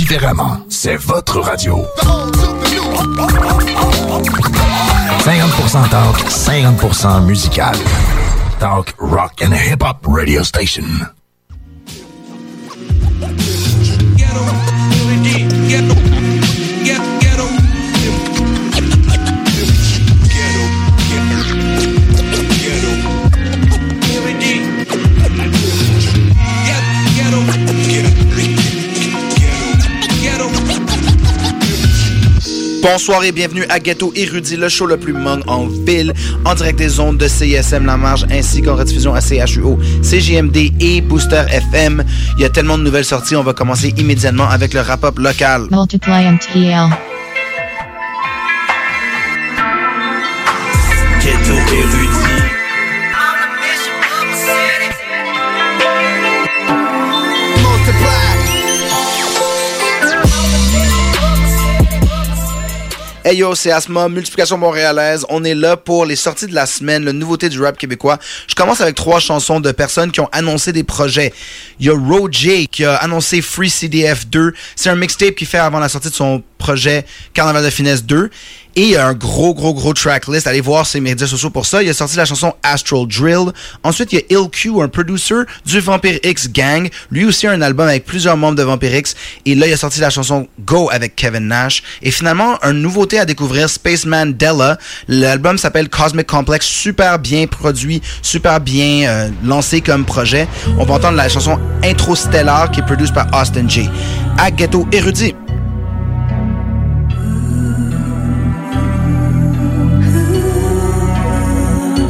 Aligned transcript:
Différemment, 0.00 0.64
c'est 0.70 0.96
votre 0.96 1.40
radio. 1.40 1.84
50% 5.18 5.90
talk, 5.90 6.16
50% 6.26 7.26
musical. 7.26 7.76
Talk, 8.58 8.94
rock 8.98 9.42
and 9.42 9.52
hip-hop 9.52 10.06
radio 10.08 10.42
station. 10.42 10.86
Bonsoir 32.82 33.24
et 33.24 33.32
bienvenue 33.32 33.64
à 33.68 33.78
Ghetto 33.78 34.12
Érudit, 34.14 34.56
le 34.56 34.68
show 34.68 34.86
le 34.86 34.96
plus 34.96 35.12
mong 35.12 35.42
en 35.46 35.66
ville, 35.66 36.14
en 36.44 36.54
direct 36.54 36.78
des 36.78 36.98
ondes 36.98 37.18
de 37.18 37.28
CISM 37.28 37.84
La 37.84 37.96
Marge 37.96 38.26
ainsi 38.30 38.62
qu'en 38.62 38.74
rediffusion 38.74 39.14
à 39.14 39.20
CHUO, 39.20 39.78
CGMD 40.02 40.72
et 40.80 41.00
Booster 41.02 41.42
FM. 41.50 42.04
Il 42.36 42.42
y 42.42 42.44
a 42.44 42.48
tellement 42.48 42.78
de 42.78 42.82
nouvelles 42.82 43.04
sorties, 43.04 43.36
on 43.36 43.42
va 43.42 43.52
commencer 43.52 43.92
immédiatement 43.96 44.48
avec 44.48 44.72
le 44.72 44.80
rap-up 44.80 45.18
local. 45.18 45.68
Hey 63.30 63.36
yo, 63.36 63.54
c'est 63.54 63.70
Asma, 63.70 64.08
Multiplication 64.08 64.58
Montréalaise. 64.58 65.24
On 65.28 65.44
est 65.44 65.54
là 65.54 65.76
pour 65.76 66.04
les 66.04 66.16
sorties 66.16 66.48
de 66.48 66.52
la 66.52 66.66
semaine, 66.66 67.04
le 67.04 67.12
nouveauté 67.12 67.48
du 67.48 67.62
rap 67.62 67.78
québécois. 67.78 68.18
Je 68.48 68.56
commence 68.56 68.80
avec 68.80 68.96
trois 68.96 69.20
chansons 69.20 69.60
de 69.60 69.70
personnes 69.70 70.10
qui 70.10 70.18
ont 70.18 70.28
annoncé 70.32 70.72
des 70.72 70.82
projets. 70.82 71.32
Il 71.78 71.86
y 71.86 71.90
a 71.90 71.92
Roger 71.92 72.66
qui 72.66 72.84
a 72.84 72.96
annoncé 72.96 73.40
Free 73.40 73.70
CDF 73.70 74.26
2. 74.26 74.52
C'est 74.74 74.90
un 74.90 74.96
mixtape 74.96 75.36
qu'il 75.36 75.46
fait 75.46 75.58
avant 75.58 75.78
la 75.78 75.88
sortie 75.88 76.10
de 76.10 76.14
son 76.14 76.42
projet 76.58 77.06
Carnaval 77.32 77.64
de 77.64 77.70
Finesse 77.70 78.02
2. 78.02 78.30
Et 78.76 78.82
il 78.82 78.90
y 78.90 78.96
a 78.96 79.06
un 79.06 79.14
gros, 79.14 79.54
gros, 79.54 79.74
gros 79.74 79.92
tracklist. 79.92 80.46
Allez 80.46 80.60
voir 80.60 80.86
ses 80.86 81.00
médias 81.00 81.26
sociaux 81.26 81.50
pour 81.50 81.66
ça. 81.66 81.82
Il 81.82 81.88
a 81.88 81.94
sorti 81.94 82.16
la 82.16 82.24
chanson 82.24 82.54
Astral 82.62 83.06
Drill. 83.06 83.52
Ensuite, 83.82 84.12
il 84.12 84.20
y 84.20 84.22
a 84.22 84.38
Ill 84.38 84.48
Q, 84.50 84.80
un 84.80 84.88
producer 84.88 85.42
du 85.66 85.80
Vampire 85.80 86.18
X 86.22 86.48
Gang. 86.50 86.88
Lui 87.10 87.24
aussi 87.24 87.46
a 87.46 87.52
un 87.52 87.62
album 87.62 87.88
avec 87.88 88.04
plusieurs 88.04 88.36
membres 88.36 88.56
de 88.56 88.62
Vampire 88.62 88.94
X. 88.94 89.14
Et 89.46 89.54
là, 89.54 89.66
il 89.66 89.72
a 89.72 89.76
sorti 89.76 90.00
la 90.00 90.10
chanson 90.10 90.48
Go 90.60 90.88
avec 90.90 91.16
Kevin 91.16 91.48
Nash. 91.48 91.82
Et 92.02 92.10
finalement, 92.10 92.58
un 92.62 92.72
nouveauté 92.72 93.18
à 93.18 93.24
découvrir, 93.24 93.68
Spaceman 93.68 94.32
Della. 94.32 94.78
L'album 95.08 95.58
s'appelle 95.58 95.88
Cosmic 95.88 96.26
Complex. 96.26 96.66
Super 96.66 97.18
bien 97.18 97.46
produit, 97.46 98.00
super 98.22 98.60
bien 98.60 99.08
euh, 99.08 99.28
lancé 99.44 99.80
comme 99.80 100.04
projet. 100.04 100.46
On 100.78 100.84
va 100.84 100.94
entendre 100.94 101.16
la 101.16 101.28
chanson 101.28 101.58
Intro 101.84 102.14
Stellar 102.14 102.70
qui 102.70 102.80
est 102.80 102.86
produite 102.86 103.12
par 103.12 103.26
Austin 103.34 103.68
J. 103.68 103.88
À 104.38 104.50
Ghetto 104.50 104.86
Érudit. 104.92 105.34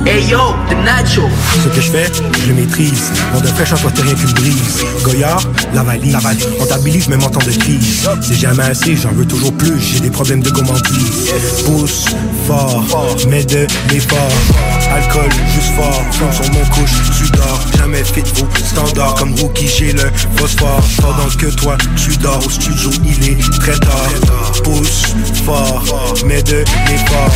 Hey 0.07 0.27
yo, 0.27 0.55
the 0.69 0.75
Nacho. 0.85 1.29
Ce 1.63 1.69
que 1.69 1.81
je 1.81 1.91
fais, 1.91 2.11
je 2.43 2.49
le 2.49 2.55
maîtrise. 2.55 3.13
Mon 3.33 3.41
de 3.41 3.47
fraîcheur 3.49 3.79
soit 3.79 3.93
rien 4.01 4.15
qu'une 4.15 4.33
brise. 4.33 4.85
Goyard, 5.05 5.43
la 5.75 5.83
valise. 5.83 6.17
On 6.59 6.65
t'habilise 6.67 7.09
même 7.09 7.23
en 7.23 7.29
temps 7.29 7.45
de 7.45 7.53
crise. 7.53 8.09
C'est 8.23 8.35
jamais 8.35 8.63
assez, 8.63 8.97
j'en 8.97 9.13
veux 9.13 9.27
toujours 9.27 9.53
plus. 9.53 9.79
J'ai 9.79 10.01
des 10.01 10.11
problèmes 10.11 10.43
de 10.43 10.51
gourmandise. 10.51 11.31
Pousse 11.65 12.07
fort, 12.47 13.17
mais 13.29 13.45
de 13.45 13.67
l'effort. 13.91 14.33
Alcool, 14.91 15.31
juste 15.55 15.75
fort. 15.77 16.03
Flamme 16.13 16.33
sur 16.33 16.53
mon 16.53 16.65
couche, 16.71 16.97
tu 17.17 17.31
dors. 17.31 17.61
Jamais 17.77 18.03
fit 18.03 18.23
vos 18.37 18.49
standards. 18.65 19.15
Comme 19.17 19.35
rookie, 19.35 19.69
j'ai 19.69 19.93
le 19.93 20.11
phosphore. 20.37 20.83
Pendant 21.01 21.29
que 21.39 21.47
toi, 21.55 21.77
tu 21.97 22.17
dors 22.17 22.45
au 22.45 22.51
studio, 22.51 22.91
il 23.05 23.31
est 23.31 23.61
très 23.61 23.79
tard. 23.79 24.11
Pousse 24.65 25.15
fort, 25.45 25.85
mais 26.27 26.43
de 26.43 26.65
l'effort. 26.89 27.35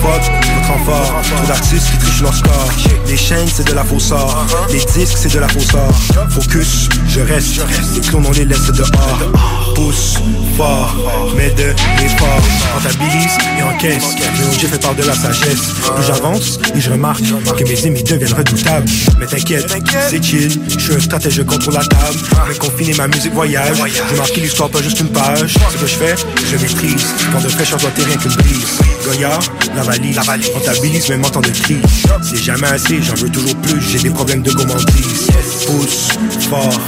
Fuck, 0.00 0.22
votre 0.54 0.68
renfort. 0.72 1.22
Trop 1.36 1.46
d'artistes 1.46 1.90
qui 1.90 2.03
trichent 2.04 2.22
leur 2.22 2.34
score. 2.34 2.68
Les 3.08 3.16
chaînes, 3.16 3.48
c'est 3.52 3.66
de 3.66 3.74
la 3.74 3.84
fausseur. 3.84 4.46
Les 4.70 4.78
disques, 4.78 5.16
c'est 5.16 5.32
de 5.32 5.38
la 5.38 5.48
fausseur. 5.48 5.90
Focus, 6.30 6.88
je 7.08 7.20
reste. 7.20 7.60
Les 7.94 8.00
clones, 8.00 8.26
on 8.26 8.32
les 8.32 8.44
laisse 8.44 8.66
dehors. 8.66 9.32
Pousse 9.74 10.18
fort, 10.56 10.94
mais 11.36 11.50
de 11.50 11.74
l'effort. 12.00 12.42
Rentabilise 12.74 13.38
et 13.58 13.62
encaisse. 13.62 14.04
OG 14.52 14.70
fait 14.70 14.80
part 14.80 14.94
de 14.94 15.02
la 15.02 15.14
sagesse. 15.14 15.72
Plus 15.94 16.04
j'avance 16.06 16.58
et 16.74 16.80
je 16.80 16.90
remarque 16.90 17.24
que 17.56 17.64
mes 17.64 17.86
ennemis 17.86 18.02
deviennent 18.02 18.32
redoutables. 18.32 18.88
Mais 19.18 19.26
t'inquiète, 19.26 19.74
c'est 20.10 20.22
chill. 20.22 20.60
Je 20.68 20.78
suis 20.78 20.94
un 20.94 21.00
stratège, 21.00 21.34
je 21.34 21.42
contrôle 21.42 21.74
la 21.74 21.84
table. 21.84 22.18
Mais 22.48 22.54
confiner 22.54 22.94
ma 22.94 23.08
musique 23.08 23.32
voyage. 23.32 23.76
J'ai 24.10 24.16
marqué 24.16 24.40
l'histoire, 24.40 24.70
pas 24.70 24.82
juste 24.82 25.00
une 25.00 25.10
page. 25.10 25.54
Ce 25.70 25.76
que 25.76 25.86
je 25.86 25.94
fais, 25.94 26.14
je 26.50 26.56
maîtrise. 26.56 27.06
Quand 27.32 27.40
de 27.40 27.48
fraîcheur 27.48 27.78
doit 27.78 27.90
rien 27.96 28.16
qu'une 28.16 28.32
brise. 28.32 28.78
Goyard, 29.04 29.40
la 29.74 29.82
valise. 29.82 30.18
Rentabilise 30.54 31.08
même 31.08 31.24
en 31.24 31.30
temps 31.30 31.40
de 31.40 31.48
crise. 31.48 31.78
C'est 32.22 32.42
jamais 32.42 32.66
assez, 32.66 33.02
j'en 33.02 33.14
veux 33.14 33.30
toujours 33.30 33.56
plus. 33.56 33.80
J'ai 33.80 33.98
des 33.98 34.10
problèmes 34.10 34.42
de 34.42 34.50
gourmandise. 34.52 35.28
Pousse 35.66 36.08
fort, 36.50 36.80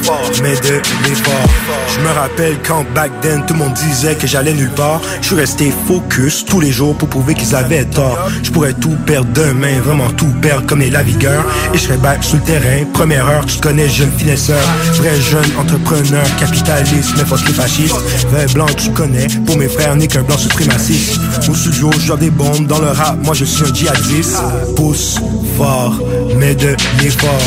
mais 0.43 0.55
de 0.57 0.81
l'effort. 1.05 1.35
Je 1.95 2.01
me 2.01 2.09
rappelle 2.09 2.59
quand 2.67 2.85
back 2.95 3.11
then 3.23 3.45
tout 3.47 3.55
le 3.55 3.61
monde 3.61 3.75
disait 3.75 4.15
que 4.15 4.27
j'allais 4.27 4.53
nulle 4.53 4.71
part. 4.71 5.01
Je 5.21 5.29
suis 5.29 5.37
resté 5.37 5.73
focus 5.87 6.45
tous 6.45 6.61
les 6.61 6.73
jours 6.73 6.95
pour 6.97 7.09
prouver 7.09 7.35
qu'ils 7.35 7.55
avaient 7.55 7.85
tort. 7.85 8.19
Je 8.43 8.51
pourrais 8.51 8.75
tout 8.75 8.97
perdre 9.07 9.29
demain, 9.33 9.81
vraiment 9.81 10.11
tout 10.11 10.31
perdre 10.43 10.67
comme 10.67 10.81
les 10.81 10.91
lavigueurs. 10.91 11.45
Et 11.73 11.79
je 11.79 11.85
serais 11.85 11.97
back 11.97 12.23
sur 12.23 12.37
le 12.37 12.43
terrain. 12.43 12.85
Première 12.93 13.27
heure, 13.29 13.47
tu 13.47 13.59
connais, 13.59 13.89
jeune 13.89 14.13
finesseur. 14.17 14.63
Vrai 14.95 15.21
jeune 15.21 15.51
entrepreneur, 15.59 16.25
capitaliste, 16.39 17.15
mais 17.17 17.25
fuck 17.25 17.47
les 17.47 17.55
fascistes. 17.55 17.97
Vert 18.31 18.53
blanc, 18.55 18.67
tu 18.77 18.91
connais. 18.91 19.27
Pour 19.47 19.57
mes 19.57 19.69
frères, 19.69 19.97
n'est 19.97 20.09
qu'un 20.09 20.23
blanc 20.23 20.39
suprémaciste. 20.39 21.19
Au 21.49 21.55
studio, 21.55 21.91
je 21.99 22.13
des 22.15 22.31
bombes 22.31 22.67
dans 22.67 22.79
le 22.79 22.89
rap. 22.89 23.17
Moi, 23.23 23.35
je 23.35 23.45
suis 23.45 23.65
un 23.65 23.75
djihadiste. 23.75 24.43
Pousse 24.77 25.17
fort, 25.57 25.99
mais 26.37 26.55
de 26.55 26.77
l'effort. 27.01 27.41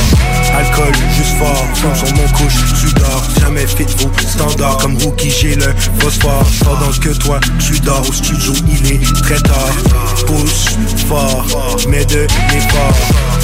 Alcool, 0.56 0.92
juste 1.20 1.38
fort, 1.38 1.66
sur 1.96 2.16
mon 2.16 2.28
couche, 2.30 2.54
tu 2.80 2.94
dors, 2.94 3.24
jamais 3.40 3.68
fit 3.68 3.86
vos 3.98 4.12
standards 4.28 4.78
comme 4.78 4.98
rookie, 4.98 5.30
j'ai 5.30 5.56
le 5.56 5.74
phosphore. 6.00 6.46
Pendant 6.64 6.92
que 6.92 7.10
toi, 7.18 7.40
tu 7.60 7.80
dors 7.80 8.08
au 8.08 8.14
studio, 8.14 8.54
il 8.68 8.94
est 8.94 9.22
très 9.22 9.40
tard. 9.40 9.74
Pousse 10.26 10.78
fort, 11.08 11.46
mais 11.90 12.06
de 12.06 12.28
l'effort. 12.52 12.94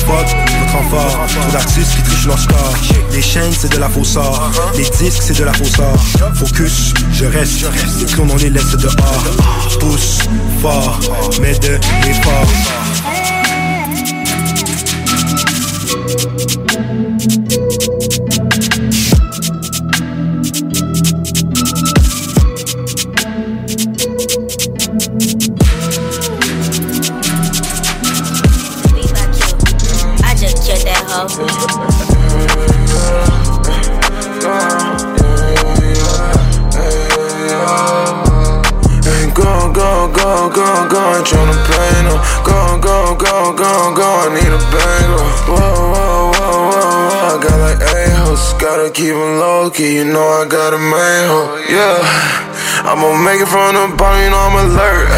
Fuck 0.07 0.27
votre 0.59 0.73
renfort, 0.73 1.27
trop 1.27 1.51
d'artistes 1.51 1.95
qui 1.95 2.03
trichent 2.03 2.27
leur 2.27 2.39
score. 2.39 2.73
Les 3.11 3.21
chaînes, 3.21 3.53
c'est 3.57 3.71
de 3.71 3.79
la 3.79 3.89
fausseur. 3.89 4.51
Les 4.75 4.83
disques, 4.83 5.21
c'est 5.21 5.37
de 5.37 5.43
la 5.43 5.53
fausseur. 5.53 5.95
Focus, 6.35 6.93
je 7.11 7.25
reste, 7.25 7.65
les 7.99 8.05
clones, 8.05 8.31
on 8.31 8.37
les 8.37 8.49
laisse 8.49 8.71
dehors. 8.77 9.25
Pousse 9.79 10.19
fort, 10.61 10.99
mais 11.41 11.57
de 11.59 11.79
l'effort. 12.05 12.47
gone, 42.45 42.79
gone, 42.79 43.17
gone, 43.17 43.55
gone, 43.57 43.91
gone. 43.97 44.29
I 44.29 44.37
need 44.37 44.53
a 44.53 44.61
bankroll. 44.69 45.25
Whoa, 45.49 45.57
whoa, 45.57 46.31
whoa, 46.31 46.69
whoa, 46.69 47.09
whoa. 47.09 47.29
I 47.29 47.41
got 47.41 47.57
like 47.57 47.81
eight 47.81 48.13
hoes. 48.21 48.53
Gotta 48.61 48.93
keep 48.93 49.17
them 49.17 49.41
low 49.41 49.69
key. 49.73 49.97
You 49.99 50.05
know 50.05 50.23
I 50.23 50.45
got 50.45 50.77
a 50.77 50.79
main 50.79 51.25
hoe. 51.25 51.57
Yeah, 51.65 51.97
I'ma 52.85 53.17
make 53.25 53.41
it 53.41 53.49
from 53.49 53.73
the 53.73 53.89
bottom. 53.97 54.21
You 54.21 54.29
know 54.29 54.41
I'm 54.45 54.57
alert. 54.69 55.09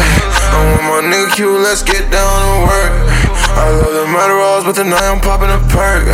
I'm 0.56 0.64
with 0.72 0.84
my 0.88 1.00
nigga 1.04 1.28
Q. 1.36 1.60
Let's 1.60 1.84
get 1.84 2.08
down 2.10 2.34
to 2.48 2.54
work. 2.64 2.92
I 3.58 3.70
love 3.74 3.92
the 3.92 4.06
murder 4.08 4.38
but 4.64 4.74
tonight 4.74 5.02
I'm 5.02 5.20
popping 5.20 5.50
a 5.50 5.58
perk. 5.72 6.06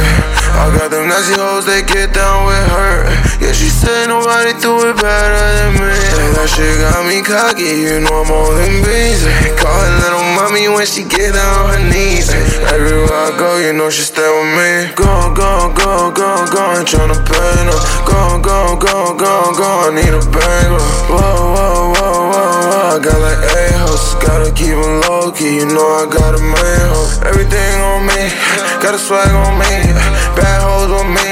I 0.55 0.71
got 0.71 0.91
them 0.91 1.11
nasty 1.11 1.35
hoes, 1.35 1.67
they 1.67 1.83
get 1.83 2.15
down 2.15 2.47
with 2.47 2.67
her. 2.71 3.11
Yeah, 3.43 3.53
she 3.53 3.67
said 3.67 4.07
nobody 4.07 4.55
do 4.63 4.71
it 4.87 4.97
better 4.97 5.45
than 5.59 5.83
me. 5.83 5.93
That 6.39 6.47
shit 6.47 6.79
got 6.79 7.03
me 7.11 7.21
cocky, 7.27 7.91
you 7.91 7.99
know 8.01 8.23
I'm 8.23 8.31
all 8.31 8.55
them 8.55 8.81
beans. 8.87 9.27
Call 9.59 9.75
her 9.75 9.93
little 9.99 10.25
mommy 10.39 10.71
when 10.71 10.87
she 10.87 11.03
get 11.03 11.35
down 11.35 11.53
on 11.59 11.67
her 11.75 11.85
knees. 11.91 12.31
Everywhere 12.71 13.11
I 13.11 13.35
go, 13.35 13.59
you 13.59 13.75
know 13.75 13.91
she 13.91 14.07
stay 14.07 14.25
with 14.25 14.51
me. 14.55 14.95
Go, 14.95 15.35
go, 15.35 15.75
go, 15.75 16.15
go, 16.15 16.31
go, 16.47 16.63
ain't 16.79 16.87
tryna 16.87 17.19
pay 17.27 17.55
no. 17.67 17.75
Go, 18.07 18.39
go, 18.39 18.79
go, 18.79 19.13
go, 19.19 19.35
go, 19.59 19.69
I 19.85 19.93
need 19.93 20.15
a 20.15 20.23
banger. 20.23 20.81
Whoa, 21.11 21.19
whoa, 21.19 21.99
whoa, 21.99 22.31
whoa, 22.31 22.55
whoa. 22.71 22.95
I 22.95 23.03
got 23.03 23.19
like 23.19 23.43
eight 23.59 23.75
hoes, 23.83 24.15
gotta 24.23 24.55
keep 24.55 24.79
them 24.79 25.03
low 25.03 25.35
key. 25.35 25.59
You 25.61 25.67
know 25.67 25.89
I 25.99 26.07
got 26.07 26.39
a 26.39 26.41
man 26.41 26.85
hoe. 26.95 27.27
Everything 27.27 27.75
on 27.83 28.07
me, 28.07 28.31
got 28.79 28.95
a 28.95 29.01
swag 29.03 29.35
on 29.35 29.59
me. 29.59 30.44
On 30.91 31.13
me, 31.13 31.31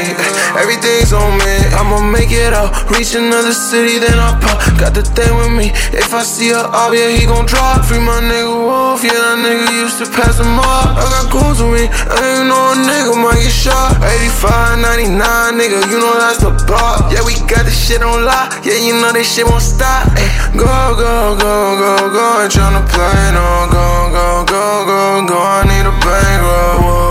everything's 0.56 1.12
on 1.12 1.36
me. 1.38 1.54
I'ma 1.76 2.00
make 2.00 2.30
it 2.30 2.52
out, 2.52 2.72
reach 2.90 3.14
another 3.14 3.52
city, 3.52 3.98
then 3.98 4.18
I 4.18 4.38
pop. 4.40 4.60
Got 4.78 4.94
the 4.94 5.02
thing 5.02 5.32
with 5.36 5.52
me. 5.52 5.72
If 5.92 6.14
I 6.14 6.22
see 6.22 6.50
a 6.50 6.62
ob, 6.62 6.94
yeah, 6.94 7.10
he 7.10 7.26
gon' 7.26 7.46
drop. 7.46 7.84
Free 7.84 7.98
my 7.98 8.20
nigga 8.20 8.52
Wolf, 8.52 9.02
yeah, 9.04 9.12
that 9.12 9.38
nigga 9.42 9.66
used 9.72 9.98
to 9.98 10.06
pass 10.06 10.38
him 10.38 10.58
up. 10.58 10.96
I 10.96 11.04
got 11.10 11.32
goons 11.32 11.58
with 11.60 11.72
me, 11.72 11.84
I 11.88 12.40
ain't 12.40 12.48
know 12.48 12.72
a 12.72 12.74
nigga 12.78 13.12
might 13.18 13.40
get 13.40 13.52
shot. 13.52 13.98
85, 14.00 14.78
99, 14.80 15.18
nigga, 15.58 15.78
you 15.90 15.98
know 15.98 16.14
that's 16.16 16.40
the 16.40 16.52
block. 16.68 17.10
Yeah, 17.12 17.24
we 17.24 17.34
got 17.50 17.64
this 17.64 17.76
shit 17.76 18.02
on 18.02 18.24
lock, 18.24 18.64
yeah, 18.64 18.78
you 18.78 18.94
know 19.00 19.12
this 19.12 19.28
shit 19.28 19.46
won't 19.46 19.62
stop. 19.62 20.08
Ay, 20.16 20.28
go, 20.56 20.66
go, 20.96 21.36
go, 21.36 21.54
go, 21.76 21.92
go, 22.12 22.24
ain't 22.42 22.52
tryna 22.52 22.84
play 22.88 23.32
no. 23.34 23.68
Go, 23.72 24.10
go, 24.12 24.44
go, 24.44 24.64
go, 24.86 25.26
go, 25.26 25.38
I 25.38 25.62
need 25.64 25.86
a 25.86 25.94
bankroll. 26.04 27.01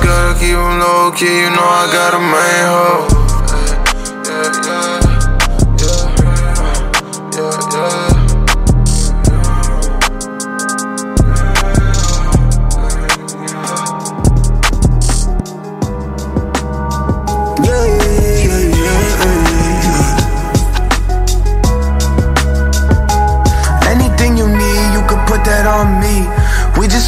Gotta 0.00 0.38
keep 0.38 0.54
them 0.54 0.80
low 0.80 1.10
key, 1.12 1.26
you 1.26 1.50
know 1.50 1.62
I 1.62 1.90
got 1.92 2.14
a 2.14 2.20
main 2.20 3.12
hoe. 3.12 3.17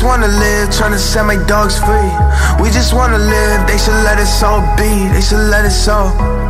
Just 0.00 0.08
wanna 0.08 0.28
live, 0.28 0.70
tryna 0.70 0.98
set 0.98 1.26
my 1.26 1.36
dogs 1.44 1.78
free. 1.78 2.10
We 2.62 2.70
just 2.70 2.94
wanna 2.94 3.18
live, 3.18 3.66
they 3.66 3.76
should 3.76 4.02
let 4.02 4.16
us 4.16 4.42
all 4.42 4.62
be. 4.74 5.08
They 5.12 5.20
should 5.20 5.50
let 5.50 5.66
us 5.66 5.88
all. 5.88 6.49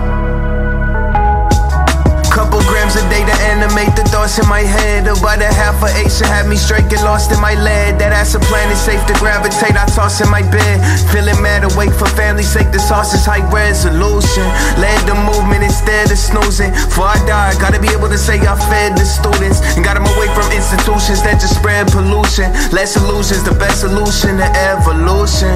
Grams 2.90 3.06
a 3.06 3.10
day 3.10 3.24
to 3.24 3.36
animate 3.46 3.94
the 3.94 4.02
thoughts 4.10 4.38
in 4.38 4.48
my 4.48 4.62
head. 4.62 5.06
About 5.06 5.38
a 5.38 5.46
half 5.46 5.82
a 5.82 5.88
eight 5.98 6.10
should 6.10 6.26
have 6.26 6.48
me 6.48 6.56
straight, 6.56 6.88
get 6.88 7.02
lost 7.04 7.30
in 7.30 7.40
my 7.40 7.54
lead. 7.54 7.98
That 7.98 8.12
ass 8.12 8.34
a 8.34 8.40
planet 8.40 8.76
safe 8.76 9.04
to 9.06 9.14
gravitate, 9.14 9.76
I 9.78 9.86
toss 9.86 10.20
in 10.20 10.30
my 10.30 10.42
bed. 10.42 10.82
Feeling 11.12 11.38
mad, 11.42 11.62
awake 11.62 11.92
for 11.92 12.06
family's 12.18 12.50
sake, 12.50 12.72
the 12.72 12.78
sauce 12.78 13.14
is 13.14 13.24
high 13.24 13.46
resolution. 13.50 14.42
Led 14.82 14.98
the 15.06 15.14
movement 15.14 15.62
instead 15.62 16.10
of 16.10 16.18
snoozing. 16.18 16.72
Before 16.72 17.06
I 17.06 17.18
die, 17.26 17.54
gotta 17.60 17.78
be 17.78 17.88
able 17.94 18.08
to 18.08 18.18
say 18.18 18.40
I 18.42 18.58
fed 18.58 18.98
the 18.98 19.06
students. 19.06 19.62
And 19.76 19.84
got 19.84 19.94
them 19.94 20.06
away 20.06 20.26
from 20.34 20.50
institutions 20.50 21.22
that 21.22 21.38
just 21.38 21.62
spread 21.62 21.86
pollution. 21.94 22.50
Less 22.74 22.96
illusions, 22.96 23.44
the 23.44 23.54
best 23.54 23.86
solution 23.86 24.42
to 24.42 24.48
evolution. 24.66 25.54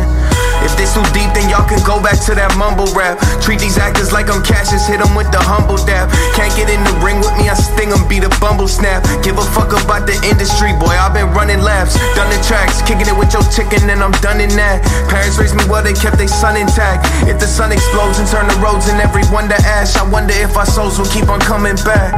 If 0.64 0.72
this 0.80 0.94
too 0.96 1.04
deep, 1.12 1.28
then 1.36 1.52
y'all 1.52 1.68
can 1.68 1.82
go 1.84 2.00
back 2.00 2.16
to 2.24 2.32
that 2.32 2.56
mumble 2.56 2.88
rap. 2.96 3.20
Treat 3.44 3.60
these 3.60 3.76
actors 3.76 4.16
like 4.16 4.32
I'm 4.32 4.40
Cassius, 4.40 4.88
hit 4.88 5.02
them 5.02 5.12
with 5.12 5.28
the 5.28 5.42
humble 5.42 5.76
dab. 5.76 6.08
Can't 6.32 6.54
get 6.56 6.72
in 6.72 6.80
the 6.86 6.94
ring 7.04 7.20
with 7.20 7.36
me, 7.36 7.50
I 7.50 7.54
sting 7.58 7.92
them, 7.92 8.06
beat 8.08 8.24
a 8.24 8.32
bumble 8.40 8.70
snap. 8.70 9.04
Give 9.20 9.36
a 9.36 9.44
fuck 9.52 9.76
about 9.76 10.08
the 10.08 10.16
industry, 10.24 10.72
boy, 10.80 10.96
I've 10.96 11.12
been 11.12 11.28
running 11.36 11.60
laps. 11.60 12.00
Done 12.16 12.30
the 12.32 12.40
tracks, 12.46 12.80
kicking 12.88 13.04
it 13.04 13.16
with 13.16 13.36
your 13.36 13.44
chicken, 13.52 13.90
and 13.92 14.00
I'm 14.00 14.16
done 14.24 14.40
in 14.40 14.50
that. 14.56 14.80
Parents 15.12 15.36
raised 15.36 15.52
me 15.52 15.68
well, 15.68 15.84
they 15.84 15.92
kept 15.92 16.16
their 16.16 16.32
son 16.32 16.56
intact. 16.56 17.04
If 17.28 17.36
the 17.36 17.50
sun 17.50 17.68
explodes 17.68 18.16
and 18.16 18.28
turn 18.30 18.48
the 18.48 18.56
roads 18.64 18.88
and 18.88 18.96
everyone 19.04 19.52
to 19.52 19.58
ash, 19.68 19.96
I 20.00 20.08
wonder 20.08 20.32
if 20.32 20.56
our 20.56 20.66
souls 20.66 20.96
will 20.96 21.10
keep 21.12 21.28
on 21.28 21.40
coming 21.44 21.76
back. 21.84 22.16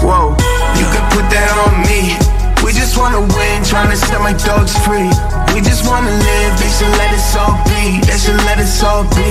Whoa, 0.00 0.32
you 0.80 0.86
can 0.88 1.04
put 1.12 1.28
that 1.28 1.52
on 1.68 1.84
me. 1.84 2.23
We 2.64 2.72
just 2.72 2.96
wanna 2.96 3.20
win, 3.20 3.62
tryna 3.62 3.96
set 3.96 4.20
my 4.20 4.32
dogs 4.32 4.72
free. 4.84 5.12
We 5.52 5.60
just 5.60 5.84
wanna 5.86 6.10
live, 6.10 6.52
they 6.58 6.70
should 6.72 6.94
let 6.96 7.12
us 7.12 7.36
all 7.36 7.60
be. 7.68 8.00
They 8.08 8.16
should 8.16 8.40
let 8.48 8.58
us 8.58 8.82
all 8.82 9.04
be. 9.04 9.30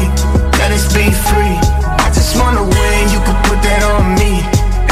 Let 0.61 0.69
us 0.71 0.85
be 0.93 1.09
free. 1.09 1.57
I 2.05 2.11
just 2.13 2.37
wanna 2.37 2.61
win, 2.61 3.01
you 3.09 3.19
can 3.25 3.37
put 3.49 3.59
that 3.65 3.81
on 3.93 4.13
me. 4.21 4.45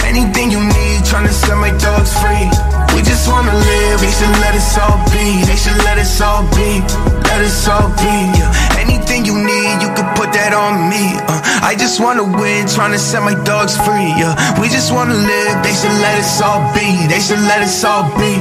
Anything 0.09 0.49
you 0.49 0.59
need, 0.59 1.05
tryna 1.05 1.29
set 1.29 1.55
my 1.55 1.69
dogs 1.77 2.17
free. 2.17 2.70
We 2.95 3.01
just 3.01 3.27
wanna 3.27 3.53
live, 3.53 3.99
they 4.01 4.11
should 4.11 4.35
let 4.43 4.55
us 4.55 4.77
all 4.77 4.97
be. 5.11 5.43
They 5.45 5.55
should 5.55 5.77
let 5.87 5.97
us 5.97 6.21
all 6.21 6.43
be. 6.55 6.81
Let 7.29 7.41
us 7.41 7.67
all 7.67 7.89
be. 8.01 8.15
Yeah. 8.37 8.79
Anything 8.83 9.25
you 9.25 9.35
need, 9.37 9.81
you 9.81 9.89
can 9.95 10.07
put 10.15 10.33
that 10.33 10.53
on 10.53 10.89
me. 10.91 11.15
Uh, 11.27 11.39
I 11.63 11.75
just 11.75 11.99
wanna 11.99 12.23
win, 12.23 12.65
tryna 12.67 12.99
set 12.99 13.23
my 13.23 13.35
dogs 13.43 13.77
free. 13.85 14.11
Yeah. 14.19 14.35
We 14.59 14.67
just 14.67 14.91
wanna 14.91 15.15
live, 15.15 15.55
they 15.63 15.73
should 15.73 15.95
let 16.03 16.19
us 16.19 16.41
all 16.41 16.61
be. 16.75 16.87
They 17.07 17.21
should 17.21 17.43
let 17.51 17.61
us 17.61 17.83
all 17.83 18.03
be. 18.19 18.33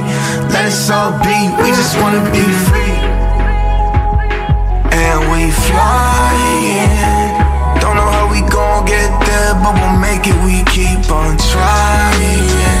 Let 0.51 0.65
us 0.65 0.89
all 0.89 1.11
be. 1.23 1.37
We 1.63 1.69
just 1.71 1.95
wanna 2.01 2.23
be 2.35 2.43
free. 2.67 2.97
And 4.91 5.19
we 5.31 5.49
flying. 5.67 6.91
Don't 7.79 7.95
know 7.95 8.09
how 8.17 8.27
we 8.29 8.41
gon' 8.51 8.85
get 8.85 9.09
there, 9.25 9.53
but 9.63 9.73
we'll 9.79 9.99
make 9.99 10.27
it. 10.27 10.37
We 10.43 10.63
keep 10.75 11.09
on 11.09 11.37
trying. 11.37 12.80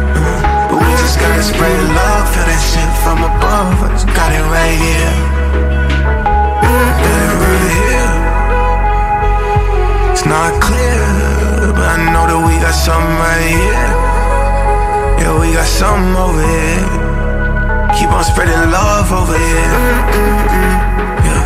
We 0.81 0.89
just 0.97 1.17
gotta 1.21 1.43
spread 1.43 1.77
love, 1.93 2.25
feel 2.33 2.45
that 2.49 2.61
shit 2.61 2.91
from 3.05 3.21
above. 3.21 3.77
Just 3.93 4.09
got 4.17 4.33
it 4.33 4.41
right 4.49 4.77
here. 4.81 5.13
Got 6.65 7.21
it 7.21 7.37
right 7.45 7.69
here. 7.77 8.11
It's 10.11 10.25
not 10.25 10.51
clear, 10.61 11.05
but 11.77 11.85
I 11.85 11.97
know 12.11 12.25
that 12.25 12.41
we 12.41 12.57
got 12.65 12.73
something 12.73 13.17
right 13.21 13.53
here. 13.61 13.89
Yeah, 15.21 15.33
we 15.39 15.53
got 15.53 15.69
something 15.69 16.15
over 16.17 16.41
here. 16.41 16.85
Keep 17.97 18.09
on 18.09 18.23
spreading 18.23 18.71
love 18.73 19.11
over 19.11 19.37
here. 19.37 19.77
Yeah. 21.25 21.45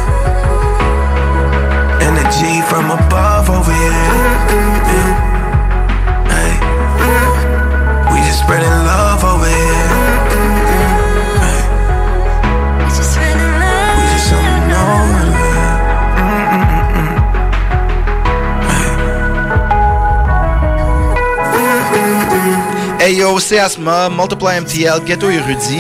Energy 2.08 2.62
from 2.70 2.92
above 2.92 3.50
over 3.50 3.74
here. 3.74 3.92
Yeah. 4.92 5.35
Spreading 8.46 8.70
love 8.70 9.24
over 9.24 9.50
here. 9.50 9.85
Hey 23.06 23.18
yo, 23.18 23.40
c'est 23.40 23.60
Asma, 23.60 24.10
Multiply 24.10 24.62
MTL, 24.62 25.06
Ghetto 25.06 25.30
et 25.30 25.40
Rudy. 25.40 25.78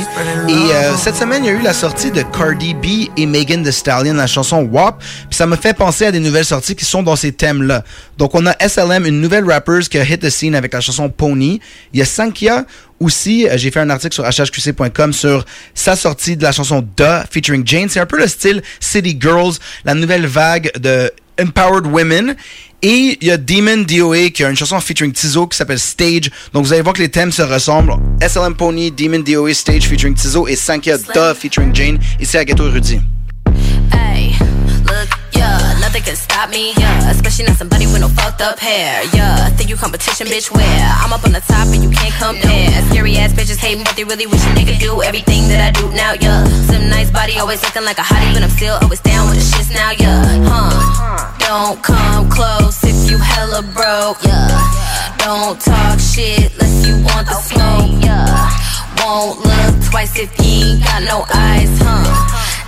Et 0.47 0.51
euh, 0.51 0.95
cette 0.95 1.15
semaine, 1.15 1.43
il 1.43 1.47
y 1.47 1.49
a 1.49 1.53
eu 1.53 1.61
la 1.63 1.73
sortie 1.73 2.11
de 2.11 2.21
Cardi 2.21 2.75
B 2.75 3.09
et 3.17 3.25
Megan 3.25 3.63
Thee 3.63 3.73
Stallion, 3.73 4.13
la 4.13 4.27
chanson 4.27 4.61
WAP. 4.61 4.99
Puis 4.99 5.35
ça 5.35 5.47
me 5.47 5.55
fait 5.55 5.75
penser 5.75 6.05
à 6.05 6.11
des 6.11 6.19
nouvelles 6.19 6.45
sorties 6.45 6.75
qui 6.75 6.85
sont 6.85 7.01
dans 7.01 7.15
ces 7.15 7.31
thèmes-là. 7.31 7.83
Donc 8.19 8.35
on 8.35 8.45
a 8.45 8.53
SLM, 8.59 9.07
une 9.07 9.21
nouvelle 9.21 9.43
rapper 9.43 9.79
qui 9.89 9.97
a 9.97 10.03
hit 10.03 10.21
the 10.21 10.29
scene 10.29 10.53
avec 10.53 10.71
la 10.71 10.81
chanson 10.81 11.09
Pony. 11.09 11.59
Il 11.93 11.99
y 11.99 12.03
a 12.03 12.05
Sankia 12.05 12.65
aussi, 12.99 13.49
euh, 13.49 13.57
j'ai 13.57 13.71
fait 13.71 13.79
un 13.79 13.89
article 13.89 14.13
sur 14.13 14.23
hhqc.com 14.23 15.11
sur 15.11 15.45
sa 15.73 15.95
sortie 15.95 16.37
de 16.37 16.43
la 16.43 16.51
chanson 16.51 16.87
Da 16.95 17.25
featuring 17.31 17.65
Jane. 17.65 17.89
C'est 17.89 17.99
un 17.99 18.05
peu 18.05 18.19
le 18.19 18.27
style 18.27 18.61
City 18.79 19.17
Girls, 19.19 19.53
la 19.83 19.95
nouvelle 19.95 20.27
vague 20.27 20.71
de 20.79 21.11
Empowered 21.37 21.87
Women. 21.87 22.35
Et 22.81 23.17
il 23.19 23.27
y 23.27 23.31
a 23.31 23.37
Demon 23.37 23.83
DOA 23.83 24.29
qui 24.29 24.43
a 24.43 24.49
une 24.49 24.55
chanson 24.55 24.79
featuring 24.79 25.11
Tizo 25.11 25.47
qui 25.47 25.57
s'appelle 25.57 25.79
Stage. 25.79 26.29
Donc 26.53 26.65
vous 26.65 26.73
allez 26.73 26.81
voir 26.83 26.93
que 26.93 27.01
les 27.01 27.09
thèmes 27.09 27.31
se 27.31 27.41
ressemblent. 27.41 27.95
SLM 28.21 28.55
Pony, 28.55 28.91
Demon 28.91 29.19
DOA, 29.19 29.53
Stage 29.53 29.87
featuring 29.87 30.13
Tizo 30.13 30.47
et 30.47 30.55
Sankia 30.55 30.97
Da 31.13 31.33
featuring 31.33 31.73
Jane. 31.73 31.99
Ici 32.19 32.37
à 32.37 32.45
Ghetto 32.45 32.69
Rudy. 32.69 33.01
Hey, 33.91 34.35
look, 34.85 35.09
yeah, 35.33 35.57
nothing 35.79 36.03
can 36.03 36.15
stop 36.15 36.49
me, 36.49 36.73
yeah. 36.77 37.09
Especially 37.09 37.45
not 37.45 37.57
somebody 37.57 37.85
with 37.87 38.01
no 38.01 38.09
fucked 38.09 38.41
up 38.41 38.59
hair, 38.59 39.03
yeah. 39.13 39.49
Think 39.57 39.69
you 39.69 39.77
competition, 39.77 40.27
bitch, 40.27 40.51
where? 40.51 40.91
I'm 41.03 41.13
up 41.13 41.23
on 41.25 41.31
the 41.31 41.41
top 41.41 41.67
and 41.67 41.83
you 41.83 41.89
can't 41.89 42.13
compare. 42.15 42.69
Scary 42.91 43.17
ass 43.17 43.33
bitches 43.33 43.57
hating 43.57 43.83
what 43.83 43.95
they 43.95 44.03
really 44.03 44.27
wish 44.27 44.43
a 44.43 44.49
nigga 44.53 44.77
do. 44.79 45.01
Everything 45.01 45.47
that 45.47 45.61
I 45.61 45.71
do 45.71 45.89
now, 45.95 46.13
yeah. 46.19 46.43
Some 46.67 46.89
nice 46.89 47.09
body, 47.11 47.37
always 47.39 47.63
looking 47.63 47.83
like 47.83 47.97
a 47.97 48.03
hottie, 48.03 48.33
but 48.33 48.43
I'm 48.43 48.49
still 48.49 48.77
always 48.81 49.01
down 49.01 49.29
with 49.29 49.39
the 49.39 49.44
shits 49.65 49.73
now, 49.73 49.91
yeah. 49.91 50.23
Huh? 50.47 51.31
Don't 51.39 51.81
come 51.83 52.29
close 52.29 52.83
if 52.83 53.09
you 53.09 53.17
hella 53.17 53.61
broke, 53.61 54.23
yeah. 54.23 55.15
Don't 55.17 55.59
talk 55.59 55.99
shit 55.99 56.51
unless 56.53 56.87
you 56.87 56.95
want 57.03 57.27
the 57.27 57.35
smoke, 57.35 58.03
yeah. 58.03 58.49
Won't 59.03 59.39
look 59.39 59.91
twice 59.91 60.17
if 60.17 60.31
you 60.39 60.65
ain't 60.65 60.83
got 60.83 61.03
no 61.03 61.25
eyes, 61.33 61.69
huh? 61.81 62.03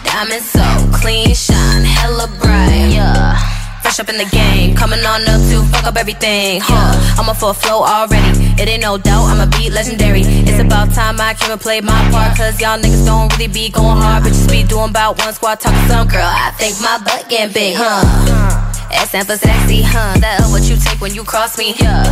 Diamond 0.03 0.43
so 0.43 0.63
clean, 0.99 1.33
shine 1.33 1.83
hella 1.83 2.27
bright, 2.41 2.91
yeah. 2.93 3.37
Fresh 3.81 3.99
up 3.99 4.09
in 4.09 4.17
the 4.17 4.25
game, 4.25 4.75
coming 4.75 4.99
on 5.05 5.21
up 5.27 5.41
to 5.49 5.63
fuck 5.71 5.85
up 5.85 5.97
everything, 5.97 6.61
huh? 6.63 7.19
I'm 7.19 7.29
up 7.29 7.37
for 7.37 7.51
a 7.51 7.53
flow 7.53 7.83
already, 7.83 8.46
it 8.59 8.67
ain't 8.67 8.81
no 8.81 8.97
doubt, 8.97 9.25
I'ma 9.25 9.45
be 9.57 9.69
legendary. 9.69 10.21
It's 10.21 10.59
about 10.59 10.93
time 10.93 11.19
I 11.21 11.33
came 11.33 11.51
and 11.51 11.61
played 11.61 11.83
my 11.83 12.09
part, 12.11 12.37
cause 12.37 12.59
y'all 12.59 12.79
niggas 12.79 13.05
don't 13.05 13.31
really 13.33 13.47
be 13.47 13.69
going 13.69 13.97
hard, 13.97 14.23
just 14.23 14.49
be 14.49 14.63
doing 14.63 14.89
about 14.89 15.19
one 15.19 15.33
squad 15.33 15.59
talking 15.59 15.87
some 15.87 16.07
girl. 16.07 16.25
I 16.25 16.51
think 16.57 16.79
my 16.81 16.97
butt 17.03 17.29
getting 17.29 17.53
big, 17.53 17.75
huh? 17.77 18.56
S 18.91 19.09
stand 19.09 19.27
for 19.27 19.37
sexy, 19.37 19.81
huh? 19.81 20.17
That 20.19 20.41
what 20.49 20.63
you 20.69 20.75
take 20.77 20.99
when 21.01 21.13
you 21.13 21.23
cross 21.23 21.57
me, 21.57 21.73
yeah. 21.79 22.03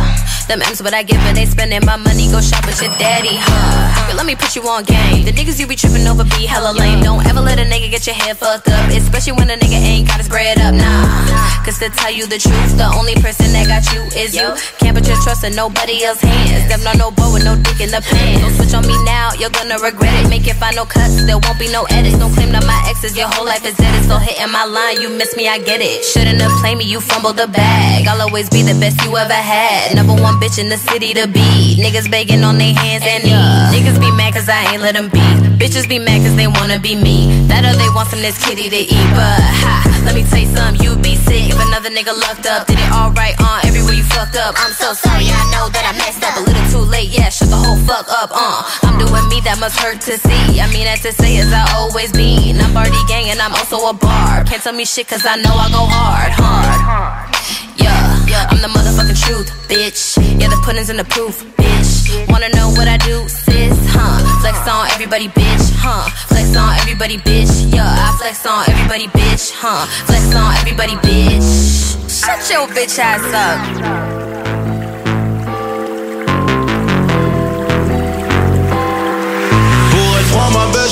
Them 0.46 0.62
M's 0.62 0.82
what 0.82 0.94
I 0.94 1.02
give 1.02 1.18
and 1.26 1.36
they 1.36 1.46
spending 1.46 1.84
my 1.84 1.96
money, 1.96 2.30
go 2.30 2.40
shop 2.40 2.64
with 2.66 2.80
your 2.80 2.94
daddy, 3.02 3.34
huh? 3.34 4.08
Yo, 4.08 4.14
let 4.14 4.26
me 4.26 4.36
put 4.36 4.54
you 4.54 4.62
on 4.68 4.84
game. 4.84 5.24
The 5.26 5.32
niggas 5.32 5.58
you 5.58 5.66
be 5.66 5.74
tripping 5.74 6.06
over 6.06 6.22
be 6.22 6.46
hella 6.46 6.70
lame. 6.70 7.02
Don't 7.02 7.26
ever 7.26 7.40
let 7.40 7.58
a 7.58 7.66
nigga 7.66 7.90
get 7.90 8.06
your 8.06 8.14
head 8.14 8.38
fucked 8.38 8.68
up, 8.68 8.90
especially 8.90 9.34
when 9.34 9.50
a 9.50 9.56
nigga 9.58 9.74
ain't 9.74 10.06
got 10.06 10.18
his 10.18 10.28
bread 10.28 10.58
up, 10.62 10.74
nah. 10.74 11.26
Cause 11.66 11.82
to 11.82 11.90
tell 11.90 12.14
you 12.14 12.30
the 12.30 12.38
truth, 12.38 12.78
the 12.78 12.86
only 12.94 13.18
person 13.18 13.50
that 13.50 13.66
got 13.66 13.82
you 13.90 14.06
is 14.14 14.38
you. 14.38 14.46
Can't 14.78 14.94
put 14.94 15.08
your 15.10 15.18
trust 15.26 15.42
in 15.42 15.56
nobody 15.58 16.04
else's 16.06 16.30
hands. 16.30 16.70
Them 16.70 16.78
not 16.86 16.96
no 16.96 17.10
bow 17.10 17.32
with 17.34 17.42
no 17.42 17.58
dick 17.58 17.82
in 17.82 17.90
the 17.90 17.98
pants. 17.98 18.38
Don't 18.38 18.54
switch 18.54 18.74
on 18.78 18.86
me 18.86 18.94
now, 19.02 19.34
you're 19.34 19.50
gonna 19.50 19.82
regret 19.82 20.14
it. 20.22 20.30
Make 20.30 20.46
it 20.46 20.54
final 20.62 20.86
cuts, 20.86 21.26
there 21.26 21.38
won't 21.42 21.58
be 21.58 21.66
no 21.74 21.90
edits. 21.90 22.22
Don't 22.22 22.30
claim 22.30 22.54
that 22.54 22.62
my 22.70 22.78
exes, 22.86 23.18
your 23.18 23.26
whole 23.26 23.44
life 23.44 23.66
is 23.66 23.74
dead. 23.74 23.90
Still 24.06 24.22
hitting 24.22 24.52
my 24.54 24.62
line, 24.62 25.02
you 25.02 25.10
miss 25.10 25.34
me, 25.34 25.50
I 25.50 25.58
get 25.58 25.82
it. 25.82 26.06
Shouldn't 26.06 26.38
have 26.38 26.54
played 26.66 26.78
me, 26.78 26.84
you 26.84 27.00
fumbled 27.00 27.36
the 27.36 27.46
bag. 27.46 28.08
I'll 28.08 28.22
always 28.22 28.50
be 28.50 28.62
the 28.62 28.74
best 28.80 29.00
you 29.04 29.16
ever 29.16 29.32
had. 29.32 29.94
Number 29.94 30.14
one 30.14 30.34
bitch 30.42 30.58
in 30.58 30.68
the 30.68 30.76
city 30.76 31.14
to 31.14 31.28
be. 31.28 31.78
Niggas 31.78 32.10
begging 32.10 32.42
on 32.42 32.58
their 32.58 32.74
hands 32.74 33.04
and 33.06 33.22
knees. 33.22 33.70
Niggas 33.70 34.00
be 34.00 34.10
mad 34.10 34.34
cause 34.34 34.48
I 34.48 34.72
ain't 34.72 34.82
let 34.82 34.94
them 34.94 35.08
be. 35.08 35.26
Bitches 35.62 35.88
be 35.88 36.00
mad 36.00 36.22
cause 36.26 36.34
they 36.34 36.48
wanna 36.48 36.80
be 36.80 36.96
me. 36.96 37.46
That 37.46 37.62
or 37.64 37.76
they 37.78 37.88
want 37.94 38.08
some 38.08 38.20
this 38.20 38.38
kitty 38.44 38.68
to 38.68 38.82
eat. 38.82 39.08
But 39.14 39.38
ha, 39.62 40.02
let 40.04 40.14
me 40.16 40.24
tell 40.24 40.44
something, 40.56 40.82
you 40.82 40.96
be 40.96 41.14
sick. 41.14 41.35
If 41.56 41.64
another 41.64 41.88
nigga 41.88 42.12
lucked 42.12 42.44
up, 42.44 42.66
did 42.66 42.76
it 42.76 42.92
alright 42.92 43.32
uh, 43.40 43.64
everywhere 43.64 43.94
you 43.94 44.04
fucked 44.04 44.36
up. 44.36 44.54
I'm 44.58 44.72
so 44.76 44.92
sorry, 44.92 45.24
I 45.24 45.40
know 45.56 45.72
that 45.72 45.88
I 45.88 45.96
messed 45.96 46.20
up 46.20 46.36
a 46.36 46.44
little 46.44 46.66
too 46.68 46.84
late. 46.84 47.08
Yeah, 47.08 47.30
shut 47.30 47.48
the 47.48 47.56
whole 47.56 47.80
fuck 47.88 48.04
up, 48.12 48.28
uh. 48.28 48.60
I'm 48.84 49.00
doing 49.00 49.24
me, 49.32 49.40
that 49.48 49.56
must 49.58 49.80
hurt 49.80 50.04
to 50.04 50.20
see. 50.20 50.60
I 50.60 50.68
mean, 50.68 50.86
as 50.86 51.00
to 51.08 51.12
say 51.12 51.38
as 51.40 51.48
I 51.56 51.64
always 51.72 52.12
been. 52.12 52.60
I'm 52.60 52.74
Barty 52.76 53.00
gang 53.08 53.32
and 53.32 53.40
I'm 53.40 53.54
also 53.56 53.80
a 53.88 53.94
bar. 53.96 54.44
Can't 54.44 54.60
tell 54.60 54.74
me 54.76 54.84
shit 54.84 55.08
cause 55.08 55.24
I 55.24 55.36
know 55.40 55.56
I 55.56 55.72
go 55.72 55.80
hard, 55.88 56.32
hard. 56.36 57.32
Yeah, 57.80 57.96
yeah, 58.28 58.52
I'm 58.52 58.60
the 58.60 58.68
motherfucking 58.68 59.16
truth, 59.16 59.48
bitch. 59.64 60.20
Yeah, 60.38 60.52
the 60.52 60.60
pudding's 60.60 60.90
in 60.90 60.98
the 60.98 61.08
proof, 61.08 61.40
bitch. 61.56 61.95
Wanna 62.28 62.48
know 62.50 62.70
what 62.70 62.88
I 62.88 62.96
do, 62.98 63.28
sis? 63.28 63.76
Huh? 63.90 64.40
Flex 64.40 64.58
on 64.68 64.90
everybody, 64.92 65.28
bitch. 65.28 65.72
Huh? 65.74 66.08
Flex 66.28 66.56
on 66.56 66.78
everybody, 66.80 67.18
bitch. 67.18 67.72
Yeah, 67.74 67.84
I 67.86 68.16
flex 68.18 68.46
on 68.46 68.68
everybody, 68.68 69.08
bitch. 69.08 69.52
Huh? 69.54 69.86
Flex 70.06 70.34
on 70.34 70.54
everybody, 70.56 70.94
bitch. 71.06 71.96
Shut 72.08 72.50
your 72.50 72.66
bitch 72.68 72.98
ass 72.98 73.24
up. 73.34 74.15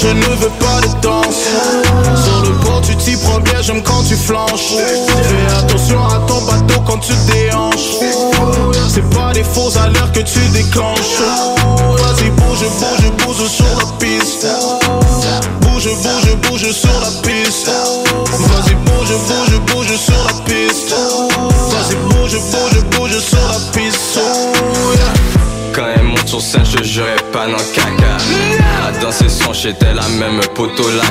Je 0.00 0.08
ne 0.08 0.36
veux 0.36 0.50
pas 0.58 0.80
de 0.80 1.00
danse. 1.00 1.44
Sur 2.24 2.42
le 2.42 2.50
pont, 2.64 2.80
tu 2.82 2.96
t'y 2.96 3.16
prends 3.16 3.40
bien, 3.40 3.60
j'aime 3.62 3.82
quand 3.82 4.02
tu 4.06 4.16
flanches. 4.16 4.74
Fais 4.76 5.54
attention 5.58 6.04
à 6.06 6.18
ton 6.26 6.40
bateau 6.42 6.80
quand 6.84 6.98
tu 6.98 7.12
déhanches. 7.32 7.98
C'est 8.88 9.08
pas 9.10 9.32
des 9.32 9.44
fausses 9.44 9.76
alertes 9.76 10.12
que 10.12 10.20
tu 10.20 10.40
déclenches. 10.52 11.20
Vas-y, 11.98 12.30
bouge, 12.30 12.64
bouge, 12.78 13.10
bouge 13.24 13.48
sur 13.48 13.64
la 13.78 13.86
piste. 13.98 14.46
Bouge, 15.60 15.88
bouge, 16.02 16.36
bouge 16.48 16.70
sur 16.72 17.00
la 17.00 17.10
piste. 17.22 17.68
Vas-y, 17.68 18.74
bouge, 18.74 19.14
bouge, 19.28 19.60
bouge 19.72 19.96
sur 19.96 20.24
la 20.26 20.34
piste. 20.44 20.94
Vas-y, 21.70 21.96
bouge, 22.08 22.36
bouge, 22.50 22.78
bouge 22.96 23.18
sur 23.18 23.38
la 23.38 23.44
piste. 23.48 23.53
Sur 26.40 26.40
scène, 26.40 26.64
je 26.64 26.82
jurais 26.82 27.16
pas 27.32 27.46
dans 27.46 27.56
caca. 27.74 28.16
À 28.86 28.92
danser 29.00 29.28
son 29.28 29.52
shit, 29.52 29.76
elle 29.82 30.00
même 30.18 30.40
poteau 30.54 30.84
la 30.96 31.04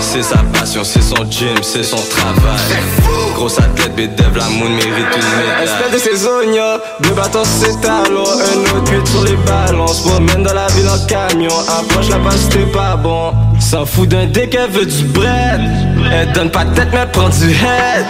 C'est 0.00 0.22
sa 0.22 0.38
passion, 0.52 0.82
c'est 0.82 1.02
son 1.02 1.30
gym, 1.30 1.56
c'est 1.62 1.82
son 1.82 1.96
travail. 1.96 2.60
Grosse 3.34 3.58
athlète, 3.58 3.94
bédev, 3.94 4.36
la 4.36 4.44
moon 4.44 4.70
mérite 4.70 4.88
une 4.88 5.36
médaille. 5.36 5.64
Espèce 5.64 5.92
de 5.92 5.98
saisonnier, 5.98 6.76
deux 7.02 7.10
bâtons 7.10 7.42
c'est 7.44 7.80
talons 7.80 8.22
Un 8.22 8.76
autre 8.76 8.84
cuite 8.84 9.06
sur 9.08 9.24
les 9.24 9.32
se 9.32 10.08
promène 10.08 10.42
dans 10.42 10.54
la 10.54 10.68
ville 10.68 10.88
en 10.88 11.06
camion 11.06 11.50
Approche 11.68 12.08
la 12.08 12.18
base 12.18 12.48
c'était 12.48 12.70
pas 12.72 12.96
bon 12.96 13.32
S'en 13.60 13.84
fout 13.84 14.08
d'un 14.08 14.26
dick, 14.26 14.54
elle 14.54 14.70
veut 14.70 14.86
du 14.86 15.04
bread 15.04 15.60
Elle 16.12 16.32
donne 16.32 16.50
pas 16.50 16.64
tête 16.64 16.88
mais 16.92 17.06
prend 17.12 17.28
du 17.28 17.50
head 17.50 18.06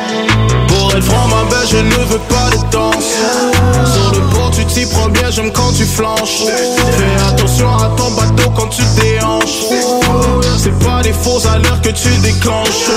Pour 0.68 0.94
être 0.94 1.02
franc, 1.02 1.28
ma 1.28 1.50
belle, 1.50 1.66
je 1.68 1.78
ne 1.78 2.04
veux 2.04 2.18
pas 2.28 2.50
de 2.50 2.70
danse. 2.70 3.53
Prends 4.90 5.08
bien, 5.08 5.30
j'aime 5.30 5.50
quand 5.52 5.72
tu 5.72 5.84
flanches. 5.84 6.44
Fais 6.46 7.24
attention 7.28 7.68
à 7.76 7.90
ton 7.96 8.10
bateau 8.12 8.50
quand 8.54 8.68
tu 8.68 8.82
déhanches. 9.00 9.64
C'est 10.58 10.78
pas 10.78 11.02
des 11.02 11.12
fausses 11.12 11.46
alertes 11.46 11.82
que 11.82 11.90
tu 11.90 12.08
déclenches. 12.18 12.88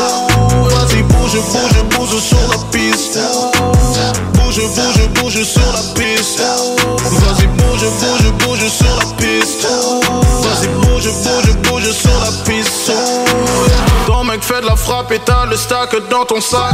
Vas-y, 0.70 1.02
bouge, 1.04 1.38
bouge, 1.52 1.98
bouge 1.98 2.22
sur 2.22 2.38
la 2.50 2.58
piste. 2.72 3.20
Bouge, 4.34 4.62
bouge, 4.76 5.10
bouge 5.16 5.44
sur 5.44 5.72
la 5.74 5.82
piste. 5.96 6.40
Vas-y, 6.40 7.48
bouge, 7.48 7.86
bouge, 8.00 8.27
frappe 14.88 15.12
et 15.12 15.20
t'as 15.20 15.46
le 15.46 15.58
stack 15.58 15.94
dans 16.10 16.24
ton 16.24 16.40
sac. 16.40 16.74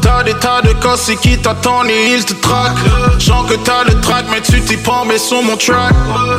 T'as 0.00 0.22
des 0.22 0.34
tas 0.34 0.62
de 0.62 0.72
cassis 0.74 1.16
qui 1.16 1.36
t'attendent 1.38 1.90
et 1.90 2.14
ils 2.14 2.24
te 2.24 2.34
traquent. 2.34 2.78
Genre 3.18 3.46
que 3.46 3.54
t'as 3.54 3.82
le 3.84 4.00
track, 4.00 4.26
mais 4.30 4.40
tu 4.40 4.60
t'y 4.62 4.76
prends, 4.76 5.04
mais 5.04 5.18
sur 5.18 5.42
mon 5.42 5.56
track. 5.56 5.92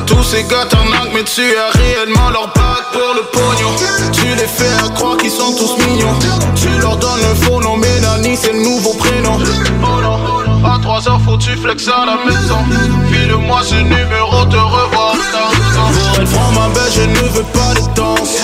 Tous 0.05 0.23
ces 0.23 0.43
gars 0.43 0.65
t'arnaquent, 0.69 1.13
mais 1.13 1.25
tu 1.25 1.43
as 1.57 1.77
réellement 1.77 2.29
leur 2.29 2.47
bac 2.55 2.83
pour 2.93 3.13
le 3.17 3.23
pognon. 3.33 3.71
Tu 4.13 4.27
les 4.27 4.47
fais 4.47 4.85
à 4.85 4.89
croire 4.89 5.17
qu'ils 5.17 5.31
sont 5.31 5.53
tous 5.57 5.75
mignons. 5.85 6.15
Tu 6.55 6.69
leur 6.79 6.95
donnes 6.95 7.25
un 7.31 7.35
faux 7.35 7.59
nom, 7.59 7.75
Mélanie, 7.75 8.37
c'est 8.37 8.53
le 8.53 8.61
nouveau 8.61 8.93
prénom. 8.93 9.39
À 10.63 10.79
3 10.81 11.09
heures, 11.09 11.21
faut 11.23 11.37
tu 11.37 11.55
flex 11.57 11.87
à 11.87 12.05
la 12.05 12.17
maison. 12.25 12.57
File-moi 13.11 13.61
ce 13.63 13.75
numéro, 13.75 14.45
te 14.45 14.55
revoir. 14.55 15.13
Pour 15.13 16.21
être 16.21 16.27
franc, 16.27 16.51
ma 16.53 16.67
belle, 16.69 16.91
je 16.93 17.01
ne 17.01 17.29
veux 17.29 17.43
pas 17.43 17.73
de 17.75 17.93
danse. 17.95 18.37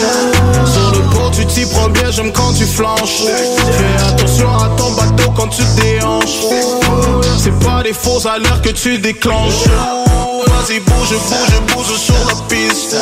Sur 0.74 0.92
le 0.92 1.00
pont, 1.14 1.30
tu 1.32 1.46
t'y 1.46 1.66
prends 1.66 1.90
bien, 1.90 2.12
j'aime 2.12 2.32
quand 2.32 2.54
tu 2.54 2.66
flanches. 2.66 3.24
Fais 3.26 4.08
attention 4.08 4.50
à 4.58 4.70
ton 4.78 4.92
bateau 4.92 5.32
quand 5.36 5.48
tu 5.48 5.64
déhanches. 5.82 6.46
C'est 7.38 7.58
pas 7.60 7.84
des 7.84 7.94
fausses 7.94 8.26
alertes 8.26 8.64
que 8.64 8.70
tu 8.70 8.98
déclenches. 8.98 9.68
Vas-y, 10.48 10.80
bouge, 10.80 11.10
bouge, 11.10 11.76
bouge 11.76 11.98
sur 11.98 12.16
la 12.28 12.36
piste. 12.48 12.96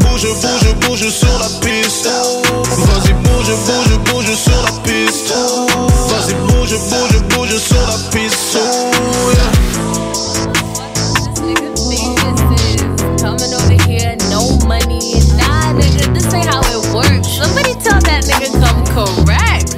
Bouge, 0.00 0.26
bouge, 0.40 0.74
bouge 0.80 1.08
sur 1.08 1.38
la 1.38 1.48
piste. 1.60 2.08
Vas-y, 2.08 3.12
bouge, 3.12 3.52
bouge, 3.66 3.98
bouge 4.12 4.34
sur 4.34 4.62
la 4.62 4.72
piste. 4.82 5.34
Vas-y, 6.08 6.34
bouge, 6.34 6.76
bouge, 6.90 7.22
bouge 7.28 7.33
sur 7.58 7.76
la 7.86 7.96
piste. 8.10 8.56
Oh, 8.56 9.32
yeah. 9.34 9.52
Coming 13.18 13.52
over 13.54 13.78
here, 13.88 14.16
no 14.30 14.58
money. 14.66 15.20
Nah, 15.36 15.72
nigga, 15.74 16.12
this 16.14 16.32
ain't 16.34 16.46
how 16.46 16.60
it 16.62 16.94
works. 16.94 17.28
Somebody 17.28 17.72
tell 17.82 18.00
that 18.00 18.24
nigga 18.24 18.48
come 18.62 18.84
correct. 18.94 19.70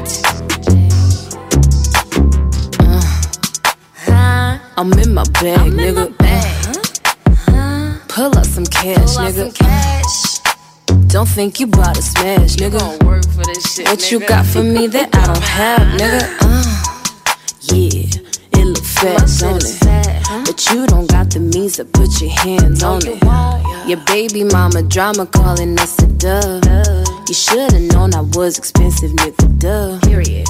Uh, 4.09 4.59
I'm 4.76 4.92
in 4.99 5.14
my 5.14 5.25
bag, 5.40 5.59
I'm 5.61 5.71
nigga. 5.73 5.88
in 5.88 5.95
my 5.95 6.09
bag. 6.18 8.09
Pull 8.09 8.37
up 8.38 8.45
some 8.47 8.64
cash, 8.66 8.97
Pull 9.14 9.18
out 9.18 9.33
nigga. 9.33 9.52
some 9.56 9.66
cash. 9.66 11.09
Don't 11.09 11.28
think 11.28 11.61
you 11.61 11.66
bought 11.66 11.97
a 11.99 12.02
smash, 12.02 12.56
nigga. 12.56 13.04
Work 13.04 13.25
for 13.28 13.45
this 13.45 13.75
shit, 13.75 13.87
what 13.88 14.11
you 14.11 14.21
got 14.26 14.45
for 14.47 14.62
me 14.62 14.87
that 14.88 15.14
I 15.14 15.26
don't 15.26 15.42
have, 15.42 15.80
nigga? 16.00 16.37
Uh, 16.40 16.96
yeah, 17.73 18.07
it 18.53 18.65
look 18.65 18.85
fat, 18.85 19.29
don't 19.41 19.63
it? 19.65 20.47
But 20.47 20.71
you 20.71 20.87
don't 20.87 21.09
got 21.09 21.31
the 21.31 21.41
means 21.41 21.77
to 21.77 21.85
put 21.85 22.21
your 22.21 22.31
hands 22.31 22.83
on 22.83 23.03
it. 23.05 23.23
Your 23.89 23.99
baby 24.07 24.45
mama 24.45 24.83
drama 24.83 25.27
calling 25.27 25.79
us 25.79 25.99
a 26.03 26.07
dub. 26.07 26.65
You 27.29 27.35
should've 27.35 27.83
known 27.93 28.15
I 28.15 28.21
was 28.21 28.59
expensive, 28.59 29.13
nigga. 29.13 29.59
Duh. 29.59 30.01
Period. 30.01 30.47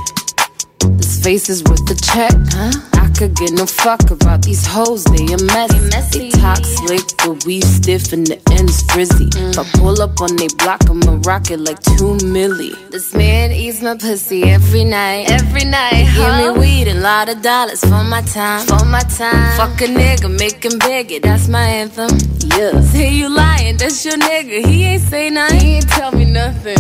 This 0.98 1.22
face 1.22 1.48
is 1.48 1.62
worth 1.64 1.84
the 1.86 1.94
check, 1.94 2.32
huh? 2.50 3.05
I 3.16 3.18
could 3.18 3.34
get 3.34 3.52
no 3.52 3.64
fuck 3.64 4.10
about 4.10 4.42
these 4.42 4.66
hoes, 4.66 5.04
they 5.04 5.32
a 5.32 5.38
mess. 5.38 6.12
They, 6.12 6.28
talk 6.28 6.62
slick, 6.62 7.00
but 7.24 7.46
we 7.46 7.62
stiff 7.62 8.12
and 8.12 8.26
the 8.26 8.38
ends 8.52 8.82
frizzy. 8.92 9.30
If 9.34 9.58
I 9.58 9.64
pull 9.78 10.02
up 10.02 10.20
on 10.20 10.36
they 10.36 10.48
block, 10.58 10.82
I'ma 10.90 11.18
rock 11.24 11.50
it 11.50 11.60
like 11.60 11.80
two 11.82 12.18
milli. 12.28 12.76
This 12.90 13.14
man 13.14 13.52
eats 13.52 13.80
my 13.80 13.96
pussy 13.96 14.42
every 14.42 14.84
night, 14.84 15.30
every 15.30 15.64
night. 15.64 16.04
Huh? 16.08 16.42
Give 16.44 16.56
me 16.56 16.60
weed 16.60 16.88
and 16.88 16.98
a 16.98 17.00
lot 17.00 17.30
of 17.30 17.40
dollars 17.40 17.80
for 17.80 18.04
my 18.04 18.20
time, 18.20 18.66
for 18.66 18.84
my 18.84 19.00
time. 19.00 19.56
Fuck 19.56 19.80
a 19.80 19.86
nigga, 19.86 20.28
make 20.38 20.62
him 20.62 20.78
bigger, 20.78 21.18
that's 21.18 21.48
my 21.48 21.64
anthem. 21.64 22.10
Yeah. 22.58 22.82
Say 22.82 23.14
you 23.14 23.34
lying, 23.34 23.78
that's 23.78 24.04
your 24.04 24.18
nigga. 24.18 24.66
He 24.66 24.84
ain't 24.84 25.02
say 25.02 25.30
nothing, 25.30 25.60
he 25.60 25.76
ain't 25.76 25.88
tell 25.88 26.12
me 26.12 26.26
nothing. 26.26 26.76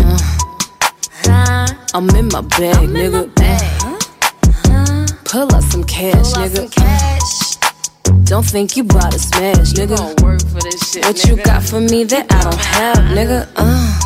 Uh, 1.30 1.66
I'm 1.94 2.10
in 2.10 2.28
my 2.28 2.42
bag, 2.42 2.76
I'm 2.76 2.88
nigga. 2.88 3.75
Pull 5.28 5.52
up 5.54 5.64
some 5.64 5.82
cash, 5.84 6.32
Pull 6.32 6.42
nigga. 6.42 6.56
Some 6.56 6.68
cash. 6.68 7.56
Don't 8.24 8.44
think 8.46 8.76
you 8.76 8.84
bought 8.84 9.12
a 9.12 9.18
smash, 9.18 9.76
you 9.76 9.86
nigga. 9.86 10.22
Work 10.22 10.40
for 10.42 10.60
this 10.60 10.92
shit, 10.92 11.04
what 11.04 11.16
nigga. 11.16 11.36
you 11.36 11.42
got 11.42 11.62
for 11.62 11.80
me 11.80 12.04
that 12.04 12.32
I 12.32 12.42
don't 12.42 12.60
have, 12.60 12.96
nigga? 13.16 13.48
Uh, 13.56 14.00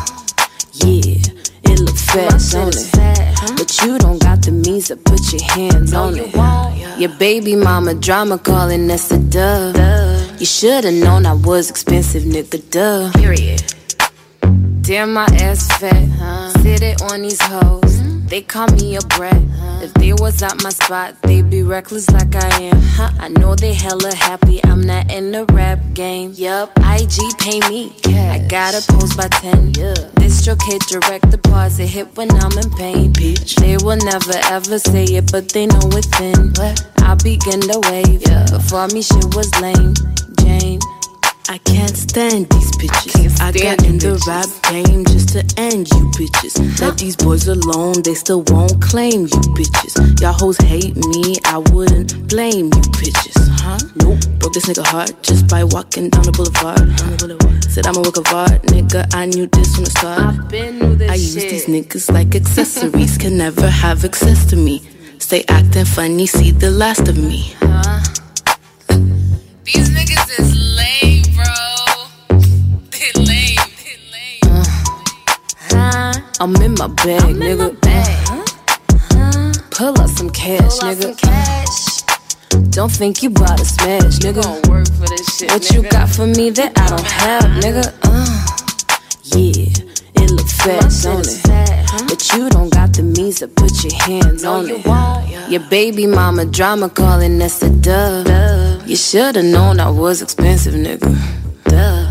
yeah, 0.83 1.71
it 1.71 1.79
look 1.79 1.95
fat, 1.95 2.41
don't 2.51 2.75
it? 2.75 2.89
Huh? 3.37 3.53
But 3.55 3.81
you 3.83 3.99
don't 3.99 4.19
got 4.19 4.41
the 4.41 4.51
means 4.51 4.87
to 4.87 4.95
put 4.95 5.31
your 5.31 5.43
hands 5.43 5.91
no, 5.93 6.05
on 6.05 6.17
it. 6.17 6.35
Won't. 6.35 6.99
Your 6.99 7.09
baby 7.17 7.55
mama 7.55 7.93
drama 7.93 8.39
calling 8.39 8.89
us 8.89 9.11
a 9.11 9.19
dove. 9.19 9.75
Duh. 9.75 10.35
You 10.39 10.45
should've 10.45 10.93
known 10.93 11.25
I 11.27 11.33
was 11.33 11.69
expensive, 11.69 12.23
nigga. 12.23 12.67
Duh. 12.71 13.11
Period. 13.13 13.63
Damn, 14.81 15.13
my 15.13 15.25
ass 15.39 15.67
fat. 15.79 16.09
Huh? 16.17 16.49
Sit 16.61 16.81
it 16.81 17.01
on 17.03 17.21
these 17.21 17.41
hoes. 17.41 18.10
They 18.31 18.41
call 18.41 18.67
me 18.67 18.95
a 18.95 19.01
brat. 19.01 19.41
If 19.83 19.93
they 19.95 20.13
was 20.13 20.41
at 20.41 20.63
my 20.63 20.69
spot, 20.69 21.21
they'd 21.23 21.49
be 21.49 21.63
reckless 21.63 22.09
like 22.11 22.33
I 22.33 22.61
am. 22.61 22.79
Huh? 22.81 23.11
I 23.19 23.27
know 23.27 23.55
they 23.55 23.73
hella 23.73 24.15
happy. 24.15 24.63
I'm 24.63 24.79
not 24.79 25.11
in 25.11 25.33
the 25.33 25.43
rap 25.51 25.79
game. 25.93 26.31
Yup, 26.35 26.71
IG 26.77 27.17
pay 27.39 27.59
me. 27.67 27.89
Cash. 28.01 28.39
I 28.39 28.47
gotta 28.47 28.81
post 28.93 29.17
by 29.17 29.27
10. 29.27 29.73
Yeah. 29.73 29.93
This 30.15 30.39
stroke 30.39 30.63
hit 30.63 30.81
direct 30.83 31.29
deposit 31.29 31.87
hit 31.87 32.15
when 32.15 32.31
I'm 32.31 32.57
in 32.57 32.69
pain. 32.71 33.11
Bitch. 33.11 33.55
They 33.55 33.75
will 33.75 33.97
never 33.97 34.39
ever 34.45 34.79
say 34.79 35.03
it, 35.03 35.29
but 35.29 35.49
they 35.49 35.65
know 35.65 35.85
within. 35.93 36.53
I 37.03 37.15
begin 37.15 37.59
to 37.59 37.81
wave. 37.91 38.21
Yeah. 38.29 38.45
Before 38.49 38.87
me, 38.87 39.01
shit 39.01 39.35
was 39.35 39.51
lame. 39.59 39.93
Jane. 40.39 40.79
I 41.49 41.57
can't 41.59 41.95
stand 41.95 42.49
these 42.49 42.71
bitches. 42.77 43.35
Stand 43.35 43.41
I 43.41 43.51
got 43.51 43.85
in 43.85 43.97
the 43.97 44.21
rap 44.27 44.47
game 44.71 45.05
just 45.05 45.29
to 45.29 45.43
end 45.57 45.89
you 45.89 46.11
bitches. 46.17 46.79
Let 46.79 46.97
these 46.97 47.15
boys 47.15 47.47
alone, 47.47 48.01
they 48.03 48.13
still 48.13 48.43
won't 48.47 48.81
claim 48.81 49.21
you 49.21 49.41
bitches. 49.57 50.21
Y'all 50.21 50.33
hoes 50.33 50.57
hate 50.57 50.95
me, 50.95 51.37
I 51.45 51.57
wouldn't 51.73 52.27
blame 52.27 52.65
you 52.65 52.83
bitches. 52.99 53.37
Huh? 53.59 53.77
Nope. 53.95 54.19
Broke 54.39 54.53
this 54.53 54.65
nigga 54.65 54.85
heart 54.85 55.11
just 55.21 55.47
by 55.47 55.63
walking 55.63 56.09
down 56.09 56.23
the 56.23 56.31
boulevard. 56.31 56.87
Huh? 56.99 57.69
Said 57.69 57.87
I'm 57.87 57.95
a 57.97 58.01
work 58.01 58.17
of 58.17 58.27
art, 58.33 58.61
nigga. 58.63 59.13
I 59.13 59.25
knew 59.25 59.47
this 59.47 59.75
from 59.75 59.85
the 59.85 59.91
start. 59.91 60.19
I've 60.19 60.49
been 60.49 60.79
through 60.79 60.95
this 60.95 61.11
I 61.11 61.15
use 61.15 61.33
shit. 61.33 61.49
these 61.49 61.65
niggas 61.67 62.11
like 62.11 62.35
accessories, 62.41 63.17
can 63.17 63.37
never 63.37 63.69
have 63.69 64.05
access 64.05 64.45
to 64.51 64.55
me. 64.55 64.81
Stay 65.19 65.43
acting 65.47 65.85
funny, 65.85 66.27
see 66.27 66.51
the 66.51 66.71
last 66.71 67.07
of 67.07 67.17
me. 67.17 67.53
Huh? 67.59 68.20
These 69.63 69.89
niggas 69.91 70.39
is 70.39 70.55
lame. 70.77 71.23
Bro. 71.35 71.53
They 72.91 73.11
lame. 73.19 73.57
They 73.83 73.97
lame. 74.11 74.41
Uh, 74.43 74.65
huh? 75.69 76.13
I'm 76.39 76.55
in 76.57 76.73
my 76.73 76.87
bag, 76.87 77.21
I'm 77.23 77.35
nigga. 77.35 77.73
My 77.73 77.79
bag. 77.79 78.27
Pull 79.71 79.99
up 80.01 80.09
some 80.09 80.29
cash, 80.29 80.79
Pull 80.79 80.89
nigga. 80.89 81.01
Some 81.01 81.15
cash. 81.15 82.01
Don't 82.71 82.91
think 82.91 83.21
you 83.21 83.29
bought 83.29 83.59
a 83.59 83.65
smash, 83.65 84.19
nigga. 84.19 84.67
Work 84.69 84.87
for 84.87 85.07
this 85.07 85.37
shit, 85.37 85.51
what 85.51 85.61
nigga. 85.61 85.73
you 85.83 85.89
got 85.89 86.09
for 86.09 86.25
me 86.27 86.49
that 86.51 86.77
I 86.77 86.87
don't 86.87 87.05
have, 87.05 87.43
nigga? 87.61 87.93
Uh, 88.03 88.47
yeah, 89.23 89.90
it 90.31 90.37
look 90.37 90.47
fat, 90.47 90.91
don't 91.03 91.27
it? 91.27 91.41
Huh? 91.45 92.05
But 92.07 92.33
you 92.33 92.49
don't 92.49 92.71
got 92.71 92.93
the 92.93 93.03
means 93.03 93.39
to 93.39 93.47
put 93.47 93.83
your 93.83 93.93
hands 93.93 94.43
no, 94.43 94.53
on 94.53 94.67
you 94.67 94.75
it. 94.75 94.85
Want, 94.85 95.49
Your 95.49 95.61
baby 95.69 96.07
mama 96.07 96.45
drama 96.45 96.89
calling 96.89 97.41
us 97.41 97.61
a 97.61 97.69
dove. 97.69 98.87
You 98.87 98.95
should've 98.95 99.45
known 99.45 99.79
I 99.79 99.89
was 99.89 100.21
expensive, 100.21 100.73
nigga. 100.73 101.15
Duh. 101.65 102.10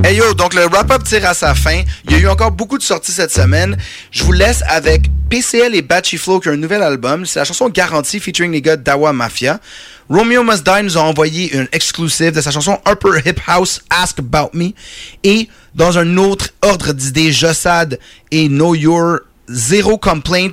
Hey 0.00 0.16
yo, 0.16 0.34
donc 0.34 0.54
le 0.54 0.66
wrap-up 0.66 1.04
tire 1.04 1.28
à 1.28 1.34
sa 1.34 1.54
fin. 1.54 1.82
Il 2.04 2.12
y 2.12 2.14
a 2.14 2.18
eu 2.18 2.26
encore 2.26 2.50
beaucoup 2.50 2.76
de 2.76 2.82
sorties 2.82 3.12
cette 3.12 3.30
semaine. 3.30 3.76
Je 4.10 4.24
vous 4.24 4.32
laisse 4.32 4.64
avec 4.66 5.02
PCL 5.30 5.76
et 5.76 5.82
Batchy 5.82 6.18
Flow 6.18 6.40
qui 6.40 6.48
ont 6.48 6.52
un 6.52 6.56
nouvel 6.56 6.82
album. 6.82 7.24
C'est 7.24 7.38
la 7.38 7.44
chanson 7.44 7.68
Garantie 7.68 8.18
featuring 8.18 8.50
les 8.50 8.62
gars 8.62 8.76
d'Awa 8.76 9.12
Mafia. 9.12 9.60
Romeo 10.08 10.42
Must 10.42 10.64
Die 10.64 10.82
nous 10.82 10.98
a 10.98 11.02
envoyé 11.02 11.54
une 11.54 11.68
exclusive 11.70 12.32
de 12.32 12.40
sa 12.40 12.50
chanson 12.50 12.80
Upper 12.88 13.20
Hip 13.24 13.40
House 13.46 13.80
Ask 13.90 14.18
About 14.18 14.50
Me. 14.54 14.70
Et 15.22 15.48
dans 15.74 15.98
un 15.98 16.16
autre 16.16 16.48
ordre 16.62 16.92
d'idées, 16.92 17.30
Jossad 17.30 17.98
et 18.30 18.48
Know 18.48 18.74
Your 18.74 19.20
Zéro 19.48 19.98
Complaint. 19.98 20.52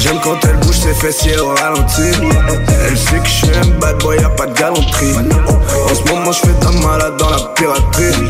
J'aime 0.00 0.18
quand 0.24 0.38
elle 0.44 0.56
bouge 0.56 0.78
ses 0.78 0.94
fessiers 0.94 1.38
au 1.38 1.54
ralenti. 1.54 2.02
Elle 2.88 2.96
sait 2.96 3.18
que 3.18 3.26
je 3.26 3.32
suis 3.32 3.48
un 3.48 3.78
bad 3.78 4.02
boy, 4.02 4.16
y'a 4.18 4.30
pas 4.30 4.46
de 4.46 4.54
galanterie. 4.54 5.14
En 5.14 5.94
ce 5.94 6.10
moment 6.10 6.32
je 6.32 6.40
fais 6.40 6.54
ta 6.54 6.70
malade 6.72 7.16
dans 7.18 7.28
la 7.28 7.38
piraterie. 7.54 8.28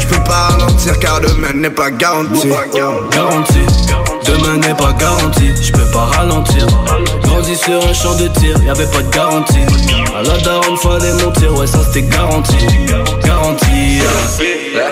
Je 0.00 0.06
peux 0.08 0.24
pas 0.24 0.48
ralentir 0.50 0.98
car 0.98 1.20
demain 1.20 1.52
n'est 1.54 1.70
pas 1.70 1.90
garanti. 1.90 2.48
Garanti. 3.12 3.60
Demain 4.26 4.56
n'est 4.56 4.74
pas 4.74 4.92
garanti, 4.94 5.52
je 5.62 5.70
peux 5.70 5.90
pas 5.92 6.06
ralentir. 6.16 6.66
Grandi 7.22 7.54
sur 7.54 7.88
un 7.88 7.92
champ 7.92 8.14
de 8.16 8.26
tir, 8.26 8.60
y'avait 8.64 8.86
pas 8.86 9.02
de 9.02 9.10
garantie. 9.10 9.60
À 10.18 10.22
la 10.22 10.38
daronne 10.38 10.76
fallait 10.76 11.12
monter, 11.24 11.48
ouais 11.48 11.66
ça 11.66 11.78
c'était 11.86 12.08
garanti. 12.08 12.56
Garanti 13.24 13.85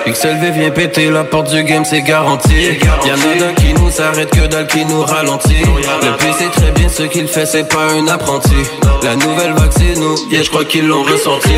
XLV 0.06 0.50
vient 0.52 0.70
péter 0.70 1.10
la 1.10 1.24
porte 1.24 1.50
du 1.50 1.64
game, 1.64 1.84
c'est 1.84 2.02
garanti. 2.02 2.78
Y'en 3.06 3.14
a 3.14 3.38
d'un 3.38 3.54
qui 3.54 3.74
nous 3.74 3.90
arrête 4.00 4.30
que 4.30 4.46
dalle 4.46 4.66
qui 4.66 4.84
nous 4.84 5.02
ralentit. 5.02 5.62
Le 5.62 6.16
plus 6.16 6.32
c'est 6.38 6.50
très 6.50 6.70
bien 6.72 6.88
ce 6.88 7.02
qu'il 7.04 7.26
fait, 7.26 7.46
c'est 7.46 7.68
pas 7.68 7.90
un 7.92 8.06
apprenti. 8.08 8.54
La 9.02 9.16
nouvelle 9.16 9.52
vague 9.54 9.72
c'est 9.76 9.98
nous, 9.98 10.14
yeah 10.30 10.42
je 10.42 10.50
crois 10.50 10.64
qu'ils 10.64 10.86
l'ont 10.86 11.02
ressenti. 11.02 11.50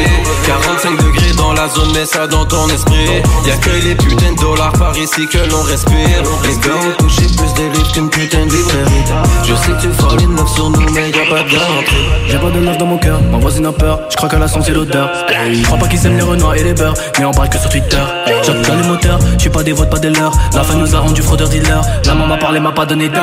45 0.46 0.96
degrés 0.96 1.33
dans 1.37 1.53
la 1.53 1.68
zone, 1.68 1.92
mets 1.92 2.07
ça 2.07 2.27
dans 2.27 2.44
ton 2.46 2.68
esprit. 2.68 3.22
Y'a 3.46 3.57
que 3.57 3.70
les 3.85 3.94
putains 3.94 4.33
de 4.33 4.40
dollars 4.40 4.72
par 4.72 4.96
ici 4.96 5.27
que 5.27 5.38
l'on 5.51 5.62
respire. 5.62 6.22
Les 6.44 6.57
gars 6.66 6.75
ont 6.75 7.03
touché 7.03 7.27
plus 7.27 7.53
des 7.55 7.68
livres 7.77 7.92
qu'une 7.92 8.11
putain 8.11 8.46
de 8.46 8.53
librairie. 8.53 9.05
Je 9.44 9.55
sais 9.55 9.72
que 9.72 9.83
tu 9.83 9.88
fall 10.01 10.18
in 10.20 10.37
love 10.37 10.49
sur 10.49 10.70
nous 10.70 10.90
mais 10.92 11.11
y'a 11.11 11.27
pas 11.29 11.42
de 11.42 11.51
garantie. 11.51 12.07
J'ai 12.29 12.38
pas 12.38 12.51
de 12.51 12.59
love 12.59 12.79
dans 12.79 12.87
mon 12.87 12.99
cœur, 12.99 13.20
ma 13.31 13.38
voisine 13.38 13.66
a 13.66 13.72
peur 13.72 14.01
Je 14.11 14.16
crois 14.16 14.29
qu'elle 14.29 14.42
a 14.42 14.49
senti 14.49 14.70
l'odeur. 14.70 15.11
Je 15.53 15.62
crois 15.62 15.79
pas 15.79 15.88
qu'ils 15.88 16.05
aiment 16.07 16.16
les 16.16 16.22
renois 16.22 16.57
et 16.57 16.62
les 16.62 16.75
beurs 16.75 16.94
Mais 17.18 17.25
on 17.26 17.32
parle 17.32 17.48
que 17.48 17.58
sur 17.58 17.68
Twitter. 17.68 17.98
J'attends 18.42 18.76
les 18.76 18.86
moteurs, 18.86 19.18
j'suis 19.38 19.50
pas 19.50 19.62
des 19.62 19.72
votes, 19.72 19.90
pas 19.90 19.98
des 19.98 20.10
leurs. 20.10 20.32
La 20.54 20.62
fin 20.62 20.74
nous 20.74 20.94
a 20.94 21.00
rendu 21.00 21.22
fraudeur 21.22 21.48
dealer 21.48 21.80
La 22.04 22.14
maman 22.14 22.28
m'a 22.28 22.36
parlé, 22.36 22.60
m'a 22.60 22.72
pas 22.72 22.86
donné 22.86 23.08
d'heure. 23.08 23.22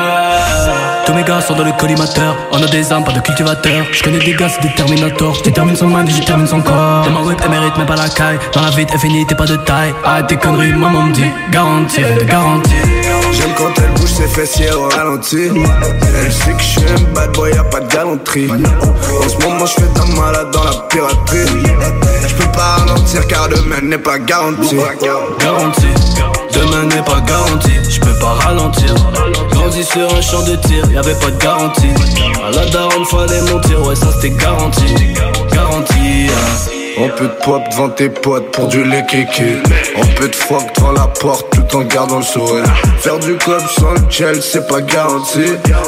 Tous 1.06 1.12
mes 1.12 1.22
gars 1.22 1.40
sont 1.40 1.54
dans 1.54 1.64
le 1.64 1.72
collimateur. 1.72 2.36
On 2.52 2.62
a 2.62 2.66
des 2.66 2.92
armes, 2.92 3.04
pas 3.04 3.12
de 3.12 3.20
cultivateurs. 3.20 3.86
Je 3.92 4.02
connais 4.02 4.18
des 4.18 4.34
gars, 4.34 4.48
c'est 4.48 4.62
des 4.62 4.74
terminators 4.74 5.34
J'détermine 5.34 5.76
son 5.76 5.88
mind 5.88 6.08
et 6.08 6.12
j'détermine 6.12 6.46
son 6.46 6.60
corps. 6.60 7.04
Dans 7.04 7.10
ma 7.10 7.20
whip, 7.20 7.38
elle 7.42 7.50
mérite 7.50 7.76
même 7.76 7.86
pas 7.86 7.96
la 7.96 8.08
caille. 8.08 8.38
Dans 8.52 8.62
la 8.62 8.70
vie, 8.70 8.86
t'es 8.86 8.98
fini, 8.98 9.26
t'es 9.26 9.34
pas 9.34 9.46
de 9.46 9.56
taille. 9.56 9.94
Arrête 10.04 10.26
tes 10.26 10.36
conneries, 10.36 10.72
maman 10.72 11.02
me 11.02 11.12
dit. 11.12 11.30
Garantie, 11.50 12.02
garantie 12.26 12.93
J'aime 13.36 13.54
quand 13.56 13.72
elle 13.76 13.90
bouge 14.00 14.10
ses 14.10 14.28
fessiers 14.28 14.72
au 14.72 14.88
ralenti 14.88 15.48
Elle 15.48 16.32
sait 16.32 16.52
que 16.52 16.62
je 16.62 16.64
suis 16.64 16.80
un 16.80 17.14
bad 17.14 17.32
boy, 17.34 17.52
y'a 17.52 17.64
pas 17.64 17.80
de 17.80 17.88
galanterie 17.92 18.48
En 18.50 19.28
ce 19.28 19.36
moment 19.44 19.66
je 19.66 19.74
fais 19.74 19.88
ta 19.94 20.04
malade 20.20 20.50
dans 20.52 20.64
la 20.64 20.72
piraterie 20.88 21.62
Je 22.26 22.34
peux 22.34 22.52
pas 22.52 22.76
ralentir 22.78 23.26
car 23.26 23.48
demain 23.48 23.80
n'est 23.82 23.98
pas 23.98 24.18
garanti 24.18 24.76
Garanti, 25.40 25.86
demain 26.52 26.84
n'est 26.84 27.02
pas 27.02 27.20
garanti, 27.20 27.72
je 27.90 28.00
peux 28.00 28.18
pas 28.18 28.34
ralentir. 28.34 28.94
Grandi 29.50 29.84
sur 29.84 30.12
un 30.14 30.20
champ 30.20 30.42
de 30.42 30.56
tir, 30.56 30.84
y'avait 30.90 31.14
pas 31.14 31.30
de 31.30 31.38
garantie. 31.38 31.90
À 32.46 32.50
la 32.50 32.66
daronne, 32.66 33.04
fallait 33.04 33.40
monter, 33.42 33.76
ouais, 33.76 33.94
ça 33.94 34.12
c'était 34.12 34.30
garanti. 34.30 34.94
Garanti, 35.52 36.28
hein. 36.28 36.73
Un 36.96 37.08
peu 37.08 37.24
de 37.24 37.44
pop 37.44 37.60
devant 37.72 37.88
tes 37.88 38.08
potes 38.08 38.52
pour 38.52 38.68
du 38.68 38.84
lait 38.84 39.04
kéké. 39.08 39.56
Un 39.96 40.06
peu 40.16 40.28
de 40.28 40.34
fuck 40.34 40.62
devant 40.76 40.92
la 40.92 41.08
porte 41.08 41.46
tout 41.50 41.76
en 41.76 41.82
gardant 41.82 42.18
le 42.18 42.24
sourire. 42.24 42.64
Faire 42.98 43.18
du 43.18 43.34
club 43.36 43.60
sans 43.76 44.10
gel 44.10 44.40
c'est 44.40 44.66
pas 44.68 44.80
garanti. 44.80 45.44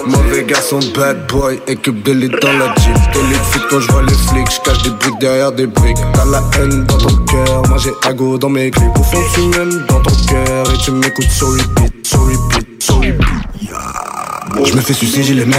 Mauvais 0.07 0.43
garçon 0.43 0.81
bad 0.97 1.27
boy 1.29 1.61
équipe 1.69 2.03
de 2.03 2.13
lit 2.13 2.29
dans 2.29 2.53
la 2.53 2.75
jeep 2.77 2.95
De 3.15 3.35
fit 3.53 3.61
quand 3.71 3.81
je 3.81 3.93
vois 3.93 4.03
les 4.03 4.15
flics 4.15 4.51
J'cache 4.51 4.83
des 4.83 4.91
briques 4.91 5.21
derrière 5.21 5.53
des 5.53 5.67
briques. 5.67 5.97
T'as 6.13 6.25
la 6.25 6.43
haine 6.59 6.85
dans 6.87 6.99
ton 6.99 7.17
cœur 7.25 7.63
Moi 7.69 7.79
j'ai 7.79 8.09
ago 8.09 8.37
dans 8.39 8.49
mes 8.49 8.71
clips. 8.73 8.99
Au 8.99 9.03
fond 9.05 9.19
tu 9.35 9.41
m'aimes 9.43 9.87
dans 9.89 10.01
ton 10.01 10.15
cœur 10.29 10.67
Et 10.75 10.79
tu 10.79 10.91
m'écoutes 10.91 11.31
sur 11.31 11.49
repeat 11.49 12.05
Sur 12.05 12.21
repeat, 12.21 12.83
sur 12.83 12.97
repeat 12.97 14.16
je 14.65 14.75
me 14.75 14.81
fais 14.81 14.93
sucer, 14.95 15.23
j'ai 15.23 15.35
les 15.35 15.45
libres. 15.45 15.57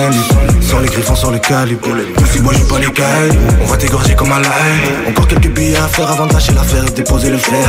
Sans 0.61 0.79
les 0.79 0.87
griffons, 0.87 1.15
sans 1.15 1.31
le 1.31 1.39
calibre 1.39 1.87
Si 2.31 2.39
moi 2.41 2.53
j'ai 2.53 2.63
pas 2.63 2.79
les 2.79 2.91
cailles. 2.91 3.37
On 3.61 3.65
va 3.65 3.77
t'égorger 3.77 4.15
comme 4.15 4.31
un 4.31 4.39
live 4.39 5.09
Encore 5.09 5.27
quelques 5.27 5.49
billets 5.49 5.77
à 5.77 5.87
faire 5.87 6.09
avant 6.11 6.25
de 6.25 6.33
lâcher 6.33 6.53
l'affaire 6.53 6.83
et 6.85 6.91
déposer 6.91 7.29
le 7.29 7.37
flair. 7.37 7.67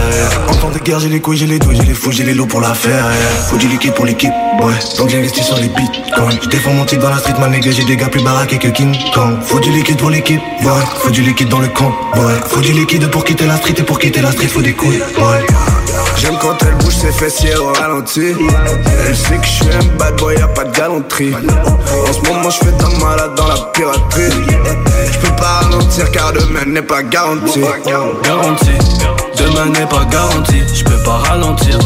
En 0.48 0.54
temps 0.54 0.70
de 0.70 0.78
guerre, 0.78 0.98
j'ai 1.00 1.08
les 1.08 1.20
couilles, 1.20 1.36
j'ai 1.36 1.46
les 1.46 1.58
douilles, 1.58 1.76
j'ai 1.76 1.86
les 1.86 1.94
fous, 1.94 2.10
j'ai 2.12 2.24
les 2.24 2.34
lots 2.34 2.46
pour 2.46 2.60
l'affaire 2.60 3.04
Faut 3.48 3.56
du 3.56 3.68
liquide 3.68 3.94
pour 3.94 4.04
l'équipe, 4.04 4.32
ouais. 4.62 4.74
Donc 4.98 5.10
j'investis 5.10 5.44
sur 5.44 5.56
les 5.56 5.68
bitcoins. 5.68 6.38
Je 6.42 6.48
défends 6.48 6.72
mon 6.72 6.84
titre 6.84 7.02
dans 7.02 7.10
la 7.10 7.18
street, 7.18 7.34
ma 7.38 7.48
nigga, 7.48 7.70
j'ai 7.70 7.84
des 7.84 7.96
gars 7.96 8.08
plus 8.08 8.22
baraqués 8.22 8.58
que 8.58 8.68
King 8.68 8.96
Kong. 9.14 9.38
Faut 9.42 9.60
du 9.60 9.70
liquide 9.70 9.96
pour 9.96 10.10
l'équipe, 10.10 10.40
ouais. 10.62 10.84
Faut 11.00 11.10
du 11.10 11.22
liquide 11.22 11.48
dans 11.48 11.60
le 11.60 11.68
compte, 11.68 11.94
ouais. 12.16 12.34
Faut 12.48 12.60
du 12.60 12.72
liquide 12.72 13.08
pour 13.10 13.24
quitter 13.24 13.46
la 13.46 13.56
street 13.56 13.74
et 13.78 13.82
pour 13.82 13.98
quitter 13.98 14.20
la 14.20 14.32
street, 14.32 14.48
faut 14.48 14.62
des 14.62 14.72
couilles, 14.72 14.98
ouais 14.98 15.46
J'aime 16.20 16.36
quand 16.40 16.56
elle 16.62 16.74
bouge 16.76 16.94
ses 16.94 17.12
fessiers 17.12 17.56
au 17.56 17.72
ralenti. 17.72 18.34
Elle 19.06 19.16
sait 19.16 19.36
que 19.36 19.46
je 19.46 19.50
suis 19.50 19.66
un 19.66 19.96
bad 19.96 20.16
boy, 20.18 20.36
y'a 20.36 20.48
pas 20.48 20.64
de 20.64 20.76
galanterie. 20.76 21.34
En 21.34 22.12
ce 22.12 22.20
moment 22.28 22.50
je 22.50 22.58
fais 22.58 22.72
ta 22.72 22.88
malade 23.04 23.34
dans 23.36 23.46
la 23.46 23.56
piraterie. 23.72 24.30
Je 25.12 25.18
peux 25.18 25.36
pas 25.36 25.60
ralentir 25.62 26.10
car 26.10 26.32
demain 26.32 26.64
n'est 26.66 26.82
pas 26.82 27.02
garanti. 27.02 27.60
Garanti, 28.24 28.70
demain 29.36 29.66
n'est 29.66 29.86
pas 29.86 30.04
garanti, 30.10 30.62
je 30.74 30.84
peux 30.84 31.02
pas 31.04 31.18
ralentir. 31.28 31.78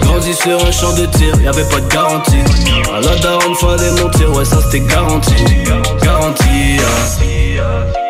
Grandi 0.00 0.34
sur 0.34 0.64
un 0.66 0.72
champ 0.72 0.92
de 0.94 1.06
tir, 1.06 1.34
y'avait 1.40 1.64
pas 1.64 1.80
de 1.80 1.88
garantie. 1.88 2.42
À 2.96 3.00
la 3.00 3.16
daronne 3.16 3.54
fallait 3.56 3.90
monter, 4.02 4.26
ouais 4.26 4.44
ça 4.44 4.58
c'était 4.62 4.80
garanti. 4.80 5.34
Garanti, 6.02 6.78
hein. 6.78 8.03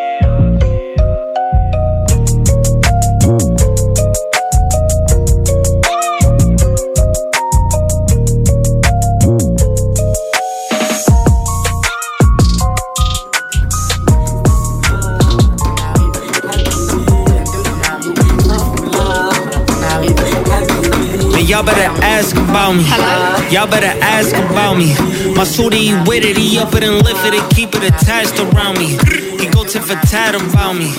Y'all 21.45 21.63
better 21.63 21.91
ask 22.03 22.35
about 22.35 22.73
me. 22.73 22.83
Y'all 23.53 23.67
better 23.67 23.93
ask 24.01 24.35
about 24.35 24.77
me. 24.77 24.93
My 25.35 25.43
suitie 25.43 25.95
with 26.07 26.23
it, 26.23 26.37
he 26.37 26.57
up 26.57 26.73
it 26.73 26.83
and 26.83 26.95
lift 27.05 27.23
it 27.25 27.35
and 27.35 27.55
keep 27.55 27.69
it 27.75 27.83
attached 27.83 28.39
around 28.39 28.79
me. 28.79 29.24
He 29.39 29.47
go 29.49 29.63
tit 29.63 29.83
for 29.83 29.95
tat 30.07 30.35
about 30.35 30.73
me. 30.73 30.93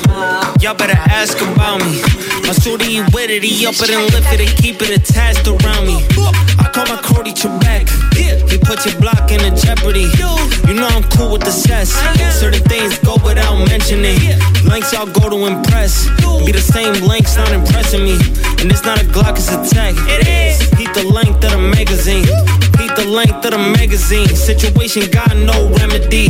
Y'all 0.61 0.75
better 0.75 0.99
ask 1.11 1.40
about 1.40 1.81
me. 1.81 2.01
My 2.44 2.53
suitie 2.53 3.03
with 3.12 3.31
it, 3.31 3.42
he 3.42 3.66
up 3.66 3.75
it 3.75 3.90
and 3.90 4.12
lift 4.12 4.33
it 4.33 4.40
and 4.40 4.53
keep 4.59 4.81
it 4.83 4.90
attached 4.90 5.46
around 5.49 5.87
me. 5.87 6.05
I 6.59 6.70
call 6.72 6.87
my 6.87 7.01
Cody 7.03 7.33
Trebek. 7.33 7.88
He 8.51 8.59
put 8.59 8.85
your 8.87 8.99
block 9.01 9.31
in 9.31 9.40
a 9.40 9.55
jeopardy. 9.57 10.09
You 10.68 10.75
know 10.75 10.87
I'm 10.87 11.03
cool 11.11 11.33
with 11.33 11.42
the 11.42 11.51
cess. 11.51 11.90
Certain 12.38 12.62
things 12.64 12.99
go 13.01 13.16
without 13.25 13.57
mentioning. 13.68 14.18
Lengths 14.64 14.92
y'all 14.92 15.07
go 15.07 15.29
to 15.29 15.46
impress. 15.46 16.07
Be 16.44 16.53
the 16.53 16.61
same 16.61 16.94
lengths, 17.05 17.37
not 17.37 17.51
impressing 17.53 18.05
me. 18.05 18.14
And 18.61 18.70
it's 18.70 18.85
not 18.85 19.01
a 19.03 19.05
Glock, 19.07 19.37
it's 19.37 19.51
a 19.51 19.59
tech. 19.75 19.94
It 20.09 20.29
is. 20.29 20.61
Heat 20.79 20.92
the 20.94 21.05
length 21.05 21.42
of 21.44 21.51
the 21.53 21.59
magazine. 21.59 22.27
The 22.96 23.04
length 23.04 23.44
of 23.44 23.52
the 23.52 23.59
magazine. 23.59 24.28
Situation 24.28 25.11
got 25.11 25.37
no 25.37 25.68
remedy. 25.78 26.28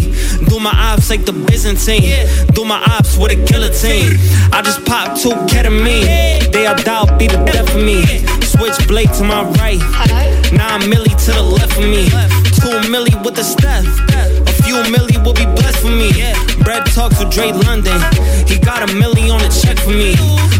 Do 0.48 0.59
my 0.59 0.72
ops 0.74 1.11
like 1.11 1.24
the 1.24 1.33
Byzantine. 1.33 2.26
Do 2.52 2.64
my 2.64 2.83
ops 2.90 3.16
with 3.16 3.33
a 3.33 3.44
killer 3.46 3.70
team. 3.70 4.18
I 4.52 4.62
just 4.62 4.85
pop 4.85 5.18
two 5.18 5.31
ketamine. 5.50 6.52
They 6.52 6.66
are 6.66 6.76
doubt 6.76 7.18
be 7.18 7.29
the 7.29 7.42
death 7.44 7.74
of 7.74 7.83
me. 7.83 8.05
Switch 8.42 8.87
blade 8.88 9.12
to 9.14 9.24
my 9.24 9.42
right. 9.59 9.81
Nine 10.52 10.83
milli 10.90 11.14
to 11.24 11.33
the 11.33 11.42
left 11.42 11.76
of 11.79 11.85
me. 11.85 12.09
Two 12.59 12.76
milli 12.90 13.14
with 13.24 13.35
the 13.35 13.44
step. 13.44 14.46
Few 14.66 14.83
milli 14.92 15.16
will 15.24 15.33
be 15.33 15.46
blessed 15.46 15.79
for 15.79 15.90
me. 15.90 16.11
Bread 16.64 16.85
talks 16.87 17.20
with 17.20 17.31
Dre 17.33 17.52
London. 17.52 17.98
He 18.46 18.59
got 18.59 18.83
a 18.83 18.92
milli 18.92 19.33
on 19.33 19.40
a 19.40 19.48
check 19.48 19.79
for 19.79 19.90
me. 19.90 20.16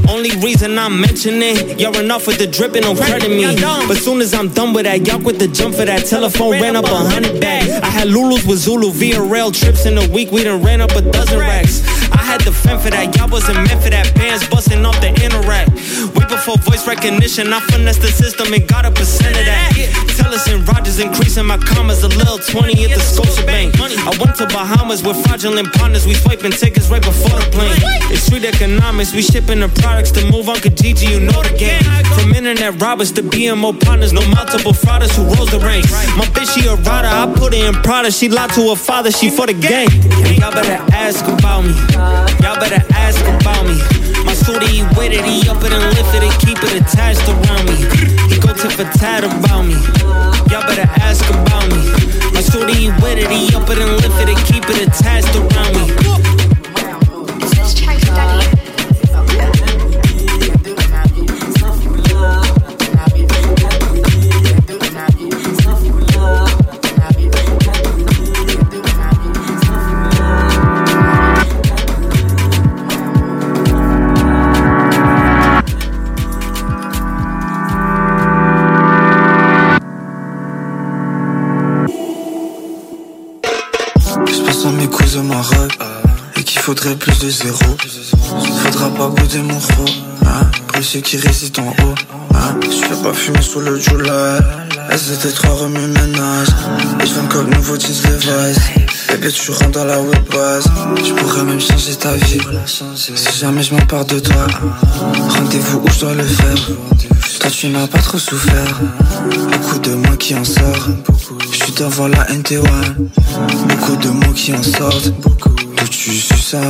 Only 0.09 0.31
reason 0.39 0.79
I'm 0.79 1.01
mentioning, 1.01 1.79
y'all 1.81 1.99
enough 1.99 2.29
with 2.29 2.39
the 2.39 2.47
dripping, 2.47 2.83
don't 2.83 2.97
credit 2.97 3.29
me. 3.29 3.45
But 3.89 3.97
soon 3.97 4.21
as 4.21 4.33
I'm 4.33 4.49
done 4.49 4.73
with 4.73 4.85
that, 4.85 5.05
y'all 5.07 5.19
with 5.19 5.41
the 5.41 5.49
jump 5.49 5.75
for 5.75 5.85
that 5.85 6.07
telephone 6.07 6.53
ran 6.53 6.77
up 6.77 6.85
a 6.85 6.89
hundred 6.89 7.41
bags. 7.41 7.71
I 7.83 7.87
had 7.87 8.07
Lulus 8.09 8.47
with 8.47 8.59
Zulu 8.59 8.93
via 8.93 9.21
rail 9.21 9.51
trips 9.51 9.85
in 9.85 9.99
a 9.99 10.09
week, 10.11 10.31
we 10.31 10.45
done 10.45 10.63
ran 10.63 10.81
up 10.81 10.93
a 10.93 11.03
dozen 11.03 11.41
racks. 11.41 11.83
I 12.27 12.31
had 12.31 12.41
the 12.41 12.51
fend 12.51 12.83
for 12.83 12.91
that, 12.91 13.15
y'all 13.15 13.31
wasn't 13.31 13.55
meant 13.71 13.79
for 13.79 13.91
that. 13.91 14.11
Bands 14.19 14.43
busting 14.51 14.83
off 14.83 14.99
the 14.99 15.15
interact. 15.23 15.71
Way 16.11 16.27
before 16.27 16.59
voice 16.59 16.83
recognition, 16.83 17.53
I 17.55 17.61
finessed 17.71 18.03
the 18.03 18.11
system 18.11 18.51
and 18.51 18.67
got 18.67 18.83
a 18.85 18.91
percent 18.91 19.39
of 19.39 19.47
that. 19.47 19.71
Tellus 20.19 20.51
and 20.51 20.67
Rogers 20.67 20.99
increasing 20.99 21.47
my 21.47 21.57
commas 21.57 22.03
a 22.03 22.11
little 22.11 22.43
20 22.43 22.83
at 22.83 22.91
the 22.91 22.99
Scotiabank. 22.99 23.79
I 23.79 24.11
went 24.19 24.35
to 24.43 24.47
Bahamas 24.51 25.07
with 25.07 25.23
fraudulent 25.23 25.71
partners, 25.75 26.05
we 26.05 26.15
swiping 26.15 26.51
tickets 26.51 26.91
right 26.91 27.03
before 27.03 27.31
the 27.39 27.47
plane. 27.55 27.79
It's 28.11 28.27
street 28.27 28.43
economics, 28.43 29.15
we 29.15 29.23
shipping 29.23 29.61
the 29.61 29.71
products 29.79 30.11
to 30.19 30.27
move 30.27 30.49
on 30.49 30.57
Kijiji, 30.57 31.07
you 31.07 31.21
know 31.23 31.47
the 31.47 31.55
game. 31.55 31.87
From 32.19 32.35
internet 32.35 32.75
robbers 32.83 33.13
to 33.13 33.23
BMO 33.23 33.79
partners, 33.87 34.13
no 34.13 34.27
multiple 34.35 34.75
frauders 34.75 35.15
who 35.15 35.23
rose 35.39 35.55
the 35.55 35.63
ranks. 35.63 35.95
My 36.19 36.27
bitch, 36.35 36.51
she 36.59 36.67
a 36.67 36.75
rider, 36.75 37.07
I 37.07 37.31
put 37.39 37.55
her 37.55 37.69
in 37.71 37.75
Prada, 37.87 38.11
she 38.11 38.29
lied 38.29 38.51
to 38.59 38.71
her 38.71 38.77
father, 38.77 39.13
she 39.13 39.31
for 39.31 39.47
the 39.47 39.55
gang. 39.55 39.87
And 40.27 40.35
y'all 40.39 40.51
better 40.51 40.83
ask 40.91 41.23
about 41.23 41.63
me. 41.63 42.16
Y'all 42.43 42.59
better 42.59 42.83
ask 42.95 43.21
about 43.21 43.67
me. 43.67 43.77
My 44.25 44.35
suitie 44.35 44.83
with 44.97 45.13
it, 45.13 45.25
he 45.25 45.49
up 45.49 45.63
it 45.63 45.73
and 45.73 45.85
lift 45.95 46.15
it 46.15 46.23
and 46.23 46.35
keep 46.41 46.59
it 46.63 46.81
attached 46.81 47.27
around 47.29 47.67
me. 47.67 47.77
He 48.29 48.41
go 48.41 48.53
tit 48.53 48.73
for 48.73 48.89
tat 48.99 49.25
about 49.25 49.65
me. 49.65 49.79
Y'all 50.51 50.67
better 50.67 50.89
ask 51.03 51.25
about 51.31 51.69
me. 51.71 51.83
My 52.33 52.43
suitie 52.43 52.91
with 53.03 53.19
it, 53.19 53.31
he 53.31 53.55
up 53.55 53.69
it 53.71 53.79
and 53.79 53.93
lift 54.03 54.19
it 54.21 54.29
and 54.29 54.41
keep 54.47 54.65
it 54.69 54.89
attached 54.89 55.35
around 55.37 55.73
me. 55.77 56.16
Faudrait 86.67 86.97
plus 86.97 87.17
de 87.21 87.31
zéro. 87.31 87.77
Faudra 88.65 88.89
pas 88.91 89.07
bouder 89.07 89.39
mon 89.39 89.61
faux 89.61 89.85
hein, 90.27 90.51
qui 91.05 91.17
résident 91.17 91.63
en 91.63 91.71
haut 91.85 91.95
hein, 92.35 92.57
Je 92.61 92.85
fais 92.89 93.03
pas 93.05 93.13
fumer 93.13 93.41
sous 93.41 93.61
le 93.61 93.79
July 93.79 94.11
SDT3 94.91 95.47
remue 95.47 95.79
ménage 95.79 96.49
Et 97.01 97.07
je 97.07 97.15
vends 97.15 97.29
comme 97.29 97.51
nouveau 97.51 97.77
jeans 97.79 97.95
Levi's 98.11 98.59
Bébé 99.09 99.31
tu 99.31 99.53
rentres 99.53 99.71
dans 99.71 99.85
la 99.85 100.01
web 100.01 100.29
base. 100.33 100.65
Je 101.05 101.13
pourrais 101.13 101.45
même 101.45 101.61
changer 101.61 101.95
ta 101.95 102.15
vie. 102.15 102.41
Si 102.97 103.39
jamais 103.39 103.63
je 103.63 103.73
m'empare 103.73 104.05
de 104.05 104.19
toi 104.19 104.49
Rendez-vous 105.39 105.83
où 105.85 105.89
je 105.89 106.01
dois 106.01 106.15
le 106.15 106.25
faire. 106.25 106.71
Toi 107.39 107.51
tu 107.51 107.69
n'as 107.69 107.87
pas 107.87 107.99
trop 107.99 108.19
souffert. 108.19 108.81
Beaucoup 109.53 109.79
de 109.79 109.95
moi 109.95 110.17
qui 110.17 110.35
en 110.35 110.43
sort. 110.43 110.89
Je 111.53 111.57
suis 111.65 111.73
devant 111.75 112.09
la 112.09 112.25
NT1 112.25 112.65
Beaucoup 113.69 113.97
de 113.97 114.09
mots 114.09 114.33
qui 114.33 114.53
en 114.53 114.63
sortent 114.65 115.13
Tu 116.07 116.13
suces 116.13 116.55
à 116.55 116.61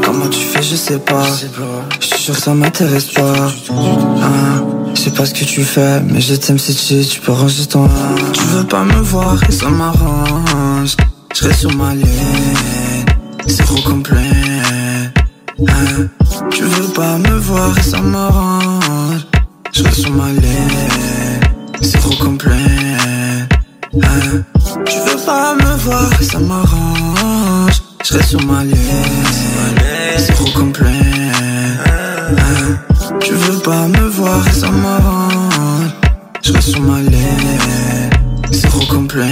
Comment 0.00 0.28
tu 0.28 0.38
fais 0.38 0.62
je 0.62 0.76
sais 0.76 1.00
pas 1.00 1.26
Je 1.98 2.06
suis 2.06 2.22
sûr 2.22 2.36
ça 2.36 2.54
m'intéresse 2.54 3.06
pas 3.06 3.48
hein. 3.72 4.64
je 4.94 5.00
sais 5.00 5.10
pas 5.10 5.26
ce 5.26 5.34
que 5.34 5.44
tu 5.44 5.64
fais, 5.64 6.00
mais 6.02 6.20
je 6.20 6.36
t'aime 6.36 6.56
si 6.56 6.72
tu, 6.72 7.04
tu 7.04 7.20
peux 7.20 7.32
ranger 7.32 7.66
ton. 7.66 7.88
Tu 8.32 8.44
veux 8.44 8.62
pas 8.62 8.84
me 8.84 9.00
voir 9.00 9.42
et 9.48 9.50
ça 9.50 9.68
m'arrange. 9.70 10.96
Je 11.34 11.48
reste 11.48 11.58
sur 11.58 11.74
ma 11.74 11.96
ligne, 11.96 13.04
c'est 13.48 13.64
trop 13.64 13.82
complet. 13.82 14.30
Hein. 15.58 16.06
Tu 16.52 16.62
veux 16.62 16.92
pas 16.92 17.18
me 17.18 17.38
voir 17.38 17.76
et 17.76 17.82
ça 17.82 18.00
m'arrange. 18.00 19.26
Je 19.72 19.82
reste 19.82 20.00
sur 20.02 20.12
ma 20.12 20.28
ligne, 20.28 21.00
c'est 21.80 21.98
trop 21.98 22.14
complet. 22.24 22.54
Hein. 24.00 24.44
Tu 24.86 24.96
veux 25.00 25.26
pas 25.26 25.56
me 25.56 25.76
voir 25.78 26.08
et 26.20 26.24
ça 26.24 26.38
m'arrange. 26.38 27.51
Je 28.02 28.08
serai 28.08 28.22
sur 28.24 28.44
ma 28.46 28.64
liste, 28.64 28.80
c'est 30.18 30.32
trop 30.32 30.50
complet. 30.58 30.88
Hein? 32.36 32.78
Tu 33.20 33.32
veux 33.32 33.58
pas 33.60 33.86
me 33.86 34.08
voir 34.08 34.42
ça 34.52 34.70
m'arrange. 34.70 35.92
Je 36.42 36.52
reste 36.52 36.70
sur 36.70 36.80
ma 36.80 36.98
liste, 37.00 38.18
c'est 38.50 38.68
trop 38.68 38.84
complet. 38.86 39.28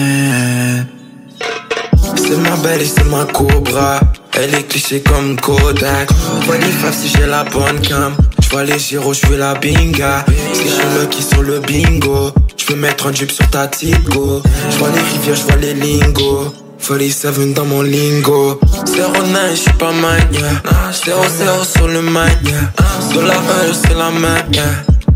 C'est 2.14 2.36
ma 2.36 2.56
belle 2.62 2.82
et 2.82 2.84
c'est 2.84 3.04
ma 3.04 3.24
cobra. 3.24 4.00
Elle 4.34 4.54
est 4.54 4.62
clichée 4.68 5.00
comme 5.00 5.34
Kodak. 5.40 6.08
Vois 6.46 6.58
les 6.58 6.66
femmes 6.66 6.92
si 6.92 7.08
j'ai 7.08 7.26
la 7.26 7.42
bonne 7.42 7.80
cam. 7.80 8.14
J'vois 8.40 8.62
les 8.62 8.78
gyros, 8.78 9.14
j'fais 9.14 9.36
la 9.36 9.54
binga. 9.54 10.24
Si 10.52 10.62
je 10.68 11.00
le 11.00 11.06
qui 11.06 11.24
sur 11.24 11.42
le 11.42 11.58
bingo, 11.58 12.30
j'peux 12.56 12.76
mettre 12.76 13.08
un 13.08 13.12
jeep 13.12 13.32
sur 13.32 13.48
ta 13.50 13.66
tigo. 13.66 14.40
J'vois 14.70 14.90
les 14.90 15.00
rivières, 15.00 15.34
j'vois 15.34 15.56
les 15.56 15.74
lingots. 15.74 16.54
47 16.80 17.54
dans 17.54 17.64
mon 17.64 17.82
lingo. 17.82 18.58
09 18.86 19.54
j'suis 19.54 19.72
pas 19.74 19.92
mania 19.92 20.48
ah, 20.64 20.90
00 20.92 21.64
sur 21.64 21.88
le 21.88 22.02
mania 22.02 22.72
ah, 22.78 22.82
Sur 23.10 23.22
la 23.22 23.34
rue 23.34 23.72
c'est 23.72 23.94
la 23.96 24.10
mania 24.10 24.64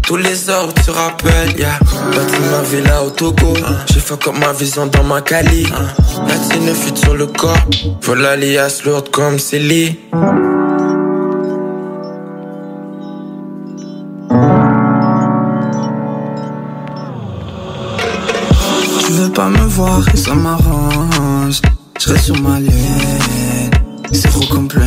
tous 0.07 0.17
les 0.17 0.51
heures 0.51 0.69
tu 0.85 0.91
rappelles, 0.91 1.59
yeah. 1.59 1.79
Bâti 2.15 2.39
ma 2.51 2.61
villa 2.63 3.03
au 3.03 3.09
Togo, 3.09 3.55
ah. 3.65 3.71
j'ai 3.91 4.01
fait 4.01 4.23
comme 4.23 4.39
ma 4.39 4.53
vision 4.53 4.87
dans 4.87 5.03
ma 5.03 5.23
Cali. 5.23 5.67
Platine 6.27 6.75
fuite 6.75 6.99
sur 6.99 7.15
le 7.15 7.27
corps, 7.27 7.57
voilà 8.03 8.37
l'IAS 8.37 8.83
lourde 8.85 9.09
comme 9.11 9.39
Célie. 9.39 9.99
Tu 19.07 19.13
veux 19.13 19.33
pas 19.33 19.49
me 19.49 19.67
voir 19.69 20.03
et 20.13 20.17
ça 20.19 20.35
m'arrange. 20.35 21.24
Je 22.07 22.13
reste 22.13 22.25
sur 22.27 22.43
ma 22.43 22.61
ligne, 22.61 23.71
c'est 24.13 24.29
trop 24.29 24.45
complet. 24.55 24.83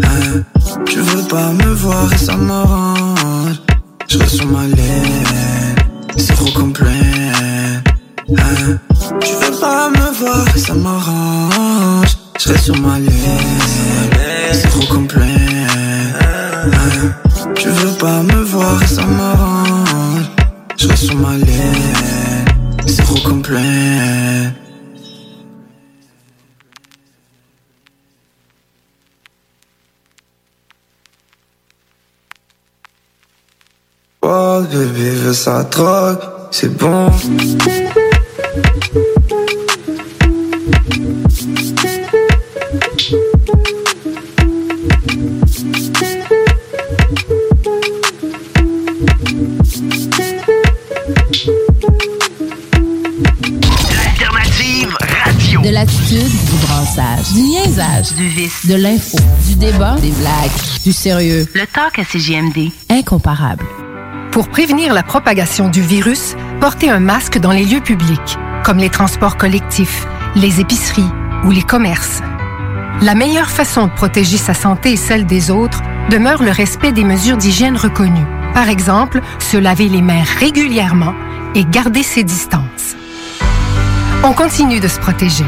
Hein. 0.00 0.44
Tu 0.86 1.00
veux 1.00 1.22
pas 1.24 1.50
me 1.50 1.74
voir 1.74 2.12
et 2.12 2.16
ça 2.16 2.36
m'arrange. 2.36 3.60
Je 4.08 4.18
reste 4.18 4.36
sur 4.36 4.46
ma 4.46 4.68
ligne, 4.68 5.34
c'est 6.16 6.34
trop 6.34 6.52
complet. 6.52 6.92
Hein. 8.38 8.78
Tu 9.20 9.32
veux 9.34 9.58
pas 9.60 9.90
me 9.90 10.12
voir 10.12 10.46
et 10.54 10.60
ça 10.60 10.74
m'arrange. 10.74 12.18
Je 12.38 12.52
reste 12.52 12.66
sur 12.66 12.78
ma 12.78 13.00
ligne, 13.00 13.10
c'est 14.52 14.68
trop 14.68 14.86
complet. 14.94 15.22
Hein. 16.20 17.10
Tu 17.56 17.68
veux 17.68 17.98
pas 17.98 18.22
me 18.22 18.44
voir 18.44 18.80
et 18.80 18.86
ça 18.86 19.04
m'arrange. 19.04 20.30
Je 20.76 20.86
reste 20.86 21.06
sur 21.06 21.16
ma 21.16 21.36
ligne, 21.36 21.96
c'est 22.86 23.02
trop 23.02 23.28
complet. 23.28 24.52
Oh, 34.26 34.62
bébé 34.72 35.10
veut 35.10 35.34
sa 35.34 35.64
drogue, 35.64 36.18
c'est 36.50 36.74
bon. 36.78 37.10
L'alternative 53.90 54.96
radio. 55.22 55.60
De 55.60 55.68
l'attitude, 55.68 56.22
du 56.22 56.66
brassage, 56.66 57.34
du 57.34 57.42
niaisage, 57.42 58.14
du 58.14 58.26
vice, 58.28 58.64
de 58.64 58.76
l'info, 58.76 59.18
du 59.46 59.56
débat, 59.56 59.96
des 60.00 60.12
blagues, 60.12 60.50
du 60.82 60.94
sérieux. 60.94 61.46
Le 61.52 61.66
talk 61.66 61.98
à 61.98 62.04
CGMD. 62.04 62.70
Incomparable. 62.88 63.66
Pour 64.34 64.48
prévenir 64.48 64.94
la 64.94 65.04
propagation 65.04 65.68
du 65.68 65.80
virus, 65.80 66.34
portez 66.58 66.90
un 66.90 66.98
masque 66.98 67.38
dans 67.38 67.52
les 67.52 67.64
lieux 67.64 67.80
publics, 67.80 68.36
comme 68.64 68.78
les 68.78 68.90
transports 68.90 69.36
collectifs, 69.36 70.08
les 70.34 70.60
épiceries 70.60 71.08
ou 71.44 71.52
les 71.52 71.62
commerces. 71.62 72.20
La 73.00 73.14
meilleure 73.14 73.48
façon 73.48 73.86
de 73.86 73.92
protéger 73.92 74.36
sa 74.36 74.52
santé 74.52 74.94
et 74.94 74.96
celle 74.96 75.24
des 75.24 75.52
autres 75.52 75.82
demeure 76.10 76.42
le 76.42 76.50
respect 76.50 76.90
des 76.90 77.04
mesures 77.04 77.36
d'hygiène 77.36 77.76
reconnues. 77.76 78.26
Par 78.54 78.68
exemple, 78.68 79.20
se 79.38 79.56
laver 79.56 79.88
les 79.88 80.02
mains 80.02 80.24
régulièrement 80.40 81.14
et 81.54 81.64
garder 81.64 82.02
ses 82.02 82.24
distances. 82.24 82.96
On 84.24 84.32
continue 84.32 84.80
de 84.80 84.88
se 84.88 84.98
protéger. 84.98 85.46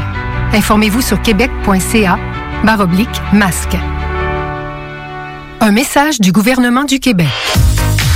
Informez-vous 0.53 1.01
sur 1.01 1.21
québec.ca 1.21 2.17
baroblique 2.63 3.21
masque. 3.33 3.75
Un 5.59 5.71
message 5.71 6.21
du 6.21 6.31
gouvernement 6.31 6.85
du 6.85 7.01
Québec. 7.01 7.27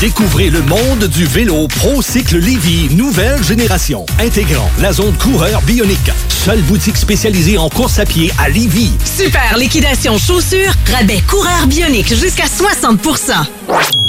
Découvrez 0.01 0.49
le 0.49 0.63
monde 0.63 1.03
du 1.03 1.25
vélo 1.25 1.67
ProCycle 1.67 2.39
Lévy, 2.39 2.89
nouvelle 2.95 3.43
génération, 3.43 4.03
intégrant 4.19 4.67
la 4.79 4.91
zone 4.93 5.13
coureur 5.13 5.61
bionique. 5.61 6.09
Seule 6.27 6.63
boutique 6.63 6.97
spécialisée 6.97 7.59
en 7.59 7.69
course 7.69 7.99
à 7.99 8.05
pied 8.05 8.31
à 8.39 8.49
Lévy. 8.49 8.93
Super 9.05 9.59
liquidation 9.59 10.17
chaussures, 10.17 10.73
rabais 10.91 11.21
coureur 11.29 11.67
bionique 11.67 12.15
jusqu'à 12.15 12.47
60 12.47 12.99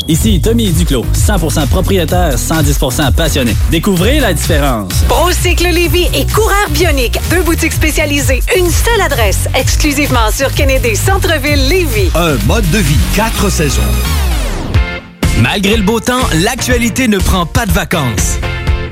Ici 0.09 0.41
Tommy 0.41 0.73
Duclos, 0.73 1.05
100% 1.15 1.67
propriétaire, 1.67 2.37
110% 2.37 3.13
passionné. 3.13 3.55
Découvrez 3.71 4.19
la 4.19 4.33
différence. 4.33 4.95
Procycle 5.09 5.69
Lévy 5.69 6.09
et 6.15 6.25
coureur 6.25 6.71
bionique, 6.71 7.19
deux 7.29 7.43
boutiques 7.43 7.75
spécialisées, 7.75 8.41
une 8.57 8.71
seule 8.71 9.03
adresse, 9.03 9.47
exclusivement 9.55 10.31
sur 10.35 10.55
Kennedy 10.55 10.97
Centre-ville 10.97 11.69
Lévy. 11.69 12.09
Un 12.15 12.37
mode 12.47 12.69
de 12.71 12.79
vie, 12.79 12.97
quatre 13.15 13.51
saisons. 13.51 13.83
Malgré 15.43 15.77
le 15.77 15.83
beau 15.83 15.99
temps, 15.99 16.23
l'actualité 16.45 17.09
ne 17.09 17.19
prend 17.19 17.47
pas 17.47 17.67
de 17.67 17.73
vacances. 17.73 18.39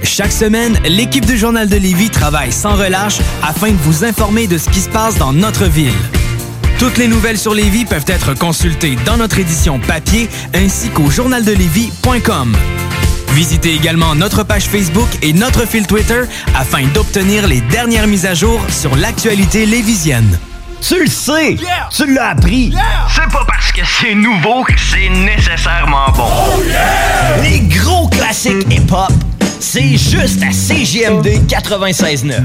Chaque 0.03 0.33
semaine, 0.33 0.77
l'équipe 0.85 1.25
du 1.25 1.39
Journal 1.39 1.69
de 1.69 1.77
Lévis 1.77 2.11
travaille 2.11 2.51
sans 2.51 2.75
relâche 2.75 3.19
afin 3.41 3.71
de 3.71 3.77
vous 3.77 4.05
informer 4.05 4.49
de 4.49 4.59
ce 4.59 4.69
qui 4.69 4.81
se 4.81 4.89
passe 4.89 5.17
dans 5.17 5.33
notre 5.33 5.67
ville. 5.67 5.95
Toutes 6.81 6.99
les 6.99 7.07
nouvelles 7.07 7.39
sur 7.39 7.55
Lévis 7.55 7.85
peuvent 7.85 8.05
être 8.09 8.35
consultées 8.35 8.97
dans 9.07 9.17
notre 9.17 9.39
édition 9.39 9.79
papier 9.79 10.29
ainsi 10.53 10.89
qu'au 10.89 11.09
journaldelevis.com. 11.09 12.57
Visitez 13.29 13.73
également 13.73 14.17
notre 14.17 14.43
page 14.43 14.65
Facebook 14.65 15.09
et 15.23 15.33
notre 15.33 15.69
fil 15.69 15.87
Twitter 15.87 16.23
afin 16.57 16.85
d'obtenir 16.95 17.47
les 17.47 17.61
dernières 17.61 18.09
mises 18.09 18.27
à 18.27 18.35
jour 18.35 18.61
sur 18.71 18.97
l'actualité 18.97 19.67
lévisienne. 19.67 20.37
Tu 20.81 21.01
le 21.01 21.07
sais! 21.07 21.57
Tu 21.91 22.15
l'as 22.15 22.31
appris! 22.31 22.73
C'est 23.15 23.31
pas 23.31 23.45
parce 23.47 23.73
que 23.73 23.81
c'est 23.85 24.15
nouveau 24.15 24.63
que 24.65 24.73
c'est 24.79 25.09
nécessairement 25.09 26.11
bon. 26.17 26.31
Les 27.43 27.61
gros 27.61 28.09
classiques 28.09 28.67
hip-hop, 28.71 29.13
c'est 29.61 29.97
juste 29.97 30.43
à 30.43 30.53
CGMD 30.53 31.47
96.9. 31.47 32.41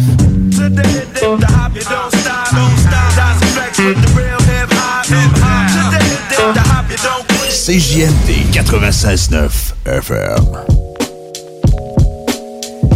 CJMD 7.50 8.52
96.9 8.54 9.50
FM. 9.86 10.85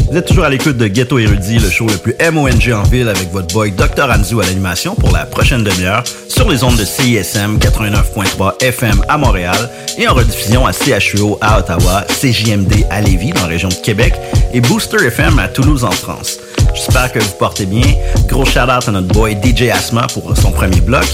Vous 0.10 0.18
êtes 0.18 0.26
toujours 0.26 0.46
à 0.46 0.50
l'écoute 0.50 0.76
de 0.78 0.88
Ghetto 0.88 1.20
Érudit, 1.20 1.60
le 1.60 1.70
show 1.70 1.86
le 1.86 1.98
plus 1.98 2.16
MONG 2.32 2.74
en 2.74 2.82
ville 2.82 3.08
avec 3.08 3.32
votre 3.32 3.54
boy 3.54 3.72
Dr. 3.72 4.10
Anzu 4.10 4.42
à 4.42 4.46
l'animation 4.46 4.96
pour 4.96 5.12
la 5.12 5.28
prochaine 5.28 5.64
demi-heure 5.64 6.04
sur 6.28 6.50
les 6.50 6.64
ondes 6.64 6.78
de 6.78 6.84
CISM 6.84 7.60
89.3 7.60 8.64
FM 8.64 9.04
à 9.08 9.20
Montréal 9.20 9.70
et 10.00 10.08
en 10.08 10.16
rediffusion 10.16 10.66
à 10.66 10.72
CHUO 10.72 11.38
à 11.42 11.60
Ottawa, 11.60 12.06
CJMD 12.08 12.86
à 12.90 13.02
Lévis 13.02 13.34
dans 13.34 13.42
la 13.42 13.48
région 13.48 13.70
de 13.70 13.76
Québec 13.76 14.16
et 14.52 14.62
Booster 14.62 14.98
FM 15.06 15.38
à 15.38 15.48
Toulouse 15.48 15.84
en 15.84 15.92
France. 15.92 16.40
J'espère 16.74 17.12
que 17.12 17.20
vous 17.20 17.32
portez 17.38 17.66
bien. 17.66 17.84
Gros 18.28 18.46
shout-out 18.46 18.88
à 18.88 18.92
notre 18.92 19.08
boy 19.08 19.38
DJ 19.44 19.70
Asma 19.70 20.08
pour 20.14 20.36
son 20.38 20.52
premier 20.52 20.82
bloc. 20.82 21.06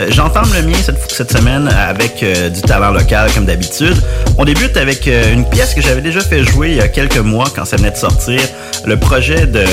Euh, 0.00 0.08
J'entends 0.10 0.42
le 0.54 0.62
mien 0.62 0.76
cette, 1.08 1.32
semaine 1.32 1.68
avec 1.68 2.22
euh, 2.22 2.48
du 2.48 2.60
talent 2.62 2.90
local 2.90 3.30
comme 3.34 3.44
d'habitude. 3.44 3.96
On 4.38 4.44
débute 4.44 4.76
avec 4.76 5.06
euh, 5.06 5.32
une 5.32 5.48
pièce 5.48 5.74
que 5.74 5.80
j'avais 5.80 6.00
déjà 6.00 6.20
fait 6.20 6.42
jouer 6.44 6.70
il 6.70 6.76
y 6.76 6.80
a 6.80 6.88
quelques 6.88 7.18
mois 7.18 7.46
quand 7.54 7.64
ça 7.64 7.76
venait 7.76 7.90
de 7.90 7.96
sortir. 7.96 8.40
Le 8.84 8.96
projet 8.98 9.46
de 9.46 9.64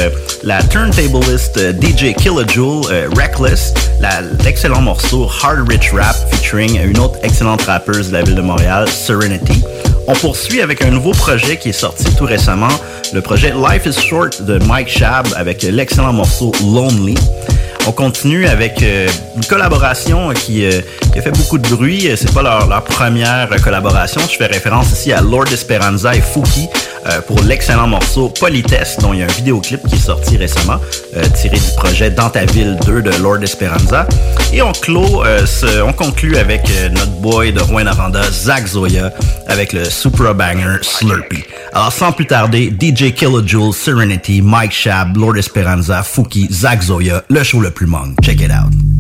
la 0.43 0.61
turntablist 0.61 1.59
DJ 1.81 2.13
Killajoule, 2.15 2.85
Reckless. 3.17 3.73
L'excellent 4.43 4.81
morceau 4.81 5.27
Hard 5.43 5.67
Rich 5.67 5.91
Rap 5.93 6.15
featuring 6.31 6.79
une 6.81 6.99
autre 6.99 7.17
excellente 7.23 7.63
rappeuse 7.63 8.09
de 8.09 8.13
la 8.13 8.21
ville 8.21 8.35
de 8.35 8.41
Montréal, 8.41 8.87
Serenity. 8.87 9.63
On 10.11 10.13
poursuit 10.13 10.59
avec 10.61 10.81
un 10.81 10.89
nouveau 10.89 11.11
projet 11.11 11.57
qui 11.57 11.69
est 11.69 11.71
sorti 11.71 12.03
tout 12.15 12.25
récemment, 12.25 12.67
le 13.13 13.21
projet 13.21 13.53
Life 13.53 13.85
is 13.85 14.01
Short 14.01 14.41
de 14.41 14.57
Mike 14.57 14.89
Shab 14.89 15.27
avec 15.35 15.61
l'excellent 15.61 16.13
morceau 16.13 16.51
Lonely. 16.63 17.13
On 17.87 17.91
continue 17.91 18.47
avec 18.47 18.83
euh, 18.83 19.07
une 19.35 19.45
collaboration 19.45 20.29
qui, 20.33 20.65
euh, 20.65 20.81
qui, 21.11 21.19
a 21.19 21.21
fait 21.21 21.31
beaucoup 21.31 21.57
de 21.57 21.67
bruit. 21.67 22.09
C'est 22.15 22.33
pas 22.33 22.43
leur, 22.43 22.83
première 22.83 23.49
collaboration. 23.63 24.21
Je 24.29 24.37
fais 24.37 24.45
référence 24.45 24.91
ici 24.91 25.11
à 25.11 25.21
Lord 25.21 25.51
Esperanza 25.51 26.15
et 26.15 26.21
Fouki 26.21 26.69
euh, 27.07 27.21
pour 27.21 27.41
l'excellent 27.41 27.87
morceau 27.87 28.29
Politesse, 28.29 28.97
dont 28.99 29.13
il 29.13 29.19
y 29.19 29.21
a 29.21 29.25
un 29.25 29.29
vidéoclip 29.29 29.81
qui 29.87 29.95
est 29.95 29.99
sorti 29.99 30.35
récemment, 30.35 30.79
euh, 31.15 31.23
tiré 31.33 31.57
du 31.57 31.71
projet 31.77 32.11
Dans 32.11 32.29
ta 32.29 32.45
ville 32.45 32.77
2 32.85 33.01
de 33.01 33.11
Lord 33.21 33.41
Esperanza. 33.41 34.05
Et 34.51 34.61
on 34.61 34.73
clôt, 34.73 35.23
euh, 35.23 35.45
ce, 35.45 35.81
on 35.81 35.93
conclut 35.93 36.35
avec 36.35 36.69
notre 36.91 37.11
boy 37.21 37.53
de 37.53 37.61
Rouen 37.61 37.85
Aranda, 37.85 38.21
Zach 38.31 38.67
Zoya, 38.67 39.13
avec 39.47 39.71
le 39.73 39.85
Supra 39.85 40.33
Banger 40.33 40.77
Slurpee. 40.81 41.45
Alors 41.73 41.93
sans 41.93 42.11
plus 42.11 42.25
tarder, 42.25 42.73
DJ 42.79 43.13
Kilojoule, 43.13 43.73
Serenity, 43.73 44.41
Mike 44.41 44.73
Shab, 44.73 45.15
Lord 45.15 45.37
Esperanza, 45.37 46.03
Fouki, 46.03 46.47
Zach 46.51 46.81
Zoya, 46.81 47.23
le 47.29 47.43
show 47.43 47.61
le 47.61 47.71
plus 47.71 47.78
mong. 47.87 48.21
Check 48.21 48.41
it 48.41 48.51
out. 48.51 48.98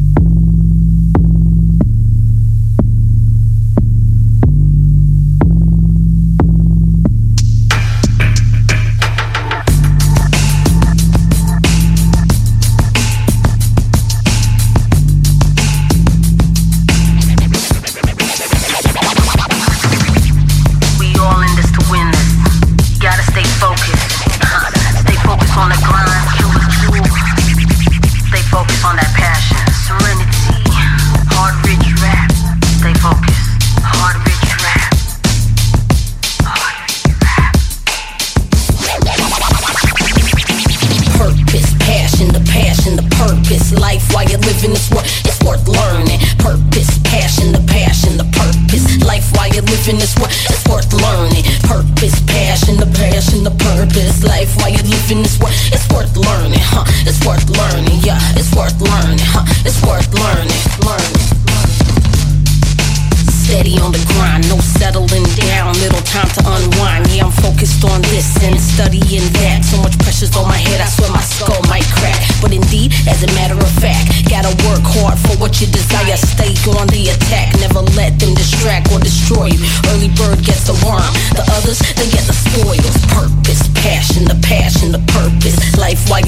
in 55.11 55.23
this 55.23 55.39
world 55.39 55.48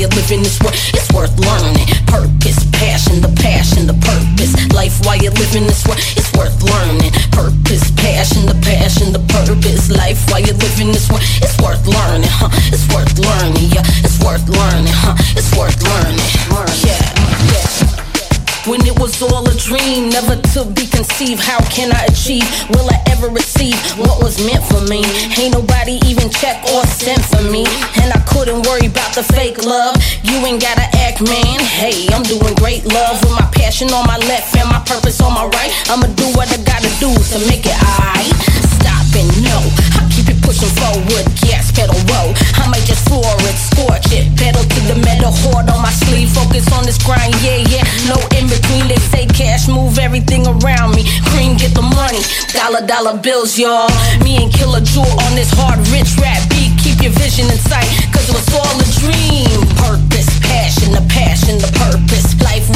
way 0.01 0.05
of 0.05 0.15
living 0.15 0.41
is 0.41 0.57
what 0.59 0.73
it's 0.93 1.11
worth 1.13 1.37
learning. 1.37 1.85
Purpose, 2.07 2.65
passion, 2.71 3.21
the 3.21 3.29
passion, 3.37 3.85
the 3.85 3.93
purpose. 3.93 4.53
Life 4.73 5.05
while 5.05 5.17
you're 5.17 5.33
living 5.33 5.65
is 5.69 5.83
what 5.85 5.97
it's 6.17 6.31
worth 6.33 6.57
learning. 6.63 7.11
Purpose, 7.31 7.91
passion, 8.01 8.45
the 8.45 8.57
passion, 8.65 9.13
the 9.13 9.21
purpose. 9.29 9.91
Life 9.91 10.19
while 10.29 10.41
you're 10.41 10.57
living 10.57 10.89
is 10.89 11.07
what 11.09 11.21
it's 11.41 11.57
worth 11.61 11.85
learning, 11.85 12.29
huh? 12.29 12.49
It's 12.73 12.87
worth 12.89 13.13
learning, 13.19 13.69
yeah. 13.69 13.85
It's 14.01 14.17
worth 14.23 14.47
learning, 14.49 14.89
huh? 14.89 15.15
It's 15.37 15.51
worth 15.53 15.77
learning, 15.85 16.29
yeah. 16.81 17.01
yeah. 17.53 17.81
When 18.69 18.81
it 18.85 18.97
was 18.97 19.21
all 19.21 19.45
a 19.45 19.55
dream, 19.57 20.09
never 20.09 20.35
to 20.53 20.65
be 20.65 20.80
how 21.21 21.62
can 21.69 21.93
I 21.93 22.05
achieve? 22.10 22.41
Will 22.73 22.89
I 22.89 22.97
ever 23.13 23.29
receive 23.29 23.77
what 23.93 24.23
was 24.23 24.43
meant 24.43 24.63
for 24.65 24.81
me? 24.89 25.05
Ain't 25.38 25.53
nobody 25.53 26.01
even 26.10 26.31
check 26.31 26.57
or 26.73 26.81
sent 26.88 27.21
for 27.25 27.43
me. 27.45 27.62
And 28.01 28.10
I 28.12 28.17
couldn't 28.25 28.65
worry 28.65 28.88
about 28.88 29.13
the 29.13 29.21
fake 29.21 29.63
love. 29.63 30.01
You 30.23 30.41
ain't 30.41 30.60
gotta 30.60 30.89
act, 30.97 31.21
man. 31.21 31.60
Hey, 31.62 32.10
I'm 32.10 32.23
doing 32.23 32.55
great 32.55 32.86
love 32.86 33.21
with 33.21 33.38
my 33.38 33.47
passion 33.53 33.93
on 33.93 34.07
my 34.07 34.17
left 34.17 34.57
and 34.57 34.67
my 34.67 34.81
purpose 34.81 35.21
on 35.21 35.34
my 35.36 35.45
right. 35.45 35.69
I'ma 35.93 36.07
do 36.17 36.25
what 36.34 36.49
I 36.49 36.57
gotta 36.65 36.89
do 36.97 37.13
to 37.13 37.38
make 37.45 37.69
it 37.69 37.77
alright. 37.77 38.34
Stop 38.81 39.05
and 39.13 39.29
it 39.45 40.00
pushing 40.41 40.69
forward, 40.82 41.25
gas 41.45 41.71
pedal 41.71 41.97
roll. 42.10 42.34
I 42.58 42.67
might 42.67 42.86
just 42.86 43.08
floor 43.08 43.36
it, 43.45 43.58
scorch 43.58 44.10
it, 44.12 44.30
pedal 44.38 44.63
to 44.63 44.80
the 44.89 44.97
metal, 45.06 45.32
hard 45.32 45.69
on 45.69 45.82
my 45.82 45.91
sleeve, 45.91 46.30
focus 46.34 46.65
on 46.73 46.86
this 46.86 46.97
grind, 47.01 47.34
yeah, 47.45 47.62
yeah. 47.69 47.86
No 48.10 48.17
in 48.38 48.49
between, 48.49 48.88
they 48.88 48.99
say 49.13 49.25
cash 49.27 49.67
move 49.67 49.99
everything 49.99 50.47
around 50.47 50.95
me. 50.95 51.06
Cream 51.30 51.58
get 51.58 51.73
the 51.73 51.86
money, 51.86 52.21
dollar 52.51 52.86
dollar 52.86 53.17
bills, 53.17 53.58
y'all. 53.58 53.89
Me 54.23 54.41
and 54.41 54.51
Killer 54.51 54.82
Jewel 54.82 55.12
on 55.27 55.36
this 55.36 55.51
hard 55.54 55.80
rich 55.93 56.17
rap 56.17 56.41
beat. 56.49 56.73
Keep 56.82 57.04
your 57.04 57.13
vision 57.19 57.45
in 57.45 57.60
sight, 57.62 57.88
cause 58.10 58.25
it 58.25 58.36
was 58.36 58.49
all 58.56 58.75
a 58.80 58.88
dream. 59.04 59.62
Purpose, 59.77 60.30
passion, 60.41 60.91
the 60.95 61.04
passion, 61.12 61.60
the 61.62 61.71
purpose. 61.77 62.34
Life 62.41 62.70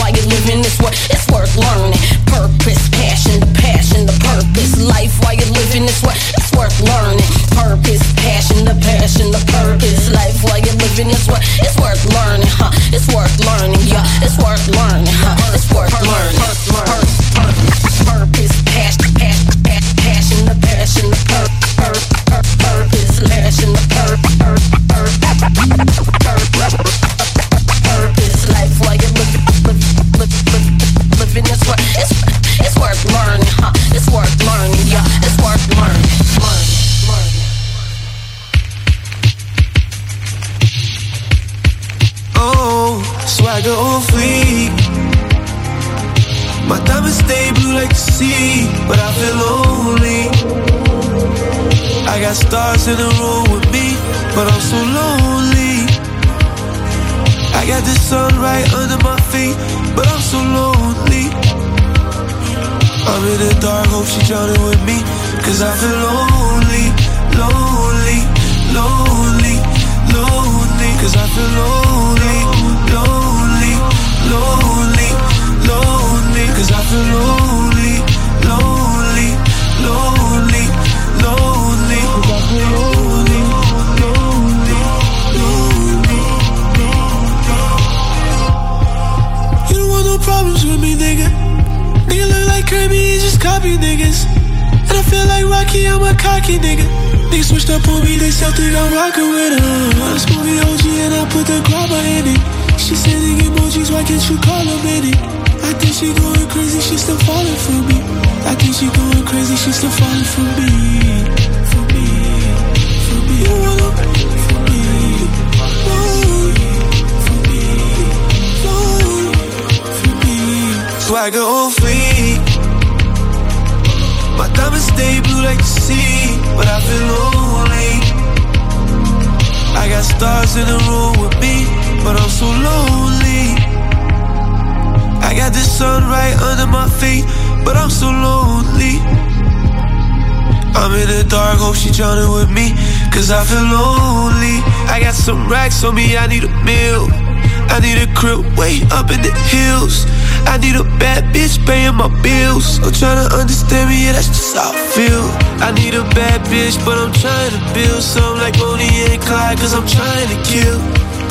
cause 159.66 159.74
I'm 159.74 159.88
trying 159.90 160.30
to 160.30 160.40
kill. 160.46 160.78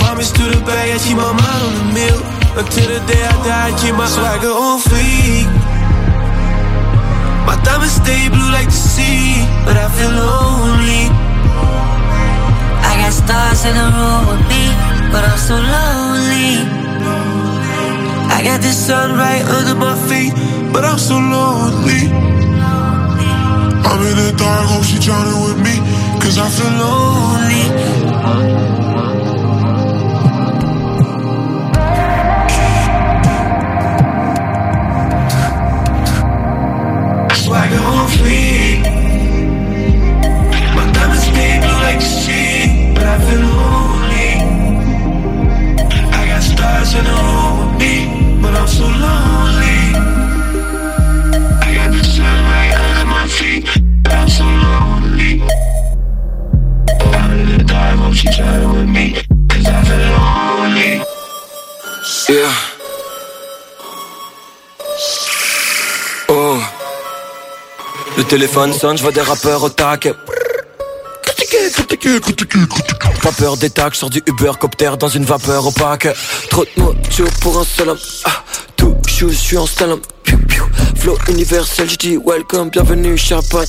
Promise 0.03 0.33
to 0.33 0.43
the 0.51 0.59
bag, 0.67 0.91
I 0.91 0.99
keep 0.99 1.15
my 1.15 1.31
mind 1.31 1.63
on 1.67 1.75
the 1.79 1.87
mill. 1.95 2.21
Until 2.59 2.89
the 2.91 3.01
day 3.07 3.23
I 3.23 3.35
die, 3.47 3.67
I 3.71 3.73
keep 3.79 3.95
my 3.95 4.11
swagger 4.11 4.51
on 4.51 4.83
fleek. 4.83 5.47
My 7.47 7.55
diamonds 7.63 7.95
stay 7.95 8.27
blue 8.35 8.51
like 8.51 8.67
the 8.67 8.81
sea, 8.95 9.39
but 9.63 9.79
I 9.79 9.87
feel 9.95 10.11
lonely. 10.11 11.05
I 12.83 12.93
got 12.99 13.15
stars 13.15 13.63
in 13.71 13.75
the 13.79 13.87
room 13.95 14.23
with 14.27 14.43
me, 14.51 14.65
but 15.15 15.23
I'm 15.23 15.39
so 15.39 15.55
lonely. 15.55 16.51
I 18.35 18.43
got 18.43 18.59
the 18.67 18.75
sun 18.75 19.15
right 19.15 19.47
under 19.47 19.79
my 19.79 19.95
feet, 20.11 20.35
but 20.73 20.83
I'm 20.85 20.99
so 20.99 21.15
lonely. 21.15 22.11
I'm 23.87 24.01
in 24.11 24.17
the 24.27 24.35
dark, 24.35 24.67
hope 24.75 24.83
she 24.83 24.99
drowning 24.99 25.39
with 25.47 25.61
me, 25.63 25.79
cause 26.25 26.39
I 26.39 26.49
feel 26.49 26.71
lonely. 26.81 28.74
Le 68.25 68.31
téléphone 68.31 68.73
sonne, 68.73 68.97
je 68.97 69.03
vois 69.03 69.13
des 69.13 69.21
rappeurs 69.21 69.63
au 69.63 69.69
taquet. 69.69 70.15
Pas 73.23 73.33
peur 73.33 73.59
des 73.59 73.69
tags, 73.69 73.91
sors 73.93 74.09
du 74.09 74.23
Uber 74.27 74.53
copter 74.59 74.93
dans 74.99 75.11
une 75.11 75.27
vapeur 75.27 75.67
opaque. 75.67 76.09
Trop 76.49 76.65
de 76.65 76.71
mojo 76.83 77.27
pour 77.43 77.59
un 77.59 77.87
homme. 77.87 77.99
Ah, 78.25 78.43
tout 78.77 78.97
chou, 79.07 79.29
je 79.29 79.37
suis 79.37 79.59
en 79.59 79.67
piu. 80.23 80.39
Flow 80.97 81.19
universel, 81.29 81.91
je 81.91 81.97
dis 81.97 82.17
welcome, 82.17 82.71
bienvenue, 82.71 83.19
chapote. 83.19 83.69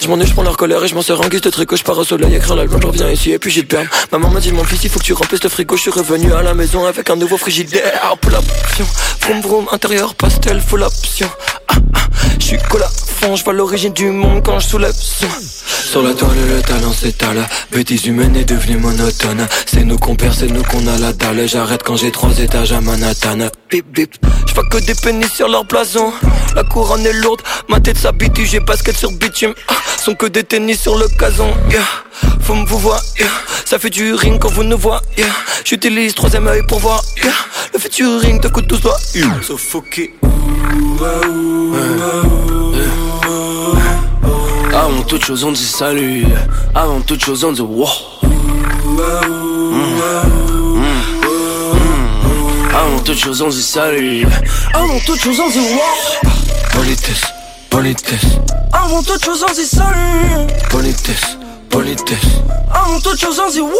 Je 0.00 0.08
m'ennuie, 0.08 0.26
je 0.26 0.32
prends 0.32 0.42
leur 0.42 0.56
colère 0.56 0.82
et 0.82 0.88
je 0.88 0.94
m'en 0.94 1.02
sers 1.02 1.20
en 1.20 1.28
guise 1.28 1.42
de 1.42 1.50
tricot. 1.50 1.76
Je 1.76 1.84
pars 1.84 1.98
au 1.98 2.04
soleil, 2.04 2.34
écrire 2.34 2.56
l'album, 2.56 2.80
je 2.80 2.86
reviens 2.86 3.10
ici 3.10 3.32
et 3.32 3.38
puis 3.38 3.50
j'y 3.50 3.64
perds. 3.64 3.90
Maman 4.10 4.30
m'a 4.30 4.40
dit, 4.40 4.50
mon 4.50 4.64
fils, 4.64 4.82
il 4.82 4.88
faut 4.88 4.98
que 4.98 5.04
tu 5.04 5.12
remplisses 5.12 5.44
le 5.44 5.50
frigo. 5.50 5.76
Je 5.76 5.82
suis 5.82 5.90
revenu 5.90 6.32
à 6.32 6.40
la 6.40 6.54
maison 6.54 6.86
avec 6.86 7.10
un 7.10 7.16
nouveau 7.16 7.36
frigidaire. 7.36 8.16
Pull 8.22 8.34
up, 8.34 8.44
fion. 8.68 8.86
Vroom 9.20 9.42
vroom, 9.42 9.66
intérieur 9.72 10.14
pastel, 10.14 10.62
full 10.62 10.84
option. 10.84 11.28
Ah, 11.68 11.74
je 12.38 12.44
suis 12.44 12.58
cola 12.70 12.88
fond, 13.18 13.36
je 13.36 13.44
vois 13.44 13.52
l'origine 13.52 13.92
du 13.92 14.10
monde 14.10 14.42
quand 14.44 14.58
je 14.60 14.68
soulève 14.68 14.94
son. 14.94 15.26
Sur 15.66 16.02
la 16.02 16.14
toile, 16.14 16.36
le 16.48 16.62
talent 16.62 16.92
s'étale. 16.92 17.48
Bêtise 17.72 18.06
humaine 18.06 18.36
est 18.36 18.44
devenue 18.44 18.76
monotone. 18.76 19.46
C'est 19.66 19.84
nous 19.84 19.98
qu'on 19.98 20.14
perd, 20.14 20.34
c'est 20.34 20.46
nous 20.48 20.62
qu'on 20.62 20.86
a 20.86 20.98
la 20.98 21.12
dalle. 21.12 21.48
J'arrête 21.48 21.82
quand 21.82 21.96
j'ai 21.96 22.12
trois 22.12 22.38
étages 22.38 22.72
à 22.72 22.80
Manhattan. 22.80 23.48
Bip 23.70 23.86
bip, 23.92 24.14
je 24.46 24.54
vois 24.54 24.64
que 24.70 24.78
des 24.78 24.94
pénis 24.94 25.30
sur 25.32 25.48
leur 25.48 25.64
blason. 25.64 26.12
La 26.54 26.64
couronne 26.64 27.04
est 27.06 27.12
lourde, 27.12 27.42
ma 27.68 27.80
tête 27.80 27.98
s'habitue, 27.98 28.46
j'ai 28.46 28.60
basket 28.60 28.96
sur 28.96 29.10
bitume. 29.12 29.54
Ah, 29.68 29.74
sont 30.02 30.14
que 30.14 30.26
des 30.26 30.44
tennis 30.44 30.80
sur 30.80 30.96
le 30.96 31.06
gazon. 31.18 31.52
Yeah. 31.70 31.80
Faut 32.40 32.54
me 32.54 32.66
vous 32.66 32.78
voir, 32.78 33.00
yeah. 33.18 33.28
ça 33.64 33.78
fait 33.78 33.90
du 33.90 34.14
ring 34.14 34.38
quand 34.40 34.50
vous 34.50 34.64
nous 34.64 34.78
voyez. 34.78 35.02
Yeah. 35.16 35.26
J'utilise 35.64 36.14
troisième 36.14 36.46
œil 36.46 36.62
pour 36.66 36.78
voir. 36.80 37.02
Yeah. 37.22 37.32
Le 37.74 37.78
featuring 37.78 38.40
te 38.40 38.48
coûte 38.48 38.66
12 38.66 38.80
doigts. 38.80 38.96
Yeah. 39.14 39.40
So. 39.42 39.58
Avant 44.74 45.02
toute 45.02 45.24
chose 45.24 45.44
on 45.44 45.52
dit 45.52 45.64
salut. 45.64 46.24
Avant 46.74 47.00
toute 47.00 47.24
chose 47.24 47.44
on 47.44 47.52
dit 47.52 47.60
wow. 47.60 47.88
Avant 52.74 52.98
toute 53.04 53.18
chose 53.18 53.42
on 53.42 53.48
dit 53.48 53.62
salut. 53.62 54.26
Avant 54.72 54.98
toute 55.04 55.20
chose 55.20 55.40
on 55.40 55.48
dit 55.50 55.58
wow. 55.58 56.30
Politesse, 56.72 57.24
politesse. 57.70 58.26
Avant 58.72 59.02
toute 59.02 59.24
chose 59.24 59.44
on 59.48 59.52
dit 59.52 59.66
salut. 59.66 60.46
Politesse, 60.70 61.38
politesse. 61.70 62.26
Avant 62.72 63.00
toute 63.00 63.20
chose 63.20 63.40
on 63.44 63.50
dit 63.50 63.60
wow. 63.60 63.70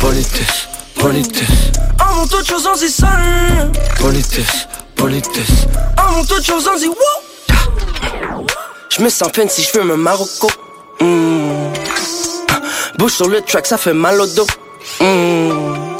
Politesse, 0.00 0.68
politesse. 1.00 1.70
Avant 1.98 2.26
toute 2.26 2.46
chose 2.46 2.66
on 2.66 2.76
dit 2.76 2.90
salut. 2.90 3.72
Politesse, 3.98 4.68
politesse. 4.96 5.66
Avant 5.96 6.24
toute 6.24 6.44
chose 6.44 6.68
on 6.72 6.78
dit 6.78 6.88
wow 6.88 7.23
je 8.96 9.02
me 9.02 9.08
sens 9.08 9.30
peine 9.32 9.48
si 9.48 9.62
je 9.62 9.68
fume 9.70 9.90
un 9.90 9.96
Marocco. 9.96 10.48
Mmh. 11.00 11.72
Bouge 12.96 13.12
sur 13.12 13.28
le 13.28 13.40
track, 13.40 13.66
ça 13.66 13.76
fait 13.76 13.92
mal 13.92 14.20
au 14.20 14.26
dos. 14.26 14.46
Mmh. 15.00 15.96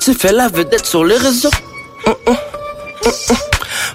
Tu 0.00 0.14
fais 0.14 0.32
la 0.32 0.48
vedette 0.48 0.86
sur 0.86 1.04
les 1.04 1.16
réseaux. 1.16 1.50
Mmh, 2.06 2.32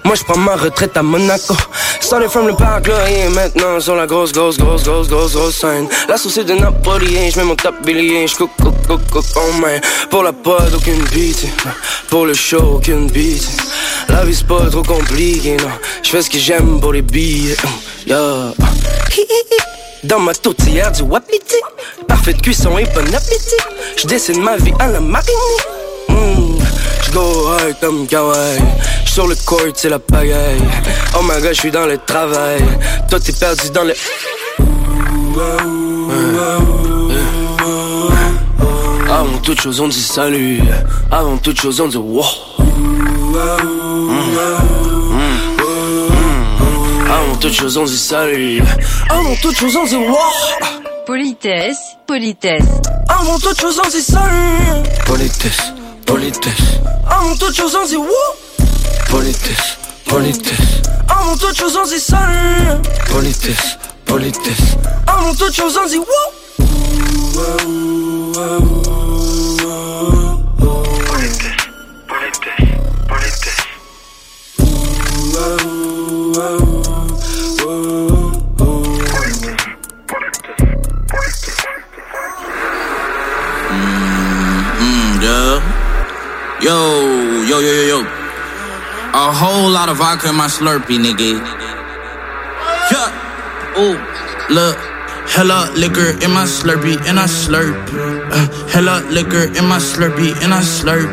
Moi, 0.02 0.14
je 0.14 0.24
prends 0.24 0.38
ma 0.38 0.56
retraite 0.56 0.96
à 0.96 1.02
Monaco. 1.02 1.54
Started 2.00 2.30
from 2.30 2.52
the 2.52 2.58
back, 2.58 2.86
là, 2.88 3.10
et 3.10 3.28
maintenant 3.28 3.80
sur 3.80 3.94
la 3.94 4.06
grosse, 4.06 4.32
grosse, 4.32 4.58
grosse, 4.58 4.82
grosse, 4.82 5.08
grosse, 5.08 5.32
grosse 5.34 5.56
scène. 5.56 5.88
La 6.08 6.16
sauce 6.16 6.38
de 6.38 6.54
Napoli, 6.54 7.30
je 7.30 7.38
mets 7.38 7.44
mon 7.44 7.56
tablier, 7.56 8.26
je 8.26 8.34
cook, 8.34 8.50
cook, 8.60 8.74
cook, 8.86 9.00
cook 9.10 9.24
en 9.36 9.58
main. 9.58 9.78
Pour 10.10 10.22
la 10.22 10.32
pod, 10.32 10.74
aucune 10.74 11.02
beat. 11.12 11.46
Pour 12.10 12.26
le 12.26 12.34
show, 12.34 12.76
aucune 12.76 13.08
beat. 13.10 13.48
La 14.08 14.24
vie 14.24 14.34
c'est 14.34 14.46
pas 14.46 14.66
trop 14.70 14.82
compliqué, 14.82 15.56
non. 15.56 15.70
Je 16.02 16.20
ce 16.20 16.28
que 16.28 16.38
j'aime 16.38 16.80
pour 16.80 16.92
les 16.92 17.02
billets. 17.02 17.56
Yeah. 18.06 18.52
Dans 20.04 20.20
ma 20.20 20.34
tourtière 20.34 20.92
du 20.92 21.02
wapiti. 21.02 21.56
Parfaite 22.06 22.42
cuisson 22.42 22.76
et 22.76 22.84
bon 22.84 23.14
appétit. 23.14 23.56
Je 23.96 24.06
dessine 24.06 24.42
ma 24.42 24.56
vie 24.56 24.74
à 24.78 24.88
la 24.88 25.00
marinée. 25.00 25.32
Mm. 26.08 26.58
Je 27.14 27.20
go 27.20 27.46
hard 27.46 27.78
comme 27.80 28.06
kawaii. 28.08 28.58
Sur 29.06 29.28
le 29.28 29.36
court, 29.46 29.60
c'est 29.74 29.88
la 29.88 30.00
pagaille. 30.00 30.58
Oh 31.16 31.22
my 31.22 31.40
god, 31.40 31.54
je 31.54 31.60
suis 31.60 31.70
dans 31.70 31.86
le 31.86 31.96
travail. 31.98 32.60
Toi, 33.08 33.20
t'es 33.20 33.32
perdu 33.32 33.70
dans 33.70 33.84
le. 33.84 33.94
Avant 39.08 39.38
toute 39.44 39.60
chose, 39.60 39.80
on 39.80 39.86
dit 39.86 40.02
salut. 40.02 40.60
Avant 41.12 41.36
toute 41.36 41.60
chose, 41.60 41.80
on 41.80 41.86
dit 41.86 41.96
wow. 41.96 42.24
Avant 47.06 47.36
toute 47.40 47.52
chose, 47.52 47.76
on 47.76 47.84
dit 47.84 47.96
salut. 47.96 48.60
Avant 49.08 49.36
toute 49.40 49.56
chose, 49.56 49.76
on 49.76 49.84
dit 49.84 49.96
wow. 49.96 50.16
Politesse, 51.06 51.78
politesse. 52.08 52.64
Avant 53.08 53.38
toute 53.38 53.60
chose, 53.60 53.80
on 53.84 53.88
dit 53.88 54.02
salut. 54.02 54.82
Politesse, 55.06 55.73
politesse. 56.06 56.80
I'm 57.10 57.36
toute 57.38 57.54
chose 57.54 57.74
on 57.74 57.86
dit 57.86 57.96
woo. 57.96 58.10
Politesse, 59.08 59.76
politesse. 60.06 60.82
I'm 61.08 61.36
toute 61.38 61.56
chose 61.56 61.76
on 61.76 61.84
dit 61.86 62.00
salut. 62.00 62.82
Politesse, 63.10 63.78
politesse. 64.04 64.76
I'm 65.08 65.34
toute 65.36 65.54
chose 65.54 65.76
on 65.76 65.86
dit 65.86 65.98
woo. 65.98 66.04
Yeah. 85.24 85.73
Yo, 86.64 87.44
yo, 87.44 87.60
yo, 87.60 87.72
yo. 87.72 87.84
yo. 87.92 88.00
A 89.12 89.30
whole 89.30 89.68
lot 89.68 89.90
of 89.90 89.98
vodka 89.98 90.30
in 90.30 90.34
my 90.34 90.46
Slurpee, 90.46 90.96
nigga. 90.96 91.36
Yeah. 92.90 93.76
Ooh, 93.76 94.00
look. 94.48 94.74
Hella 95.28 95.70
liquor 95.76 96.16
in 96.24 96.30
my 96.32 96.46
Slurpee 96.46 96.96
and 97.04 97.20
I 97.20 97.26
slurp. 97.26 97.76
Uh, 98.32 98.48
hella 98.68 99.04
liquor 99.10 99.44
in 99.58 99.66
my 99.68 99.76
Slurpee 99.76 100.32
and 100.42 100.54
I 100.54 100.62
slurp. 100.62 101.12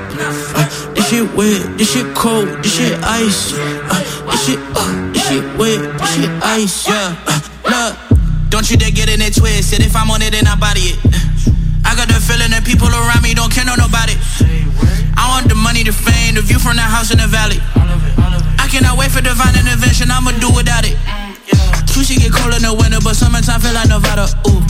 Uh, 0.55 0.93
this 0.93 1.09
shit 1.09 1.27
wet, 1.35 1.77
this 1.77 1.91
shit 1.91 2.15
cold, 2.15 2.47
this 2.63 2.77
shit 2.77 2.97
ice. 3.03 3.51
Uh, 3.53 4.31
this 4.31 4.45
shit, 4.45 4.59
uh, 4.75 5.11
this 5.11 5.27
shit 5.27 5.43
wet, 5.59 5.99
this 5.99 6.15
shit 6.15 6.29
ice. 6.43 6.87
Yeah. 6.87 7.15
Uh, 7.27 7.39
look, 7.67 8.49
don't 8.49 8.71
you 8.71 8.77
dare 8.77 8.91
get 8.91 9.09
in 9.09 9.21
it 9.21 9.35
twisted. 9.35 9.81
If 9.81 9.97
I'm 9.97 10.11
on 10.11 10.21
it, 10.21 10.31
then 10.31 10.47
I 10.47 10.55
body 10.55 10.95
it. 10.95 11.20
People 12.64 12.88
around 12.88 13.24
me 13.24 13.34
don't 13.34 13.51
care 13.51 13.66
no 13.66 13.76
nobody. 13.76 14.16
I 15.18 15.28
want 15.30 15.49
the 15.49 15.55
money, 15.55 15.84
the 15.84 15.91
fame, 15.91 16.36
the 16.36 16.41
view 16.41 16.59
from 16.59 16.76
the 16.76 16.82
house 16.82 17.12
in 17.12 17.18
the 17.18 17.28
valley. 17.28 17.59
I 18.59 18.68
cannot 18.70 18.97
wait 18.97 19.12
for 19.12 19.22
divine 19.22 19.55
intervention. 19.55 20.12
I'ma 20.12 20.32
do 20.39 20.49
without 20.53 20.86
it. 20.86 20.97
Sushi 21.91 22.18
get 22.18 22.32
cold 22.32 22.53
in 22.55 22.64
the 22.64 22.74
winter, 22.74 22.99
but 23.03 23.16
summertime 23.16 23.59
feel 23.59 23.74
like 23.74 23.89
Nevada. 23.89 24.30
Ooh. 24.47 24.64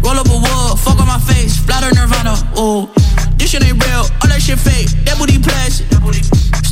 Roll 0.00 0.16
up 0.16 0.28
a 0.30 0.38
wood, 0.38 0.78
fuck 0.80 0.98
on 1.00 1.06
my 1.06 1.18
face, 1.18 1.58
flatter 1.58 1.92
Nirvana. 1.92 2.34
Ooh. 2.58 2.88
This 3.36 3.50
shit 3.50 3.62
ain't 3.62 3.82
real, 3.84 4.08
all 4.22 4.28
that 4.30 4.40
shit 4.40 4.58
fake. 4.58 4.88
That 5.04 5.18
booty 5.18 5.38
plastic. 5.38 5.94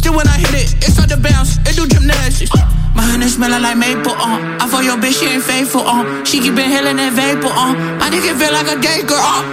Still 0.03 0.19
when 0.19 0.27
I 0.27 0.35
hit 0.35 0.51
it, 0.51 0.75
it 0.83 0.91
start 0.91 1.11
to 1.11 1.17
bounce, 1.17 1.63
it 1.63 1.79
do 1.79 1.87
gymnastics. 1.87 2.51
My 2.91 3.07
honey 3.07 3.29
smelling 3.31 3.63
like 3.63 3.79
maple, 3.79 4.11
uh. 4.11 4.59
I 4.59 4.67
fuck 4.67 4.83
your 4.83 4.99
bitch, 4.99 5.23
she 5.23 5.31
ain't 5.31 5.45
faithful, 5.47 5.87
uh. 5.87 6.25
She 6.25 6.43
keep 6.43 6.59
inhaling 6.59 6.99
that 6.99 7.15
vapor, 7.15 7.47
uh. 7.47 7.71
My 8.03 8.11
nigga 8.11 8.35
feel 8.35 8.51
like 8.51 8.67
a 8.67 8.75
gay 8.83 9.07
girl, 9.07 9.23
uh. 9.23 9.47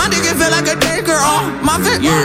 My 0.00 0.08
nigga 0.08 0.32
feel 0.32 0.48
like 0.48 0.64
a 0.64 0.80
gay 0.80 1.04
girl, 1.04 1.20
uh. 1.20 1.44
My 1.60 1.76
fit, 1.76 2.00
yeah, 2.00 2.24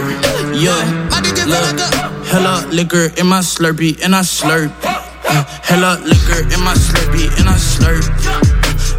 yeah. 0.56 0.80
My 1.12 1.20
nigga 1.20 1.44
feel 1.44 1.60
like 1.60 1.76
a. 1.76 1.92
Hella 2.32 2.64
liquor 2.72 3.12
in 3.20 3.28
my 3.28 3.44
Slurpee 3.44 4.00
and 4.00 4.16
I 4.16 4.22
slurp. 4.24 4.72
Uh, 4.80 5.44
hella 5.68 6.00
liquor 6.08 6.48
in 6.56 6.64
my 6.64 6.72
Slurpee 6.72 7.28
and 7.36 7.52
I 7.52 7.60
slurp. 7.60 8.08
Uh, 8.24 8.40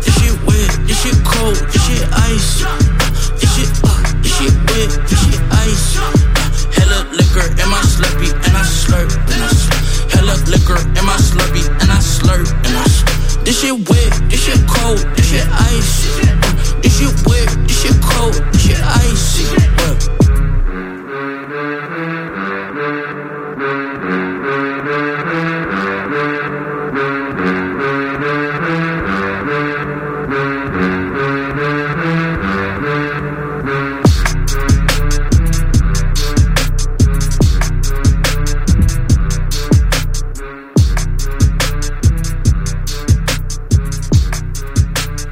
this 0.04 0.12
shit 0.20 0.36
wet, 0.44 0.68
this 0.84 1.00
shit 1.00 1.16
cold, 1.24 1.56
this 1.56 1.80
shit 1.88 2.04
ice. 2.28 2.60
Uh, 2.60 2.76
this 3.40 3.48
shit, 3.56 3.72
uh, 3.80 3.96
this 4.20 4.36
shit 4.36 4.52
wet, 4.68 4.92
this 5.08 5.24
shit 5.24 5.40
ice. 5.56 6.19
Liquor 7.30 7.46
in 7.62 7.70
my 7.70 7.78
Slurpee 7.82 8.34
and 8.34 8.56
I 8.56 8.62
slurp. 8.66 9.06
And 9.30 9.42
I 9.44 9.50
slurp. 9.54 10.10
Hella 10.10 10.34
liquor 10.50 10.78
in 10.98 11.04
my 11.06 11.14
Slurpee 11.14 11.68
and 11.80 11.90
I 11.92 12.02
slurp. 12.02 12.50
And 12.66 12.74
I 12.74 12.82
slurp. 12.90 13.44
This 13.44 13.60
shit 13.60 13.88
wet, 13.88 14.10
this 14.28 14.42
shit 14.42 14.58
cold, 14.66 14.98
this 15.14 15.30
shit 15.30 15.46
ice. 15.46 16.10
This 16.82 16.98
shit 16.98 17.14
wet, 17.30 17.46
this 17.68 17.82
shit 17.82 17.94
cold, 18.02 18.34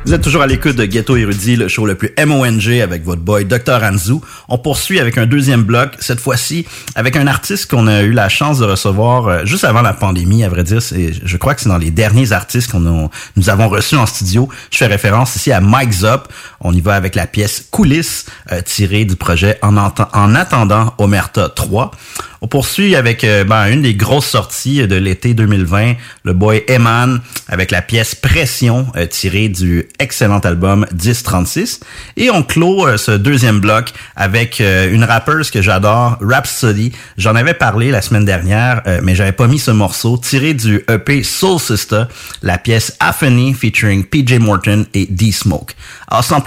Vous 0.08 0.14
êtes 0.14 0.22
toujours 0.22 0.40
à 0.40 0.46
l'écoute 0.46 0.74
de 0.74 0.86
Ghetto 0.86 1.18
Érudit, 1.18 1.56
le 1.56 1.68
show 1.68 1.84
le 1.84 1.94
plus 1.94 2.10
MONG 2.18 2.80
avec 2.82 3.04
votre 3.04 3.20
boy 3.20 3.44
Dr. 3.44 3.82
Anzu. 3.82 4.14
On 4.48 4.56
poursuit 4.56 5.00
avec 5.00 5.18
un 5.18 5.26
deuxième 5.26 5.64
bloc, 5.64 5.98
cette 6.00 6.18
fois-ci 6.18 6.64
avec 6.94 7.14
un 7.14 7.26
artiste 7.26 7.70
qu'on 7.70 7.86
a 7.86 8.00
eu 8.00 8.12
la 8.12 8.30
chance 8.30 8.58
de 8.58 8.64
recevoir 8.64 9.28
euh, 9.28 9.44
juste 9.44 9.64
avant 9.64 9.82
la 9.82 9.92
pandémie, 9.92 10.44
à 10.44 10.48
vrai 10.48 10.64
dire. 10.64 10.78
Je 10.80 11.36
crois 11.36 11.54
que 11.54 11.60
c'est 11.60 11.68
dans 11.68 11.76
les 11.76 11.90
derniers 11.90 12.32
artistes 12.32 12.70
qu'on 12.70 13.10
nous 13.36 13.50
avons 13.50 13.68
reçus 13.68 13.96
en 13.96 14.06
studio. 14.06 14.48
Je 14.70 14.78
fais 14.78 14.86
référence 14.86 15.36
ici 15.36 15.52
à 15.52 15.60
Mike 15.60 15.92
Zop. 15.92 16.32
On 16.60 16.72
y 16.72 16.80
va 16.80 16.94
avec 16.94 17.14
la 17.14 17.26
pièce 17.26 17.64
Coulisses, 17.70 18.26
euh, 18.50 18.60
tirée 18.62 19.04
du 19.04 19.16
projet 19.16 19.58
En, 19.62 19.76
en 19.76 20.34
attendant 20.34 20.94
Omerta 20.98 21.48
3. 21.48 21.92
On 22.40 22.46
poursuit 22.46 22.94
avec 22.94 23.24
euh, 23.24 23.42
ben, 23.44 23.66
une 23.66 23.82
des 23.82 23.94
grosses 23.94 24.26
sorties 24.26 24.86
de 24.86 24.94
l'été 24.94 25.34
2020, 25.34 25.94
le 26.24 26.32
boy 26.32 26.62
Eman, 26.68 27.20
avec 27.48 27.70
la 27.72 27.82
pièce 27.82 28.14
Pression, 28.14 28.86
euh, 28.96 29.06
tirée 29.06 29.48
du 29.48 29.88
excellent 29.98 30.38
album 30.40 30.86
1036. 30.92 31.80
Et 32.16 32.30
on 32.30 32.42
clôt 32.42 32.96
ce 32.96 33.12
deuxième 33.12 33.60
bloc 33.60 33.92
avec 34.16 34.60
une 34.60 35.04
rappeuse 35.04 35.50
que 35.50 35.62
j'adore, 35.62 36.18
Rhapsody. 36.20 36.92
J'en 37.16 37.34
avais 37.34 37.54
parlé 37.54 37.90
la 37.90 38.02
semaine 38.02 38.24
dernière, 38.24 38.82
mais 39.02 39.14
j'avais 39.14 39.32
pas 39.32 39.46
mis 39.46 39.58
ce 39.58 39.70
morceau, 39.70 40.16
tiré 40.18 40.54
du 40.54 40.84
EP 40.88 41.22
Soul 41.22 41.60
Sister, 41.60 42.04
la 42.42 42.58
pièce 42.58 42.96
Aphany 43.00 43.54
featuring 43.54 44.04
PJ 44.04 44.38
Morton 44.38 44.86
et 44.94 45.06
D-Smoke. 45.06 45.74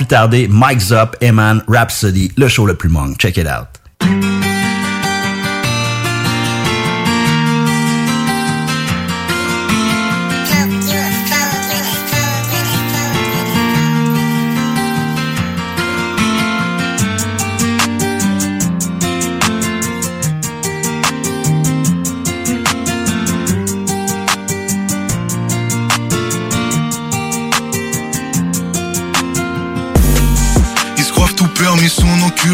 Plus 0.01 0.07
tarder, 0.07 0.47
Mike 0.47 0.79
Zop, 0.79 1.15
Eman, 1.21 1.61
Rhapsody, 1.67 2.31
le 2.35 2.47
show 2.47 2.65
le 2.65 2.75
plus 2.75 2.89
monk. 2.89 3.17
Check 3.19 3.37
it 3.37 3.47
out. 3.47 4.30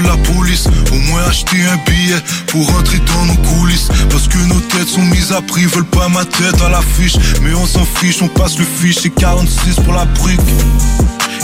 La 0.01 0.17
police. 0.17 0.67
Au 0.91 0.95
moins 0.95 1.23
acheter 1.23 1.57
un 1.65 1.77
billet 1.89 2.21
pour 2.47 2.69
rentrer 2.71 2.99
dans 2.99 3.25
nos 3.25 3.41
coulisses. 3.49 3.89
Parce 4.09 4.27
que 4.27 4.37
nos 4.37 4.59
têtes 4.59 4.87
sont 4.87 5.05
mises 5.05 5.31
à 5.31 5.41
prix, 5.41 5.65
veulent 5.65 5.85
pas 5.85 6.09
ma 6.09 6.25
tête 6.25 6.61
à 6.61 6.69
l'affiche. 6.69 7.15
Mais 7.41 7.53
on 7.53 7.65
s'en 7.65 7.85
fiche, 7.85 8.21
on 8.21 8.27
passe 8.27 8.57
le 8.57 8.65
fiche, 8.65 8.97
c'est 9.01 9.09
46 9.09 9.75
pour 9.83 9.93
la 9.93 10.05
brique. 10.05 10.39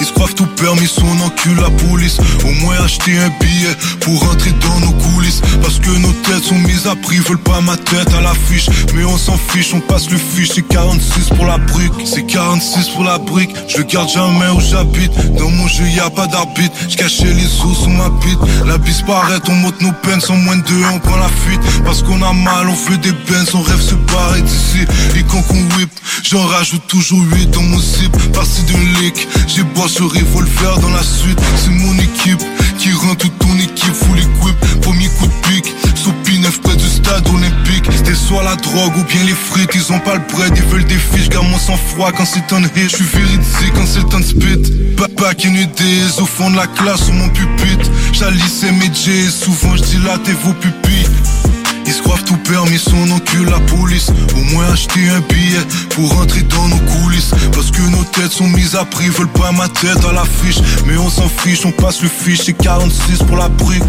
Ils 0.04 0.08
se 0.08 0.34
tout 0.34 0.48
permis, 0.58 0.86
son 0.86 1.08
encul 1.22 1.56
la 1.56 1.70
police. 1.70 2.18
Au 2.44 2.52
moins 2.62 2.76
acheter 2.84 3.18
un 3.18 3.30
billet 3.40 3.74
pour 4.02 4.20
rentrer 4.20 4.52
dans 4.52 4.80
nos 4.82 4.92
coulisses. 4.92 5.40
Parce 5.62 5.80
que 5.80 5.92
nos 5.92 6.12
têtes 6.12 6.44
sont 6.44 6.58
mises 6.58 6.88
à 6.88 6.96
prix, 6.98 7.20
veulent 7.20 7.38
pas 7.38 7.62
ma 7.62 7.78
tête 7.78 8.14
à 8.14 8.20
l'affiche. 8.20 8.68
Mais 8.96 9.06
on 9.06 9.18
s'en 9.18 9.38
fiche, 9.38 9.74
on 9.74 9.80
passe 9.80 10.10
le 10.10 10.18
fiche, 10.18 10.50
c'est 10.56 10.68
46 10.68 11.30
pour 11.38 11.46
la 11.46 11.58
brique. 11.58 11.94
C'est 12.04 12.26
46 12.26 12.90
pour 12.90 13.06
la 13.06 13.18
brique, 13.18 13.52
je 13.70 13.82
garde 13.82 14.10
jamais 14.10 14.50
où 14.54 14.60
j'habite. 14.60 15.14
Dans 15.38 15.50
mon 15.50 15.68
jeu, 15.70 15.88
y 15.88 16.02
a 16.02 16.10
pas 16.10 16.28
d'arbitre. 16.28 16.76
Je 16.90 16.98
cachais 16.98 17.34
les 17.34 17.46
os 17.66 17.78
sous 17.84 17.90
ma 17.90 18.10
bite. 18.10 18.40
La 18.66 18.78
bise 18.78 19.04
paraît, 19.04 19.40
on 19.48 19.56
monte 19.56 19.80
nos 19.82 19.94
peines. 19.94 20.20
Sans 20.20 20.36
moins 20.36 20.58
de 20.58 20.64
deux, 20.64 20.84
on 20.94 21.00
prend 21.00 21.16
la 21.16 21.30
fuite. 21.30 21.62
Parce 21.86 22.04
qu'on 22.04 22.22
a 22.24 22.34
mal, 22.34 22.68
on 22.68 22.76
fait 22.76 22.98
des 22.98 23.14
bennes. 23.14 23.48
On 23.54 23.62
rêve 23.62 23.80
se 23.80 23.96
barrer 23.96 24.42
d'ici. 24.42 24.82
Et 25.16 25.24
quand 25.24 25.44
on 25.50 25.78
whip, 25.78 25.92
j'en 26.24 26.46
rajoute 26.46 26.86
toujours 26.88 27.24
8 27.36 27.52
dans 27.52 27.64
mon 27.64 27.80
zip. 27.80 28.12
Parti 28.34 28.64
de 28.64 29.00
lick, 29.00 29.28
j'ai 29.48 29.64
bois 29.64 29.88
ce 29.94 30.02
revolver 30.02 30.80
dans 30.80 30.90
la 30.90 31.04
suite. 31.04 31.40
C'est 31.56 31.70
mon 31.70 31.94
équipe 32.00 32.42
qui 32.80 32.92
rend 32.94 33.14
toute 33.14 33.38
ton 33.38 33.56
équipe 33.60 33.94
full 33.94 34.18
equip. 34.18 34.82
Premier 34.82 35.08
coup 35.20 35.28
de 35.28 35.48
pique, 35.48 35.72
sous 35.96 36.12
P9 36.26 36.50
près 36.62 36.76
du 36.76 36.88
stade 36.88 37.28
olympique. 37.28 37.86
C'était 37.96 38.16
soit 38.16 38.44
la 38.44 38.56
drogue 38.56 38.98
ou 38.98 39.04
bien 39.04 39.24
les 39.24 39.36
frites. 39.36 39.70
Ils 39.76 39.94
ont 39.94 40.00
pas 40.00 40.16
le 40.16 40.22
bread, 40.34 40.54
ils 40.56 40.64
veulent 40.64 40.86
des 40.86 40.98
fiches. 40.98 41.30
Garde 41.30 41.48
mon 41.48 41.60
sang-froid 41.60 42.12
quand 42.12 42.26
c'est 42.26 42.52
un 42.54 42.64
hit. 42.64 42.90
Je 42.90 42.96
suis 42.96 43.06
véridique 43.06 43.74
quand 43.76 43.86
c'est 43.86 44.16
un 44.16 44.22
spit. 44.24 44.64
Back 44.98 45.46
in 45.46 45.54
days, 45.54 46.20
au 46.20 46.26
fond 46.26 46.50
de 46.50 46.56
la 46.56 46.68
classe 46.68 47.06
sur 47.06 47.14
mon 47.14 47.30
pupitre. 47.30 47.90
J'alissais 48.14 48.72
mes 48.72 48.92
J's, 48.92 49.44
souvent 49.44 49.76
j'dilatais 49.76 50.34
vos 50.44 50.54
pupilles. 50.54 51.08
Croient 52.04 52.20
tout 52.26 52.38
permis, 52.38 52.78
son 52.78 53.10
encul 53.12 53.46
la 53.46 53.60
police. 53.62 54.10
Au 54.36 54.54
moins 54.54 54.72
acheter 54.72 55.10
un 55.10 55.22
billet 55.22 55.66
pour 55.92 56.14
rentrer 56.16 56.42
dans 56.44 56.68
nos 56.68 56.80
coulisses. 56.80 57.32
Parce 57.54 57.72
que 57.72 57.82
nos 57.82 58.04
têtes 58.04 58.32
sont 58.32 58.48
mises 58.48 58.76
à 58.76 58.86
prix, 58.86 59.10
veulent 59.10 59.28
pas 59.28 59.52
ma 59.52 59.68
tête 59.70 60.04
à 60.10 60.14
l'affiche. 60.14 60.60
Mais 60.86 60.98
on 60.98 61.10
s'en 61.10 61.30
fiche, 61.30 61.66
on 61.66 61.72
passe 61.72 62.02
le 62.02 62.10
fiche, 62.10 62.42
c'est 62.46 62.54
46 62.54 63.20
pour 63.24 63.38
la 63.38 63.50
brique. 63.50 63.84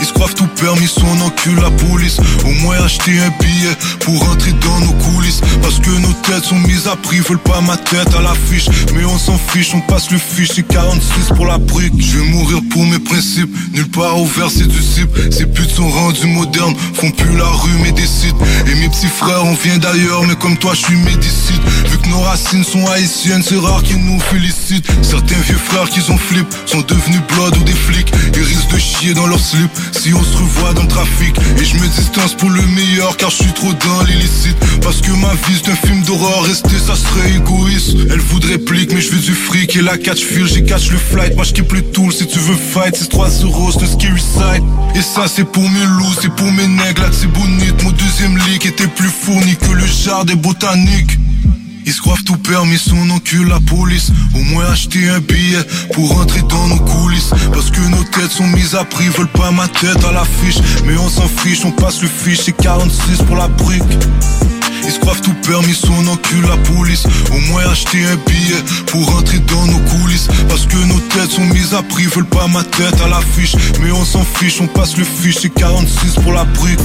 Ils 0.00 0.06
se 0.06 0.12
croient 0.12 0.28
tout 0.28 0.46
permis, 0.60 0.86
son 0.86 1.20
encul 1.20 1.56
la 1.56 1.70
police. 1.70 2.18
Au 2.44 2.50
moins 2.62 2.76
acheter 2.84 3.18
un 3.18 3.30
billet 3.42 3.76
pour 4.00 4.18
rentrer 4.26 4.52
dans 4.52 4.80
nos 4.80 4.92
coulisses. 4.92 5.40
Parce 5.62 5.78
que 5.78 5.90
nos 5.90 6.12
têtes 6.24 6.44
sont 6.44 6.58
mises 6.58 6.86
à 6.86 6.96
prix, 6.96 7.20
veulent 7.20 7.38
pas 7.38 7.60
ma 7.60 7.76
tête 7.76 8.14
à 8.14 8.20
l'affiche. 8.20 8.66
Mais 8.94 9.04
on 9.04 9.18
s'en 9.18 9.38
fiche, 9.38 9.72
on 9.74 9.80
passe 9.80 10.10
le 10.10 10.18
fiche, 10.18 10.50
c'est 10.54 10.66
46 10.66 11.34
pour 11.34 11.46
la 11.46 11.58
brique. 11.58 11.94
Je 11.98 12.18
vais 12.18 12.28
mourir 12.28 12.60
pour 12.70 12.84
mes 12.84 12.98
principes, 12.98 13.50
nulle 13.72 13.88
part 13.90 14.20
ouvert 14.20 14.50
c'est 14.50 14.68
du 14.68 14.82
cible. 14.82 15.10
Ces 15.32 15.46
putes 15.46 15.70
sont 15.70 15.88
rendues 15.88 16.26
modernes, 16.26 16.74
font 16.94 17.10
plus 17.10 17.36
la 17.36 17.48
rue 17.48 17.78
mais 17.82 17.92
décident. 17.92 18.38
Et 18.66 18.74
mes 18.74 18.88
petits 18.88 19.06
frères, 19.06 19.44
on 19.44 19.54
vient 19.54 19.78
d'ailleurs, 19.78 20.22
mais 20.26 20.36
comme 20.36 20.56
toi 20.56 20.72
je 20.74 20.84
suis 20.86 20.96
médicite. 20.96 21.62
Vu 21.90 21.98
que 21.98 22.08
nos 22.08 22.20
racines 22.20 22.64
sont 22.64 22.86
haïtiennes, 22.88 23.42
c'est 23.42 23.58
rare 23.58 23.82
qu'ils 23.82 24.04
nous 24.04 24.20
félicitent. 24.20 24.86
Certains 25.02 25.40
vieux 25.46 25.58
frères 25.58 25.88
qui 25.88 26.00
ont 26.10 26.18
flip 26.18 26.46
sont 26.66 26.80
devenus 26.80 27.20
blood 27.34 27.56
ou 27.56 27.62
des 27.64 27.72
flics. 27.72 28.12
Ils 28.34 28.42
risquent 28.42 28.72
de 28.72 28.78
chier 28.78 29.14
dans 29.14 29.26
leur 29.26 29.40
slip 29.40 29.70
si 29.92 30.12
on 30.14 30.22
se 30.22 30.36
revoit 30.36 30.72
dans 30.74 30.82
le 30.82 30.88
trafic. 30.88 31.36
Et 31.60 31.64
je 31.64 31.76
me 31.76 31.86
distance 31.88 32.34
pour 32.34 32.50
le 32.50 32.62
meilleur 32.62 33.16
car 33.16 33.30
je 33.30 33.36
suis 33.36 33.52
trop 33.52 33.72
dans 33.72 34.02
l'illicite. 34.04 34.56
Parce 34.82 35.00
que 35.00 35.10
ma 35.10 35.34
vie 35.34 35.60
c'est 35.62 35.72
un 35.72 35.76
film 35.76 36.02
d'horreur, 36.02 36.42
rester 36.44 36.78
ça 36.78 36.96
serait 36.96 37.34
égoïste. 37.34 37.96
Elle 38.10 38.20
voudrait 38.20 38.58
plique, 38.58 38.92
mais 38.92 39.00
je 39.00 39.10
veux 39.10 39.20
du 39.20 39.34
fric 39.34 39.76
et 39.76 39.82
la 39.82 39.98
catch 39.98 40.22
feel, 40.22 40.46
j'ai 40.46 40.64
catch 40.64 40.90
le 40.90 40.98
flight. 40.98 41.34
Moi 41.36 41.44
je 41.44 41.62
plus 41.62 41.82
tout 41.82 42.10
si 42.10 42.26
tu 42.26 42.38
veux 42.38 42.56
fight, 42.56 42.94
c'est 42.96 43.08
3 43.08 43.28
euros, 43.44 43.72
c'est 43.72 43.84
un 43.84 43.86
scary 43.86 44.20
side. 44.20 44.64
Et 44.94 45.02
ça 45.02 45.26
c'est 45.28 45.44
pour 45.44 45.68
mes 45.68 45.84
loups, 45.84 46.14
c'est 46.20 46.34
pour 46.34 46.50
mes 46.52 46.68
nègres, 46.68 47.02
là 47.02 47.08
c'est 47.12 47.30
bonite. 47.32 47.82
Mon 47.82 47.90
deuxième 47.90 48.36
leak 48.46 48.66
était 48.66 48.86
plus 48.86 49.08
fourni 49.08 49.56
que 49.56 49.72
le 49.72 49.86
jardin 49.86 50.34
botanique. 50.34 51.18
Ils 51.86 51.92
se 51.92 52.22
tout 52.24 52.36
permis, 52.38 52.78
son 52.78 53.10
encul 53.10 53.46
la 53.46 53.60
police. 53.60 54.10
Au 54.34 54.42
moins 54.42 54.64
acheter 54.72 55.08
un 55.08 55.20
billet 55.20 55.62
pour 55.94 56.16
rentrer 56.16 56.42
dans 56.42 56.66
nos 56.66 56.80
coulisses. 56.80 57.30
Parce 57.52 57.70
que 57.70 57.80
nos 57.80 58.02
têtes 58.02 58.32
sont 58.32 58.46
mises 58.48 58.74
à 58.74 58.84
prix, 58.84 59.08
veulent 59.08 59.28
pas 59.28 59.52
ma 59.52 59.68
tête 59.68 60.04
à 60.04 60.10
l'affiche. 60.10 60.58
Mais 60.84 60.96
on 60.96 61.08
s'en 61.08 61.28
fiche, 61.28 61.64
on 61.64 61.70
passe 61.70 62.02
le 62.02 62.08
fiche, 62.08 62.40
c'est 62.44 62.56
46 62.56 63.22
pour 63.28 63.36
la 63.36 63.46
brique. 63.46 63.84
Ils 64.82 64.90
se 64.90 64.98
tout 64.98 65.34
permis, 65.46 65.74
son 65.74 66.06
encul 66.08 66.42
la 66.42 66.56
police. 66.74 67.04
Au 67.30 67.52
moins 67.52 67.64
acheter 67.70 68.04
un 68.04 68.16
billet 68.28 68.62
pour 68.86 69.06
rentrer 69.08 69.38
dans 69.38 69.66
nos 69.66 69.78
coulisses. 69.78 70.26
Parce 70.48 70.66
que 70.66 70.76
nos 70.76 70.98
têtes 70.98 71.30
sont 71.30 71.46
mises 71.46 71.72
à 71.72 71.82
prix, 71.82 72.06
veulent 72.06 72.26
pas 72.26 72.48
ma 72.48 72.64
tête 72.64 73.00
à 73.00 73.06
l'affiche. 73.06 73.54
Mais 73.80 73.92
on 73.92 74.04
s'en 74.04 74.24
fiche, 74.24 74.60
on 74.60 74.66
passe 74.66 74.96
le 74.96 75.04
fiche, 75.04 75.36
c'est 75.40 75.54
46 75.54 76.14
pour 76.24 76.32
la 76.32 76.44
brique. 76.44 76.80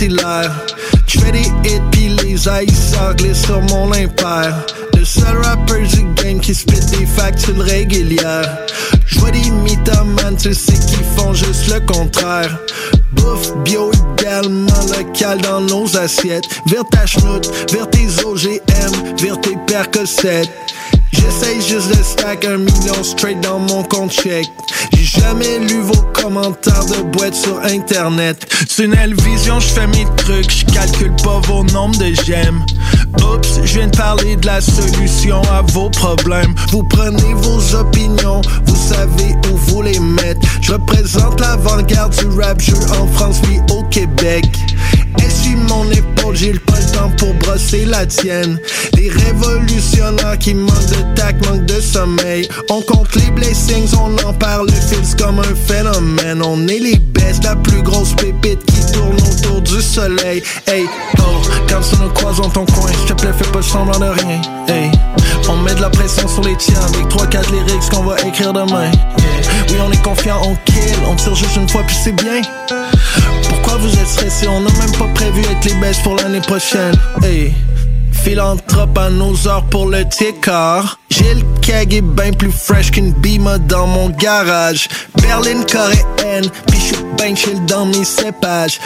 Saint-Hilaire. 0.00 0.50
Je 1.06 1.20
fais 1.20 1.32
des 1.32 1.40
hits 1.40 1.80
pis 1.90 2.08
les 2.08 2.48
haïsseurs 2.48 3.14
glissent 3.16 3.44
sur 3.44 3.60
mon 3.62 3.92
impair. 3.92 4.54
Le 4.96 5.04
seul 5.04 5.36
rapper 5.42 5.82
du 5.82 6.04
game 6.14 6.40
qui 6.40 6.54
spit 6.54 6.80
des 6.98 7.06
factules 7.06 7.60
régulières. 7.60 8.58
J'vois 9.06 9.30
des 9.30 9.50
mythomanes, 9.50 10.36
tu 10.36 10.54
sais 10.54 10.72
qu'ils 10.72 11.04
font 11.16 11.34
juste 11.34 11.68
le 11.68 11.80
contraire. 11.80 12.58
Bouffe 13.12 13.54
bio 13.64 13.90
également 14.18 14.82
local 14.96 15.40
dans 15.42 15.60
nos 15.60 15.96
assiettes. 15.96 16.48
Vers 16.66 16.84
ta 16.90 17.04
chenoute, 17.06 17.50
vers 17.72 17.88
tes 17.90 18.08
OGM, 18.24 19.16
vers 19.20 19.40
tes 19.40 19.56
percossettes. 19.66 20.50
J'essaye 21.12 21.60
juste 21.60 21.88
de 21.88 22.02
stack 22.02 22.44
un 22.44 22.58
million 22.58 23.02
straight 23.02 23.40
dans 23.40 23.58
mon 23.58 23.82
compte 23.82 24.12
check. 24.12 24.46
J'ai 24.92 25.20
jamais 25.20 25.58
lu 25.58 25.80
vos 25.80 26.02
commentaires 26.12 26.84
de 26.86 27.02
boîtes 27.02 27.34
sur 27.34 27.58
internet. 27.60 28.46
Tunnel 28.68 29.14
vision, 29.22 29.58
je 29.60 29.68
fais 29.68 29.86
mes 29.88 30.06
trucs, 30.16 30.50
je 30.50 30.64
calcule 30.66 31.14
pas 31.22 31.40
vos 31.40 31.64
nombres 31.64 31.98
de 31.98 32.12
j'aime. 32.24 32.64
Oups, 33.18 33.60
je 33.64 33.78
viens 33.78 33.88
de 33.88 33.96
parler 33.96 34.36
de 34.36 34.46
la 34.46 34.60
solution 34.60 35.42
à 35.52 35.62
vos 35.72 35.90
problèmes. 35.90 36.54
Vous 36.70 36.82
prenez 36.84 37.34
vos 37.34 37.74
opinions, 37.74 38.40
vous 38.66 38.76
savez 38.76 39.34
où 39.50 39.56
vous 39.56 39.82
les 39.82 39.98
mettre. 39.98 40.46
Je 40.60 40.72
représente 40.72 41.40
l'avant-garde 41.40 42.14
du 42.16 42.40
rap 42.40 42.60
jeu 42.60 42.76
en 43.00 43.06
France 43.08 43.40
puis 43.42 43.58
au 43.72 43.82
Québec. 43.84 44.44
Mon 45.56 45.88
épaule, 45.90 46.36
j'ai 46.36 46.52
le 46.52 46.58
pas 46.58 46.78
le 46.78 46.92
temps 46.92 47.10
pour 47.16 47.34
brosser 47.34 47.84
la 47.84 48.06
tienne. 48.06 48.58
Les 48.94 49.08
révolutionnaires 49.08 50.38
qui 50.38 50.54
manquent 50.54 50.86
de 50.86 51.14
tact, 51.14 51.46
manquent 51.48 51.66
de 51.66 51.80
sommeil. 51.80 52.48
On 52.70 52.80
compte 52.82 53.14
les 53.16 53.30
blessings, 53.30 53.90
on 53.94 54.16
en 54.26 54.32
parle, 54.32 54.68
feels 54.70 55.16
comme 55.16 55.38
un 55.38 55.54
phénomène. 55.66 56.42
On 56.42 56.66
est 56.68 56.78
les 56.78 56.96
bestes, 56.96 57.44
la 57.44 57.56
plus 57.56 57.82
grosse 57.82 58.14
pépite 58.14 58.64
qui 58.66 58.92
tourne 58.92 59.16
autour 59.16 59.60
du 59.60 59.80
soleil. 59.80 60.42
Hey, 60.66 60.84
oh, 61.18 61.22
quand 61.68 61.80
tu 61.80 61.96
nous 62.02 62.10
croises 62.10 62.38
dans 62.38 62.50
ton 62.50 62.66
coin, 62.66 62.90
je 62.92 63.12
te 63.12 63.20
plaît, 63.20 63.32
fais 63.36 63.50
pas 63.50 63.62
semblant 63.62 63.98
de 63.98 64.06
rien. 64.06 64.40
Hey, 64.68 64.90
on 65.48 65.56
met 65.56 65.74
de 65.74 65.80
la 65.80 65.90
pression 65.90 66.26
sur 66.28 66.42
les 66.42 66.56
tiens 66.56 66.80
avec 66.94 67.06
3-4 67.08 67.52
lyrics 67.52 67.90
qu'on 67.90 68.04
va 68.04 68.16
écrire 68.26 68.52
demain. 68.52 68.90
Oui, 69.68 69.76
on 69.86 69.92
est 69.92 70.02
confiant, 70.02 70.40
on 70.44 70.56
kill, 70.64 70.96
on 71.08 71.14
tire 71.14 71.34
juste 71.34 71.56
une 71.56 71.68
fois 71.68 71.82
puis 71.86 71.96
c'est 72.02 72.12
bien. 72.12 72.42
Vous 73.80 73.98
êtes 73.98 74.06
stressé? 74.06 74.46
On 74.48 74.60
n'a 74.60 74.70
même 74.72 74.92
pas 74.98 75.08
prévu 75.14 75.40
être 75.40 75.64
les 75.64 75.74
bêtes 75.74 76.02
pour 76.02 76.16
l'année 76.16 76.40
prochaine. 76.40 76.94
Hey. 77.22 77.52
Philanthrope 78.12 78.98
à 78.98 79.08
nos 79.08 79.48
heures 79.48 79.64
pour 79.64 79.86
le 79.86 80.06
ticker. 80.06 80.98
J'ai 81.08 81.34
le 81.34 81.42
keg 81.62 81.94
est 81.94 82.02
bien 82.02 82.32
plus 82.32 82.52
fresh 82.52 82.90
qu'une 82.90 83.12
bima 83.12 83.58
dans 83.58 83.86
mon 83.86 84.10
garage. 84.10 84.88
Berlin 85.22 85.62
coréenne, 85.62 86.50
puis 86.66 86.80
je 86.80 87.34
chill 87.34 87.64
dans 87.66 87.86
mes 87.86 88.04
cépages. 88.04 88.80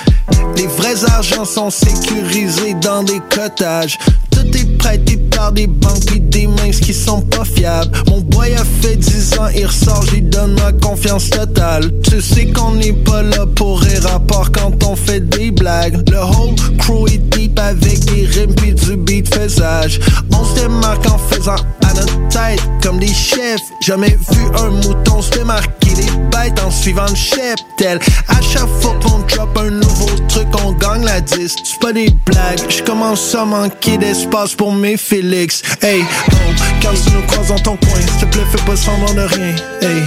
Les 0.56 0.66
vrais 0.66 1.04
argents 1.10 1.44
sont 1.44 1.70
sécurisés 1.70 2.74
dans 2.74 3.02
des 3.02 3.20
cottages. 3.30 3.98
Tout 4.30 4.46
est 4.56 4.78
prêté 4.78 5.16
des 5.52 5.66
banques 5.66 6.12
et 6.14 6.20
des 6.20 6.46
mains 6.46 6.70
qui 6.70 6.94
sont 6.94 7.20
pas 7.20 7.44
fiables. 7.44 7.90
Mon 8.08 8.20
boy 8.20 8.52
a 8.54 8.64
fait 8.82 8.96
10 8.96 9.38
ans, 9.38 9.48
il 9.54 9.66
ressort, 9.66 10.04
j'y 10.10 10.22
donne 10.22 10.54
ma 10.54 10.72
confiance 10.72 11.30
totale. 11.30 11.90
Tu 12.02 12.20
sais 12.20 12.46
qu'on 12.46 12.72
n'est 12.72 12.92
pas 12.92 13.22
là 13.22 13.46
pour 13.54 13.82
à 14.12 14.18
part 14.20 14.50
quand 14.52 14.82
on 14.84 14.96
fait 14.96 15.20
des 15.20 15.50
blagues. 15.50 16.02
Le 16.10 16.18
whole 16.18 16.54
crew 16.78 17.06
est 17.12 17.18
deep 17.18 17.58
avec 17.58 18.04
des 18.06 18.26
rimes 18.26 18.54
pis 18.54 18.72
du 18.72 18.96
beat 18.96 19.32
faisage. 19.32 20.00
On 20.32 20.44
se 20.44 20.54
démarque 20.60 21.06
en 21.06 21.18
faisant 21.18 21.54
à 21.54 21.94
notre 21.94 22.28
tête 22.28 22.62
comme 22.82 22.98
des 22.98 23.12
chefs. 23.12 23.62
Jamais 23.80 24.16
vu 24.30 24.42
un 24.58 24.70
mouton 24.70 25.22
se 25.22 25.30
démarquer 25.30 25.94
des 25.94 26.10
bêtes 26.30 26.60
en 26.64 26.70
suivant 26.70 27.06
le 27.08 27.14
cheptel. 27.14 27.98
À 28.28 28.40
chaque 28.40 28.68
fois 28.80 28.94
qu'on 29.02 29.18
drop 29.20 29.58
un 29.58 29.70
nouveau 29.70 30.10
truc, 30.28 30.48
on 30.64 30.72
gagne 30.72 31.04
la 31.04 31.20
10. 31.20 31.56
C'est 31.64 31.80
pas 31.80 31.92
des 31.92 32.10
blagues, 32.26 32.60
je 32.68 32.82
commence 32.82 33.34
à 33.34 33.44
manquer 33.44 33.98
d'espace 33.98 34.54
pour 34.54 34.72
mes 34.72 34.96
Félix. 35.24 35.62
Hey, 35.80 36.04
oh, 36.32 36.36
quand 36.82 36.92
tu 36.92 37.10
nous 37.12 37.22
croises 37.22 37.48
dans 37.48 37.58
ton 37.58 37.76
coin, 37.76 38.00
s'il 38.00 38.16
te 38.16 38.26
plaît, 38.26 38.44
fais 38.52 38.62
pas 38.64 38.76
semblant 38.76 39.14
de 39.14 39.22
rien. 39.22 39.54
Hey, 39.80 40.04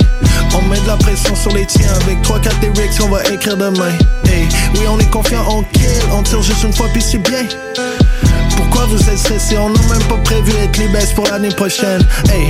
on 0.55 0.61
met 0.69 0.79
de 0.79 0.87
la 0.87 0.95
pression 0.97 1.35
sur 1.35 1.51
les 1.53 1.65
tiens 1.65 1.91
avec 2.03 2.21
3-4 2.21 2.61
lyrics 2.61 2.99
qu'on 2.99 3.09
va 3.09 3.23
écrire 3.23 3.57
demain. 3.57 3.93
Hey, 4.25 4.47
oui, 4.75 4.81
on 4.87 4.99
est 4.99 5.09
confiant, 5.09 5.43
on 5.49 5.63
kill, 5.63 5.89
on 6.13 6.21
tire 6.21 6.41
juste 6.43 6.63
une 6.63 6.73
fois 6.73 6.87
puis 6.93 7.01
c'est 7.01 7.17
bien. 7.17 7.45
Pourquoi 8.55 8.85
vous 8.85 9.09
êtes 9.09 9.17
stressé? 9.17 9.57
On 9.57 9.69
n'a 9.69 9.81
même 9.93 10.03
pas 10.07 10.17
prévu 10.23 10.51
être 10.61 10.77
les 10.77 10.87
best 10.89 11.15
pour 11.15 11.25
l'année 11.25 11.49
prochaine. 11.49 12.05
Hey. 12.31 12.49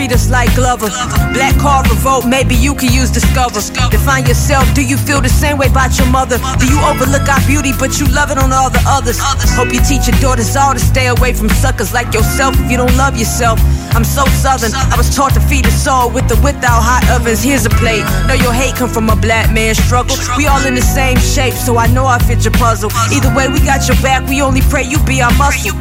Treat 0.00 0.12
us 0.12 0.30
like 0.30 0.48
Glover. 0.54 0.88
Black 1.36 1.54
card 1.58 1.86
revolt, 1.90 2.24
maybe 2.26 2.54
you 2.54 2.74
can 2.74 2.90
use 2.90 3.10
Discover. 3.10 3.60
Define 3.90 4.24
yourself. 4.24 4.64
Do 4.72 4.82
you 4.82 4.96
feel 4.96 5.20
the 5.20 5.28
same 5.28 5.58
way 5.58 5.66
about 5.66 5.98
your 5.98 6.08
mother? 6.08 6.38
Do 6.58 6.64
you 6.72 6.80
overlook 6.80 7.28
our 7.28 7.42
beauty, 7.46 7.72
but 7.78 8.00
you 8.00 8.06
love 8.06 8.30
it 8.30 8.38
on 8.38 8.50
all 8.50 8.70
the 8.70 8.82
others? 8.86 9.18
Hope 9.58 9.74
you 9.74 9.80
teach 9.80 10.08
your 10.08 10.18
daughters 10.20 10.56
all 10.56 10.72
to 10.72 10.80
stay 10.80 11.08
away 11.08 11.34
from 11.34 11.50
suckers 11.50 11.92
like 11.92 12.14
yourself 12.14 12.54
if 12.60 12.70
you 12.70 12.78
don't 12.78 12.96
love 12.96 13.14
yourself. 13.18 13.60
I'm 13.94 14.04
so 14.04 14.24
southern. 14.26 14.72
I 14.74 14.96
was 14.96 15.14
taught 15.14 15.34
to 15.34 15.40
feed 15.40 15.66
a 15.66 15.70
soul 15.70 16.10
with 16.10 16.28
the 16.28 16.36
without 16.42 16.80
hot 16.80 17.04
ovens. 17.10 17.42
Here's 17.42 17.66
a 17.66 17.70
plate. 17.70 18.04
Know 18.26 18.34
your 18.34 18.52
hate 18.52 18.74
come 18.76 18.88
from 18.88 19.08
a 19.10 19.16
black 19.16 19.52
man's 19.52 19.78
struggle. 19.82 20.16
We 20.36 20.46
all 20.46 20.62
in 20.66 20.74
the 20.74 20.82
same 20.82 21.18
shape, 21.18 21.54
so 21.54 21.78
I 21.78 21.86
know 21.86 22.06
I 22.06 22.18
fit 22.18 22.44
your 22.44 22.54
puzzle. 22.54 22.90
Either 23.12 23.32
way, 23.34 23.48
we 23.48 23.60
got 23.60 23.88
your 23.88 23.96
back. 24.02 24.26
We 24.28 24.42
only 24.42 24.62
pray 24.62 24.84
you 24.84 24.98
be 25.04 25.20
our 25.20 25.32
muscle. 25.34 25.74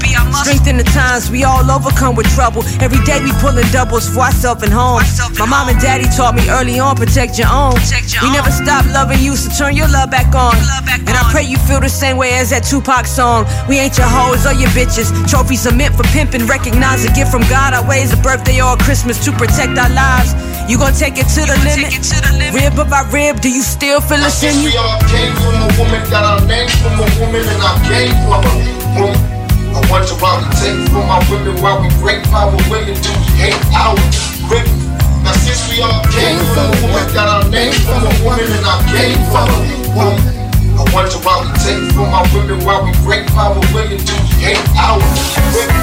Strength 0.44 0.68
in 0.68 0.78
the 0.78 0.88
times 0.96 1.30
we 1.30 1.44
all 1.44 1.64
overcome 1.70 2.16
with 2.16 2.28
trouble. 2.34 2.64
Every 2.82 3.00
day 3.06 3.22
we 3.24 3.32
pulling 3.40 3.68
doubles 3.72 4.10
for 4.10 4.22
ourselves 4.22 4.64
and 4.64 4.74
home. 4.74 5.02
My 5.38 5.46
mom 5.46 5.70
and 5.70 5.80
daddy 5.80 6.06
taught 6.16 6.36
me 6.36 6.50
early 6.50 6.80
on 6.80 6.96
protect 6.96 7.38
your 7.38 7.50
own. 7.52 7.78
We 8.22 8.32
never 8.32 8.52
stop 8.52 8.84
loving 8.92 9.20
you, 9.20 9.36
so 9.36 9.48
turn 9.52 9.76
your 9.76 9.88
love 9.88 10.12
back 10.12 10.36
on. 10.36 10.56
And 11.08 11.16
I 11.16 11.24
pray 11.32 11.44
you 11.44 11.58
feel 11.64 11.80
the 11.80 11.90
same 11.90 12.18
way 12.18 12.34
as 12.36 12.52
that 12.52 12.68
Tupac 12.68 13.08
song. 13.08 13.48
We 13.68 13.80
ain't 13.80 13.98
your 13.98 14.12
hoes 14.12 14.46
or 14.46 14.54
your 14.54 14.70
bitches. 14.76 15.08
Trophies 15.30 15.66
are 15.66 15.76
meant 15.76 15.96
for 15.96 16.04
pimping. 16.12 16.46
Recognize 16.46 17.06
a 17.08 17.12
gift 17.16 17.32
from 17.32 17.48
God. 17.48 17.74
Our 17.74 17.88
ways 17.88 18.12
a 18.12 18.20
birthday 18.20 18.60
or 18.62 18.76
a 18.76 18.80
Christmas 18.84 19.24
to 19.24 19.32
protect 19.32 19.80
our 19.80 19.90
lives. 19.90 20.36
You 20.68 20.78
gon' 20.78 20.94
take 20.94 21.16
it 21.16 21.32
to 21.34 21.48
the 21.48 21.56
limit. 21.64 21.96
Rib 22.54 22.78
up 22.78 22.90
by 22.92 23.08
rib, 23.10 23.40
do 23.40 23.50
you 23.50 23.64
still 23.64 24.02
feel 24.02 24.20
us 24.20 24.44
in 24.44 24.54
you? 24.60 24.70
We 24.70 24.78
all 24.78 25.00
came 25.08 25.34
from 25.40 25.56
a 25.56 25.70
woman, 25.80 26.04
got 26.12 26.24
our 26.28 26.44
name 26.46 26.70
from 26.84 27.00
a 27.00 27.08
woman, 27.24 27.42
and 27.42 27.62
I 27.64 27.74
came 27.88 28.14
from 28.28 28.44
a 28.44 28.54
woman. 29.00 29.40
I 29.74 29.82
wonder 29.90 30.14
why 30.20 30.44
we 30.44 30.46
take 30.60 30.78
from 30.92 31.08
our 31.08 31.24
women, 31.32 31.56
why 31.64 31.80
we 31.80 31.88
break 32.04 32.24
power 32.28 32.52
women 32.70 33.00
do 33.00 33.12
hate 33.40 33.56
our 33.74 33.96
women. 34.52 34.79
Now 35.24 35.36
since 35.36 35.68
we 35.70 35.82
all 35.82 36.04
came 36.12 36.40
from 36.54 36.72
a 36.72 36.78
woman, 36.84 37.08
got 37.14 37.28
our 37.28 37.46
name 37.50 37.74
from 37.86 38.04
a 38.08 38.14
woman, 38.24 38.48
and 38.48 38.66
I 38.66 38.76
came 38.92 39.20
from 39.32 39.48
a 39.50 39.62
woman. 39.96 40.24
I 40.80 40.84
wonder 40.96 41.20
why 41.22 41.44
we 41.44 41.50
take 41.60 41.84
from 41.92 42.10
our 42.16 42.26
women, 42.32 42.64
why 42.64 42.80
we 42.82 42.92
break 43.04 43.28
power 43.36 43.60
women 43.76 44.00
do 44.00 44.16
hate 44.40 44.64
our 44.80 44.98
women. 44.98 45.80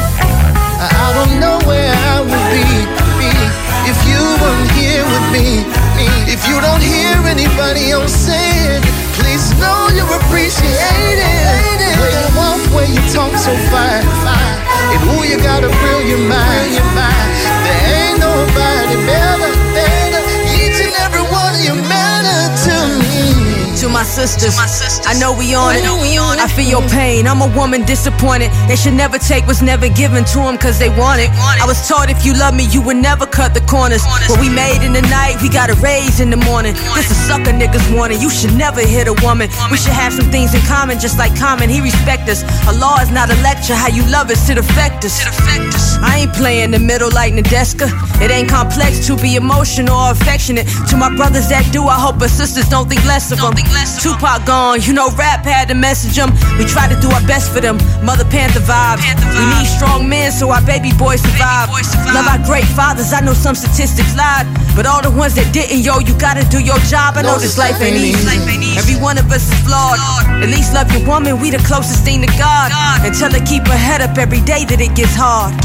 I 0.80 1.12
don't 1.16 1.40
know 1.40 1.60
where 1.68 1.92
I 1.92 2.20
would 2.20 2.46
be, 2.52 2.64
be 3.20 3.32
if 3.88 3.98
you 4.08 4.20
weren't 4.40 4.72
here 4.76 5.04
with 5.04 5.26
me. 5.32 5.64
If 6.28 6.44
you 6.48 6.60
don't 6.60 6.82
hear 6.82 7.16
anybody 7.24 7.92
else 7.92 8.12
say 8.12 8.76
it, 8.76 8.82
please 9.16 9.52
know 9.60 9.88
you're 9.96 10.10
appreciated. 10.20 10.76
Where 11.96 12.12
you 12.12 12.28
walk, 12.36 12.60
where 12.76 12.88
you 12.88 13.00
talk 13.12 13.32
so 13.36 13.56
fine, 13.72 14.04
and 14.04 15.00
who 15.08 15.24
you 15.24 15.38
got 15.40 15.64
a 15.64 15.70
brilliant 15.80 16.28
mind. 16.28 16.76
Nobody 18.36 18.96
better, 19.08 19.52
better. 19.72 20.20
Each 20.60 20.76
and 20.84 20.92
every 21.00 21.24
one 21.32 21.56
of 21.56 21.62
you 21.64 21.74
matter 21.88 22.40
to 22.68 22.76
me. 23.00 23.16
To 23.80 23.88
my 23.88 24.04
sisters, 24.04 24.56
I 25.06 25.12
know 25.20 25.32
we 25.36 25.54
on 25.54 25.76
it. 25.76 25.84
I 25.84 26.48
feel 26.48 26.68
your 26.68 26.86
pain. 26.88 27.26
I'm 27.26 27.40
a 27.42 27.50
woman 27.56 27.84
disappointed. 27.84 28.50
They 28.68 28.76
should 28.76 28.94
never 28.94 29.18
take 29.18 29.46
what's 29.46 29.62
never 29.62 29.88
given 29.88 30.24
to 30.32 30.38
them 30.38 30.56
cause 30.58 30.78
they 30.78 30.88
want 30.88 31.20
it. 31.20 31.30
I 31.32 31.64
was 31.66 31.86
taught 31.88 32.08
if 32.10 32.24
you 32.24 32.32
love 32.32 32.54
me, 32.54 32.64
you 32.72 32.80
would 32.82 32.96
never 32.96 33.25
cut 33.36 33.52
the 33.52 33.60
corners. 33.68 34.02
What 34.32 34.40
we 34.40 34.48
made 34.48 34.80
in 34.80 34.96
the 34.96 35.04
night, 35.12 35.36
we 35.44 35.48
gotta 35.52 35.76
raise 35.84 36.18
in 36.24 36.30
the 36.30 36.40
morning. 36.48 36.72
This 36.96 37.12
a 37.12 37.18
sucker 37.28 37.52
niggas 37.52 37.84
warning. 37.94 38.18
You 38.18 38.30
should 38.30 38.56
never 38.56 38.80
hit 38.80 39.06
a 39.06 39.16
woman. 39.20 39.52
We 39.70 39.76
should 39.76 39.92
have 39.92 40.14
some 40.16 40.32
things 40.32 40.54
in 40.54 40.62
common, 40.64 40.98
just 40.98 41.18
like 41.18 41.36
common. 41.36 41.68
He 41.68 41.80
respect 41.84 42.28
us. 42.32 42.40
A 42.66 42.72
law 42.72 42.96
is 43.04 43.10
not 43.10 43.28
a 43.28 43.36
lecture. 43.44 43.76
How 43.76 43.88
you 43.92 44.02
love 44.08 44.30
us, 44.30 44.48
it 44.48 44.56
affect 44.56 45.04
us. 45.04 45.20
I 46.00 46.24
ain't 46.24 46.32
playing 46.32 46.70
the 46.70 46.78
middle 46.78 47.10
like 47.12 47.34
Nadeska. 47.34 47.92
It 48.24 48.30
ain't 48.30 48.48
complex 48.48 49.06
to 49.06 49.16
be 49.16 49.36
emotional 49.36 49.94
or 49.94 50.12
affectionate. 50.12 50.66
To 50.88 50.96
my 50.96 51.14
brothers 51.14 51.48
that 51.50 51.68
do, 51.72 51.84
I 51.84 52.00
hope 52.00 52.20
our 52.22 52.32
sisters 52.32 52.68
don't 52.68 52.88
think 52.88 53.04
less 53.04 53.30
of 53.32 53.38
them. 53.38 53.52
Tupac 54.00 54.46
gone, 54.46 54.80
you 54.80 54.94
know 54.94 55.10
rap 55.20 55.44
had 55.44 55.68
to 55.68 55.74
message 55.74 56.16
them. 56.16 56.32
We 56.56 56.64
try 56.64 56.88
to 56.88 56.96
do 57.04 57.10
our 57.12 57.24
best 57.28 57.52
for 57.52 57.60
them. 57.60 57.76
Mother 58.00 58.24
Panther 58.24 58.64
vibes. 58.64 59.04
We 59.36 59.44
need 59.52 59.68
strong 59.68 60.08
men 60.08 60.32
so 60.32 60.48
our 60.50 60.64
baby 60.64 60.92
boys 60.96 61.20
survive. 61.20 61.68
Love 62.16 62.26
our 62.32 62.40
great 62.46 62.64
fathers. 62.72 63.12
I 63.12 63.20
know 63.26 63.34
some 63.34 63.58
statistics 63.58 64.14
lied, 64.14 64.46
but 64.78 64.86
all 64.86 65.02
the 65.02 65.10
ones 65.10 65.34
that 65.34 65.50
didn't, 65.50 65.82
yo, 65.82 65.98
you 65.98 66.14
gotta 66.14 66.46
do 66.46 66.62
your 66.62 66.78
job. 66.86 67.18
I 67.18 67.26
know 67.26 67.42
this 67.42 67.58
life 67.58 67.82
ain't 67.82 67.98
easy. 67.98 68.22
Every 68.78 68.94
one 69.02 69.18
of 69.18 69.26
us 69.34 69.50
is 69.50 69.58
flawed. 69.66 69.98
At 70.38 70.46
least 70.46 70.70
love 70.72 70.86
your 70.94 71.02
woman. 71.02 71.42
We 71.42 71.50
the 71.50 71.58
closest 71.66 72.06
thing 72.06 72.22
to 72.22 72.30
God. 72.38 72.70
And 73.02 73.10
tell 73.10 73.34
her 73.34 73.42
keep 73.42 73.66
her 73.66 73.74
head 73.76 74.00
up 74.00 74.14
every 74.16 74.40
day 74.46 74.62
that 74.70 74.78
it 74.78 74.94
gets 74.94 75.18
hard. 75.18 75.58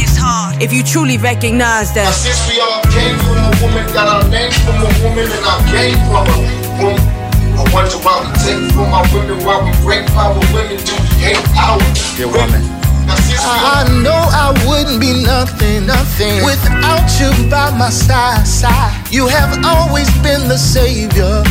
If 0.57 0.73
you 0.73 0.81
truly 0.81 1.21
recognize 1.21 1.93
that. 1.93 2.09
Now 2.09 2.17
since 2.17 2.41
we 2.49 2.57
all 2.57 2.81
came 2.89 3.17
from 3.21 3.37
a 3.37 3.53
woman, 3.61 3.85
got 3.93 4.09
our 4.09 4.25
name 4.33 4.51
from 4.65 4.81
a 4.81 4.89
woman, 5.05 5.29
and 5.29 5.45
I 5.45 5.55
came 5.69 6.01
from 6.09 6.25
a 6.25 6.37
woman. 6.81 7.05
I 7.61 7.63
wonder 7.69 7.97
why 8.01 8.25
we 8.25 8.29
take 8.41 8.73
from 8.73 8.89
our 8.89 9.05
women, 9.13 9.37
why 9.45 9.61
we 9.61 9.71
break 9.85 10.09
power 10.17 10.33
women 10.49 10.81
do 10.81 10.97
hate 11.21 11.37
our 11.53 11.77
women. 12.25 12.80
Now 13.41 13.81
I 13.81 14.01
know 14.03 14.21
I 14.31 14.53
wouldn't 14.67 14.99
be 15.01 15.23
nothing, 15.23 15.85
nothing 15.85 16.43
without 16.45 17.07
you 17.19 17.31
by 17.49 17.71
my 17.77 17.89
side. 17.89 18.45
side. 18.45 18.93
You 19.11 19.27
have 19.27 19.63
always 19.65 20.09
been 20.21 20.47
the 20.47 20.57
savior. 20.57 21.43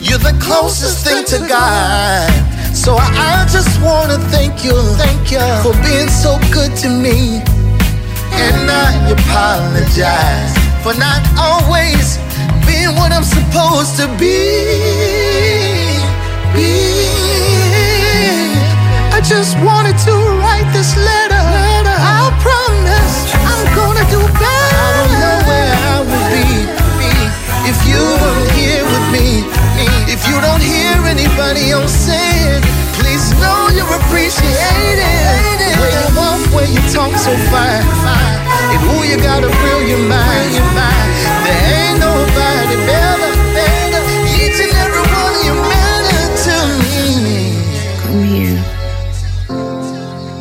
You're 0.00 0.22
the 0.22 0.36
closest 0.40 1.04
thing 1.04 1.24
to 1.26 1.38
God. 1.48 2.30
So 2.74 2.94
I, 2.94 3.08
I 3.42 3.48
just 3.50 3.80
wanna 3.82 4.18
thank 4.30 4.64
you, 4.64 4.76
thank 4.96 5.32
you 5.32 5.42
for 5.64 5.74
being 5.82 6.08
so 6.08 6.38
good 6.52 6.76
to 6.82 6.88
me. 6.88 7.42
And 8.30 8.70
I 8.70 8.92
apologize 9.10 10.54
for 10.84 10.94
not 10.94 11.20
always 11.36 12.18
being 12.66 12.94
what 12.94 13.10
I'm 13.10 13.24
supposed 13.24 13.96
to 13.96 14.06
be. 14.18 14.38
Be. 16.54 17.17
I 19.18 19.20
just 19.20 19.58
wanted 19.66 19.98
to 20.06 20.14
write 20.38 20.70
this 20.70 20.94
letter. 20.94 21.42
I 21.42 22.30
promise 22.38 23.34
I'm 23.34 23.66
gonna 23.74 24.06
do 24.14 24.22
better. 24.22 24.78
I 24.78 24.90
don't 24.94 25.14
know 25.18 25.38
where 25.42 25.74
I 25.74 25.98
would 26.06 26.26
be, 26.30 26.46
be 27.02 27.10
if 27.66 27.78
you 27.82 27.98
weren't 27.98 28.50
here 28.54 28.86
with 28.86 29.06
me. 29.10 29.42
If 30.06 30.22
you 30.30 30.38
don't 30.38 30.62
hear 30.62 31.02
anybody 31.02 31.74
else 31.74 31.90
say 31.90 32.30
it, 32.46 32.62
please 32.94 33.34
know 33.42 33.66
you're 33.74 33.90
appreciated. 34.06 35.02
Where 35.82 35.90
you 35.98 36.06
walk, 36.14 36.38
where 36.54 36.70
you 36.70 36.78
talk 36.94 37.10
so 37.18 37.34
fine, 37.50 37.82
and 38.70 38.80
who 38.86 39.02
you 39.02 39.18
got 39.18 39.42
a 39.42 39.50
brilliant 39.50 40.06
mind. 40.06 40.54
There 41.42 41.62
ain't 41.74 41.98
nobody 41.98 42.76
better. 42.86 43.07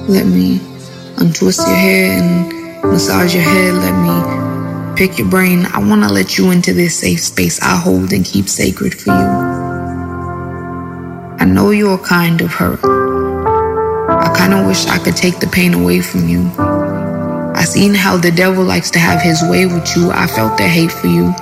Let 0.07 0.25
me 0.25 0.61
untwist 1.17 1.67
your 1.67 1.75
hair 1.75 2.17
and 2.17 2.81
massage 2.89 3.35
your 3.35 3.43
head. 3.43 3.73
Let 3.73 3.93
me 4.01 4.95
pick 4.95 5.19
your 5.19 5.29
brain. 5.29 5.65
I 5.65 5.79
want 5.79 6.03
to 6.03 6.09
let 6.13 6.37
you 6.37 6.51
into 6.51 6.71
this 6.73 6.97
safe 6.97 7.19
space 7.19 7.61
I 7.61 7.75
hold 7.75 8.13
and 8.13 8.23
keep 8.23 8.47
sacred 8.47 8.93
for 8.93 9.09
you. 9.09 9.27
I 11.39 11.43
know 11.43 11.71
you're 11.71 11.97
kind 11.97 12.39
of 12.39 12.53
hurt. 12.53 12.79
I 12.85 14.33
kind 14.33 14.53
of 14.53 14.65
wish 14.65 14.85
I 14.85 14.97
could 14.97 15.17
take 15.17 15.39
the 15.39 15.47
pain 15.47 15.73
away 15.73 15.99
from 15.99 16.29
you. 16.29 16.49
I 16.57 17.65
seen 17.65 17.93
how 17.93 18.15
the 18.15 18.31
devil 18.31 18.63
likes 18.63 18.89
to 18.91 18.99
have 18.99 19.21
his 19.21 19.43
way 19.49 19.65
with 19.65 19.93
you. 19.97 20.11
I 20.11 20.27
felt 20.27 20.57
their 20.57 20.69
hate 20.69 20.91
for 20.93 21.07
you. 21.07 21.33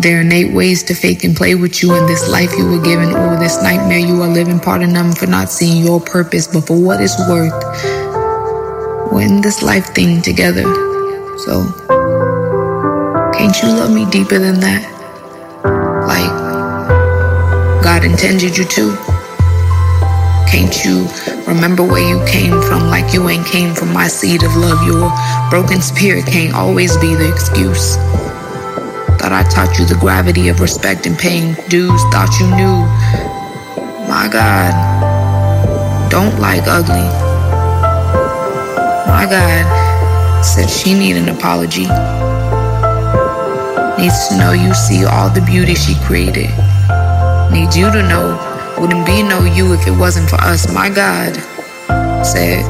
There 0.00 0.18
are 0.18 0.20
innate 0.20 0.54
ways 0.54 0.84
to 0.84 0.94
fake 0.94 1.24
and 1.24 1.34
play 1.36 1.56
with 1.56 1.82
you 1.82 1.92
in 1.96 2.06
this 2.06 2.28
life 2.30 2.52
you 2.56 2.68
were 2.68 2.80
given 2.80 3.12
or 3.16 3.36
this 3.36 3.60
nightmare 3.60 3.98
you 3.98 4.22
are 4.22 4.28
living. 4.28 4.60
Pardon 4.60 4.92
them 4.92 5.10
for 5.12 5.26
not 5.26 5.50
seeing 5.50 5.84
your 5.84 6.00
purpose, 6.00 6.46
but 6.46 6.68
for 6.68 6.80
what 6.80 7.00
it's 7.00 7.18
worth. 7.28 7.52
We're 9.10 9.26
in 9.26 9.40
this 9.40 9.60
life 9.60 9.86
thing 9.96 10.22
together. 10.22 10.62
So, 11.38 11.66
can't 13.34 13.60
you 13.60 13.68
love 13.74 13.92
me 13.92 14.08
deeper 14.08 14.38
than 14.38 14.60
that? 14.60 14.86
Like, 16.06 17.82
God 17.82 18.04
intended 18.04 18.56
you 18.56 18.66
to? 18.66 18.96
Can't 20.46 20.84
you 20.84 21.08
remember 21.52 21.82
where 21.82 22.08
you 22.08 22.24
came 22.24 22.62
from 22.62 22.88
like 22.88 23.12
you 23.12 23.28
ain't 23.28 23.46
came 23.48 23.74
from 23.74 23.92
my 23.92 24.06
seed 24.06 24.44
of 24.44 24.54
love? 24.54 24.86
Your 24.86 25.10
broken 25.50 25.82
spirit 25.82 26.24
can't 26.26 26.54
always 26.54 26.96
be 26.98 27.16
the 27.16 27.28
excuse. 27.28 27.96
Thought 29.28 29.44
I 29.44 29.50
taught 29.50 29.78
you 29.78 29.84
the 29.84 30.00
gravity 30.00 30.48
of 30.48 30.58
respect 30.58 31.04
and 31.04 31.18
paying 31.18 31.52
dues. 31.68 32.00
Thought 32.04 32.32
you 32.40 32.48
knew. 32.48 32.80
My 34.08 34.26
God, 34.26 34.72
don't 36.10 36.40
like 36.40 36.62
ugly. 36.64 37.04
My 39.04 39.28
God 39.28 40.42
said 40.42 40.66
she 40.70 40.94
need 40.94 41.16
an 41.16 41.28
apology. 41.28 41.84
Needs 44.00 44.28
to 44.28 44.38
know 44.38 44.52
you 44.52 44.72
see 44.72 45.04
all 45.04 45.28
the 45.28 45.42
beauty 45.42 45.74
she 45.74 45.94
created. 46.06 46.48
Needs 47.52 47.76
you 47.76 47.92
to 47.92 48.00
know 48.08 48.32
wouldn't 48.80 49.04
be 49.04 49.22
no 49.22 49.44
you 49.44 49.74
if 49.74 49.86
it 49.86 49.90
wasn't 49.90 50.30
for 50.30 50.36
us. 50.36 50.72
My 50.72 50.88
God 50.88 51.34
said, 52.24 52.64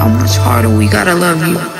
How 0.00 0.08
much 0.08 0.34
harder 0.38 0.74
we 0.74 0.88
gotta 0.88 1.14
love 1.14 1.46
you? 1.46 1.75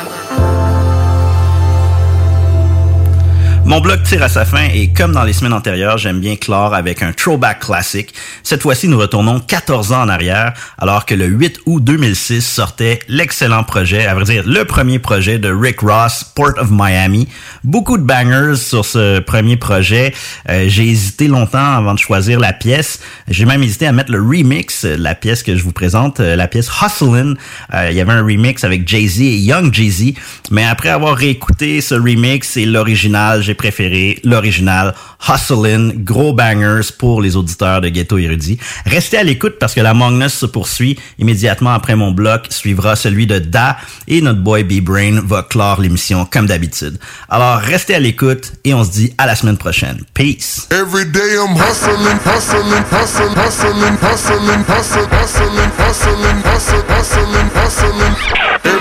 Mon 3.66 3.80
blog 3.80 4.04
tire 4.04 4.22
à 4.22 4.28
sa 4.28 4.44
fin 4.44 4.68
et 4.72 4.92
comme 4.92 5.10
dans 5.10 5.24
les 5.24 5.32
semaines 5.32 5.52
antérieures, 5.52 5.98
j'aime 5.98 6.20
bien 6.20 6.36
clore 6.36 6.72
avec 6.72 7.02
un 7.02 7.12
throwback 7.12 7.58
classique. 7.58 8.14
Cette 8.44 8.62
fois-ci, 8.62 8.86
nous 8.86 8.96
retournons 8.96 9.40
14 9.40 9.90
ans 9.90 10.02
en 10.02 10.08
arrière, 10.08 10.52
alors 10.78 11.04
que 11.04 11.16
le 11.16 11.26
8 11.26 11.62
août 11.66 11.82
2006 11.82 12.46
sortait 12.46 13.00
l'excellent 13.08 13.64
projet, 13.64 14.06
à 14.06 14.14
vrai 14.14 14.22
dire 14.22 14.44
le 14.46 14.64
premier 14.64 15.00
projet 15.00 15.40
de 15.40 15.50
Rick 15.50 15.80
Ross, 15.80 16.22
Port 16.22 16.52
of 16.58 16.68
Miami. 16.70 17.26
Beaucoup 17.64 17.98
de 17.98 18.04
bangers 18.04 18.54
sur 18.54 18.84
ce 18.84 19.18
premier 19.18 19.56
projet. 19.56 20.14
Euh, 20.48 20.66
j'ai 20.68 20.86
hésité 20.86 21.26
longtemps 21.26 21.76
avant 21.76 21.94
de 21.94 21.98
choisir 21.98 22.38
la 22.38 22.52
pièce. 22.52 23.00
J'ai 23.26 23.46
même 23.46 23.64
hésité 23.64 23.88
à 23.88 23.92
mettre 23.92 24.12
le 24.12 24.20
remix, 24.20 24.84
la 24.84 25.16
pièce 25.16 25.42
que 25.42 25.56
je 25.56 25.64
vous 25.64 25.72
présente, 25.72 26.20
euh, 26.20 26.36
la 26.36 26.46
pièce 26.46 26.70
Hustlin'. 26.70 27.34
Euh, 27.74 27.88
il 27.90 27.96
y 27.96 28.00
avait 28.00 28.12
un 28.12 28.22
remix 28.22 28.62
avec 28.62 28.86
Jay-Z 28.86 29.22
et 29.22 29.38
Young 29.38 29.74
Jay-Z, 29.74 30.12
mais 30.52 30.64
après 30.64 30.90
avoir 30.90 31.16
réécouté 31.16 31.80
ce 31.80 31.96
remix 31.96 32.56
et 32.56 32.64
l'original, 32.64 33.42
préféré, 33.56 34.20
l'original, 34.24 34.94
Hustlin', 35.28 35.92
gros 35.96 36.32
bangers 36.32 36.92
pour 36.96 37.20
les 37.20 37.36
auditeurs 37.36 37.80
de 37.80 37.88
Ghetto 37.88 38.18
Érudit. 38.18 38.58
Restez 38.84 39.18
à 39.18 39.24
l'écoute 39.24 39.56
parce 39.58 39.74
que 39.74 39.80
la 39.80 39.94
Magnus 39.94 40.32
se 40.32 40.46
poursuit. 40.46 40.98
Immédiatement 41.18 41.72
après 41.72 41.96
mon 41.96 42.12
bloc 42.12 42.46
suivra 42.50 42.96
celui 42.96 43.26
de 43.26 43.38
Da 43.38 43.76
et 44.06 44.20
notre 44.20 44.40
boy 44.40 44.64
B-Brain 44.64 45.20
va 45.24 45.42
clore 45.42 45.80
l'émission 45.80 46.24
comme 46.24 46.46
d'habitude. 46.46 46.98
Alors 47.28 47.58
restez 47.58 47.94
à 47.94 47.98
l'écoute 47.98 48.52
et 48.64 48.74
on 48.74 48.84
se 48.84 48.90
dit 48.90 49.14
à 49.18 49.26
la 49.26 49.34
semaine 49.34 49.58
prochaine. 49.58 49.98
Peace! 50.14 50.68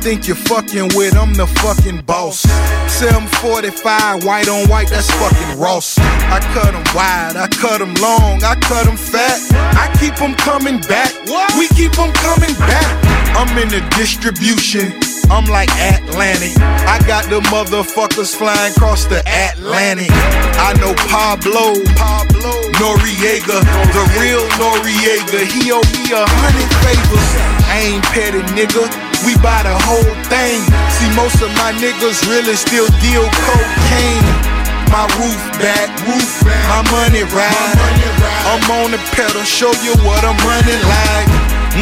think 0.00 0.26
you're 0.26 0.36
fucking 0.36 0.88
with? 0.96 1.16
I'm 1.16 1.34
the 1.34 1.46
fucking 1.46 2.02
boss. 2.02 2.40
745, 2.88 4.24
white 4.24 4.48
on 4.48 4.68
white, 4.68 4.88
that's 4.88 5.10
fucking 5.10 5.60
Ross. 5.60 5.98
I 5.98 6.40
cut 6.54 6.72
them 6.72 6.84
wide, 6.94 7.36
I 7.36 7.48
cut 7.48 7.78
them 7.78 7.94
long, 8.00 8.42
I 8.42 8.54
cut 8.56 8.86
them 8.86 8.96
fat. 8.96 9.38
I 9.76 9.92
keep 10.00 10.16
them 10.16 10.34
coming 10.34 10.80
back. 10.88 11.12
We 11.58 11.68
keep 11.76 11.92
them 11.92 12.12
coming 12.24 12.54
back. 12.64 12.88
I'm 13.36 13.52
in 13.58 13.68
the 13.68 13.84
distribution. 13.96 14.92
I'm 15.30 15.44
like 15.44 15.70
Atlantic. 15.78 16.56
I 16.88 16.98
got 17.06 17.28
the 17.30 17.40
motherfuckers 17.52 18.34
flying 18.34 18.72
across 18.72 19.04
the 19.04 19.22
Atlantic. 19.28 20.10
I 20.10 20.74
know 20.80 20.94
Pablo, 21.06 21.76
Pablo 21.94 22.52
Noriega, 22.80 23.62
the 23.94 24.04
real 24.18 24.42
Noriega. 24.58 25.44
He 25.46 25.70
owe 25.70 25.84
me 25.94 26.10
a 26.10 26.24
hundred 26.26 26.70
favors. 26.82 27.30
I 27.68 27.94
ain't 27.94 28.04
petty, 28.10 28.42
nigga. 28.56 29.09
We 29.24 29.36
buy 29.44 29.60
the 29.68 29.76
whole 29.84 30.16
thing. 30.32 30.64
See, 30.96 31.10
most 31.12 31.44
of 31.44 31.52
my 31.60 31.76
niggas 31.76 32.24
really 32.24 32.56
still 32.56 32.88
deal 33.04 33.28
cocaine. 33.44 34.24
My 34.88 35.04
roof 35.20 35.36
back, 35.60 35.92
roof 36.08 36.40
back. 36.40 36.64
my 36.72 36.82
money 36.88 37.22
ride. 37.28 37.76
I'm 38.48 38.64
on 38.80 38.96
the 38.96 39.00
pedal, 39.12 39.44
show 39.44 39.70
you 39.84 39.92
what 40.08 40.24
I'm 40.24 40.40
running 40.40 40.82
like. 40.88 41.28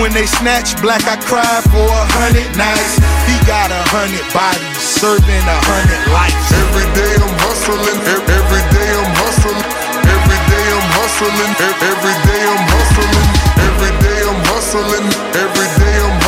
When 0.03 0.11
they 0.12 0.26
snatch 0.26 0.74
black, 0.82 1.07
I 1.07 1.16
cry 1.30 1.62
for 1.70 1.86
a 1.86 2.05
hundred 2.18 2.51
nights. 2.59 2.99
He 3.30 3.39
got 3.47 3.70
a 3.70 3.82
hundred 3.95 4.26
bodies, 4.34 4.76
serving 4.82 5.47
a 5.47 5.59
hundred 5.62 6.03
lives. 6.11 6.47
Every 6.53 6.86
day 6.99 7.14
I'm 7.22 7.34
hustling, 7.47 7.99
every 8.18 8.62
day 8.74 8.91
I'm 8.99 9.14
hustling, 9.14 9.62
every 10.11 10.34
day 10.43 10.66
I'm 10.74 10.91
hustling, 10.99 11.43
every 11.86 12.11
day 12.18 12.34
I'm 12.43 12.43
hustling, 12.43 12.43
every 12.43 12.43
day 12.43 12.43
I'm 12.51 12.66
hustling, 12.76 13.16
every 13.62 13.93
day 14.03 14.18
I'm 14.26 14.41
hustling, 14.51 15.07
every 15.39 15.68
day 15.78 15.97
I'm 16.03 16.18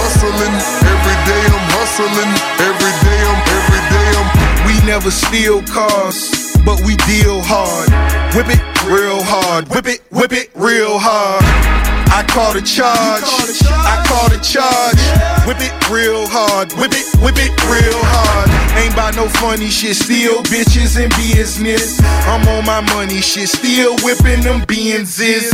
hustling, 2.01 2.33
every 2.65 2.95
day 3.05 3.21
I'm 3.29 3.41
every 3.57 3.83
day 3.93 4.09
I'm 4.17 4.29
We 4.67 4.75
never 4.87 5.11
steal 5.11 5.63
cars, 5.63 6.57
but 6.65 6.81
we 6.87 6.97
deal 7.05 7.41
hard. 7.43 7.89
Whip 8.35 8.49
it 8.49 8.63
real 8.89 9.23
hard, 9.23 9.69
whip 9.69 9.87
it, 9.87 10.01
whip 10.11 10.33
it 10.33 10.51
real 10.55 10.99
hard. 10.99 11.45
I 12.13 12.25
call 12.27 12.53
the 12.53 12.63
charge, 12.63 13.25
I 13.71 14.03
call 14.09 14.29
the 14.29 14.41
charge. 14.43 15.03
Whip 15.47 15.61
it 15.61 15.73
real 15.91 16.27
hard, 16.29 16.73
whip 16.75 16.93
it, 16.93 17.07
whip 17.21 17.37
it 17.39 17.53
real 17.69 18.01
hard. 18.03 18.50
Ain't 18.79 18.95
by 18.95 19.11
no 19.13 19.29
funny 19.29 19.69
shit, 19.69 19.97
still 19.97 20.43
bitches 20.47 20.99
in 21.01 21.11
business. 21.19 22.01
I'm 22.31 22.47
on 22.49 22.65
my 22.65 22.81
money 22.95 23.21
shit, 23.21 23.49
still 23.49 23.97
whipping 24.03 24.41
them 24.41 24.63
Benzes. 24.67 25.51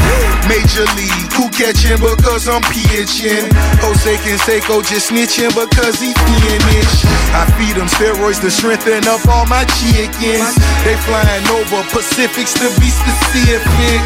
Major 0.49 0.87
league, 0.99 1.29
who 1.33 1.49
catching 1.51 1.99
because 1.99 2.49
I'm 2.49 2.62
pitching? 2.69 3.49
Jose 3.81 4.17
Canseco 4.23 4.85
just 4.85 5.11
snitching 5.11 5.53
because 5.57 5.99
he 6.01 6.12
finish. 6.12 6.93
I 7.33 7.49
feed 7.57 7.77
them 7.77 7.89
steroids 7.89 8.41
to 8.43 8.51
strengthen 8.51 9.09
up 9.09 9.25
all 9.29 9.47
my 9.47 9.64
chickens. 9.81 10.55
They 10.85 10.97
flying 11.09 11.47
over 11.57 11.83
Pacifics 11.91 12.53
to 12.61 12.69
be 12.81 12.89
specific. 12.93 14.01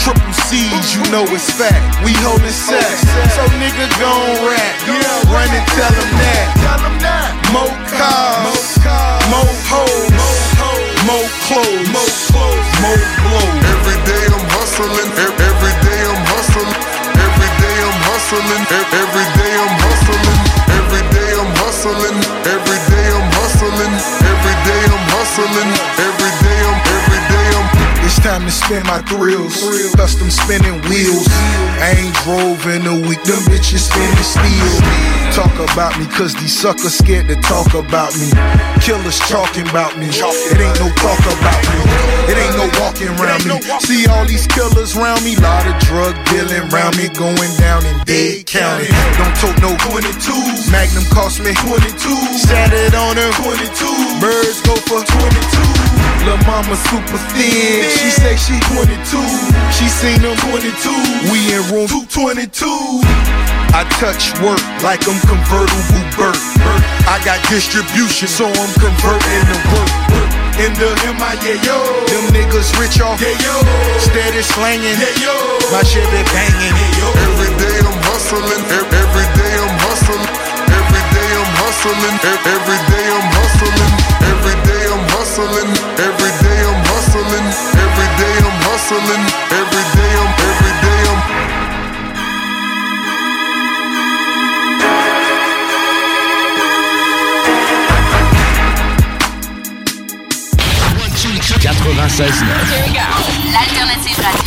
Triple 0.00 0.32
C's, 0.46 0.94
you 0.94 1.02
know 1.10 1.24
it's 1.34 1.50
fact. 1.50 2.04
We 2.04 2.12
holding 2.22 2.52
sex. 2.52 3.02
So 3.34 3.42
nigga 3.58 3.88
gon' 3.98 4.46
rap. 4.46 4.74
Run 5.26 5.48
and 5.50 5.66
tell 5.74 5.90
them 5.90 6.10
that. 6.20 6.46
Tell 6.62 6.80
them 6.84 6.96
that. 7.02 7.32
More 7.52 7.72
more 9.30 9.54
hoes, 9.70 10.10
more 11.06 11.30
clothes, 11.46 11.88
more 12.82 13.02
blows. 13.22 13.62
Every 13.74 13.98
day 14.06 14.24
I'm 14.30 14.46
hustling, 14.54 15.10
every 15.26 15.74
day 15.86 16.00
I'm 16.06 16.22
hustling, 16.30 16.70
every 17.26 17.50
day 17.62 17.76
I'm 17.86 17.98
hustling, 18.08 18.64
every 18.70 19.26
day 19.38 19.52
I'm 19.58 19.74
hustling, 19.86 20.38
every 20.78 21.02
day 21.14 21.30
I'm 21.34 21.50
hustling, 21.62 22.18
every 22.54 22.78
day 22.90 23.06
I'm 23.10 23.28
hustling, 23.38 23.94
every 24.30 24.56
day 24.66 24.82
I'm 24.94 25.04
hustling, 25.14 25.70
time 28.36 28.44
to 28.44 28.52
spin 28.52 28.82
my 28.84 29.00
thrills. 29.08 29.56
Custom 29.96 30.30
spinning 30.30 30.80
wheels. 30.88 31.26
I 31.80 31.96
ain't 31.96 32.14
drove 32.24 32.60
in 32.68 32.84
a 32.84 32.96
week. 33.08 33.22
Them 33.24 33.40
bitches 33.48 33.88
spinning 33.88 34.28
steel. 34.28 34.72
Talk 35.32 35.52
about 35.72 35.96
me, 35.98 36.06
cause 36.12 36.34
these 36.34 36.52
suckers 36.52 36.96
scared 36.96 37.28
to 37.28 37.36
talk 37.40 37.72
about 37.74 38.12
me. 38.16 38.28
Killers 38.80 39.18
talking 39.28 39.68
about 39.68 39.96
me. 39.96 40.08
It 40.08 40.58
ain't 40.60 40.80
no 40.80 40.88
talk 41.00 41.20
about 41.20 41.62
me. 41.64 41.80
It 42.28 42.36
ain't 42.36 42.56
no 42.56 42.68
walking 42.80 43.08
around 43.16 43.44
me. 43.44 43.56
See 43.80 44.06
all 44.06 44.24
these 44.26 44.46
killers 44.46 44.96
around 44.96 45.24
me. 45.24 45.36
Lot 45.36 45.64
of 45.66 45.76
drug 45.88 46.12
dealing 46.28 46.68
around 46.72 46.96
me. 46.96 47.08
Going 47.08 47.52
down 47.56 47.84
in 47.86 47.96
Dade 48.04 48.46
County. 48.46 48.88
Don't 49.16 49.36
tote 49.40 49.60
no 49.64 49.72
22s. 49.88 50.72
Magnum 50.72 51.04
cost 51.12 51.40
me 51.40 51.52
22. 51.64 51.88
Sat 52.36 52.72
it 52.72 52.94
on 52.94 53.16
her 53.16 53.32
22. 53.40 54.20
Birds 54.20 54.60
go 54.60 54.76
for 54.84 55.00
22. 55.04 55.75
Lil' 56.26 56.42
mama 56.42 56.74
super 56.90 57.18
thin. 57.38 57.86
She 57.86 58.10
say 58.10 58.34
she 58.34 58.58
22. 58.74 59.22
She 59.70 59.86
seen 59.86 60.18
them 60.26 60.34
22. 60.50 61.30
We 61.30 61.54
in 61.54 61.62
room 61.70 61.86
222. 61.86 62.66
I 63.70 63.86
touch 64.02 64.34
work 64.42 64.58
like 64.82 65.06
I'm 65.06 65.20
convertible 65.22 66.02
Burt. 66.18 66.34
I 67.06 67.22
got 67.22 67.38
distribution, 67.46 68.26
so 68.26 68.50
I'm 68.50 68.72
converting 68.74 69.44
the 69.46 69.58
work. 69.70 69.92
In 70.58 70.72
the 70.80 70.90
MIA, 71.14 71.60
yo. 71.62 71.78
Them 72.10 72.26
niggas 72.32 72.74
rich 72.80 72.98
off, 73.04 73.20
yeah, 73.20 73.36
yo. 73.44 73.54
Steady 74.00 74.40
slanging, 74.40 74.96
yeah, 74.96 75.22
yo. 75.22 75.36
My 75.68 75.84
shit 75.84 76.08
be 76.08 76.24
banging, 76.32 76.74
yeah, 76.74 76.98
yo. 76.98 77.06
Every 77.28 77.52
day 77.60 77.76
I'm 77.84 77.98
hustling, 78.08 78.64
every 78.66 79.26
day 79.36 79.54
I'm 79.60 79.76
hustling, 79.84 80.26
every 80.72 81.04
day 81.12 81.30
I'm 81.36 81.50
hustling, 81.60 82.16
every 82.24 82.80
day 82.88 83.06
I'm 83.12 83.28
hustling, 83.36 83.75
hustling, 85.36 85.68
every 86.00 86.32
day 86.40 86.60
I'm 86.64 86.80
hustling, 86.88 87.48
every 87.84 88.08
day 88.16 88.36
I'm 88.40 88.56
hustling, 88.64 89.24
every 89.52 89.84
day 89.92 90.12
I'm 90.16 90.32
every 90.48 90.72
day 90.80 91.00
I'm. 91.12 91.20
L'alternative 103.52 104.16
radio. 104.16 104.45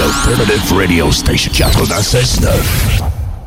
Alternative 0.00 0.72
Radio 0.72 1.12
Station 1.12 1.52
96.9. 1.52 2.48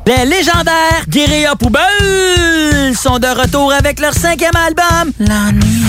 Les 0.06 0.26
légendaires 0.26 1.04
Guérilla 1.10 1.56
Poubelle 1.56 2.96
sont 2.96 3.18
de 3.18 3.28
retour 3.28 3.74
avec 3.74 4.00
leur 4.00 4.14
cinquième 4.14 4.56
album, 4.56 5.12
La 5.20 5.52
Nuit. 5.52 5.84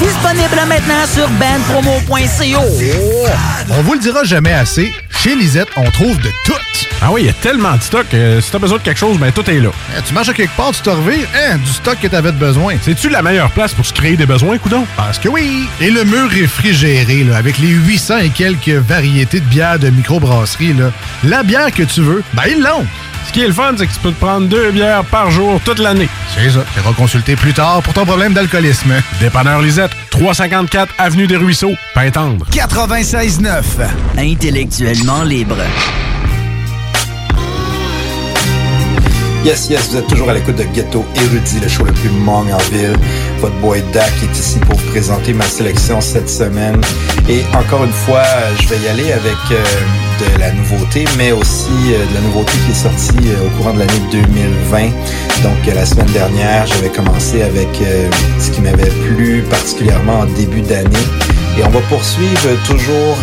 Disponible 0.00 0.68
maintenant 0.68 1.06
sur 1.12 1.28
bandpromo.co. 1.30 2.62
On 3.70 3.82
vous 3.82 3.94
le 3.94 3.98
dira 3.98 4.22
jamais 4.22 4.52
assez, 4.52 4.92
chez 5.22 5.34
Lisette, 5.34 5.68
on 5.76 5.90
trouve 5.90 6.16
de 6.18 6.30
tout. 6.44 6.52
Ah 7.00 7.10
oui, 7.12 7.22
il 7.22 7.26
y 7.26 7.30
a 7.30 7.32
tellement 7.32 7.76
de 7.76 7.82
stock. 7.82 8.06
euh, 8.14 8.40
si 8.40 8.50
t'as 8.50 8.58
besoin 8.58 8.78
de 8.78 8.82
quelque 8.82 8.98
chose, 8.98 9.18
ben 9.18 9.30
tout 9.32 9.48
est 9.48 9.60
là. 9.60 9.70
Eh, 9.96 10.02
tu 10.02 10.14
marches 10.14 10.28
à 10.30 10.32
quelque 10.32 10.56
part, 10.56 10.72
tu 10.72 10.80
te 10.82 10.90
revires, 10.90 11.28
hein, 11.34 11.56
du 11.58 11.70
stock 11.70 11.96
que 12.00 12.08
t'avais 12.08 12.32
de 12.32 12.36
besoin. 12.36 12.74
C'est-tu 12.82 13.08
la 13.08 13.22
meilleure 13.22 13.50
place 13.50 13.72
pour 13.72 13.86
se 13.86 13.92
créer 13.92 14.16
des 14.16 14.26
besoins, 14.26 14.58
coudon? 14.58 14.84
Parce 14.96 15.18
que 15.18 15.28
oui! 15.28 15.68
Et 15.80 15.90
le 15.90 16.04
mur 16.04 16.28
réfrigéré, 16.28 17.24
là, 17.24 17.36
avec 17.36 17.58
les 17.58 17.68
800 17.68 18.18
et 18.18 18.30
quelques 18.30 18.68
variétés 18.68 19.40
de 19.40 19.44
bières 19.46 19.78
de 19.78 19.90
microbrasserie, 19.90 20.72
là, 20.74 20.90
la 21.24 21.42
bière 21.42 21.72
que 21.72 21.82
tu 21.84 22.00
veux, 22.00 22.22
ben 22.34 22.42
ils 22.48 22.60
l'ont! 22.62 22.86
Qui 23.38 23.44
est 23.44 23.46
le 23.46 23.52
fun, 23.52 23.72
c'est 23.78 23.86
que 23.86 23.92
tu 23.92 24.00
peux 24.00 24.10
te 24.10 24.18
prendre 24.18 24.48
deux 24.48 24.72
bières 24.72 25.04
par 25.04 25.30
jour 25.30 25.60
toute 25.64 25.78
l'année. 25.78 26.08
C'est 26.34 26.50
ça. 26.50 26.64
Tu 26.74 26.94
consulter 26.94 27.36
plus 27.36 27.52
tard 27.52 27.80
pour 27.84 27.94
ton 27.94 28.04
problème 28.04 28.32
d'alcoolisme. 28.32 28.92
Dépanneur 29.20 29.62
Lisette, 29.62 29.92
354 30.10 30.92
Avenue 30.98 31.28
des 31.28 31.36
Ruisseaux, 31.36 31.74
Pintendre. 31.94 32.44
96.9. 32.50 33.62
Intellectuellement 34.18 35.22
libre. 35.22 35.54
Yes, 39.44 39.70
yes, 39.70 39.90
vous 39.90 39.98
êtes 39.98 40.08
toujours 40.08 40.30
à 40.30 40.34
l'écoute 40.34 40.56
de 40.56 40.64
Ghetto 40.64 41.06
Érudit, 41.14 41.60
le 41.62 41.68
show 41.68 41.84
le 41.84 41.92
plus 41.92 42.10
mong 42.10 42.52
en 42.52 42.58
ville. 42.72 42.96
Votre 43.38 43.54
boy 43.60 43.84
Dak 43.92 44.12
est 44.20 44.36
ici 44.36 44.58
pour 44.58 44.74
vous 44.74 44.90
présenter 44.90 45.32
ma 45.32 45.44
sélection 45.44 46.00
cette 46.00 46.28
semaine. 46.28 46.80
Et 47.28 47.44
encore 47.56 47.84
une 47.84 47.92
fois, 47.92 48.24
je 48.60 48.66
vais 48.66 48.78
y 48.78 48.88
aller 48.88 49.12
avec 49.12 49.36
euh, 49.52 49.64
de 50.18 50.40
la 50.40 50.50
nouveauté, 50.52 51.04
mais 51.16 51.30
aussi 51.32 51.70
euh, 51.92 52.04
de 52.10 52.14
la 52.14 52.20
nouveauté 52.20 52.52
qui 52.64 52.72
est 52.72 52.74
sortie 52.74 53.28
euh, 53.28 53.46
au 53.46 53.50
courant 53.56 53.72
de 53.72 53.78
l'année 53.80 54.02
2020. 54.10 54.90
Donc, 55.42 55.68
euh, 55.68 55.74
la 55.74 55.84
semaine 55.86 56.10
dernière, 56.12 56.66
j'avais 56.66 56.88
commencé 56.88 57.42
avec 57.42 57.68
ce 58.40 58.50
qui 58.50 58.60
m'avait 58.60 58.90
plu 58.90 59.44
particulièrement 59.48 60.20
en 60.20 60.26
début 60.26 60.60
d'année. 60.62 61.06
Et 61.58 61.64
on 61.64 61.70
va 61.70 61.80
poursuivre 61.88 62.48
toujours, 62.66 63.16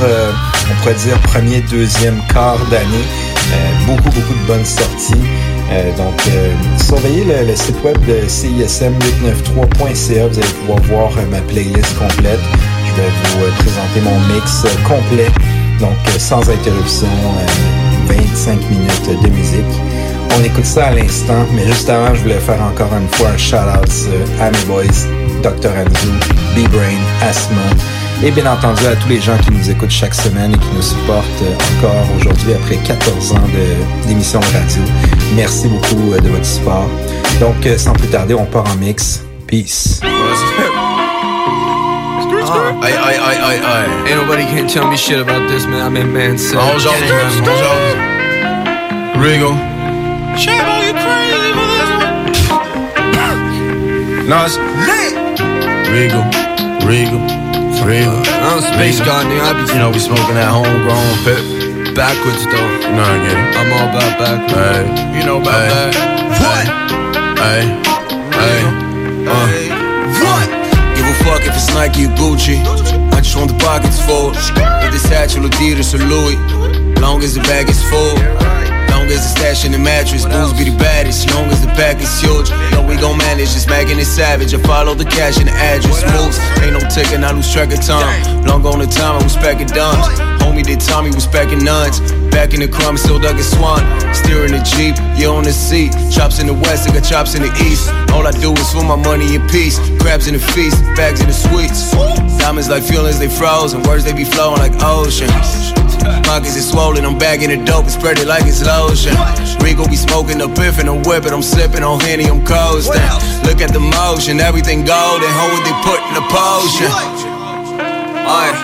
on 0.69 0.73
pourrait 0.81 0.95
dire, 0.95 1.17
premier, 1.21 1.61
deuxième 1.71 2.19
quart 2.33 2.59
d'année. 2.69 3.05
Beaucoup, 3.85 4.09
beaucoup 4.09 4.33
de 4.33 4.47
bonnes 4.47 4.65
sorties. 4.65 5.21
Donc, 5.97 6.21
surveillez 6.83 7.23
le, 7.23 7.45
le 7.47 7.55
site 7.55 7.81
web 7.83 7.97
de 8.05 8.27
CISM893.ca. 8.27 10.27
Vous 10.27 10.39
allez 10.39 10.53
pouvoir 10.59 10.79
voir 10.83 11.11
ma 11.31 11.39
playlist 11.41 11.97
complète. 11.97 12.41
Je 12.85 12.91
vais 13.01 13.09
vous 13.09 13.51
présenter 13.63 14.01
mon 14.01 14.19
mix 14.33 14.65
complet. 14.85 15.31
Donc, 15.79 15.97
euh, 16.07 16.19
sans 16.19 16.41
interruption, 16.49 17.07
euh, 17.07 18.13
25 18.13 18.59
minutes 18.69 19.23
de 19.23 19.29
musique. 19.29 19.81
On 20.37 20.43
écoute 20.43 20.65
ça 20.65 20.87
à 20.87 20.91
l'instant, 20.91 21.45
mais 21.53 21.65
juste 21.65 21.89
avant, 21.89 22.13
je 22.13 22.21
voulais 22.21 22.39
faire 22.39 22.61
encore 22.61 22.91
une 22.99 23.07
fois 23.09 23.29
un 23.29 23.37
shout-out 23.37 23.91
euh, 24.09 24.41
à 24.41 24.51
mes 24.51 24.65
boys, 24.65 24.83
Dr. 25.41 25.69
Anzu, 25.69 26.11
B-Brain, 26.55 27.01
Asthma, 27.21 27.61
et 28.23 28.31
bien 28.31 28.51
entendu 28.51 28.85
à 28.87 28.95
tous 28.95 29.09
les 29.09 29.19
gens 29.19 29.37
qui 29.37 29.51
nous 29.51 29.69
écoutent 29.69 29.91
chaque 29.91 30.13
semaine 30.13 30.53
et 30.53 30.57
qui 30.57 30.67
nous 30.73 30.81
supportent 30.81 31.25
euh, 31.41 31.77
encore 31.77 32.05
aujourd'hui 32.17 32.53
après 32.53 32.77
14 32.77 33.33
ans 33.33 33.41
d'émission 34.07 34.39
de, 34.39 34.45
radio. 34.45 34.81
Merci 35.35 35.67
beaucoup 35.67 36.13
euh, 36.13 36.19
de 36.19 36.29
votre 36.29 36.45
support. 36.45 36.89
Donc, 37.39 37.65
euh, 37.65 37.77
sans 37.77 37.93
plus 37.93 38.07
tarder, 38.07 38.33
on 38.33 38.45
part 38.45 38.65
en 38.71 38.75
mix. 38.77 39.23
Peace. 39.47 39.99
Aye, 42.47 42.93
aye, 42.93 43.17
aye, 43.17 43.39
aye, 43.49 43.61
aye. 43.65 43.89
Ain't 44.07 44.17
nobody 44.21 44.43
can 44.45 44.67
tell 44.67 44.87
me 44.89 44.97
shit 44.97 45.19
about 45.19 45.49
this, 45.49 45.65
man. 45.65 45.81
I'm 45.81 45.97
in 45.97 46.13
man. 46.13 46.37
So. 46.37 46.57
Oh, 46.59 46.77
j'en 46.77 46.93
j'en 47.09 47.29
j'en 47.41 48.05
Rigo. 49.17 49.51
Shabo, 50.37 50.73
you 50.85 50.93
crazy 50.93 51.51
for 51.57 51.67
this 51.73 51.89
one? 51.97 52.13
No, 54.29 54.37
it's 54.45 54.57
lit. 54.85 55.13
Rigo, 55.89 56.21
Rigo, 56.85 57.19
Rigo. 57.87 58.15
I'm 58.45 58.59
a 58.59 58.61
space 58.61 58.99
Rigo. 58.99 59.05
god, 59.05 59.25
nigga. 59.25 59.41
I 59.41 59.53
be 59.53 59.73
You 59.73 59.79
know, 59.79 59.89
we 59.91 59.99
smoking 59.99 60.35
that 60.35 60.49
homegrown 60.51 61.17
pip. 61.25 61.41
backwards, 61.95 62.43
though. 62.45 62.69
You 62.85 62.91
know 62.93 63.05
I 63.05 63.17
get 63.25 63.37
it. 63.39 63.57
I'm 63.57 63.71
all 63.73 63.87
about 63.89 64.11
backwards. 64.19 64.53
Hey, 64.53 65.17
You 65.17 65.23
know 65.25 65.37
about 65.41 65.61
hey. 65.65 65.91
that. 65.91 65.93
What? 66.43 66.65
Hey, 67.39 67.63
hey, 68.37 68.61
uh. 69.31 69.64
Fuck 71.25 71.41
if 71.41 71.57
it's 71.57 71.73
Nike 71.73 72.05
or 72.05 72.13
Gucci. 72.13 72.61
I 73.11 73.19
just 73.19 73.35
want 73.35 73.49
the 73.49 73.57
pockets 73.57 73.99
full. 74.05 74.29
If 74.29 74.93
it's 74.93 75.09
Satchel, 75.09 75.43
Adidas 75.43 75.97
or 75.97 76.05
Louis. 76.05 76.37
Long 77.01 77.23
as 77.23 77.33
the 77.33 77.41
bag 77.41 77.67
is 77.67 77.81
full. 77.89 78.13
Long 78.93 79.09
as 79.09 79.25
the 79.25 79.31
stash 79.33 79.65
in 79.65 79.71
the 79.71 79.77
mattress, 79.77 80.25
booze 80.25 80.53
be 80.53 80.69
the 80.69 80.77
baddest. 80.77 81.29
Long 81.33 81.45
as 81.49 81.61
the 81.61 81.67
pack 81.73 82.01
is 82.01 82.21
huge, 82.21 82.49
know 82.71 82.85
we 82.85 82.95
gon' 82.95 83.17
manage. 83.17 83.53
Just 83.53 83.69
making 83.69 83.99
it 83.99 84.05
savage. 84.05 84.53
I 84.53 84.59
follow 84.61 84.93
the 84.93 85.05
cash 85.05 85.37
and 85.37 85.47
the 85.47 85.53
address 85.53 86.05
moves. 86.13 86.37
Ain't 86.61 86.73
no 86.73 86.81
ticking, 86.89 87.23
I 87.23 87.31
lose 87.31 87.51
track 87.51 87.73
of 87.73 87.81
time. 87.81 88.45
Long 88.45 88.65
on 88.65 88.79
the 88.79 88.87
time, 88.87 89.19
I 89.19 89.23
was 89.23 89.35
packing 89.35 89.67
dimes. 89.67 90.05
Homie 90.41 90.63
did 90.63 90.79
Tommy 90.79 91.09
was 91.09 91.27
packing 91.27 91.63
nuns. 91.63 91.99
Back 92.35 92.53
in 92.53 92.59
the 92.59 92.67
crumb, 92.67 92.97
still 92.97 93.17
dug 93.17 93.39
a 93.39 93.43
swan. 93.43 93.79
Steering 94.13 94.51
the 94.51 94.59
Jeep, 94.75 94.99
you 95.15 95.31
on 95.31 95.47
the 95.47 95.55
seat. 95.55 95.95
Chops 96.11 96.43
in 96.43 96.47
the 96.47 96.53
west, 96.53 96.83
I 96.83 96.91
got 96.91 97.07
chops 97.07 97.33
in 97.33 97.41
the 97.47 97.51
east. 97.63 97.87
All 98.11 98.27
I 98.27 98.31
do 98.31 98.51
is 98.51 98.69
for 98.75 98.83
my 98.83 98.99
money 98.99 99.39
in 99.39 99.41
peace. 99.47 99.79
Crabs 100.03 100.27
in 100.27 100.35
the 100.35 100.43
feast, 100.51 100.83
bags 100.99 101.23
in 101.23 101.27
the 101.31 101.33
sweets. 101.33 101.95
Diamonds 102.37 102.67
like 102.67 102.83
feelings, 102.83 103.19
they 103.19 103.29
froze. 103.29 103.71
And 103.71 103.87
words, 103.87 104.03
they 104.03 104.11
be 104.11 104.25
flowing 104.25 104.59
like 104.59 104.75
ocean. 104.83 105.31
Pockets 106.27 106.59
is 106.59 106.69
swollen, 106.69 107.05
I'm 107.05 107.17
bagging 107.17 107.55
the 107.55 107.63
dope 107.63 107.87
and 107.87 107.91
spread 107.91 108.19
it 108.19 108.27
like 108.27 108.43
it's 108.43 108.59
lotion. 108.67 109.15
Rico 109.63 109.87
be 109.87 109.95
smoking 109.95 110.37
the 110.37 110.51
piff 110.51 110.77
and 110.77 110.91
the 110.91 110.95
whip, 111.07 111.23
and 111.23 111.31
I'm 111.31 111.41
sipping 111.41 111.83
on 111.87 112.01
Henny, 112.01 112.25
I'm 112.25 112.43
coasting. 112.43 112.99
Look 113.47 113.63
at 113.63 113.71
the 113.71 113.79
motion, 113.79 114.41
everything 114.41 114.83
golden, 114.83 115.31
hold 115.39 115.55
what 115.55 115.63
they 115.63 115.75
put 115.87 116.03
in 116.03 116.13
the 116.19 116.25
potion. 116.27 116.91
Alright, 118.27 118.59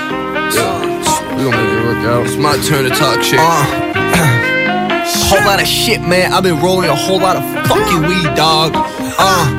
yeah, 0.59 0.90
we 1.37 1.43
gon' 1.43 1.51
make 1.51 1.71
it 1.71 1.85
work 1.85 2.05
out. 2.05 2.25
It's 2.25 2.35
my 2.35 2.57
turn 2.67 2.83
to 2.83 2.89
talk 2.89 3.21
shit. 3.21 3.39
A 3.39 3.43
whole 5.29 5.45
lot 5.45 5.61
of 5.61 5.67
shit, 5.67 6.01
man. 6.01 6.33
I've 6.33 6.43
been 6.43 6.59
rolling 6.61 6.89
a 6.89 6.95
whole 6.95 7.19
lot 7.19 7.35
of 7.35 7.43
fucking 7.67 8.01
weed, 8.07 8.35
dog. 8.35 8.73
Uh. 8.75 9.57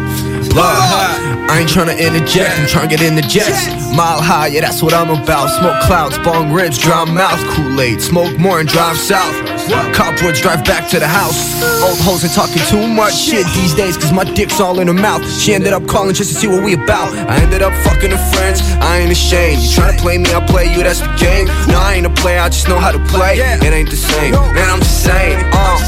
Look, 0.52 0.66
I 0.66 1.60
ain't 1.60 1.70
tryna 1.70 1.98
interject, 1.98 2.58
I'm 2.58 2.66
tryna 2.66 2.90
get 2.90 3.00
in 3.00 3.14
the 3.14 3.22
jets. 3.22 3.64
Mile 3.96 4.20
high, 4.20 4.48
yeah, 4.48 4.60
that's 4.60 4.82
what 4.82 4.92
I'm 4.92 5.08
about. 5.08 5.48
Smoke 5.48 5.80
clouds, 5.84 6.18
bong 6.18 6.52
ribs, 6.52 6.76
dry 6.76 7.06
mouth, 7.06 7.40
Kool-Aid. 7.56 8.02
Smoke 8.02 8.38
more 8.38 8.60
and 8.60 8.68
drive 8.68 8.98
south. 8.98 9.51
Copwoods, 9.94 10.40
drive 10.40 10.64
back 10.64 10.88
to 10.90 10.98
the 10.98 11.06
house. 11.06 11.60
Old 11.82 11.98
hoes 12.00 12.24
ain't 12.24 12.34
talking 12.34 12.62
too 12.68 12.86
much 12.86 13.14
shit 13.14 13.46
these 13.54 13.74
days, 13.74 13.96
cause 13.96 14.12
my 14.12 14.24
dick's 14.24 14.60
all 14.60 14.80
in 14.80 14.86
her 14.86 14.94
mouth. 14.94 15.22
She 15.40 15.54
ended 15.54 15.72
up 15.72 15.86
calling 15.86 16.14
just 16.14 16.32
to 16.32 16.36
see 16.38 16.46
what 16.46 16.62
we 16.62 16.74
about. 16.74 17.12
I 17.28 17.36
ended 17.42 17.62
up 17.62 17.72
fucking 17.84 18.10
her 18.10 18.24
friends, 18.32 18.60
I 18.80 18.98
ain't 18.98 19.12
ashamed. 19.12 19.62
You 19.62 19.68
tryna 19.68 19.98
play 19.98 20.18
me, 20.18 20.32
I'll 20.32 20.46
play 20.46 20.72
you, 20.72 20.82
that's 20.82 21.00
the 21.00 21.12
game. 21.18 21.46
No, 21.68 21.78
I 21.78 21.94
ain't 21.94 22.06
a 22.06 22.10
player, 22.10 22.40
I 22.40 22.48
just 22.48 22.68
know 22.68 22.78
how 22.78 22.92
to 22.92 23.02
play. 23.06 23.38
It 23.38 23.72
ain't 23.72 23.90
the 23.90 23.96
same, 23.96 24.32
man, 24.32 24.68
I'm 24.68 24.80
just 24.80 25.04
saying. 25.04 25.40
Uh, 25.52 25.78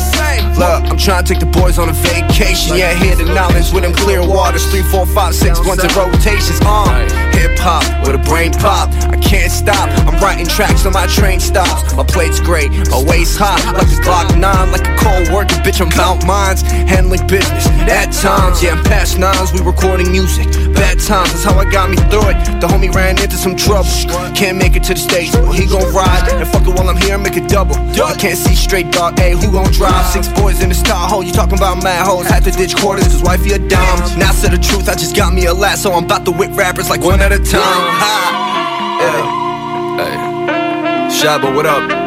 look, 0.58 0.90
I'm 0.90 0.98
trying 0.98 1.24
to 1.24 1.32
take 1.32 1.40
the 1.40 1.50
boys 1.50 1.78
on 1.78 1.88
a 1.88 1.92
vacation. 1.92 2.76
Yeah, 2.76 2.94
hear 2.94 3.16
the 3.16 3.24
knowledge 3.34 3.72
with 3.72 3.82
them 3.82 3.92
clear 3.92 4.26
waters. 4.26 4.64
Three, 4.70 4.82
four, 4.82 5.06
five, 5.06 5.34
six, 5.34 5.58
ones 5.66 5.82
in 5.82 5.90
rotations. 5.92 6.60
Uh, 6.62 7.23
hip 7.34 7.58
hop 7.58 7.82
with 8.06 8.14
a 8.14 8.22
brain 8.30 8.52
pop. 8.52 8.88
I 9.10 9.16
can't 9.18 9.50
stop. 9.50 9.90
I'm 10.06 10.16
writing 10.22 10.46
tracks 10.46 10.86
on 10.86 10.92
my 10.92 11.06
train 11.06 11.40
stops. 11.40 11.94
My 11.94 12.04
plate's 12.04 12.40
great, 12.40 12.70
my 12.90 13.02
waist 13.02 13.36
hot, 13.38 13.60
like 13.74 13.90
a 13.90 13.98
Glock 14.06 14.38
9, 14.38 14.40
like 14.70 14.86
a 14.86 14.94
cold 14.96 15.28
worker. 15.34 15.56
Bitch, 15.66 15.80
I'm 15.80 15.90
about 15.90 16.24
mines, 16.26 16.62
handling 16.62 17.26
business. 17.26 17.66
At 17.90 18.12
times, 18.12 18.62
yeah, 18.62 18.78
I'm 18.78 18.84
past 18.84 19.18
nines, 19.18 19.52
we 19.52 19.60
recording 19.60 20.10
music. 20.10 20.46
Bad 20.74 21.00
times, 21.00 21.32
that's 21.32 21.44
how 21.44 21.58
I 21.58 21.64
got 21.70 21.90
me 21.90 21.96
through 22.08 22.30
it. 22.30 22.38
The 22.60 22.66
homie 22.66 22.92
ran 22.94 23.18
into 23.18 23.36
some 23.36 23.56
trouble. 23.56 23.90
Can't 24.34 24.58
make 24.58 24.76
it 24.76 24.84
to 24.84 24.94
the 24.94 25.00
stage, 25.00 25.32
well, 25.34 25.52
he 25.52 25.66
gon' 25.66 25.92
ride. 25.92 26.30
And 26.32 26.46
fuck 26.48 26.66
it 26.66 26.74
while 26.74 26.88
I'm 26.88 26.96
here, 26.96 27.18
make 27.18 27.36
a 27.36 27.46
double. 27.46 27.76
I 27.76 28.14
can't 28.14 28.38
see 28.38 28.54
straight, 28.54 28.90
dog. 28.92 29.18
Hey, 29.18 29.32
who 29.32 29.50
gon' 29.50 29.72
drive? 29.72 30.06
Six 30.06 30.28
boys 30.28 30.62
in 30.62 30.68
the 30.68 30.74
star 30.74 31.08
hole, 31.08 31.22
you 31.22 31.32
talking 31.32 31.58
about 31.58 31.82
mad 31.82 32.06
hoes. 32.06 32.26
Had 32.26 32.44
to 32.44 32.50
ditch 32.50 32.76
quarters, 32.76 33.08
cause 33.08 33.22
wifey 33.22 33.52
a 33.52 33.58
dime. 33.58 34.18
Now, 34.18 34.32
to 34.44 34.48
the 34.48 34.58
truth, 34.58 34.88
I 34.88 34.94
just 34.94 35.16
got 35.16 35.32
me 35.32 35.46
a 35.46 35.54
lasso. 35.54 35.90
I'm 35.92 36.04
about 36.04 36.24
to 36.26 36.32
whip 36.32 36.54
rappers 36.56 36.90
like 36.90 37.00
one 37.00 37.20
at 37.24 37.32
a 37.32 37.38
time. 37.38 37.86
Ha! 38.02 38.14
Yeah. 39.00 39.98
Hey. 39.98 40.16
Shabba, 41.08 41.54
what 41.54 41.64
up? 41.64 42.03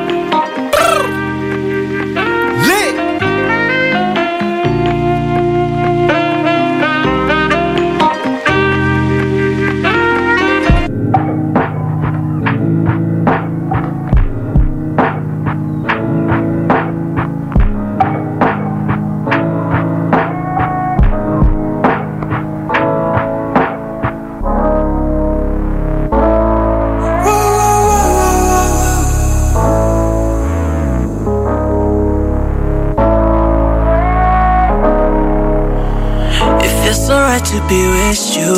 You. 38.16 38.56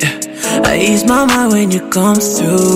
Yeah. 0.00 0.20
I 0.64 0.78
ease 0.78 1.04
my 1.06 1.24
mind 1.24 1.52
when 1.52 1.70
you 1.70 1.80
come 1.88 2.16
through. 2.16 2.73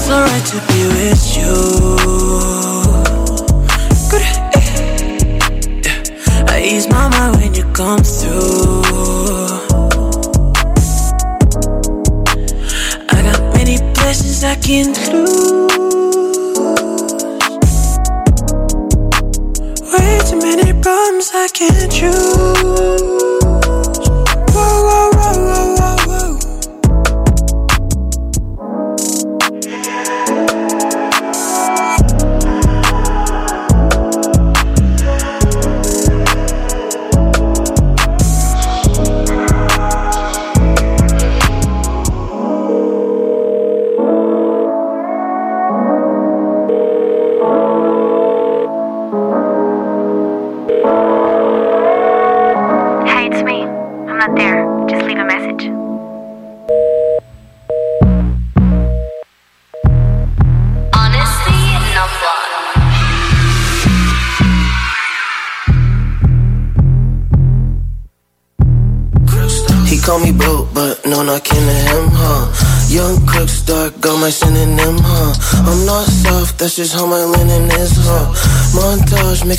It 0.00 0.04
feels 0.04 0.06
so 0.06 0.20
right 0.22 0.46
to 0.46 0.58
be 0.68 0.80
with 0.96 1.36
you. 1.36 1.54
I 6.48 6.62
ease 6.64 6.88
my 6.88 7.08
mind 7.08 7.36
when 7.36 7.54
you 7.54 7.64
come 7.72 8.02
through. 8.02 8.82
I 13.10 13.22
got 13.22 13.40
many 13.54 13.78
places 13.94 14.42
I 14.42 14.54
can 14.56 14.94
lose. 15.12 15.70
Way 19.92 20.20
too 20.28 20.38
many 20.38 20.72
problems 20.80 21.30
I 21.34 21.48
can't 21.52 21.92
choose. 21.92 22.59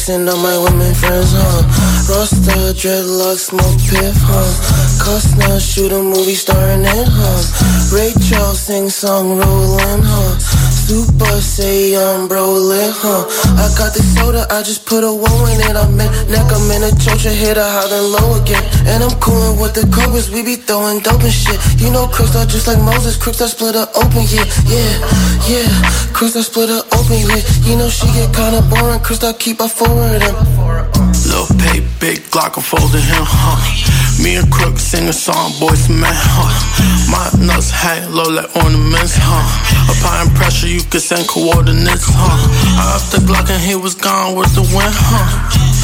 Mixing 0.02 0.28
up 0.30 0.38
my 0.38 0.58
women 0.58 0.96
friends, 0.96 1.32
huh? 1.32 1.62
Rasta, 2.10 2.74
dreadlocks, 2.74 3.54
smoke 3.54 3.78
piff, 3.86 4.18
huh? 4.18 4.50
Cost 4.98 5.38
now, 5.38 5.60
shoot 5.60 5.92
a 5.92 6.02
movie 6.02 6.34
starring 6.34 6.82
in, 6.82 7.06
huh? 7.06 7.94
Ray 7.94 8.10
sing 8.56 8.90
song 8.90 9.38
rollin', 9.38 10.02
huh? 10.02 10.51
Super 10.92 11.40
say 11.40 11.96
I'm 11.96 12.28
brolin', 12.28 12.92
huh? 12.92 13.24
I 13.56 13.72
got 13.80 13.96
the 13.96 14.04
soda, 14.04 14.44
I 14.52 14.60
just 14.62 14.86
put 14.86 15.08
a 15.08 15.14
woe 15.24 15.48
in 15.48 15.64
it. 15.64 15.72
I'm 15.72 15.96
in 15.96 16.12
neck, 16.28 16.52
I'm 16.52 16.68
in 16.68 16.84
a 16.84 16.92
choke, 17.00 17.24
hit 17.24 17.56
a 17.56 17.64
high 17.64 17.88
low 17.88 18.36
again. 18.36 18.60
And 18.84 19.00
I'm 19.00 19.16
coolin' 19.24 19.56
with 19.56 19.72
the 19.72 19.88
cobras, 19.88 20.28
we 20.30 20.44
be 20.44 20.58
throwing 20.58 21.00
dope 21.00 21.24
and 21.24 21.32
shit. 21.32 21.56
You 21.80 21.96
know, 21.96 22.12
crooks 22.12 22.36
are 22.36 22.44
just 22.44 22.68
like 22.68 22.84
Moses, 22.84 23.16
crooks 23.16 23.40
that 23.40 23.56
split 23.56 23.76
her 23.80 23.88
open, 23.96 24.28
yeah, 24.36 24.44
yeah, 24.68 24.92
yeah. 25.48 25.72
Crooks 26.12 26.36
that 26.36 26.44
split 26.44 26.68
her 26.68 26.84
open, 26.92 27.24
yeah. 27.24 27.40
You 27.64 27.80
know, 27.80 27.88
she 27.88 28.12
get 28.12 28.36
kinda 28.36 28.60
boring, 28.68 29.00
crooks 29.00 29.24
that 29.24 29.40
keep 29.40 29.64
a. 29.64 29.72
And 29.72 30.20
Lil 30.20 30.36
Pay, 30.44 30.71
big 32.12 32.24
Glock, 32.28 32.60
I'm 32.60 32.92
him, 32.92 33.24
huh? 33.24 33.56
Me 34.22 34.36
and 34.36 34.52
Crook 34.52 34.78
sing 34.78 35.08
a 35.08 35.14
song, 35.14 35.56
boys, 35.64 35.88
man, 35.88 36.12
huh? 36.12 36.52
My 37.08 37.24
nuts 37.40 37.72
hang 37.72 38.12
low 38.12 38.28
like 38.28 38.52
ornaments, 38.52 39.16
huh? 39.16 39.48
Applying 39.88 40.28
pressure, 40.36 40.68
you 40.68 40.84
can 40.92 41.00
send 41.00 41.24
coordinates, 41.28 42.04
huh? 42.04 42.36
I 42.76 43.00
up 43.00 43.04
the 43.16 43.24
Glock 43.24 43.48
and 43.48 43.64
he 43.64 43.76
was 43.76 43.96
gone 43.96 44.36
with 44.36 44.52
the 44.60 44.66
wind, 44.76 44.92
huh? 44.92 45.24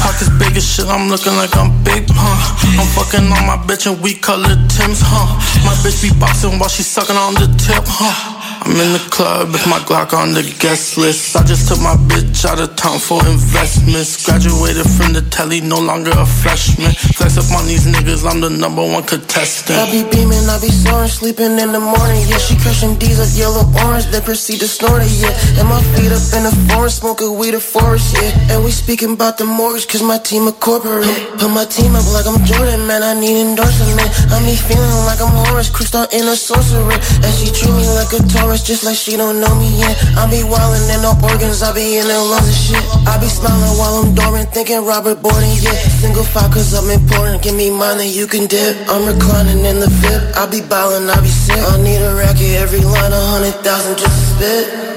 Pockets 0.04 0.28
big 0.36 0.52
as 0.52 0.68
shit, 0.68 0.84
I'm 0.84 1.08
looking 1.08 1.32
like 1.40 1.56
I'm 1.56 1.72
big, 1.82 2.04
huh? 2.12 2.36
I'm 2.76 2.88
fucking 2.92 3.24
on 3.24 3.44
my 3.48 3.56
bitch 3.64 3.88
and 3.88 3.96
we 4.04 4.12
colored 4.12 4.60
Tim's, 4.68 5.00
huh? 5.00 5.32
My 5.64 5.72
bitch 5.80 6.04
be 6.04 6.12
boxing 6.20 6.60
while 6.60 6.68
she 6.68 6.82
sucking 6.84 7.16
on 7.16 7.40
the 7.40 7.48
tip, 7.56 7.88
huh? 7.88 8.27
I'm 8.68 8.76
in 8.76 8.92
the 8.92 9.00
club 9.08 9.48
with 9.48 9.64
my 9.64 9.80
Glock 9.88 10.12
on 10.12 10.36
the 10.36 10.44
guest 10.60 11.00
list. 11.00 11.32
I 11.32 11.42
just 11.42 11.72
took 11.72 11.80
my 11.80 11.96
bitch 12.04 12.44
out 12.44 12.60
of 12.60 12.76
town 12.76 13.00
for 13.00 13.16
investments. 13.24 14.20
Graduated 14.28 14.84
from 14.84 15.16
the 15.16 15.24
telly, 15.32 15.64
no 15.64 15.80
longer 15.80 16.12
a 16.12 16.28
freshman. 16.28 16.92
Flex 17.16 17.40
up 17.40 17.48
on 17.56 17.64
these 17.64 17.88
niggas, 17.88 18.28
I'm 18.28 18.44
the 18.44 18.52
number 18.52 18.84
one 18.84 19.08
contestant. 19.08 19.80
I 19.80 19.88
be 19.88 20.04
beaming, 20.12 20.44
I 20.52 20.60
be 20.60 20.68
soaring, 20.68 21.08
sleeping 21.08 21.56
in 21.56 21.72
the 21.72 21.80
morning. 21.80 22.28
Yeah, 22.28 22.36
she 22.36 22.60
crushing 22.60 23.00
D's 23.00 23.16
like 23.16 23.32
yellow 23.32 23.64
orange, 23.88 24.04
then 24.12 24.20
proceed 24.20 24.60
to 24.60 24.68
snort 24.68 25.00
it. 25.00 25.16
Yeah, 25.16 25.32
and 25.56 25.64
my 25.64 25.80
feet 25.96 26.12
up 26.12 26.20
in 26.36 26.44
the 26.44 26.52
forest, 26.68 27.00
smoking 27.00 27.40
weed 27.40 27.56
of 27.56 27.64
forest. 27.64 28.20
Yeah, 28.20 28.52
and 28.52 28.60
we 28.60 28.70
speaking 28.70 29.16
about 29.16 29.40
the 29.40 29.48
mortgage, 29.48 29.88
cause 29.88 30.04
my 30.04 30.20
team 30.20 30.44
a 30.44 30.52
corporate. 30.52 31.08
Put 31.40 31.48
my 31.48 31.64
team 31.64 31.96
up 31.96 32.04
like 32.12 32.28
I'm 32.28 32.44
Jordan, 32.44 32.84
man. 32.84 33.00
I 33.00 33.16
need 33.16 33.48
endorsement. 33.48 34.12
I 34.28 34.44
be 34.44 34.52
feeling 34.60 35.08
like 35.08 35.24
I'm 35.24 35.32
Horace, 35.48 35.72
crystal 35.72 36.04
in 36.12 36.28
a 36.28 36.36
sorcerer. 36.36 37.00
And 37.24 37.32
she 37.32 37.48
treat 37.48 37.72
me 37.72 37.88
like 37.96 38.12
a 38.12 38.20
Taurus, 38.28 38.57
just 38.62 38.84
like 38.84 38.96
she 38.96 39.16
don't 39.16 39.40
know 39.40 39.54
me 39.56 39.68
yet. 39.78 39.94
I 40.16 40.24
be 40.30 40.40
wildin' 40.42 40.88
in 40.94 41.02
the 41.02 41.12
organs, 41.22 41.62
I 41.62 41.72
be 41.74 41.98
in 41.98 42.06
the 42.08 42.18
lungs 42.18 42.48
and 42.48 42.56
shit. 42.56 42.84
I 43.06 43.18
be 43.20 43.28
smiling 43.28 43.76
while 43.78 44.02
I'm 44.02 44.14
dormant, 44.14 44.50
thinking 44.50 44.84
Robert 44.84 45.20
Borden, 45.22 45.50
yeah. 45.60 45.76
Single 46.00 46.24
file 46.24 46.48
cause 46.48 46.72
I'm 46.74 46.90
important, 46.90 47.42
give 47.42 47.54
me 47.54 47.70
mine 47.70 48.00
and 48.00 48.10
you 48.10 48.26
can 48.26 48.46
dip. 48.46 48.76
I'm 48.88 49.06
reclining 49.06 49.64
in 49.64 49.80
the 49.80 49.90
VIP, 50.00 50.36
I 50.36 50.46
be 50.46 50.60
ballin', 50.62 51.10
I 51.10 51.20
be 51.20 51.28
sick. 51.28 51.58
I 51.58 51.76
need 51.82 52.00
a 52.00 52.14
racket, 52.14 52.56
every 52.56 52.80
line 52.80 53.12
a 53.12 53.20
hundred 53.32 53.54
thousand 53.62 53.98
just 53.98 54.16
to 54.16 54.24
spit. 54.34 54.88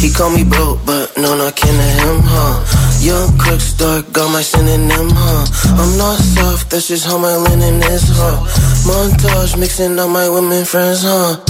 He 0.00 0.10
call 0.10 0.30
me 0.30 0.44
broke, 0.44 0.84
but 0.86 1.12
no 1.18 1.36
knocking 1.36 1.76
to 1.76 1.88
him, 2.00 2.20
huh? 2.24 2.89
Young 3.00 3.38
crooks, 3.38 3.72
dark, 3.72 4.12
got 4.12 4.30
my 4.30 4.42
synonym, 4.42 5.08
huh? 5.10 5.46
I'm 5.80 5.96
not 5.96 6.18
soft, 6.18 6.68
that's 6.70 6.88
just 6.88 7.06
how 7.06 7.16
my 7.16 7.34
linen 7.34 7.82
is, 7.82 8.04
huh? 8.12 8.44
Montage 8.84 9.58
mixing 9.58 9.98
up 9.98 10.10
my 10.10 10.28
women 10.28 10.66
friends, 10.66 11.00
huh? 11.02 11.40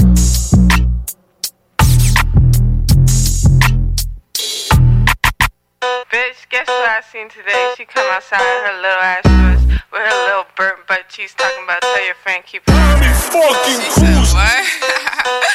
Bitch, 6.06 6.48
guess 6.50 6.68
what 6.68 6.88
I 6.88 7.00
seen 7.10 7.28
today? 7.28 7.74
She 7.76 7.84
come 7.84 8.06
outside 8.12 8.38
in 8.38 8.64
her 8.70 8.76
little 8.82 9.02
ass 9.02 9.26
shorts 9.26 9.82
with 9.90 10.02
her 10.06 10.26
little 10.26 10.46
burnt 10.56 10.86
butt 10.86 11.08
cheeks 11.08 11.34
talking 11.34 11.64
about 11.64 11.82
tell 11.82 12.06
your 12.06 12.14
friend 12.14 12.44
keep 12.46 12.62
it. 12.64 12.70
fucking 12.70 13.80
cool. 13.98 14.22
What? 14.38 14.96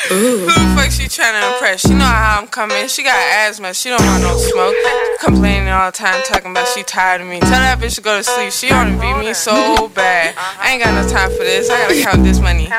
Who 0.10 0.46
the 0.46 0.74
fuck 0.76 0.92
she 0.92 1.08
trying 1.08 1.34
to 1.42 1.54
impress? 1.54 1.82
She 1.82 1.94
know 1.94 2.06
how 2.06 2.40
I'm 2.40 2.48
coming. 2.48 2.88
She 2.88 3.04
got 3.04 3.18
asthma. 3.18 3.74
She 3.74 3.90
don't 3.90 4.02
want 4.06 4.22
no 4.22 4.38
smoke. 4.38 4.76
Complaining 5.20 5.70
all 5.70 5.92
the 5.92 5.98
time, 5.98 6.22
talking 6.24 6.52
about 6.52 6.68
she 6.68 6.84
tired 6.84 7.22
of 7.22 7.28
me. 7.28 7.40
Tell 7.40 7.50
that 7.50 7.80
bitch 7.80 7.96
to 7.96 8.02
go 8.02 8.18
to 8.18 8.24
sleep. 8.24 8.52
She 8.52 8.72
wanna 8.72 9.00
beat 9.00 9.18
me 9.18 9.34
so 9.34 9.90
bad. 9.90 10.36
I 10.38 10.74
ain't 10.74 10.84
got 10.84 10.94
no 10.94 11.08
time 11.10 11.32
for 11.32 11.44
this. 11.44 11.70
I 11.70 11.80
gotta 11.82 12.02
count 12.02 12.24
this 12.24 12.40
money. 12.40 12.70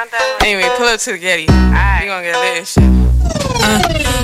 Anyway, 0.41 0.69
pull 0.77 0.87
up 0.87 1.01
to 1.01 1.13
the 1.13 1.19
Getty. 1.19 1.43
You 1.43 1.49
gonna 1.49 2.23
get 2.23 2.39
lit 2.39 2.59
and 2.59 2.67
shit. 2.67 2.85
Uh, 3.59 3.83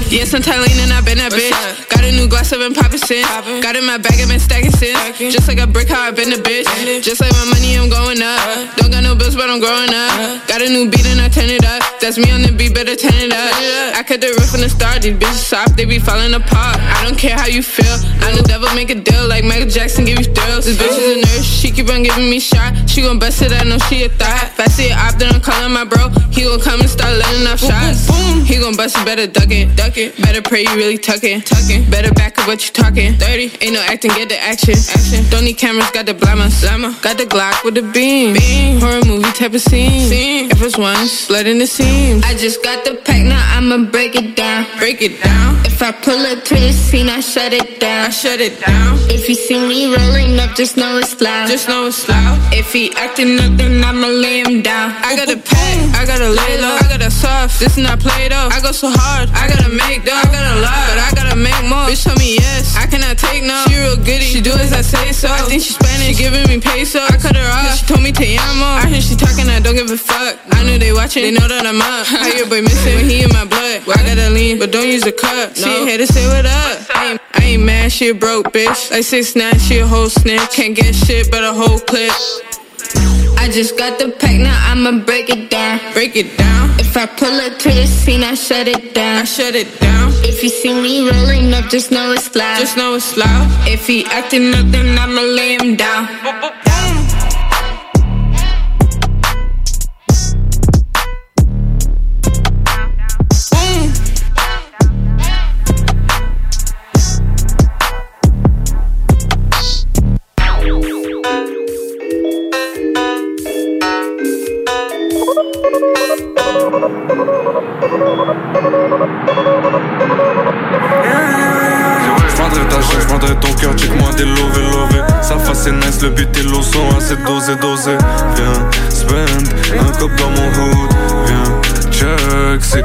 yes, 0.08 0.32
I'm 0.34 0.42
Tylene 0.42 0.78
and 0.78 0.92
I've 0.92 1.04
been 1.04 1.18
that 1.18 1.32
bitch. 1.32 1.88
Got 1.88 2.01
a 2.04 2.12
new 2.12 2.28
glass, 2.28 2.52
I've 2.52 2.60
been 2.60 2.74
popping 2.74 2.98
since. 2.98 3.26
Got 3.62 3.76
in 3.76 3.86
my 3.86 3.98
bag, 3.98 4.20
I've 4.20 4.28
been 4.28 4.40
stacking 4.40 4.72
since. 4.72 5.18
Just 5.18 5.48
like 5.48 5.58
a 5.58 5.66
brick, 5.66 5.88
how 5.88 6.02
I've 6.02 6.16
been 6.16 6.30
the 6.30 6.36
bitch. 6.36 6.66
Just 7.02 7.20
like 7.20 7.32
my 7.32 7.44
money, 7.44 7.76
I'm 7.76 7.88
going 7.88 8.20
up. 8.22 8.76
Don't 8.76 8.90
got 8.90 9.02
no 9.02 9.14
bills, 9.14 9.36
but 9.36 9.48
I'm 9.50 9.60
growing 9.60 9.92
up. 9.92 10.46
Got 10.48 10.62
a 10.62 10.68
new 10.68 10.90
beat 10.90 11.06
and 11.06 11.20
I 11.20 11.28
turn 11.28 11.50
it 11.50 11.64
up. 11.64 11.82
That's 12.00 12.18
me 12.18 12.30
on 12.30 12.42
the 12.42 12.52
beat, 12.52 12.74
better 12.74 12.96
turn 12.96 13.14
it 13.14 13.32
up. 13.32 13.52
I 13.94 14.02
cut 14.02 14.20
the 14.20 14.34
roof 14.34 14.50
from 14.50 14.60
the 14.60 14.68
start, 14.68 15.02
these 15.02 15.16
bitches 15.16 15.44
soft, 15.46 15.76
they 15.76 15.84
be 15.84 15.98
falling 15.98 16.34
apart. 16.34 16.80
I 16.80 17.04
don't 17.04 17.18
care 17.18 17.36
how 17.36 17.46
you 17.46 17.62
feel. 17.62 17.94
I'm 18.26 18.36
the 18.36 18.42
devil, 18.42 18.68
make 18.74 18.90
a 18.90 18.98
deal 18.98 19.28
like 19.28 19.44
Michael 19.44 19.68
Jackson, 19.68 20.04
give 20.04 20.18
you 20.18 20.26
thrills. 20.26 20.64
This 20.66 20.78
bitch 20.78 20.98
is 20.98 21.16
a 21.16 21.20
nurse, 21.20 21.44
she 21.44 21.70
keep 21.70 21.88
on 21.90 22.02
giving 22.02 22.28
me 22.28 22.40
shot. 22.40 22.74
She 22.90 23.02
gon' 23.02 23.18
bust 23.18 23.42
it, 23.42 23.52
I 23.52 23.62
know 23.62 23.78
she 23.86 24.04
a 24.04 24.08
thought. 24.08 24.50
If 24.54 24.60
I 24.60 24.66
see 24.66 24.90
it 24.90 24.96
op, 24.98 25.14
then 25.18 25.34
I'm 25.34 25.40
calling 25.40 25.72
my 25.72 25.84
bro. 25.84 26.08
He 26.34 26.42
gon' 26.42 26.60
come 26.60 26.80
and 26.80 26.90
start 26.90 27.14
letting 27.14 27.46
off 27.46 27.60
shots. 27.60 28.10
Boom, 28.10 28.44
He 28.44 28.58
gon' 28.58 28.74
bust 28.74 28.96
it, 28.98 29.04
better 29.04 29.26
duck 29.26 29.50
it, 29.50 29.76
duck 29.76 29.96
it. 29.96 30.16
Better 30.20 30.42
pray 30.42 30.62
you 30.62 30.74
really 30.74 30.98
tuckin', 30.98 31.42
tuckin'. 31.42 31.86
Better 31.92 32.12
back 32.14 32.38
up 32.38 32.48
what 32.48 32.64
you 32.66 32.72
talking. 32.72 33.12
30, 33.18 33.58
ain't 33.60 33.74
no 33.74 33.82
acting, 33.82 34.12
get 34.12 34.30
the 34.30 34.40
action. 34.40 34.72
Action. 34.72 35.28
Don't 35.28 35.44
need 35.44 35.58
cameras, 35.58 35.90
got 35.90 36.06
the 36.06 36.14
blammer. 36.14 36.48
Blammer. 36.64 36.90
Got 37.02 37.18
the 37.18 37.26
Glock 37.26 37.62
with 37.64 37.74
the 37.74 37.82
beam. 37.82 38.32
beam. 38.32 38.80
Horror 38.80 39.04
movie 39.04 39.30
type 39.32 39.52
of 39.52 39.60
scene. 39.60 40.08
scene. 40.08 40.50
If 40.50 40.62
it's 40.62 40.78
one, 40.78 41.06
blood 41.28 41.46
in 41.46 41.58
the 41.58 41.66
seams. 41.66 42.24
I 42.24 42.34
just 42.34 42.64
got 42.64 42.86
the 42.86 42.94
pack, 42.94 43.22
now 43.26 43.44
I'ma 43.58 43.90
break 43.90 44.16
it 44.16 44.36
down. 44.36 44.64
Break 44.78 45.02
it 45.02 45.22
down. 45.22 45.60
If 45.66 45.82
I 45.82 45.92
pull 45.92 46.18
up 46.32 46.44
to 46.44 46.54
the 46.54 46.72
scene, 46.72 47.10
I 47.10 47.20
shut 47.20 47.52
it 47.52 47.78
down. 47.78 48.06
I 48.06 48.10
shut 48.10 48.40
it 48.40 48.58
down. 48.64 48.98
If 49.10 49.28
you 49.28 49.34
see 49.34 49.60
me 49.60 49.94
rolling 49.94 50.38
up, 50.40 50.56
just 50.56 50.78
know 50.78 50.96
it's 50.96 51.20
loud. 51.20 51.48
Just 51.48 51.68
know 51.68 51.86
it's 51.86 52.08
loud. 52.08 52.38
If 52.54 52.72
he 52.72 52.90
acting 52.96 53.38
up, 53.38 53.52
then 53.58 53.84
I'ma 53.84 54.06
lay 54.06 54.40
him 54.40 54.62
down. 54.62 54.92
I 55.04 55.14
got 55.14 55.28
a 55.28 55.36
pack, 55.36 55.76
I 56.00 56.06
gotta 56.06 56.30
lay 56.30 56.60
low. 56.60 56.78
I 56.80 56.86
got 56.88 57.02
a 57.02 57.10
soft, 57.10 57.60
this 57.60 57.76
is 57.76 57.84
not 57.84 58.00
play 58.00 58.28
though. 58.28 58.48
I 58.50 58.60
go 58.62 58.72
so 58.72 58.88
hard, 58.90 59.28
I 59.34 59.48
gotta 59.48 59.68
make 59.68 60.04
though. 60.04 60.14
I 60.14 60.24
gotta 60.24 60.60
lot, 60.60 60.82
but 60.88 60.98
I 60.98 61.10
gotta 61.14 61.36
make 61.36 61.62
more. 61.68 61.81
Bitch 61.88 62.04
told 62.04 62.18
me 62.18 62.34
yes, 62.36 62.76
I 62.76 62.86
cannot 62.86 63.18
take 63.18 63.42
no. 63.42 63.64
She 63.68 63.76
real 63.76 63.96
goody, 63.96 64.24
she 64.24 64.40
do 64.40 64.52
as 64.52 64.72
I 64.72 64.82
say 64.82 65.12
so. 65.12 65.28
I 65.28 65.42
think 65.42 65.62
she 65.62 65.72
Spanish, 65.72 66.06
she 66.06 66.14
giving 66.14 66.46
me 66.48 66.60
peso. 66.60 67.00
I 67.00 67.16
cut 67.18 67.36
her 67.36 67.48
off, 67.50 67.78
she 67.78 67.86
told 67.86 68.02
me 68.02 68.12
te 68.12 68.38
amo. 68.38 68.64
I 68.64 68.86
hear 68.86 69.00
she 69.00 69.16
talking, 69.16 69.48
I 69.48 69.60
don't 69.60 69.74
give 69.74 69.90
a 69.90 69.96
fuck. 69.96 70.38
I 70.52 70.62
know 70.64 70.78
they 70.78 70.92
watching, 70.92 71.22
they 71.22 71.32
know 71.32 71.48
that 71.48 71.66
I'm 71.66 71.80
up. 71.80 72.06
How 72.22 72.28
your 72.28 72.48
boy 72.48 72.62
missing 72.62 72.96
when 72.96 73.08
he 73.08 73.24
in 73.24 73.30
my 73.30 73.44
blood? 73.44 73.82
I 73.88 74.02
gotta 74.06 74.30
lean, 74.30 74.58
but 74.58 74.70
don't 74.70 74.88
use 74.88 75.06
a 75.06 75.12
cup. 75.12 75.56
She 75.56 75.68
ain't 75.68 75.88
here 75.88 75.98
to 75.98 76.06
say 76.06 76.26
what 76.28 76.46
up. 76.46 76.86
I 76.94 77.12
ain't, 77.12 77.20
I 77.34 77.42
ain't 77.44 77.62
mad, 77.62 77.92
she 77.92 78.10
a 78.10 78.14
broke 78.14 78.52
bitch. 78.52 78.90
Like 78.90 79.04
six 79.04 79.34
nine, 79.34 79.58
she 79.58 79.78
a 79.78 79.86
whole 79.86 80.08
snitch. 80.08 80.50
Can't 80.50 80.74
get 80.74 80.94
shit, 80.94 81.30
but 81.30 81.42
a 81.42 81.52
whole 81.52 81.78
clip. 81.80 82.12
I 83.38 83.48
just 83.50 83.76
got 83.76 83.98
the 83.98 84.10
pack, 84.10 84.38
now 84.38 84.56
I'ma 84.70 85.04
break 85.04 85.28
it 85.28 85.50
down. 85.50 85.80
Break 85.92 86.16
it 86.16 86.36
down. 86.38 86.70
If 86.78 86.96
I 86.96 87.06
pull 87.06 87.40
up 87.40 87.58
to 87.58 87.68
the 87.68 87.86
scene, 87.86 88.22
I 88.22 88.34
shut 88.34 88.68
it 88.68 88.94
down. 88.94 89.22
I 89.22 89.24
shut 89.24 89.54
it 89.54 89.80
down. 89.80 90.12
If 90.24 90.42
you 90.42 90.48
see 90.48 90.74
me 90.74 91.08
rolling 91.08 91.52
up, 91.54 91.68
just 91.70 91.90
know 91.90 92.12
it's 92.12 92.34
loud. 92.34 92.58
Just 92.58 92.76
know 92.76 92.94
it's 92.94 93.16
loud. 93.16 93.48
If 93.68 93.86
he 93.86 94.04
acting 94.06 94.54
up, 94.54 94.66
then 94.70 94.98
I'ma 94.98 95.22
lay 95.22 95.56
him 95.56 95.76
down. 95.76 96.71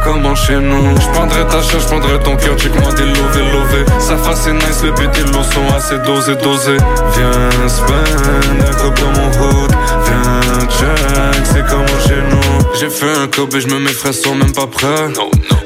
Comment 0.07 0.35
chez 0.35 0.55
nous. 0.55 0.95
J'prendrai 1.01 1.45
ta 1.47 1.61
chair, 1.61 1.79
j'prendrai 1.81 2.19
ton 2.19 2.35
cœur, 2.37 2.57
check-moi 2.57 2.91
des 2.93 3.05
lovés, 3.05 3.51
lovés. 3.51 3.85
Sa 3.99 4.17
face 4.17 4.47
est 4.47 4.53
nice, 4.53 4.81
le 4.83 4.91
but 4.91 5.09
et 5.17 5.23
l'eau 5.31 5.43
sont 5.43 5.75
assez 5.75 5.97
dosés, 5.99 6.35
dosés. 6.35 6.77
Viens, 7.13 7.67
spend, 7.67 8.67
un 8.67 8.73
cop 8.81 8.99
dans 8.99 9.13
mon 9.19 9.27
hood. 9.27 9.71
Viens, 10.05 10.67
check, 10.69 11.45
c'est 11.51 11.65
comment 11.67 11.99
chez 12.07 12.21
nous. 12.31 12.79
J'ai 12.79 12.89
fait 12.89 13.11
un 13.23 13.27
cob 13.27 13.53
et 13.55 13.61
je 13.61 13.67
me 13.67 13.79
mets 13.79 13.91
frères 13.91 14.13
sont 14.13 14.35
même 14.35 14.53
pas 14.53 14.67
prêts. 14.67 15.09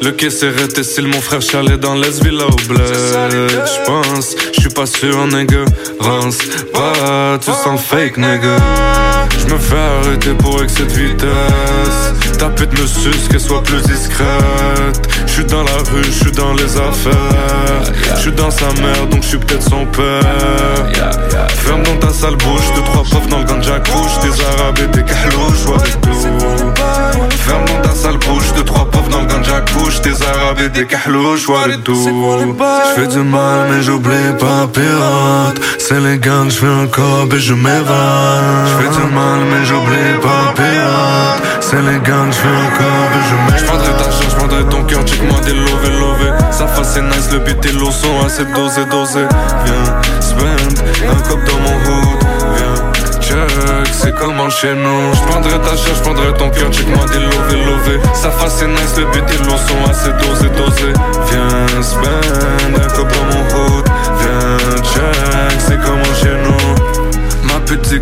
Le 0.02 0.12
caisse 0.12 0.42
est 0.44 0.48
arrêté, 0.48 0.84
c'est 0.84 1.02
mon 1.02 1.22
frère 1.22 1.42
chalet 1.42 1.80
dans 1.80 1.96
l'Est 1.96 2.24
Villa 2.24 2.46
au 2.46 2.68
bled. 2.68 3.50
J'pense, 3.66 4.36
j'suis 4.54 4.70
pas 4.70 4.86
sûr 4.86 5.28
nigga. 5.28 5.66
Rance 6.00 6.40
pas, 6.74 7.38
tu 7.40 7.52
sens 7.52 7.80
fake 7.82 8.18
nigga 8.18 8.56
J'me 9.52 9.60
fais 9.60 9.76
arrêter 9.76 10.34
pour 10.36 10.64
excès 10.64 10.86
de 10.86 10.94
vitesse. 10.94 12.38
Ta 12.38 12.50
pute 12.50 12.72
me 12.80 12.88
suce, 12.88 13.28
qu'elle 13.28 13.42
soit 13.42 13.62
plus 13.62 13.82
discrète 13.82 15.10
J'suis 15.32 15.46
dans 15.46 15.64
la 15.64 15.78
rue, 15.92 16.04
j'suis 16.04 16.32
dans 16.32 16.54
les 16.54 16.76
affaires. 16.76 17.94
J'suis 18.18 18.34
dans 18.34 18.52
sa 18.52 18.66
mère, 18.82 19.08
donc 19.10 19.24
j'suis 19.24 19.38
peut-être 19.38 19.64
son 19.64 19.86
père. 19.86 20.22
Ferme 21.50 21.84
dans 21.84 21.96
ta 21.98 22.10
sale 22.14 22.36
bouche, 22.36 22.74
deux 22.76 22.82
trois 22.84 23.04
puffs 23.04 23.28
dans 23.30 23.40
le 23.40 23.46
ganja 23.46 23.80
couche 23.80 24.20
Des 24.24 24.44
arabes 24.44 24.80
et 24.84 24.88
des 24.88 25.04
calouches, 25.04 25.84
des 25.86 25.92
tout. 26.02 26.20
Ferme 27.38 27.66
dans 27.66 27.82
ta 27.88 27.96
sale 27.96 28.18
bouche, 28.18 28.54
deux 28.56 28.64
trois 28.64 28.90
puffs 28.90 29.10
dans 29.10 29.22
le 29.22 29.26
ganja 29.28 29.62
couche 29.74 30.02
Des 30.02 30.22
arabes 30.22 30.60
et 30.66 30.70
des 30.70 30.86
calouches, 30.86 31.48
des 31.68 31.78
tout. 31.78 31.96
J'fais 32.96 33.08
du 33.08 33.20
mal 33.20 33.68
mais 33.70 33.82
j'oublie 33.84 34.34
pas 34.40 34.68
pirate. 34.68 35.62
C'est 35.80 36.00
les 36.02 36.18
gangs, 36.18 36.50
j'fais 36.50 36.68
un 36.68 36.88
cob 36.88 37.34
et 37.34 37.40
je 37.40 37.54
m'évade. 37.54 38.68
J'fais 38.68 38.90
du 38.90 39.14
mal 39.14 39.40
mais 39.50 39.66
j'oublie 39.66 40.20
pas 40.22 40.54
pirate. 40.56 41.42
C'est 41.62 41.82
les 41.82 42.00
gangs, 42.00 42.32
j'fais 42.32 42.48
un 42.48 42.70
cob 42.78 43.12
et 43.16 43.24
je 43.30 43.36
m'évade. 43.36 43.60
J'prendrai 43.62 43.92
ta 43.94 44.12
chair, 44.12 44.30
j'prendrai 44.30 44.64
ton 44.66 44.84
cœur, 44.84 45.06
check-moi 45.32 45.80
des 45.84 46.00
lovés 46.00 46.34
Sa 46.52 46.68
face 46.68 46.98
est 46.98 47.02
nice, 47.02 47.30
le 47.32 47.40
beat 47.40 47.66
et 47.66 47.72
l'eau 47.72 47.92
sont 47.92 48.26
assez 48.26 48.46
dosés, 48.46 48.86
dosés 48.86 49.28
Viens, 49.66 50.02
spend, 50.20 50.80
un 51.10 51.22
cop 51.28 51.40
dans 51.46 51.60
mon 51.60 51.76
hood. 51.86 52.20
Viens, 52.56 53.20
check, 53.22 53.88
c'est 53.92 54.16
comment 54.16 54.50
chez 54.50 54.74
nous. 54.74 55.14
J'prendrai 55.14 55.60
ta 55.60 55.76
chair, 55.76 55.96
j'prendrai 55.96 56.34
ton 56.34 56.50
cœur, 56.50 56.72
check-moi 56.72 57.06
des 57.12 57.20
lovés, 57.20 57.66
lovés 57.66 58.00
Sa 58.14 58.32
face 58.32 58.62
est 58.62 58.68
nice, 58.68 58.96
le 58.98 59.06
beat 59.06 59.24
et 59.30 59.44
l'eau 59.46 59.58
sont 59.58 59.90
assez 59.90 60.12
dosés, 60.26 60.50
dosés 60.50 60.94
Viens, 61.30 61.82
spend, 61.82 62.76
un 62.76 62.96
cop 62.96 63.08
dans 63.08 63.26
mon 63.26 63.31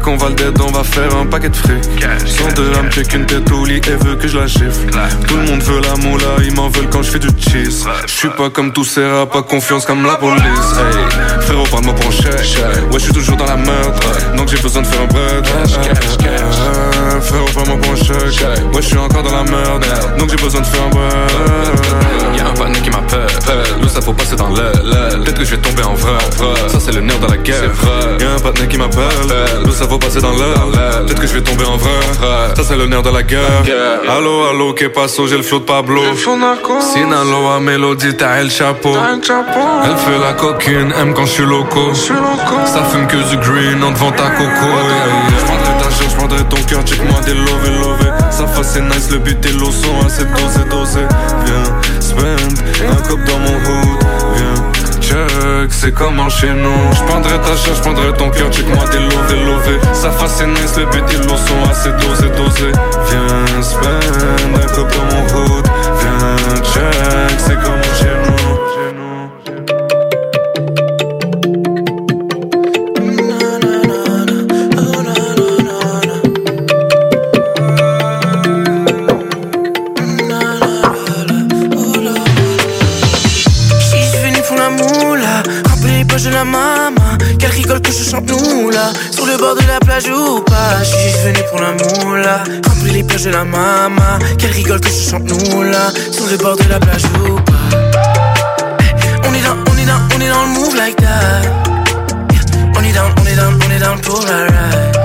qu'on 0.10 0.18
va 0.18 0.30
le 0.30 0.36
dead, 0.36 0.60
on 0.61 0.72
va 0.72 0.84
faire 0.84 1.15
un 1.15 1.26
paquet 1.27 1.49
de 1.49 1.56
fric. 1.56 1.84
Sans 2.26 2.52
de 2.60 2.73
âme, 2.76 2.90
check 2.90 3.14
une 3.14 3.27
tête 3.27 3.52
au 3.52 3.64
lit 3.64 3.81
et 3.88 4.03
veut 4.03 4.15
que 4.15 4.27
je 4.27 4.40
la 4.40 4.48
chiffre. 4.48 4.80
Tout 5.27 5.38
le 5.38 5.44
monde 5.44 5.61
veut 5.61 5.81
la 5.81 5.95
moula, 5.98 6.26
ils 6.44 6.56
m'en 6.56 6.68
veulent 6.69 6.90
quand 6.90 7.03
je 7.03 7.11
fais 7.11 7.19
du 7.19 7.27
cheese. 7.38 7.86
J'suis 8.07 8.30
pas 8.30 8.49
comme 8.49 8.73
tous 8.73 8.86
ces 8.86 9.06
rats, 9.06 9.27
pas 9.27 9.44
confiance 9.44 9.86
comme 9.86 10.03
la 10.03 10.15
police. 10.15 10.41
Hey. 10.41 11.41
Frérot, 11.41 11.65
parle-moi 11.69 11.94
pour 11.94 12.07
un 12.07 12.11
chèque. 12.11 12.57
Ouais, 12.91 12.99
j'suis 12.99 13.14
toujours 13.14 13.38
dans 13.38 13.45
la 13.45 13.57
merde. 13.57 13.94
Donc 14.36 14.48
j'ai 14.49 14.57
besoin 14.57 14.81
de 14.81 14.88
faire 14.88 15.02
un 15.02 15.06
bread. 15.06 15.48
Euh, 16.26 17.22
Frérot, 17.22 17.49
parle-moi 17.53 17.77
pour 17.77 17.94
un 17.94 17.95
chèque. 17.95 18.48
Ouais, 18.73 18.81
j'suis 18.81 18.98
encore 18.98 19.22
dans 19.22 19.36
la 19.36 19.44
merde. 19.44 19.86
Donc 20.18 20.31
j'ai 20.31 20.44
besoin 20.44 20.61
de 20.61 20.65
faire 20.65 20.84
un 20.86 20.90
bread 20.90 22.49
Qui 22.84 22.90
m'appelle 22.90 23.28
L'eau 23.82 23.88
ça 23.88 24.02
faut 24.02 24.14
passer 24.14 24.36
dans 24.36 24.50
l'aile 24.50 25.22
Peut-être 25.24 25.40
que 25.40 25.46
je 25.46 25.52
vais 25.52 25.62
tomber 25.62 25.84
en 25.84 25.94
vrai 25.94 26.18
Ça 26.68 26.80
c'est 26.80 26.94
le 26.94 27.02
nerf 27.02 27.20
de 27.20 27.28
la 27.28 27.38
guerre. 27.38 27.72
Y'a 28.20 28.34
un 28.36 28.40
partenaire 28.40 28.70
qui 28.70 28.78
m'appelle 28.78 29.04
L'eau 29.66 29.72
ça 29.72 29.88
faut 29.88 29.98
passer 29.98 30.22
dans 30.22 30.32
l'aile 30.32 31.06
Peut-être 31.06 31.22
que 31.22 31.28
je 31.28 31.34
vais 31.34 31.41
tomber 31.41 31.66
en 31.66 31.78
vrai 31.78 32.00
Ça 32.56 32.64
c'est 32.64 32.78
le 32.78 32.88
nerf 32.88 33.02
de 33.04 33.10
la 33.10 33.24
guerre. 33.24 33.64
Allo 34.10 34.46
allo 34.50 34.74
que 34.74 34.86
passo 34.86 35.28
j'ai 35.28 35.38
le 35.38 35.44
flow 35.44 35.60
de 35.60 35.66
Pablo. 35.66 36.02
Sinaloa 36.82 37.60
mélodie 37.60 38.16
t'as 38.16 38.41
le 38.44 38.50
chapeau. 38.50 38.96
Elle 38.96 39.98
fait 39.98 40.20
la 40.20 40.34
coquine 40.34 40.94
aime 41.00 41.14
quand 41.14 41.26
je 41.26 41.32
suis 41.32 41.46
loco. 41.46 41.94
Ça 41.94 42.84
fume 42.91 43.08
que 43.08 43.18
du 43.30 43.38
green 43.38 43.84
en 43.84 43.91
devant 43.91 44.12
ta 44.12 44.30
coco 44.30 44.68
Chair, 45.91 46.10
j'prendrai 46.10 46.44
ton 46.45 46.61
cœur 46.64 46.84
Check-moi 46.84 47.20
des 47.26 47.34
lovés 47.34 47.80
lovés. 47.80 48.11
Sa 48.32 48.48
face 48.48 48.76
est 48.76 48.82
nice, 48.82 49.10
le 49.11 49.18
et 49.18 49.53
l'eau 49.53 49.72
sont 49.72 50.06
assez 50.06 50.26
dosés 50.26 50.70
dosés 50.70 51.07
Viens, 51.45 51.99
spend, 51.99 52.90
un 52.90 53.07
cop 53.07 53.20
dans 53.26 53.40
mon 53.40 53.56
hood. 53.56 53.99
Viens, 54.36 55.02
check, 55.02 55.72
c'est 55.72 55.94
comment 55.94 56.30
chez 56.30 56.52
nous. 56.52 56.94
J'prendrai 56.94 57.40
ta 57.40 57.56
chair, 57.56 57.76
j'prendrai 57.76 58.14
ton 58.18 58.30
cœur 58.30 58.52
Check-moi 58.52 58.86
des 58.91 58.99
lovés 58.99 59.45
lovés. 59.45 59.80
Sa 59.94 60.11
face 60.11 60.41
est 60.41 60.48
nice, 60.48 60.76
le 60.78 60.84
et 60.84 61.18
l'eau 61.28 61.38
sont 61.38 61.70
assez 61.70 61.91
dosés 61.91 62.30
dosés 62.38 62.72
Viens, 63.10 63.61
spend, 63.61 64.56
un 64.56 64.76
cop 64.76 64.91
dans 64.95 65.16
mon 65.16 65.24
hood. 65.24 65.66
Viens, 65.99 66.61
check, 66.64 67.40
c'est 67.40 67.56
comment 67.56 67.94
chez 67.98 68.06
nous 68.06 68.19
rigole 87.70 87.82
que 87.82 87.91
je 87.91 88.10
chante 88.10 88.28
nous 88.28 88.70
là. 88.72 88.91
Sur 89.12 89.28
le 89.28 89.38
bord 89.38 89.56
de 89.56 89.62
la 89.68 89.80
plage 89.80 90.10
ou 90.10 90.41
pas, 90.41 90.80
je 90.80 90.86
suis 90.86 91.12
venu 91.24 91.40
pour 91.50 91.62
l'amour 91.62 92.16
là. 92.16 92.44
Remplis 92.68 92.91
les 92.91 93.04
plages 93.04 93.26
de 93.26 93.30
la 93.30 93.44
maman, 93.44 94.18
qu'elle 94.40 94.52
rigole 94.52 94.80
que 94.80 94.90
je 94.90 95.10
chante 95.12 95.24
nous 95.24 95.62
là. 95.62 95.91
Sur 96.12 96.26
le 96.26 96.38
bord 96.38 96.56
de 96.56 96.64
la 96.68 96.80
plage 96.80 97.04
ou 97.28 97.36
pas. 97.36 97.78
On 99.28 99.34
est 99.34 99.44
dans, 99.44 99.58
on 99.72 99.78
est 99.78 99.86
dans, 99.86 100.02
on 100.16 100.20
est 100.20 100.30
dans 100.30 100.46
le 100.46 100.50
move 100.50 100.76
like 100.76 100.96
that. 100.96 101.41
On 102.76 102.84
est 102.84 102.94
dans, 102.94 103.10
on 103.22 103.26
est 103.26 103.36
dans, 103.36 103.54
on 103.54 103.72
est 103.72 103.80
dans 103.80 103.98
pour 103.98 104.26
la 104.26 104.46
ride. 104.46 104.98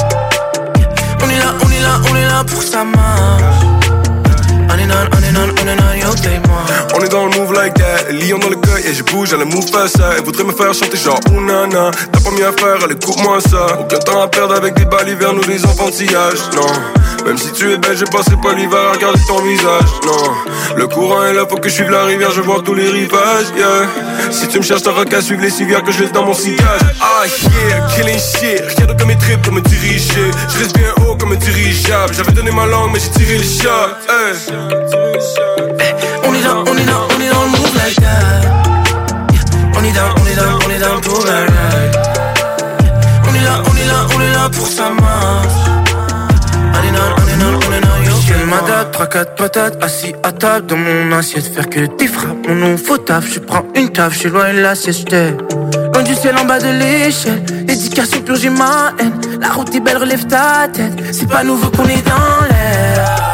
On 1.22 1.28
est 1.28 1.38
là, 1.38 1.54
on 1.62 1.70
est 1.70 1.80
là, 1.80 2.00
on 2.10 2.16
est 2.16 2.26
là 2.26 2.44
pour 2.44 2.62
sa 2.62 2.84
main. 2.84 3.73
On 4.74 4.78
est 7.00 7.08
dans, 7.08 7.26
le 7.26 7.38
move 7.38 7.52
like 7.52 7.74
that, 7.74 8.10
lion 8.10 8.38
dans 8.38 8.48
le 8.48 8.56
cœur 8.56 8.76
et 8.78 8.92
je 8.92 9.04
bouge 9.04 9.32
la 9.32 9.44
move 9.44 9.70
face 9.70 9.92
ça. 9.92 10.14
Elle 10.16 10.24
voudrait 10.24 10.42
me 10.44 10.52
faire 10.52 10.74
chanter 10.74 10.96
genre 10.96 11.20
ounana. 11.30 11.92
T'as 12.12 12.20
pas 12.20 12.30
mieux 12.30 12.46
à 12.46 12.52
faire, 12.52 12.84
allez 12.84 12.96
coupe-moi 12.96 13.40
ça. 13.40 13.78
Aucun 13.78 13.98
temps 13.98 14.22
à 14.22 14.28
perdre 14.28 14.54
avec 14.54 14.74
des 14.74 14.84
balles 14.84 15.08
hiver, 15.08 15.32
nous 15.32 15.42
les 15.42 15.64
enfantillages. 15.64 16.50
Non, 16.56 17.26
même 17.26 17.38
si 17.38 17.52
tu 17.52 17.72
es 17.72 17.78
belle, 17.78 17.96
j'ai 17.96 18.04
passé 18.06 18.32
pas 18.42 18.52
l'hiver 18.52 18.80
à 18.90 18.92
regarder 18.92 19.20
ton 19.28 19.40
visage. 19.42 19.90
Non, 20.06 20.34
le 20.76 20.88
courant 20.88 21.24
est 21.24 21.34
là, 21.34 21.44
faut 21.48 21.56
que 21.56 21.68
je 21.68 21.74
suive 21.74 21.90
la 21.90 22.04
rivière, 22.04 22.32
je 22.32 22.40
vois 22.40 22.60
tous 22.64 22.74
les 22.74 22.90
rivages. 22.90 23.46
Yeah. 23.56 24.32
Si 24.32 24.48
tu 24.48 24.58
me 24.58 24.64
cherches, 24.64 24.82
t'auras 24.82 25.04
qu'à 25.04 25.20
suivre 25.20 25.42
les 25.42 25.50
civières 25.50 25.82
que 25.82 25.92
je 25.92 26.00
laisse 26.00 26.12
dans 26.12 26.24
mon 26.24 26.34
sillage. 26.34 26.80
Ah 27.00 27.24
yeah, 27.26 27.86
killing 27.94 28.18
shit, 28.18 28.62
rien 28.76 28.86
de 28.86 28.92
comme 28.92 29.08
mes 29.08 29.18
tripes 29.18 29.42
pour 29.42 29.52
me 29.52 29.60
diriger. 29.60 30.30
Je 30.48 30.58
reste 30.58 30.76
bien 30.76 30.92
haut 31.06 31.16
comme 31.16 31.32
un 31.32 31.36
dirigeable. 31.36 32.14
J'avais 32.14 32.32
donné 32.32 32.50
ma 32.50 32.66
langue, 32.66 32.90
mais 32.92 32.98
j'ai 32.98 33.10
tiré 33.10 33.38
le 33.38 33.44
chat. 33.44 33.98
Hey. 34.08 34.63
On 36.26 36.34
est 36.34 36.42
dans, 36.42 36.60
on 36.66 36.76
est 36.76 36.84
dans, 36.84 37.06
on 37.10 37.20
est 37.20 37.28
dans 37.28 37.44
le 37.44 37.50
move 37.50 37.76
like 37.76 38.00
that. 38.00 38.42
On 39.76 39.84
est 39.84 39.92
dans, 39.92 40.10
on 40.16 40.26
est 40.26 40.36
dans, 40.36 40.58
on 40.64 40.70
est 40.70 40.78
dans 40.78 41.00
pour 41.00 41.24
la 41.26 41.40
ride. 41.40 41.96
On 43.28 43.34
est 43.34 43.44
là, 43.44 43.62
on 43.70 43.76
est 43.76 43.86
là, 43.86 44.06
on 44.14 44.20
est 44.20 44.32
là 44.32 44.48
pour 44.50 44.66
sa 44.66 44.90
main. 44.90 45.42
On 46.72 46.82
est 46.86 46.92
dans, 46.92 47.10
on 47.18 47.28
est 47.28 47.38
dans, 47.40 47.68
on 47.68 47.72
est 47.72 47.80
dans, 47.80 47.98
yo. 48.04 48.14
J'ai 48.26 48.44
ma 48.46 48.60
date, 48.62 48.92
3 48.92 49.06
4 49.06 49.34
patates, 49.34 49.84
assis 49.84 50.14
à 50.22 50.32
table 50.32 50.66
dans 50.66 50.76
mon 50.76 51.12
assiette, 51.12 51.52
faire 51.54 51.68
que 51.68 51.80
des 51.98 52.06
frappes. 52.06 52.46
Mon 52.48 52.54
nom 52.54 52.76
faut 52.76 52.98
taf, 52.98 53.26
je 53.30 53.40
prends 53.40 53.64
une 53.74 53.90
taf, 53.90 54.18
je 54.18 54.28
loin 54.28 54.52
de 54.54 54.60
la 54.60 54.74
sieste. 54.74 55.12
Loin 55.12 56.02
du 56.02 56.14
ciel 56.14 56.36
en 56.38 56.44
bas 56.44 56.58
de 56.58 56.68
l'échelle, 56.68 57.42
l'éducation 57.68 58.20
purge 58.22 58.48
ma 58.48 58.92
haine. 58.98 59.12
La 59.40 59.50
route 59.50 59.74
est 59.74 59.80
belle, 59.80 59.98
relève 59.98 60.26
ta 60.26 60.68
tête. 60.72 60.94
C'est 61.12 61.28
pas 61.28 61.44
nouveau 61.44 61.70
qu'on 61.70 61.84
est 61.84 62.06
dans 62.06 62.46
l'air. 62.48 63.33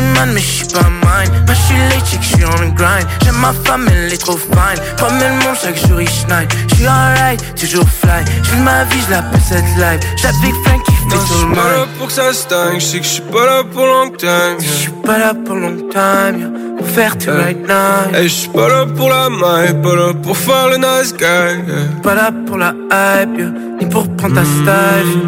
Man, 0.00 0.32
mais 0.32 0.40
j'suis 0.40 0.66
pas 0.68 0.82
mine. 0.82 1.32
Moi 1.46 1.54
j'suis 1.54 1.78
late, 1.88 2.06
chick, 2.06 2.22
j'suis 2.22 2.44
on 2.44 2.68
grind. 2.74 3.06
J'aime 3.24 3.38
ma 3.38 3.52
femme, 3.64 3.86
elle 3.90 4.12
est 4.12 4.18
trop 4.18 4.36
fine. 4.36 4.80
Comme 4.98 5.18
elle 5.20 5.32
monte, 5.32 5.58
chaque 5.62 5.78
jour 5.88 6.00
il 6.00 6.08
shine. 6.08 6.48
J'suis 6.72 6.86
alright, 6.86 7.42
toujours 7.54 7.88
fly. 7.88 8.24
J'vis 8.42 8.60
ma 8.60 8.84
vie, 8.84 9.00
j'lappelle 9.08 9.40
cette 9.48 9.64
life. 9.76 10.00
Big 10.42 10.54
Frank 10.64 10.82
qui 10.84 10.92
fait 10.92 11.16
j'suis 11.16 11.46
le 11.48 11.54
pas 11.54 11.70
là 11.70 11.86
pour 11.98 12.08
que 12.08 12.12
ça 12.12 12.32
stagne, 12.32 12.80
j'sais 12.80 12.98
que 13.00 13.06
j'suis 13.06 13.22
pas 13.22 13.46
là 13.46 13.62
pour 13.64 13.86
long 13.86 14.10
time. 14.10 14.58
J'suis 14.60 14.92
pas 15.04 15.18
là 15.18 15.32
pour 15.34 15.54
long 15.54 15.76
time, 15.90 16.38
yeah. 16.38 16.48
Pour 16.76 16.88
faire 16.88 17.16
tout 17.16 17.30
right 17.30 17.66
now. 17.66 18.14
Hey, 18.14 18.28
j'suis 18.28 18.48
pas 18.48 18.68
là 18.68 18.86
pour 18.86 19.08
la 19.08 19.28
main, 19.30 19.72
pas 19.82 19.94
là 19.94 20.12
pour 20.22 20.36
faire 20.36 20.68
le 20.68 20.76
nice 20.76 21.14
guy. 21.14 22.02
Pas 22.02 22.14
là 22.14 22.30
pour 22.46 22.58
la 22.58 22.74
hype. 22.92 23.40
Ni 23.80 23.86
pour 23.86 24.08
prendre 24.16 24.34
ta 24.34 24.44
style. 24.44 25.20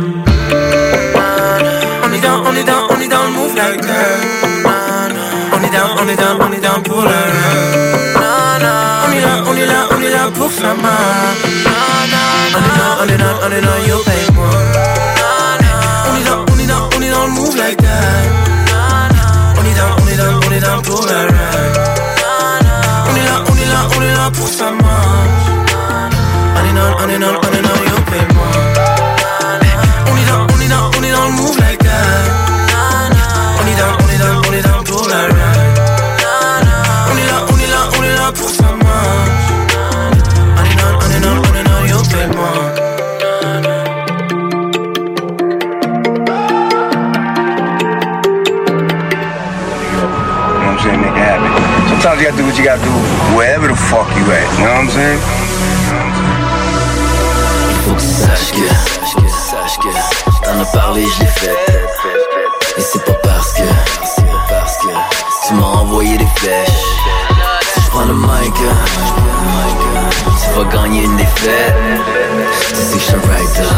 On 2.05 2.13
est 2.13 2.21
dans, 2.21 2.43
on 2.45 2.55
est 2.55 2.65
dans, 2.65 2.88
le 3.09 3.31
move 3.35 3.55
like 3.57 3.81
that. 3.81 4.19
On 5.53 5.63
est 5.63 5.71
dans, 5.71 6.03
on 6.03 6.09
est 6.09 6.17
dans, 6.17 6.39
on 6.47 6.53
est 6.53 6.61
dans 6.61 6.81
pour 6.83 7.03
la 7.03 7.11
On 9.07 9.13
est 9.13 9.21
là, 9.21 9.43
on 9.47 9.57
est 9.57 9.67
là, 9.67 9.89
on 9.91 10.01
est 10.03 10.11
là 10.11 10.31
pour 10.35 10.51
sa 10.53 10.75
main. 10.75 11.05
On 12.55 12.61
est 12.61 12.77
dans, 12.79 12.93
on 13.03 13.09
est 13.09 13.17
dans, 13.17 13.37
on 13.45 13.51
est 13.53 13.61
dans, 13.61 13.79
yo, 13.89 13.99
paye-moi. 14.05 14.51
On 16.09 16.17
est 16.19 16.25
dans, 16.29 16.45
on 16.53 16.59
est 16.59 16.67
dans, 16.67 16.89
on 16.97 17.03
est 17.03 17.11
le 17.11 17.31
move 17.33 17.57
like 17.57 17.79
that. 17.79 17.89
On 19.59 19.65
est 19.65 19.75
dans, 19.75 19.93
on 20.03 20.07
est 20.09 20.17
dans, 20.17 20.41
on 20.47 20.53
est 20.53 20.61
dans 20.61 20.83
pour 20.83 21.07
la 21.07 21.38
Saying? 55.09 55.21
Faut 57.85 57.95
que 57.95 58.01
tu 58.01 58.07
saches 58.07 59.79
que, 59.79 59.89
t'en 60.45 60.61
as 60.61 60.65
parlé, 60.67 61.07
je 61.07 61.21
l'ai 61.21 61.27
fait. 61.27 61.57
Et 62.77 62.81
c'est 62.83 63.03
pas 63.07 63.15
parce 63.23 63.53
que, 63.55 63.63
tu 65.47 65.55
m'as 65.55 65.63
envoyé 65.63 66.19
des 66.19 66.27
flèches. 66.37 66.69
Si 67.73 67.81
je 67.81 67.89
prends 67.89 68.05
le 68.05 68.13
mic, 68.13 68.55
tu 70.43 70.59
vas 70.59 70.65
gagner 70.77 71.05
une 71.05 71.17
défaite. 71.17 71.75
Tu 72.69 72.77
sais 72.77 72.97
que 72.97 73.01
je 73.01 73.05
suis 73.05 73.15
un 73.15 73.21
writer. 73.31 73.75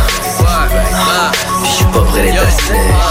Puis 1.62 1.70
je 1.70 1.76
suis 1.76 1.84
pas 1.84 2.00
prêt 2.00 2.22
d'être. 2.22 3.09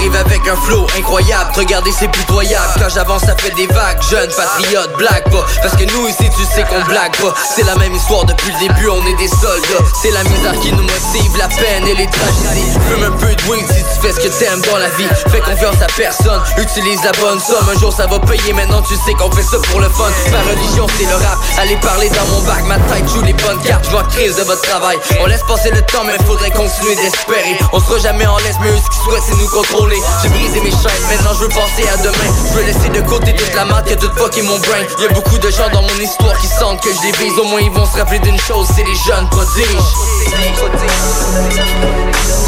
J'arrive 0.00 0.16
avec 0.16 0.48
un 0.48 0.56
flow 0.56 0.86
incroyable, 0.96 1.50
regardez 1.54 1.92
c'est 1.92 2.08
pitoyable. 2.08 2.72
Quand 2.78 2.88
j'avance 2.88 3.20
ça 3.20 3.36
fait 3.36 3.50
des 3.50 3.66
vagues, 3.66 4.00
jeune 4.08 4.30
patriote, 4.30 4.96
blague 4.96 5.28
pas. 5.30 5.44
Parce 5.60 5.76
que 5.76 5.84
nous 5.92 6.08
ici 6.08 6.24
tu 6.34 6.42
sais 6.44 6.62
qu'on 6.62 6.82
blague 6.86 7.14
pas. 7.18 7.34
C'est 7.54 7.64
la 7.64 7.76
même 7.76 7.94
histoire 7.94 8.24
depuis 8.24 8.50
le 8.50 8.68
début, 8.68 8.88
on 8.88 9.04
est 9.04 9.16
des 9.16 9.28
soldats. 9.28 9.84
C'est 10.00 10.10
la 10.12 10.24
misère 10.24 10.58
qui 10.60 10.72
nous 10.72 10.84
motive, 10.84 11.36
la 11.36 11.48
peine 11.48 11.86
et 11.86 11.94
les 11.94 12.06
tragédies. 12.06 12.72
Fume 12.88 13.04
un 13.04 13.10
peu 13.10 13.34
de 13.34 13.42
weed 13.50 13.66
si 13.68 13.82
tu 13.82 14.00
fais 14.00 14.12
ce 14.12 14.20
que 14.20 14.38
t'aimes 14.38 14.62
dans 14.62 14.78
la 14.78 14.88
vie. 14.88 15.08
Fais 15.28 15.40
confiance 15.40 15.76
à 15.82 15.86
personne, 15.94 16.40
utilise 16.56 17.04
la 17.04 17.12
bonne 17.20 17.38
somme. 17.38 17.68
Un 17.68 17.78
jour 17.78 17.92
ça 17.92 18.06
va 18.06 18.18
payer, 18.20 18.54
maintenant 18.54 18.80
tu 18.80 18.94
sais 19.04 19.12
qu'on 19.12 19.30
fait 19.30 19.42
ça 19.42 19.58
pour 19.70 19.80
le 19.80 19.88
fun. 19.90 20.08
Ma 20.32 20.40
religion 20.50 20.86
c'est 20.96 21.04
le 21.04 21.16
rap, 21.16 21.38
allez 21.58 21.76
parler 21.76 22.08
dans 22.08 22.24
mon 22.32 22.40
bac 22.46 22.64
Ma 22.64 22.78
tête 22.88 23.06
joue 23.06 23.20
les 23.20 23.34
bonnes 23.34 23.60
cartes, 23.60 23.84
je 23.84 23.90
vois 23.90 24.04
crise 24.04 24.36
de 24.36 24.44
votre 24.44 24.62
travail. 24.62 24.98
On 25.20 25.26
laisse 25.26 25.42
passer 25.42 25.70
le 25.70 25.82
temps 25.82 26.04
mais 26.06 26.16
faudrait 26.24 26.52
continuer 26.52 26.96
d'espérer. 26.96 27.58
On 27.74 27.80
sera 27.80 27.98
jamais 27.98 28.26
en 28.26 28.38
laisse 28.38 28.56
mais 28.62 28.70
eux 28.70 28.78
ce 28.82 28.88
qu'ils 28.88 29.04
souhaitent 29.04 29.24
c'est 29.28 29.36
nous 29.36 29.48
contrôler 29.48 29.89
J'ai 30.22 30.28
brisé 30.28 30.60
mes 30.60 30.70
chaînes, 30.70 31.02
maintenant 31.08 31.32
je 31.34 31.40
veux 31.40 31.48
penser 31.48 31.88
à 31.92 31.96
demain. 31.96 32.34
Je 32.48 32.58
veux 32.58 32.64
laisser 32.64 32.88
de 32.88 33.00
côté 33.00 33.34
toute 33.34 33.54
la 33.54 33.64
maths 33.64 33.86
qui 33.86 33.94
a 33.94 33.96
tout 33.96 34.10
fucké 34.16 34.42
mon 34.42 34.58
brain. 34.58 34.84
Y'a 35.00 35.08
beaucoup 35.08 35.38
de 35.38 35.50
gens 35.50 35.68
dans 35.72 35.82
mon 35.82 35.98
histoire 36.00 36.38
qui 36.38 36.46
sentent 36.46 36.80
que 36.80 36.90
je 36.92 37.00
les 37.02 37.30
Au 37.38 37.44
moins 37.44 37.60
ils 37.60 37.70
vont 37.70 37.86
se 37.86 37.96
rappeler 37.96 38.18
d'une 38.20 38.38
chose, 38.38 38.68
c'est 38.74 38.84
les 38.84 38.94
jeunes 38.94 39.28
prodiges. 39.30 39.66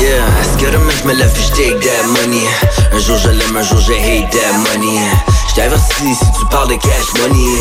Yeah, 0.01 0.71
demain 0.71 0.93
je 1.03 1.09
me 1.09 1.15
lève 1.15 1.33
puis 1.33 1.43
je 1.45 1.51
take 1.51 1.81
that 1.81 2.07
money? 2.07 2.47
Un 2.93 2.99
jour 2.99 3.17
je 3.17 3.29
l'aime, 3.31 3.57
un 3.57 3.63
jour 3.63 3.79
je 3.79 3.93
hate 3.93 4.31
that 4.31 4.59
money 4.59 5.01
Je 5.53 5.57
t'avertis 5.57 6.15
si 6.15 6.33
tu 6.33 6.47
parles 6.47 6.69
de 6.69 6.77
cash 6.77 7.13
money 7.21 7.59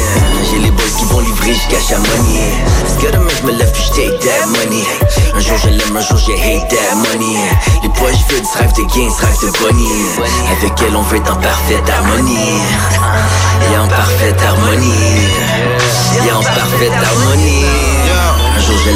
J'ai 0.49 0.59
les 0.59 0.72
boys 0.72 0.85
qui 0.97 1.03
vont 1.03 1.19
livrer, 1.19 1.53
je 1.53 1.76
cache 1.76 1.91
à 1.91 1.97
money 1.97 2.53
que 3.01 3.11
demain 3.11 3.31
je 3.35 3.47
me 3.47 3.72
puis 3.73 3.84
je 3.84 4.27
that 4.27 4.45
money. 4.47 4.85
Un 5.35 5.39
jour 5.39 5.57
je 5.57 5.69
l'aime, 5.69 5.97
un 5.97 6.01
jour 6.01 6.18
je 6.18 6.31
hate 6.31 6.69
that 6.69 6.95
money. 6.95 7.35
Les 7.84 7.89
poches 7.89 8.23
vides, 8.30 8.47
rêve 8.55 8.72
de 8.73 8.84
gain, 8.93 9.09
ce 9.09 9.26
rêve 9.26 9.39
de 9.41 9.59
bonnie. 9.59 10.05
Avec 10.57 10.73
elle 10.88 10.95
on 10.95 11.01
veut 11.01 11.18
être 11.18 11.34
en 11.34 11.38
parfaite 11.38 11.89
harmonie. 11.89 12.61
Et 13.73 13.77
en 13.77 13.88
parfaite 13.88 14.41
harmonie. 14.41 15.27
Et 16.26 16.31
en 16.31 16.41
parfaite 16.41 16.93
harmonie 16.93 18.20
Je 18.72 18.89
hate 18.89 18.95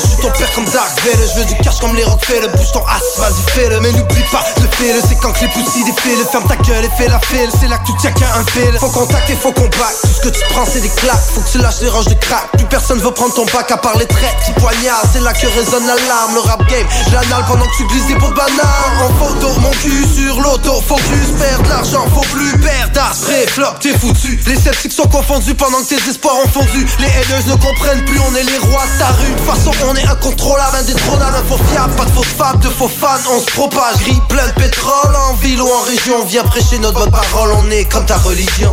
suis 0.00 0.16
ton 0.20 0.30
père 0.30 0.52
comme 0.54 0.64
Dark 0.66 1.00
Vader 1.00 1.26
Je 1.32 1.38
veux 1.38 1.46
du 1.46 1.54
cash 1.62 1.78
comme 1.80 1.96
les 1.96 2.04
Rockefeller, 2.04 2.48
bouge 2.48 2.72
ton 2.72 2.84
ass, 2.86 3.02
vas-y 3.18 3.42
fais-le. 3.52 3.80
Mais 3.80 3.92
n'oublie 3.92 4.24
pas, 4.30 4.44
le 4.60 4.68
fais-le, 4.68 5.00
c'est 5.06 5.16
quand 5.16 5.32
que 5.32 5.40
les 5.40 5.48
poussis 5.48 5.84
défilent. 5.84 6.24
Ferme 6.30 6.46
ta 6.46 6.56
gueule 6.56 6.84
et 6.84 6.90
fais 6.96 7.08
la 7.08 7.18
file, 7.20 7.50
c'est 7.58 7.68
là 7.68 7.78
que 7.78 7.86
tu 7.86 7.92
tiens 7.98 8.12
qu'à 8.12 8.34
un 8.36 8.44
fil. 8.44 8.76
Faut 8.78 8.88
contacter, 8.88 9.34
faut 9.34 9.52
qu'on 9.52 9.68
back, 9.68 9.94
tout 10.02 10.08
ce 10.08 10.20
que 10.20 10.28
tu 10.28 10.40
prends 10.50 10.66
c'est 10.66 10.80
des 10.80 10.88
claques. 10.88 11.22
Faut 11.34 11.40
que 11.40 11.50
tu 11.50 11.58
lâches 11.58 11.80
les 11.80 11.88
roches 11.88 12.06
de 12.06 12.14
crack, 12.14 12.48
plus 12.56 12.66
personne 12.66 13.00
veut 13.00 13.12
prendre 13.12 13.34
ton 13.34 13.46
bac 13.46 13.70
à 13.70 13.76
part 13.76 13.96
les 13.98 14.06
traits. 14.06 14.34
Petit 14.40 14.52
poignard, 14.60 15.02
c'est 15.12 15.20
là 15.20 15.32
que 15.32 15.46
résonne 15.46 15.86
l'alarme. 15.86 16.34
Le 16.34 16.40
rap 16.40 16.64
game, 16.68 16.86
j'anale 17.10 17.44
pendant 17.48 17.64
que 17.64 17.76
tu 17.76 17.84
glisses 17.86 18.06
des 18.06 18.16
pots 18.16 18.28
de 18.28 18.34
banane. 18.34 18.54
En 19.02 19.24
photo, 19.24 19.48
mon 19.60 19.70
cul 19.70 20.06
sur 20.14 20.40
l'auto. 20.40 20.82
Faut 20.86 20.96
plus 20.96 21.32
perdre 21.38 21.68
l'argent, 21.68 22.06
faut 22.14 22.26
plus 22.34 22.58
perdre. 22.58 23.00
Après, 23.00 23.46
flop, 23.46 23.78
t'es 23.80 23.96
foutu. 23.98 24.38
Les 24.46 24.56
sceptiques 24.56 24.92
sont 24.92 25.06
confondus 25.06 25.54
pendant 25.54 25.78
que 25.78 25.94
tes 25.94 26.10
espoirs 26.10 26.36
ont 26.44 26.48
fondu. 26.48 26.86
Les 26.98 27.06
haineuses 27.06 27.53
ne 27.54 27.62
comprennent 27.62 28.04
plus, 28.04 28.20
on 28.20 28.34
est 28.34 28.42
les 28.42 28.58
rois 28.58 28.84
de 28.86 28.98
ta 28.98 29.06
rue. 29.06 29.30
De 29.30 29.36
toute 29.36 29.46
façon 29.46 29.70
on 29.88 29.94
est 29.94 30.06
incontrôlable, 30.06 30.76
indétrônable, 30.80 31.36
un 31.36 31.44
faux 31.44 31.62
fiable 31.70 31.94
Pas 31.94 32.04
de 32.04 32.10
faux 32.10 32.22
fables, 32.22 32.62
de 32.62 32.68
faux 32.68 32.88
fans, 32.88 33.30
on 33.30 33.40
se 33.40 33.46
propage. 33.46 33.96
Gris 34.00 34.20
plein 34.28 34.46
de 34.46 34.52
pétrole 34.52 35.14
en 35.30 35.34
ville 35.34 35.60
ou 35.60 35.68
en 35.68 35.82
région. 35.82 36.24
Viens 36.26 36.44
prêcher 36.44 36.78
notre 36.78 37.00
bonne 37.00 37.10
parole, 37.10 37.50
on 37.62 37.70
est 37.70 37.84
comme 37.84 38.06
ta 38.06 38.16
religion. 38.18 38.72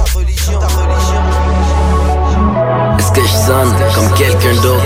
Est-ce 2.97 3.45
sonne 3.45 3.73
comme 3.95 4.13
quelqu'un 4.13 4.55
d'autre? 4.61 4.83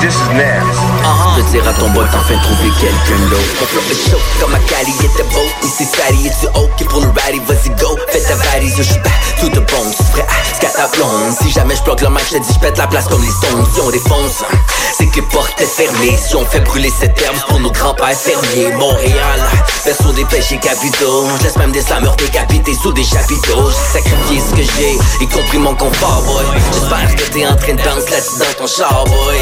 This 0.00 0.14
is 0.14 0.34
nasty. 0.34 1.19
Je 1.40 1.52
dire 1.52 1.66
à 1.66 1.72
ton 1.72 1.88
boy 1.90 2.04
enfin 2.04 2.34
trouver 2.42 2.70
quelqu'un 2.78 3.24
d'autre. 3.30 3.42
Mon 3.60 3.66
flow 3.66 3.80
est 3.90 4.10
chaud 4.10 4.20
comme 4.40 4.50
ma 4.50 4.58
cali 4.58 4.92
était 5.02 5.22
beau. 5.22 5.40
Oui 5.62 5.70
c'est 5.74 5.84
sali 5.84 6.26
et 6.26 6.30
tu 6.38 6.46
ok 6.46 6.88
pour 6.88 7.00
le 7.00 7.08
rally 7.18 7.40
Vas-y 7.48 7.70
go, 7.80 7.96
fais 8.08 8.20
ta 8.20 8.34
valise 8.34 8.74
Je 8.76 8.82
suis 8.82 8.98
pas 9.00 9.10
tout 9.40 9.48
de 9.48 9.60
bon, 9.60 9.90
tu 9.96 10.02
ferais 10.12 10.26
à 10.28 10.54
scataplomb 10.54 11.34
Si 11.40 11.50
jamais 11.50 11.76
je 11.76 11.82
bloque 11.82 12.02
le 12.02 12.10
mic, 12.10 12.24
je 12.30 12.38
dis 12.38 12.52
je 12.52 12.58
pète 12.58 12.76
la 12.76 12.86
place 12.86 13.06
comme 13.08 13.22
les 13.22 13.30
stones. 13.30 13.64
Si 13.74 13.80
on 13.80 13.90
défonce, 13.90 14.44
c'est 14.98 15.06
que 15.06 15.16
les 15.16 15.22
portes 15.22 15.58
est 15.60 15.64
fermées. 15.64 16.18
Si 16.18 16.36
on 16.36 16.44
fait 16.44 16.60
brûler 16.60 16.92
cette 17.00 17.20
herbe 17.22 17.36
pour 17.48 17.58
nos 17.60 17.70
grands-pères 17.70 18.14
fermiers. 18.14 18.74
Montréal, 18.74 19.40
berceau 19.84 20.12
des 20.12 20.26
péchés 20.26 20.58
capitaux. 20.58 21.26
Je 21.38 21.44
laisse 21.44 21.56
même 21.56 21.72
des 21.72 21.80
slameurs 21.80 22.16
décapités 22.16 22.74
sous 22.74 22.92
des 22.92 23.04
chapiteaux. 23.04 23.70
J'ai 23.70 24.00
sacrifié 24.00 24.40
ce 24.40 24.54
que 24.54 24.62
j'ai, 24.76 25.24
y 25.24 25.28
compris 25.28 25.58
mon 25.58 25.74
confort 25.74 26.22
boy. 26.26 26.44
J'espère 26.74 27.16
que 27.16 27.32
t'es 27.32 27.46
en 27.46 27.56
train 27.56 27.74
de 27.74 27.82
danser 27.82 28.38
dans 28.38 28.58
ton 28.58 28.66
char 28.66 29.04
boy. 29.06 29.36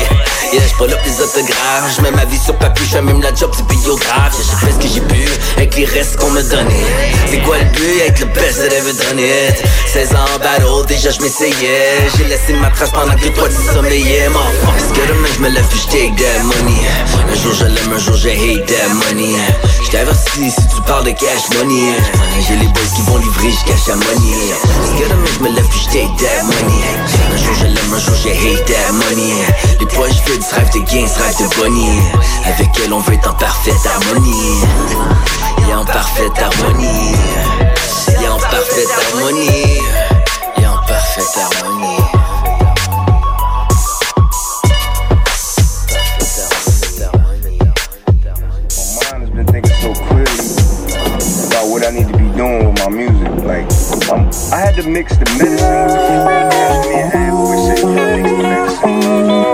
Yeah, 0.53 0.63
je 0.67 0.85
up 0.85 1.01
les 1.05 1.21
autographes, 1.21 1.88
je 1.97 2.03
mets 2.03 2.11
ma 2.11 2.25
vie 2.25 2.39
sur 2.39 2.55
papier, 2.57 2.85
je 2.87 2.93
fais 2.93 3.03
même 3.03 3.23
la 3.23 3.35
job 3.35 3.55
du 3.57 3.63
biographe. 3.63 4.37
J'ai 4.39 4.67
fait 4.67 4.73
ce 4.73 4.79
que 4.79 4.95
j'ai 4.95 5.01
pu 5.01 5.29
avec 5.57 5.77
les 5.77 5.85
restes 5.85 6.17
qu'on 6.17 6.31
me 6.31 6.43
donnait 6.43 6.87
C'est 7.31 7.39
quoi 7.39 7.59
le 7.59 7.65
but 7.65 8.01
avec 8.01 8.21
le 8.21 8.27
best 8.27 8.59
that 8.59 8.75
ever 8.75 8.93
done 8.93 9.19
it? 9.19 9.63
16 9.87 10.13
ans 10.15 10.25
en 10.35 10.39
battle, 10.39 10.87
déjà 10.87 11.11
je 11.11 11.21
m'essayais. 11.21 12.09
J'ai 12.17 12.25
laissé 12.25 12.53
ma 12.55 12.71
trace 12.71 12.91
pendant 12.91 13.15
que 13.15 13.29
toi 13.29 13.49
tu 13.49 13.75
sommeillais. 13.75 14.29
Parce 14.33 14.93
que 14.93 15.07
demain 15.09 15.29
je 15.35 15.41
me 15.41 15.49
lève 15.49 15.67
je 15.73 15.87
take 15.91 16.15
that 16.17 16.43
money 16.45 16.87
jour 17.39 17.55
je 17.55 17.65
l'aime, 17.65 17.93
un 17.93 17.99
jour 17.99 18.15
je 18.17 18.29
hate 18.29 18.67
that 18.67 18.95
money 18.95 19.37
Je 19.85 19.91
t'avertis 19.91 20.51
si 20.51 20.67
tu 20.75 20.83
parles 20.87 21.05
de 21.05 21.11
cash 21.11 21.49
money 21.55 21.95
J'ai 22.47 22.57
les 22.57 22.67
boys 22.67 22.83
qui 22.95 23.03
vont 23.03 23.19
livrer 23.19 23.51
jusqu'à 23.51 23.77
Chamonix 23.77 24.53
Parce 24.63 25.01
que 25.01 25.09
demain 25.09 25.31
je 25.35 25.45
me 25.45 25.55
lève 25.55 25.69
puis 25.69 25.81
je 25.81 25.87
take 25.87 26.25
that 26.25 26.43
money 26.45 26.83
Un 27.33 27.37
jour 27.37 27.55
je 27.55 27.65
l'aime, 27.67 27.95
un 27.95 27.99
jour 27.99 28.15
je 28.23 28.29
hate 28.29 28.65
that 28.67 28.93
money 28.93 29.35
Les 29.81 29.87
poches 29.87 30.23
vides, 30.27 30.45
rêve 30.53 30.71
de 30.73 30.81
gains, 30.91 31.07
rêve 31.07 31.39
de 31.39 31.57
bonnie 31.57 32.01
Avec 32.45 32.69
elle 32.85 32.93
on 32.93 33.01
veut 33.01 33.15
être 33.15 33.31
en 33.31 33.35
parfaite 33.35 33.75
harmonie 33.87 34.61
Yeah, 35.67 35.81
en 35.81 35.85
parfaite 35.85 36.33
harmonie 36.39 37.13
Yeah, 38.21 38.35
en 38.35 38.39
parfaite 38.39 38.89
harmonie 39.13 39.81
Yeah, 40.59 40.73
en 40.73 40.87
parfaite 40.87 41.39
harmonie 41.39 42.08
I 54.51 54.61
had 54.61 54.77
to 54.77 54.89
mix 54.89 55.15
the 55.17 55.27
medicine 55.39 55.69
with 55.77 55.93
the. 55.93 56.69
Me 57.83 57.83
and 57.83 57.83
you 57.83 57.93
gotta 57.93 58.17
mix 58.17 58.81
the 58.81 58.89
medicine. 58.89 59.48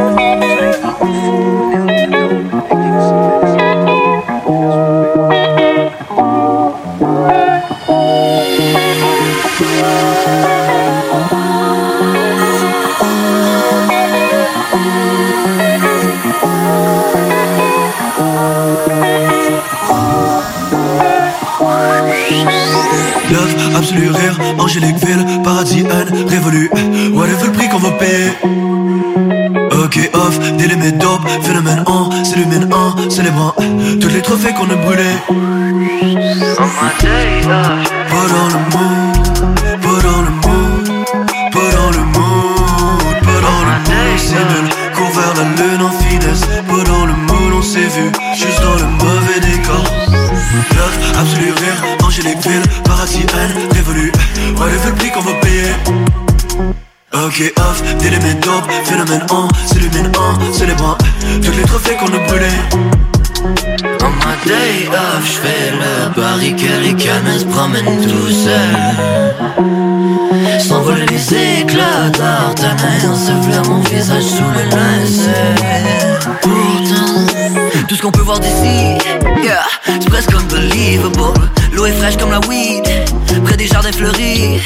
Angélique 24.64 24.96
ville, 25.04 25.24
paradis, 25.42 25.84
révolu. 26.26 26.70
Whatever 27.12 27.46
le 27.46 27.52
prix 27.52 27.68
qu'on 27.68 27.78
va 27.78 27.90
payer. 27.92 28.30
Ok 29.84 30.10
off, 30.14 30.38
délimé 30.56 30.92
dope, 30.92 31.28
phénomène 31.42 31.84
en, 31.86 32.10
s'illumine 32.24 32.68
célébrant 33.10 33.54
Tous 34.00 34.08
les 34.08 34.22
trophées 34.22 34.54
qu'on 34.54 34.70
a 34.70 34.76
brûlés 34.76 35.16
Pas 35.28 35.36
dans 38.34 38.48
le 38.54 38.58
mood, 38.72 39.14
pas 39.82 39.98
dans 40.02 40.22
le 40.22 40.30
dans 41.54 41.90
le 41.90 42.04
dans 43.42 43.62
le 43.68 43.74
vers 45.14 45.34
la 45.34 45.44
lune 45.62 45.82
en 45.82 45.90
finesse, 45.90 46.44
Whatever 54.64 54.88
le 54.88 54.94
prix 54.94 55.10
qu'on 55.10 55.20
va 55.20 55.34
payer 55.42 55.72
Ok 57.12 57.52
off, 57.58 57.82
délimé 57.98 58.32
dope, 58.40 58.64
phénomène 58.84 59.20
en, 59.30 59.46
s'illumine 59.66 60.10
en, 60.16 60.52
célébrant 60.54 60.96
Tous 61.42 61.50
les 61.50 61.64
trophées 61.64 61.96
qu'on 61.96 62.06
a 62.06 62.18
brûlés 62.26 62.46
On 64.00 64.08
my 64.08 64.36
day 64.46 64.88
off, 64.88 65.22
j'fais 65.26 65.70
le 65.70 66.18
barricade, 66.18 66.80
les 66.82 66.94
cannes 66.94 67.38
se 67.38 67.44
promènent 67.44 68.08
tout 68.08 68.30
seuls. 68.30 68.78
S'envolent 70.60 71.04
les 71.10 71.60
éclats 71.60 72.08
d'artanais 72.18 73.06
Ensevelir 73.06 73.64
mon 73.68 73.80
visage 73.80 74.24
sous 74.24 74.44
le 74.44 74.64
linceul. 74.70 75.58
Pourtant, 76.40 77.84
tout 77.86 77.96
ce 77.96 78.00
qu'on 78.00 78.12
peut 78.12 78.22
voir 78.22 78.40
d'ici 78.40 78.96
yeah, 79.42 79.62
C'est 79.84 80.08
presque 80.08 80.32
unbelievable 80.32 81.50
L'eau 81.74 81.84
est 81.84 81.92
fraîche 81.92 82.16
comme 82.16 82.30
la 82.30 82.40
weed 82.48 82.88
Près 83.44 83.56
des 83.56 83.66
jardins 83.66 83.92
fleuris 83.92 84.60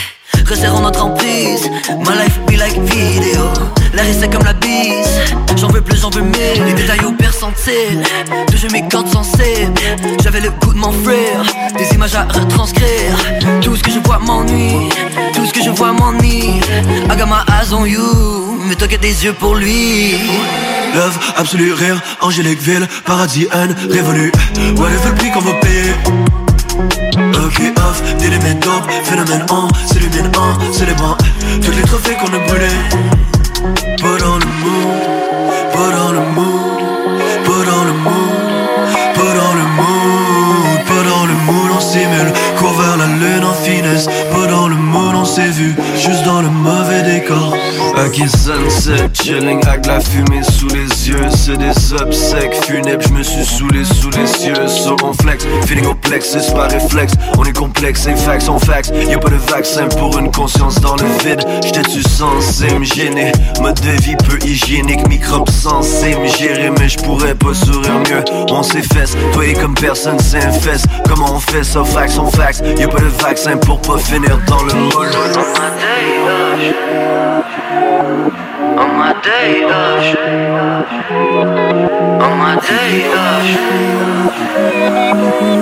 Resserrons 0.48 0.80
notre 0.80 1.04
emprise. 1.04 1.68
My 1.98 2.14
life 2.16 2.38
be 2.46 2.56
like 2.56 2.78
video 2.80 3.52
L'air 3.92 4.06
est 4.06 4.14
sec 4.14 4.30
comme 4.30 4.44
la 4.44 4.54
bise. 4.54 5.20
J'en 5.56 5.68
veux 5.68 5.80
plus, 5.80 6.00
j'en 6.00 6.10
veux 6.10 6.22
mille 6.22 6.64
Les 6.64 6.72
détails 6.72 7.04
au 7.04 7.12
percentile 7.12 8.02
Toujours 8.50 8.70
mes 8.72 8.88
cordes 8.88 9.08
sensibles. 9.08 9.74
J'avais 10.22 10.40
le 10.40 10.50
goût 10.50 10.72
de 10.72 10.78
mon 10.78 10.92
frère 10.92 11.42
Des 11.76 11.94
images 11.94 12.14
à 12.14 12.24
retranscrire. 12.24 13.16
Tout 13.60 13.76
ce 13.76 13.82
que 13.82 13.90
je 13.90 13.98
vois 13.98 14.18
m'ennuie 14.18 14.88
Tout 15.34 15.44
ce 15.44 15.52
que 15.52 15.62
je 15.62 15.70
vois 15.70 15.92
m'ennuie. 15.92 16.60
I 17.10 17.16
got 17.16 17.26
my 17.26 17.42
eyes 17.48 17.72
on 17.72 17.84
you 17.84 18.58
Mais 18.66 18.74
toi 18.74 18.88
qui 18.88 18.98
des 18.98 19.24
yeux 19.24 19.34
pour 19.34 19.54
lui. 19.54 20.14
Love, 20.94 21.18
absolu 21.36 21.72
rire, 21.72 22.00
angélique 22.22 22.62
ville, 22.62 22.86
paradis, 23.04 23.46
haine, 23.52 23.74
révolu. 23.90 24.32
Whatever 24.76 25.10
le 25.10 25.14
prix 25.14 25.30
qu'on 25.30 25.40
va 25.40 25.52
payer 25.60 25.92
Ok 27.48 27.62
off, 27.78 28.02
délimé 28.18 28.52
dope, 28.60 28.90
phénomène 29.04 29.46
en, 29.50 29.68
s'illumine 29.86 30.30
en, 30.36 30.70
célébrant 30.70 31.16
Tous 31.64 31.70
les 31.70 31.82
trophées 31.82 32.14
qu'on 32.16 32.26
a 32.26 32.38
brûlés 32.46 32.66
Pas 34.02 34.18
dans 34.22 34.36
le 34.36 34.44
mood, 34.60 35.00
pas 35.72 35.90
dans 35.96 36.12
le 36.12 36.20
mood, 36.36 36.78
pas 37.46 37.70
dans 37.70 37.84
le 37.84 37.92
mood, 38.04 38.36
pas 39.14 39.32
dans 39.40 39.54
le 39.54 39.64
mood, 39.78 40.84
pas 40.88 41.02
dans 41.08 41.24
le 41.24 41.32
mood, 41.46 41.70
on 41.74 41.80
simule, 41.80 42.32
court 42.58 42.74
vers 42.74 42.98
la 42.98 43.06
lune 43.06 43.44
en 43.44 43.54
finesse, 43.54 44.08
pas 44.30 44.46
dans 44.46 44.68
le 44.68 44.76
mood, 44.76 45.14
on 45.14 45.24
s'est 45.24 45.48
vu, 45.48 45.74
juste 45.96 46.24
dans 46.24 46.42
le 46.42 46.50
mauvais 46.50 47.02
décor. 47.02 47.54
Ok 47.96 48.16
sunset, 48.28 49.08
chilling 49.12 49.60
avec 49.66 49.86
la 49.86 50.00
fumée 50.00 50.42
sous 50.42 50.68
les 50.68 51.08
yeux. 51.08 51.28
C'est 51.30 51.56
des 51.56 51.92
obsèques 51.94 52.54
funèbres, 52.64 53.02
je 53.06 53.12
me 53.12 53.22
suis 53.22 53.44
saoulé 53.44 53.84
sous 53.84 54.10
les 54.10 54.26
cieux 54.26 54.68
So 54.68 54.96
on 55.02 55.12
flex, 55.12 55.46
feeling 55.66 55.86
au 55.86 55.94
plexus 55.94 56.52
par 56.54 56.70
réflexe. 56.70 57.14
On 57.38 57.44
est 57.44 57.56
complexe 57.56 58.06
et 58.06 58.14
fax 58.16 58.48
on 58.48 58.58
fax 58.58 58.90
Y'a 59.08 59.18
pas 59.18 59.30
de 59.30 59.36
vaccin 59.36 59.86
pour 59.88 60.18
une 60.18 60.30
conscience 60.30 60.80
dans 60.80 60.96
le 60.96 61.04
vide. 61.24 61.42
J'étais-tu 61.64 62.02
censé 62.02 62.78
me 62.78 62.84
gêner? 62.84 63.32
Mode 63.60 63.80
de 63.80 64.02
vie 64.02 64.16
peu 64.16 64.38
hygiénique, 64.46 65.06
microbes 65.08 65.50
censés 65.50 66.16
me 66.16 66.26
gérer 66.26 66.70
Mais 66.78 66.88
je 66.88 66.98
pourrais 66.98 67.34
pas 67.34 67.54
sourire 67.54 68.00
mieux. 68.10 68.24
On 68.50 68.62
s'efface, 68.62 69.16
toi 69.32 69.46
et 69.46 69.54
comme 69.54 69.74
personne 69.74 70.18
s'infeste. 70.18 70.86
Comment 71.08 71.36
on 71.36 71.40
fait 71.40 71.64
ça, 71.64 71.84
fax 71.84 72.18
on 72.18 72.30
fax 72.30 72.62
Y'a 72.78 72.88
pas 72.88 73.00
de 73.00 73.22
vaccin 73.22 73.56
pour 73.56 73.80
pas 73.80 73.98
finir 73.98 74.38
dans 74.46 74.62
le 74.62 74.74
moule 74.74 75.08
On 77.78 78.88
my 78.98 79.12
day 79.22 79.64
off 79.64 80.06
On 82.24 82.32
my 82.38 82.54
day 82.66 82.94
off 83.24 83.48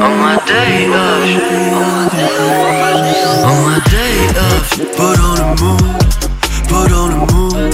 On 0.06 0.12
my 0.22 0.34
day 0.46 0.76
off 1.02 1.28
On 3.48 3.56
my 3.64 3.76
day 3.90 4.16
off, 4.46 4.68
pas 4.96 5.14
dans 5.16 5.34
le 5.40 5.46
mood, 5.60 5.98
pas 6.68 6.86
dans 6.88 7.08
le 7.08 7.18
mood, 7.32 7.72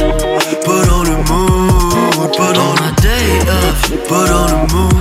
pas 0.65 0.83
dans 0.87 1.03
le 1.03 1.17
mood, 1.29 2.37
pas 2.37 2.53
dans 2.53 2.73
my 2.81 2.91
day 3.01 3.29
off 3.49 3.81
pas 4.09 4.27
dans 4.27 4.47
le 4.47 4.59
mood, 4.73 4.92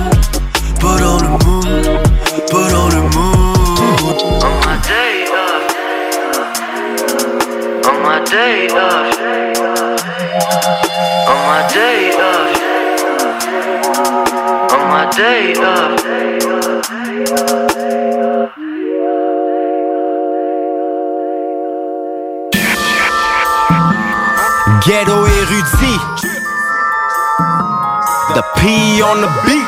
P 28.62 29.02
on 29.02 29.18
the 29.18 29.26
beat. 29.42 29.66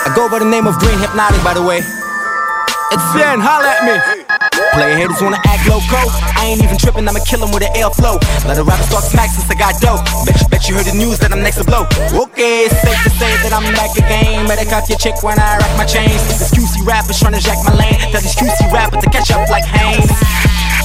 I 0.00 0.08
go 0.16 0.32
by 0.32 0.40
the 0.40 0.48
name 0.48 0.64
of 0.64 0.80
Green 0.80 0.96
Hypnotic, 0.96 1.44
by 1.44 1.52
the 1.52 1.60
way. 1.60 1.84
It's 1.84 3.04
Sin, 3.12 3.36
holla 3.36 3.68
at 3.68 3.84
me. 3.84 4.00
Player 4.72 4.96
haters 4.96 5.20
wanna 5.20 5.36
act 5.44 5.68
loco. 5.68 6.00
I 6.40 6.48
ain't 6.48 6.64
even 6.64 6.80
tripping, 6.80 7.04
I'ma 7.04 7.20
kill 7.20 7.44
'em 7.44 7.52
with 7.52 7.68
an 7.68 7.72
airflow. 7.76 8.16
Let 8.48 8.56
a 8.56 8.64
rapper 8.64 8.88
talk 8.88 9.04
smack 9.04 9.28
since 9.28 9.44
I 9.52 9.60
got 9.60 9.76
dope. 9.84 10.00
Bet 10.24 10.40
you, 10.40 10.48
bet 10.48 10.68
you 10.68 10.74
heard 10.74 10.88
the 10.88 10.96
news 10.96 11.18
that 11.20 11.32
I'm 11.36 11.42
next 11.42 11.58
to 11.60 11.64
blow. 11.64 11.84
Okay, 12.16 12.64
it's 12.64 12.80
safe 12.80 12.96
to 13.04 13.10
say 13.20 13.28
that 13.44 13.52
I'm 13.52 13.68
back 13.76 13.92
again. 14.00 14.48
Better 14.48 14.64
cuff 14.64 14.88
your 14.88 14.96
chick 14.96 15.20
when 15.22 15.38
I 15.38 15.60
rock 15.60 15.76
my 15.76 15.84
chains. 15.84 16.24
This 16.32 16.50
QC 16.50 16.80
rappers 16.80 17.20
trying 17.20 17.36
to 17.36 17.44
jack 17.44 17.60
my 17.62 17.76
lane. 17.76 18.00
Tell 18.08 18.22
these 18.24 18.34
QC 18.34 18.72
rappers 18.72 19.04
to 19.04 19.10
catch 19.10 19.30
up 19.30 19.50
like 19.50 19.66
Haynes. 19.68 20.10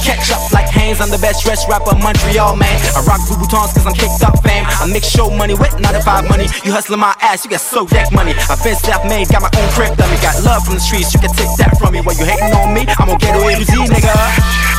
Catch 0.06 0.30
up 0.30 0.52
like 0.52 0.70
Haynes, 0.70 1.00
I'm 1.00 1.10
the 1.10 1.18
best 1.18 1.42
dressed 1.42 1.66
rapper 1.66 1.98
Montreal, 1.98 2.54
man. 2.54 2.78
I 2.94 3.02
rock 3.10 3.18
Louboutins 3.26 3.74
cause 3.74 3.86
I'm 3.86 3.92
kicked 3.92 4.22
up 4.22 4.38
fame. 4.46 4.62
I 4.62 4.86
mix 4.86 5.10
show 5.10 5.28
money 5.34 5.54
with 5.54 5.74
9 5.74 5.82
to 5.82 6.00
5 6.00 6.28
money. 6.30 6.46
You 6.62 6.70
hustling 6.70 7.00
my 7.00 7.12
ass, 7.20 7.44
you 7.44 7.50
got 7.50 7.60
so 7.60 7.86
deck 7.88 8.12
money. 8.12 8.30
I 8.46 8.54
been 8.62 8.76
self 8.76 9.02
made, 9.02 9.26
got 9.28 9.42
my 9.42 9.50
own 9.58 9.68
crib 9.74 9.98
dummy. 9.98 10.14
Got 10.22 10.38
love 10.46 10.62
from 10.64 10.74
the 10.74 10.80
streets, 10.80 11.12
you 11.12 11.18
can 11.18 11.34
take 11.34 11.50
that 11.58 11.74
from 11.82 11.92
me. 11.92 12.02
While 12.06 12.14
you 12.14 12.24
hating 12.24 12.54
on 12.54 12.72
me, 12.72 12.86
I'm 12.86 13.10
gonna 13.10 13.18
get 13.18 13.34
away 13.34 13.58
with 13.58 13.66
Z, 13.66 13.74
nigga. 13.82 14.75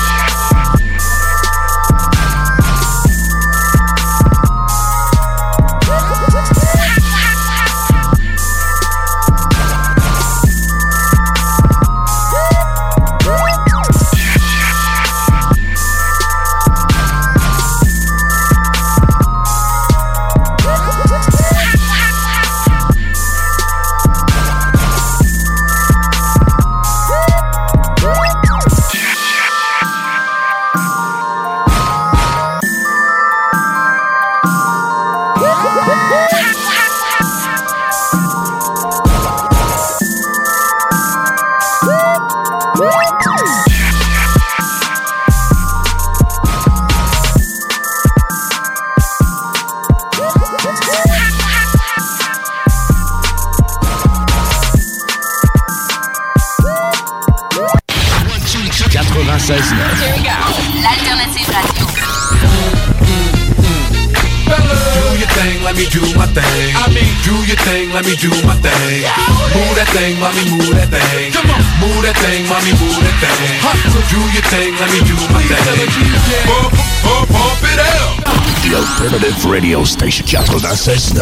Radio 80.07 80.23
Station 80.23 81.17
96.9. 81.17 81.21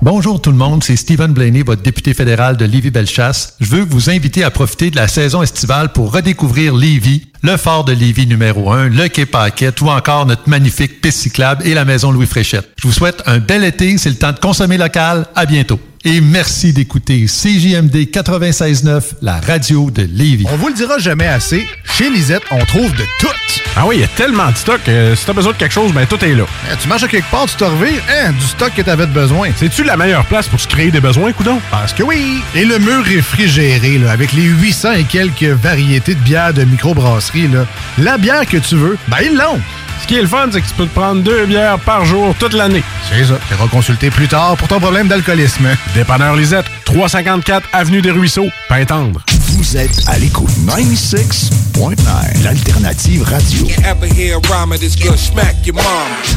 Bonjour 0.00 0.40
tout 0.40 0.50
le 0.50 0.56
monde, 0.56 0.82
c'est 0.82 0.96
Stephen 0.96 1.32
Blaney, 1.32 1.62
votre 1.62 1.82
député 1.82 2.14
fédéral 2.14 2.56
de 2.56 2.64
Lévis-Bellechasse. 2.64 3.56
Je 3.60 3.66
veux 3.66 3.82
vous 3.82 4.08
inviter 4.08 4.42
à 4.42 4.50
profiter 4.50 4.90
de 4.90 4.96
la 4.96 5.06
saison 5.06 5.42
estivale 5.42 5.90
pour 5.92 6.10
redécouvrir 6.10 6.74
Lévis, 6.74 7.26
le 7.42 7.58
fort 7.58 7.84
de 7.84 7.92
Lévis 7.92 8.26
numéro 8.26 8.72
1, 8.72 8.88
le 8.88 9.08
quai 9.08 9.26
Paquette 9.26 9.82
ou 9.82 9.88
encore 9.90 10.24
notre 10.24 10.48
magnifique 10.48 11.02
piste 11.02 11.18
cyclable 11.18 11.66
et 11.66 11.74
la 11.74 11.84
maison 11.84 12.10
Louis 12.10 12.26
Fréchette. 12.26 12.70
Je 12.78 12.86
vous 12.86 12.94
souhaite 12.94 13.22
un 13.26 13.38
bel 13.38 13.64
été, 13.64 13.98
c'est 13.98 14.10
le 14.10 14.16
temps 14.16 14.32
de 14.32 14.38
consommer 14.38 14.78
local. 14.78 15.26
À 15.34 15.44
bientôt. 15.44 15.78
Et 16.06 16.20
merci 16.20 16.74
d'écouter 16.74 17.24
CJMD 17.24 17.96
96.9, 18.12 19.02
la 19.22 19.40
radio 19.40 19.90
de 19.90 20.02
Lévis. 20.02 20.44
On 20.52 20.56
vous 20.56 20.68
le 20.68 20.74
dira 20.74 20.98
jamais 20.98 21.26
assez, 21.26 21.66
chez 21.96 22.10
Lisette, 22.10 22.42
on 22.50 22.62
trouve 22.66 22.92
de 22.92 23.04
tout. 23.18 23.28
Ah 23.74 23.86
oui, 23.86 23.96
il 23.96 24.00
y 24.02 24.04
a 24.04 24.08
tellement 24.08 24.50
de 24.50 24.56
stock. 24.56 24.80
euh, 24.88 25.16
si 25.16 25.24
t'as 25.24 25.32
besoin 25.32 25.52
de 25.52 25.56
quelque 25.56 25.72
chose, 25.72 25.92
ben 25.94 26.06
tout 26.06 26.22
est 26.22 26.34
là. 26.34 26.44
tu 26.80 26.88
marches 26.88 27.04
à 27.04 27.08
quelque 27.08 27.30
part, 27.30 27.46
tu 27.46 27.56
te 27.56 27.64
revires, 27.64 28.02
hein, 28.10 28.32
du 28.32 28.44
stock 28.44 28.72
que 28.76 28.82
t'avais 28.82 29.06
besoin. 29.06 29.48
C'est-tu 29.56 29.82
la 29.82 29.96
meilleure 29.96 30.26
place 30.26 30.46
pour 30.46 30.60
se 30.60 30.68
créer 30.68 30.90
des 30.90 31.00
besoins, 31.00 31.32
coudon? 31.32 31.58
Parce 31.70 31.94
que 31.94 32.02
oui! 32.02 32.42
Et 32.54 32.66
le 32.66 32.78
mur 32.78 33.02
réfrigéré, 33.02 33.96
là, 33.96 34.12
avec 34.12 34.34
les 34.34 34.42
800 34.44 34.92
et 34.92 35.04
quelques 35.04 35.42
variétés 35.42 36.14
de 36.14 36.20
bières 36.20 36.52
de 36.52 36.64
microbrasserie, 36.64 37.48
là, 37.48 37.66
la 37.96 38.18
bière 38.18 38.44
que 38.46 38.58
tu 38.58 38.76
veux, 38.76 38.98
ben 39.08 39.18
ils 39.24 39.34
l'ont! 39.34 39.58
Ce 40.04 40.06
qui 40.06 40.16
est 40.16 40.20
le 40.20 40.28
fun, 40.28 40.48
c'est 40.52 40.60
que 40.60 40.68
tu 40.68 40.74
peux 40.74 40.84
te 40.84 40.94
prendre 40.94 41.22
deux 41.22 41.46
bières 41.46 41.78
par 41.78 42.04
jour 42.04 42.34
toute 42.38 42.52
l'année. 42.52 42.82
C'est 43.08 43.24
ça. 43.24 43.38
Tu 43.48 43.54
consulter 43.70 44.10
plus 44.10 44.28
tard 44.28 44.54
pour 44.58 44.68
ton 44.68 44.78
problème 44.78 45.08
d'alcoolisme. 45.08 45.66
Dépanneur 45.94 46.36
Lisette, 46.36 46.66
354 46.84 47.66
Avenue 47.72 48.02
des 48.02 48.10
Ruisseaux, 48.10 48.50
Pintendre. 48.68 49.22
Vous 49.56 49.78
êtes 49.78 50.06
à 50.06 50.18
l'écoute 50.18 50.50
96.9, 50.66 52.44
l'alternative 52.44 53.22
radio. 53.22 53.66
Ever 53.82 54.06
hear 54.14 54.36
a 54.36 54.40
rhyme 54.52 54.72
of 54.72 54.80
this 54.80 54.94
good 54.94 55.16
smack 55.16 55.66
your 55.66 55.76
mom? 55.76 55.84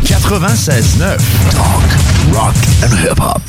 96.9, 0.06 1.18
talk, 1.52 1.84
rock 2.34 2.56
and 2.82 2.94
hip-hop. 2.98 3.42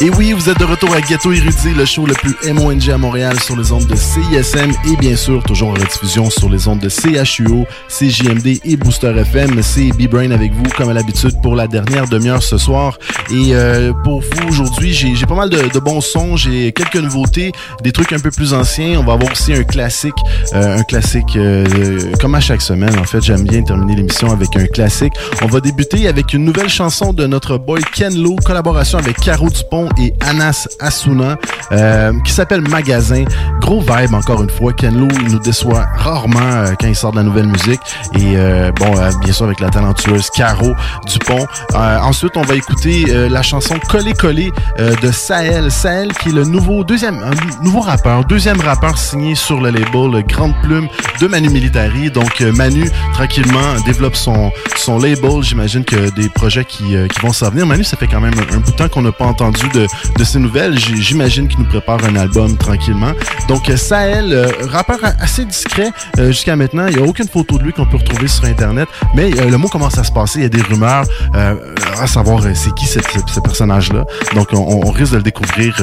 Et 0.00 0.10
oui, 0.10 0.32
vous 0.32 0.48
êtes 0.48 0.60
de 0.60 0.64
retour 0.64 0.94
à 0.94 1.00
Ghetto 1.00 1.32
Érudit, 1.32 1.74
le 1.76 1.84
show 1.84 2.06
le 2.06 2.14
plus 2.14 2.36
MONG 2.52 2.88
à 2.88 2.98
Montréal 2.98 3.36
sur 3.40 3.56
les 3.56 3.72
ondes 3.72 3.86
de 3.88 3.96
CISM 3.96 4.70
et 4.92 4.96
bien 4.96 5.16
sûr 5.16 5.42
toujours 5.42 5.70
en 5.70 5.72
rediffusion 5.72 6.30
sur 6.30 6.48
les 6.48 6.68
ondes 6.68 6.78
de 6.78 6.88
CHUO, 6.88 7.66
CJMD 7.88 8.60
et 8.64 8.76
Booster 8.76 9.12
FM. 9.16 9.60
C'est 9.60 9.88
B-Brain 9.88 10.30
avec 10.30 10.52
vous 10.52 10.62
comme 10.76 10.88
à 10.88 10.92
l'habitude 10.92 11.40
pour 11.42 11.56
la 11.56 11.66
dernière 11.66 12.06
demi-heure 12.06 12.44
ce 12.44 12.58
soir. 12.58 12.96
Et 13.32 13.56
euh, 13.56 13.92
pour 14.04 14.20
vous 14.20 14.48
aujourd'hui, 14.48 14.92
j'ai 14.92 15.26
pas 15.26 15.34
mal 15.34 15.50
de, 15.50 15.78
bons 15.80 16.00
sons, 16.00 16.36
j'ai 16.36 16.70
quelques 16.70 17.02
nouveautés, 17.02 17.50
des 17.82 17.90
trucs 17.90 18.12
un 18.12 18.20
peu 18.20 18.30
plus 18.30 18.54
anciens. 18.54 19.00
On 19.00 19.04
va 19.04 19.14
avoir 19.14 19.32
aussi 19.32 19.52
un 19.52 19.64
classique, 19.64 20.14
euh, 20.54 20.78
un 20.78 20.84
classique 20.84 21.34
euh, 21.34 22.12
comme 22.20 22.36
à 22.36 22.40
chaque 22.40 22.62
semaine. 22.62 22.96
En 23.00 23.04
fait, 23.04 23.24
j'aime 23.24 23.42
bien 23.42 23.62
terminer 23.62 23.96
l'émission 23.96 24.30
avec 24.30 24.54
un 24.56 24.66
classique. 24.66 25.14
On 25.42 25.46
va 25.46 25.58
débuter 25.58 26.06
avec 26.06 26.34
une 26.34 26.44
nouvelle 26.44 26.68
chanson 26.68 27.12
de 27.12 27.26
notre 27.26 27.58
boy 27.58 27.80
Ken 27.92 28.16
Lo, 28.16 28.36
collaboration 28.36 28.98
avec 28.98 29.16
Caro 29.16 29.48
Dupont 29.50 29.87
et 29.98 30.12
Anas 30.20 30.68
Asuna, 30.80 31.36
euh, 31.72 32.12
qui 32.24 32.32
s'appelle 32.32 32.60
Magasin. 32.62 33.24
Gros 33.60 33.80
vibe 33.80 34.14
encore 34.14 34.42
une 34.42 34.50
fois. 34.50 34.72
Ken 34.72 34.98
Lo 34.98 35.08
il 35.20 35.32
nous 35.32 35.38
déçoit 35.38 35.86
rarement 35.96 36.38
euh, 36.40 36.74
quand 36.80 36.88
il 36.88 36.94
sort 36.96 37.12
de 37.12 37.16
la 37.16 37.22
nouvelle 37.22 37.46
musique. 37.46 37.80
Et 38.14 38.36
euh, 38.36 38.72
bon, 38.72 38.96
euh, 38.98 39.10
bien 39.22 39.32
sûr 39.32 39.46
avec 39.46 39.60
la 39.60 39.68
talentueuse 39.70 40.30
Caro 40.30 40.72
Dupont. 41.06 41.46
Euh, 41.74 41.98
ensuite, 42.00 42.36
on 42.36 42.42
va 42.42 42.54
écouter 42.54 43.06
euh, 43.10 43.28
la 43.28 43.42
chanson 43.42 43.76
Collé 43.88 44.12
Collé 44.12 44.52
de 44.78 45.10
Sahel. 45.10 45.70
Sahel 45.70 46.12
qui 46.14 46.30
est 46.30 46.32
le 46.32 46.44
nouveau 46.44 46.84
deuxième 46.84 47.18
nouveau 47.62 47.80
rappeur, 47.80 48.24
deuxième 48.24 48.60
rappeur 48.60 48.98
signé 48.98 49.34
sur 49.34 49.60
le 49.60 49.70
label 49.70 50.24
Grande 50.26 50.54
Plume 50.62 50.88
de 51.20 51.26
Manu 51.26 51.48
Militari. 51.50 52.10
Donc 52.10 52.40
Manu 52.40 52.90
tranquillement 53.12 53.74
développe 53.86 54.16
son 54.16 54.50
son 54.76 54.98
label. 54.98 55.42
J'imagine 55.42 55.84
que 55.84 56.10
des 56.10 56.28
projets 56.28 56.64
qui, 56.64 56.84
qui 56.84 57.20
vont 57.20 57.32
s'en 57.32 57.50
venir. 57.50 57.66
Manu, 57.66 57.84
ça 57.84 57.96
fait 57.96 58.06
quand 58.06 58.20
même 58.20 58.34
un, 58.34 58.56
un 58.56 58.58
bout 58.58 58.70
de 58.70 58.76
temps 58.76 58.88
qu'on 58.88 59.02
n'a 59.02 59.12
pas 59.12 59.26
entendu 59.26 59.68
de, 59.74 59.77
de 60.18 60.24
ses 60.24 60.38
nouvelles. 60.38 60.78
J'imagine 60.78 61.48
qu'il 61.48 61.60
nous 61.60 61.66
prépare 61.66 62.04
un 62.04 62.16
album 62.16 62.56
tranquillement. 62.56 63.12
Donc 63.48 63.68
euh, 63.68 63.76
Sahel, 63.76 64.32
euh, 64.32 64.50
rappeur 64.70 64.98
assez 65.20 65.44
discret 65.44 65.90
euh, 66.18 66.28
jusqu'à 66.28 66.56
maintenant. 66.56 66.86
Il 66.88 66.96
n'y 66.96 67.02
a 67.02 67.06
aucune 67.06 67.28
photo 67.28 67.58
de 67.58 67.64
lui 67.64 67.72
qu'on 67.72 67.86
peut 67.86 67.96
retrouver 67.96 68.28
sur 68.28 68.44
Internet. 68.44 68.88
Mais 69.14 69.30
euh, 69.38 69.48
le 69.48 69.56
mot 69.56 69.68
commence 69.68 69.98
à 69.98 70.04
se 70.04 70.12
passer. 70.12 70.40
Il 70.40 70.42
y 70.42 70.46
a 70.46 70.48
des 70.48 70.62
rumeurs 70.62 71.04
à 71.34 72.06
savoir 72.06 72.42
c'est 72.54 72.74
qui 72.74 72.86
ce, 72.86 72.98
personnage-là. 73.40 74.04
Donc 74.34 74.48
on, 74.52 74.86
on 74.86 74.90
risque 74.90 75.12
de 75.12 75.18
le 75.18 75.22
découvrir 75.22 75.74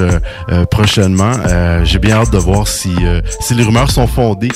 prochainement. 0.70 1.32
J'ai 1.84 1.98
bien 1.98 2.16
hâte 2.16 2.30
de 2.32 2.38
voir 2.38 2.68
si, 2.68 2.94
si 3.40 3.54
les 3.54 3.62
rumeurs 3.62 3.90
sont 3.90 4.06
fondées. 4.06 4.50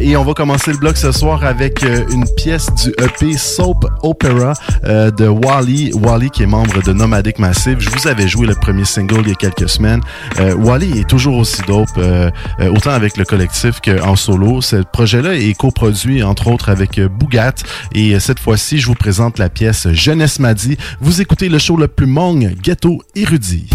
Et 0.00 0.16
on 0.16 0.24
va 0.24 0.34
commencer 0.34 0.72
le 0.72 0.78
bloc 0.78 0.96
ce 0.96 1.12
soir 1.12 1.44
avec 1.44 1.84
une 2.10 2.24
pièce 2.36 2.68
du 2.74 2.90
EP 3.02 3.36
Soap 3.36 3.86
Opera 4.02 4.54
de 4.84 5.26
Wally. 5.26 5.92
Wally 5.94 6.30
qui 6.30 6.44
est 6.44 6.46
membre 6.46 6.82
de 6.82 6.92
Nomadic 6.92 7.38
Massive. 7.38 7.78
Je 7.80 7.90
vous 7.90 8.08
avais 8.08 8.28
joué 8.28 8.46
le 8.46 8.54
premier 8.68 8.84
single 8.84 9.22
il 9.22 9.28
y 9.28 9.32
a 9.32 9.34
quelques 9.34 9.66
semaines. 9.66 10.02
Euh, 10.40 10.54
Wally 10.54 10.98
est 10.98 11.08
toujours 11.08 11.38
aussi 11.38 11.62
dope, 11.66 11.88
euh, 11.96 12.30
euh, 12.60 12.68
autant 12.68 12.90
avec 12.90 13.16
le 13.16 13.24
collectif 13.24 13.80
qu'en 13.80 14.14
solo. 14.14 14.60
Ce 14.60 14.76
projet-là 14.76 15.36
est 15.36 15.56
coproduit 15.56 16.22
entre 16.22 16.48
autres 16.48 16.68
avec 16.68 16.98
euh, 16.98 17.08
Bougat. 17.08 17.54
Et 17.94 18.20
cette 18.20 18.38
fois-ci, 18.38 18.78
je 18.78 18.86
vous 18.86 18.94
présente 18.94 19.38
la 19.38 19.48
pièce 19.48 19.88
Jeunesse 19.92 20.38
m'a 20.38 20.52
dit. 20.52 20.76
Vous 21.00 21.22
écoutez 21.22 21.48
le 21.48 21.58
show 21.58 21.78
le 21.78 21.88
plus 21.88 22.04
mong, 22.04 22.56
ghetto 22.60 23.00
érudit. 23.14 23.70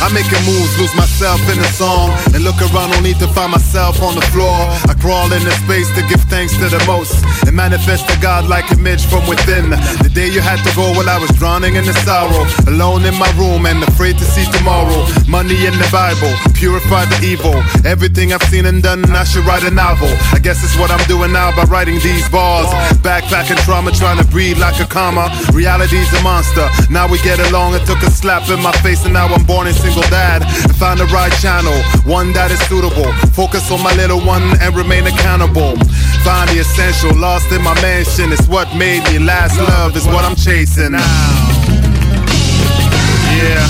I'm 0.00 0.14
making 0.14 0.38
moves, 0.46 0.78
lose 0.78 0.94
myself 0.94 1.40
in 1.50 1.58
the 1.58 1.70
song. 1.74 2.14
And 2.34 2.44
look 2.44 2.58
around, 2.70 2.94
only 2.94 3.14
to 3.18 3.26
find 3.34 3.50
myself 3.52 4.00
on 4.02 4.14
the 4.14 4.26
floor. 4.30 4.54
I 4.86 4.94
crawl 4.94 5.32
into 5.32 5.50
space 5.64 5.90
to 5.98 6.02
give 6.06 6.22
thanks 6.30 6.54
to 6.58 6.70
the 6.70 6.82
most. 6.86 7.18
And 7.46 7.56
manifest 7.56 8.06
a 8.10 8.16
godlike 8.20 8.70
image 8.72 9.04
from 9.06 9.26
within. 9.26 9.70
The 10.04 10.10
day 10.12 10.28
you 10.28 10.40
had 10.40 10.62
to 10.62 10.70
go 10.76 10.94
while 10.94 11.08
I 11.08 11.18
was 11.18 11.30
drowning 11.34 11.74
in 11.74 11.84
the 11.84 11.94
sorrow. 12.06 12.46
Alone 12.70 13.04
in 13.04 13.14
my 13.18 13.30
room 13.34 13.66
and 13.66 13.82
afraid 13.82 14.18
to 14.18 14.24
see 14.24 14.46
tomorrow. 14.54 15.06
Money 15.26 15.66
in 15.66 15.74
the 15.74 15.88
Bible, 15.90 16.30
purify 16.54 17.04
the 17.06 17.18
evil. 17.26 17.58
Everything 17.84 18.32
I've 18.32 18.42
seen 18.46 18.66
and 18.66 18.82
done, 18.82 19.04
I 19.10 19.24
should 19.24 19.44
write 19.44 19.64
a 19.64 19.70
novel. 19.70 20.08
I 20.32 20.38
guess 20.38 20.62
it's 20.62 20.78
what 20.78 20.90
I'm 20.90 21.02
doing 21.08 21.32
now 21.32 21.50
by 21.56 21.64
writing 21.64 21.98
these 22.00 22.28
bars. 22.28 22.68
Backpacking 23.02 23.58
trauma, 23.64 23.90
trying 23.90 24.18
to 24.22 24.26
breathe 24.30 24.58
like 24.58 24.78
a 24.80 24.86
comma. 24.86 25.26
Reality's 25.52 26.12
a 26.14 26.22
monster. 26.22 26.68
Now 26.90 27.10
we 27.10 27.18
get 27.18 27.38
along. 27.50 27.74
It 27.74 27.84
took 27.86 28.02
a 28.02 28.10
slap 28.10 28.48
in 28.50 28.62
my 28.62 28.72
face, 28.84 29.04
and 29.04 29.12
now 29.12 29.26
I'm 29.26 29.44
born 29.44 29.66
a 29.66 29.72
single 29.88 30.08
dad. 30.10 30.42
And 30.42 30.76
found 30.76 31.00
the 31.00 31.06
right 31.06 31.32
channel, 31.40 31.74
one 32.04 32.32
that 32.32 32.50
is 32.50 32.60
suitable. 32.68 33.12
Focus 33.32 33.70
on 33.70 33.82
my 33.82 33.94
little 33.94 34.20
one 34.20 34.42
and 34.60 34.76
remain 34.76 35.06
accountable. 35.06 35.76
Find 36.24 36.48
the 36.50 36.60
essential, 36.60 37.14
lost 37.16 37.50
in 37.52 37.62
my 37.62 37.74
mansion. 37.80 38.32
It's 38.32 38.48
what 38.48 38.68
made 38.76 39.02
me 39.04 39.18
last. 39.18 39.58
Love 39.58 39.96
is 39.96 40.06
what 40.06 40.24
I'm 40.24 40.36
chasing 40.36 40.92
now. 40.92 41.00
Yeah. 43.38 43.68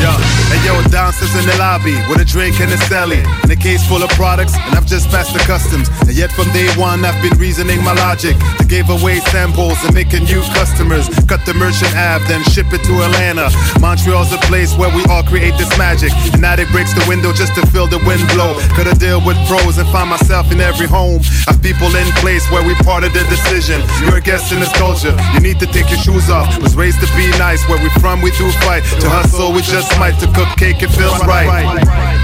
Yo, 0.00 0.33
and 0.54 0.64
yo, 0.64 0.74
downstairs 0.90 1.34
in 1.34 1.46
the 1.46 1.56
lobby 1.58 1.98
with 2.08 2.20
a 2.22 2.24
drink 2.24 2.60
and 2.60 2.70
a 2.70 2.78
celly 2.86 3.18
and 3.42 3.50
a 3.50 3.56
case 3.56 3.82
full 3.86 4.02
of 4.02 4.10
products, 4.14 4.54
and 4.54 4.74
I've 4.78 4.86
just 4.86 5.10
passed 5.10 5.34
the 5.34 5.42
customs. 5.42 5.88
And 6.06 6.14
yet 6.14 6.30
from 6.30 6.46
day 6.52 6.70
one, 6.78 7.04
I've 7.04 7.18
been 7.22 7.36
reasoning 7.38 7.82
my 7.82 7.94
logic 7.94 8.36
to 8.58 8.64
give 8.64 8.90
away 8.90 9.18
samples 9.34 9.82
and 9.84 9.94
making 9.94 10.24
new 10.24 10.42
customers. 10.54 11.08
Cut 11.26 11.42
the 11.46 11.54
merchant 11.54 11.94
app, 11.96 12.22
then 12.28 12.42
ship 12.54 12.72
it 12.72 12.82
to 12.86 12.94
Atlanta. 13.02 13.50
Montreal's 13.80 14.32
a 14.32 14.38
place 14.46 14.76
where 14.76 14.94
we 14.94 15.02
all 15.10 15.22
create 15.24 15.56
this 15.58 15.70
magic. 15.76 16.12
And 16.32 16.40
now 16.40 16.54
they 16.56 16.66
breaks 16.70 16.94
the 16.94 17.04
window 17.08 17.32
just 17.32 17.54
to 17.56 17.66
feel 17.72 17.86
the 17.86 17.98
wind 18.06 18.22
blow. 18.30 18.54
Coulda 18.76 18.94
deal 18.94 19.24
with 19.24 19.36
pros 19.48 19.78
and 19.78 19.88
find 19.88 20.08
myself 20.08 20.52
in 20.52 20.60
every 20.60 20.86
home. 20.86 21.20
Have 21.50 21.60
people 21.62 21.90
in 21.96 22.06
place 22.22 22.46
where 22.50 22.62
we 22.62 22.74
part 22.86 23.02
of 23.02 23.12
the 23.12 23.24
decision. 23.26 23.82
You're 24.00 24.18
a 24.18 24.24
guest 24.24 24.52
in 24.52 24.60
this 24.60 24.72
culture. 24.78 25.16
You 25.34 25.40
need 25.40 25.58
to 25.60 25.66
take 25.66 25.90
your 25.90 25.98
shoes 25.98 26.30
off. 26.30 26.46
Was 26.62 26.76
raised 26.76 27.00
to 27.00 27.08
be 27.16 27.26
nice. 27.42 27.66
Where 27.68 27.82
we 27.82 27.90
from, 27.98 28.22
we 28.22 28.30
do 28.36 28.50
fight. 28.62 28.84
To 29.02 29.08
hustle, 29.08 29.52
we 29.52 29.62
just 29.62 29.90
might. 29.98 30.14
To 30.14 30.26
cook 30.30 30.43
cake, 30.56 30.82
it 30.82 30.90
feels 30.90 31.18
right. 31.26 31.48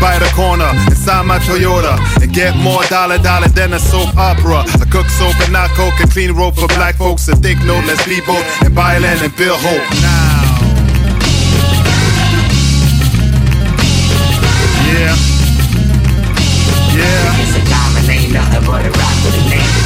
By 0.00 0.18
the 0.18 0.30
corner, 0.34 0.70
inside 0.88 1.26
my 1.26 1.38
Toyota. 1.38 1.98
And 2.22 2.32
get 2.32 2.56
more 2.56 2.82
dollar, 2.88 3.18
dollar 3.18 3.48
than 3.48 3.72
a 3.72 3.78
soap 3.78 4.16
opera. 4.16 4.64
I 4.66 4.84
cook 4.90 5.06
soap 5.08 5.38
and 5.40 5.52
not 5.52 5.70
coke. 5.70 5.98
And 6.00 6.10
clean 6.10 6.32
rope 6.32 6.56
for 6.56 6.68
black 6.68 6.96
folks. 6.96 7.28
And 7.28 7.40
think 7.42 7.62
no 7.64 7.74
less 7.86 8.02
people. 8.04 8.36
And 8.64 8.74
buy 8.74 8.98
land 8.98 9.20
and 9.22 9.34
build 9.36 9.58
hope. 9.60 9.84
Now. 10.00 10.40
Yeah. 14.88 15.14
Yeah. 16.96 17.42
It's 17.42 17.56
a 17.56 17.62
diamond, 17.70 18.08
ain't 18.08 18.32
nothing 18.32 18.64
but 18.66 18.84
a 18.84 18.90
rock 18.90 19.16
with 19.24 19.46
a 19.46 19.48
name. 19.50 19.79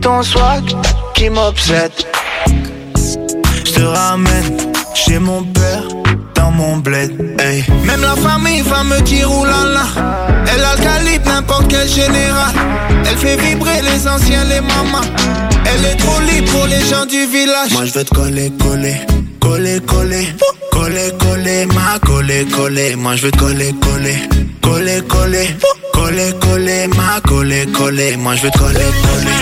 Ton 0.00 0.22
swag 0.22 0.64
qui 1.14 1.28
m'obsède. 1.30 1.92
Je 3.64 3.72
te 3.72 3.82
ramène 3.82 4.56
chez 4.94 5.18
mon 5.18 5.42
père 5.44 5.82
dans 6.34 6.50
mon 6.50 6.78
bled. 6.78 7.12
hey. 7.40 7.64
Même 7.84 8.00
la 8.00 8.16
famille 8.16 8.62
va 8.62 8.82
me 8.84 9.00
dire 9.02 9.30
oulala. 9.30 9.86
Elle 10.52 10.64
a 10.64 10.76
le 10.76 10.82
calibre, 10.82 11.26
n'importe 11.26 11.68
quel 11.68 11.88
général. 11.88 12.54
Elle 13.06 13.16
fait 13.16 13.36
vibrer 13.36 13.82
les 13.82 14.08
anciens, 14.08 14.44
les 14.44 14.60
mamans. 14.60 15.06
Elle 15.66 15.84
est 15.84 15.96
trop 15.96 16.20
libre 16.20 16.50
pour 16.52 16.66
les 16.66 16.80
gens 16.80 17.06
du 17.06 17.26
village. 17.26 17.72
Moi 17.72 17.84
je 17.84 17.92
veux 17.92 18.04
te 18.04 18.14
coller, 18.14 18.52
coller, 18.58 18.96
coller, 19.40 19.80
coller. 19.80 20.26
Coller, 20.72 21.12
coller, 21.18 21.66
ma 21.66 21.98
coller, 21.98 22.46
coller. 22.46 22.96
Moi 22.96 23.14
je 23.16 23.26
veux 23.26 23.30
te 23.30 23.38
coller, 23.38 23.74
coller, 23.82 24.16
coller, 24.62 25.02
coller. 25.08 25.48
Coller, 26.00 26.32
coller, 26.40 26.86
ma 26.96 27.20
coller, 27.20 27.66
coller. 27.72 28.16
Moi 28.16 28.34
je 28.34 28.44
veux 28.44 28.50
coller, 28.58 28.90
coller. 29.04 29.38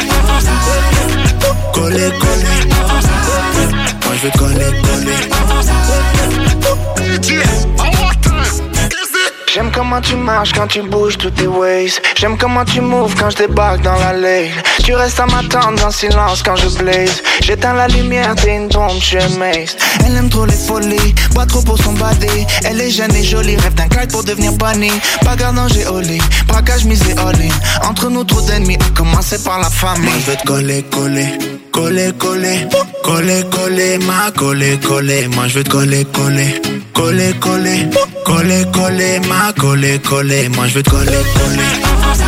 Coller, 1.72 2.10
coller. 2.22 2.60
Moi 4.04 4.14
je 4.16 4.24
veux 4.24 4.32
coller, 4.36 4.72
coller. 4.82 5.77
J'aime 9.58 9.72
comment 9.72 10.00
tu 10.00 10.14
marches 10.14 10.52
quand 10.52 10.68
tu 10.68 10.82
bouges 10.82 11.18
tous 11.18 11.32
tes 11.32 11.48
ways. 11.48 11.90
J'aime 12.14 12.38
comment 12.38 12.64
tu 12.64 12.80
moves 12.80 13.16
quand 13.16 13.28
je 13.30 13.38
débarque 13.38 13.82
dans 13.82 13.96
la 13.96 14.12
lane. 14.12 14.52
Tu 14.84 14.94
restes 14.94 15.18
à 15.18 15.26
m'attendre 15.26 15.84
en 15.84 15.90
silence 15.90 16.44
quand 16.44 16.54
je 16.54 16.68
blaze. 16.78 17.20
J'éteins 17.40 17.72
la 17.72 17.88
lumière, 17.88 18.36
t'es 18.36 18.54
une 18.54 18.68
bombe, 18.68 18.92
je 19.00 19.04
suis 19.04 19.16
amazed. 19.16 19.76
Elle 20.06 20.14
aime 20.14 20.28
trop 20.28 20.46
les 20.46 20.54
folies, 20.54 21.12
boit 21.32 21.44
trop 21.44 21.60
pour 21.62 21.76
son 21.76 21.92
body. 21.94 22.46
Elle 22.66 22.80
est 22.80 22.90
jeune 22.90 23.12
et 23.16 23.24
jolie, 23.24 23.56
rêve 23.56 23.74
d'un 23.74 23.88
crack 23.88 24.12
pour 24.12 24.22
devenir 24.22 24.52
bunny. 24.52 24.92
Bagarre 25.24 25.52
danger 25.52 25.88
au 25.88 25.98
lit, 25.98 26.22
braquage 26.46 26.84
misé 26.84 27.14
all 27.18 27.34
in. 27.34 27.88
Entre 27.88 28.08
nous 28.10 28.22
trop 28.22 28.42
d'ennemis, 28.42 28.76
à 28.76 28.96
commencer 28.96 29.42
par 29.42 29.58
la 29.58 29.70
famille. 29.70 30.04
Moi 30.04 30.14
je 30.24 30.30
veux 30.30 30.36
te 30.36 30.46
coller, 30.46 30.84
coller, 30.84 31.36
coller, 31.78 32.12
coller, 32.18 32.68
coller, 33.04 33.44
coller, 33.50 33.98
ma 33.98 34.30
coller, 34.32 34.78
coller. 34.78 35.28
Moi 35.28 35.46
je 35.48 35.58
veux 35.58 35.64
te 35.64 35.70
coller, 35.70 36.04
coller, 36.06 36.60
coller, 36.92 37.32
coller, 37.40 37.86
coller, 38.24 38.64
coller, 38.72 39.20
ma 39.28 39.52
coller, 39.52 39.98
coller. 40.00 40.48
Moi 40.48 40.66
je 40.66 40.74
veux 40.74 40.82
te 40.82 40.90
coller, 40.90 41.22
coller, 41.38 42.27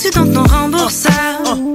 Gratuit 0.00 0.18
dans 0.18 0.32
ton 0.32 0.50
remboursable. 0.50 1.74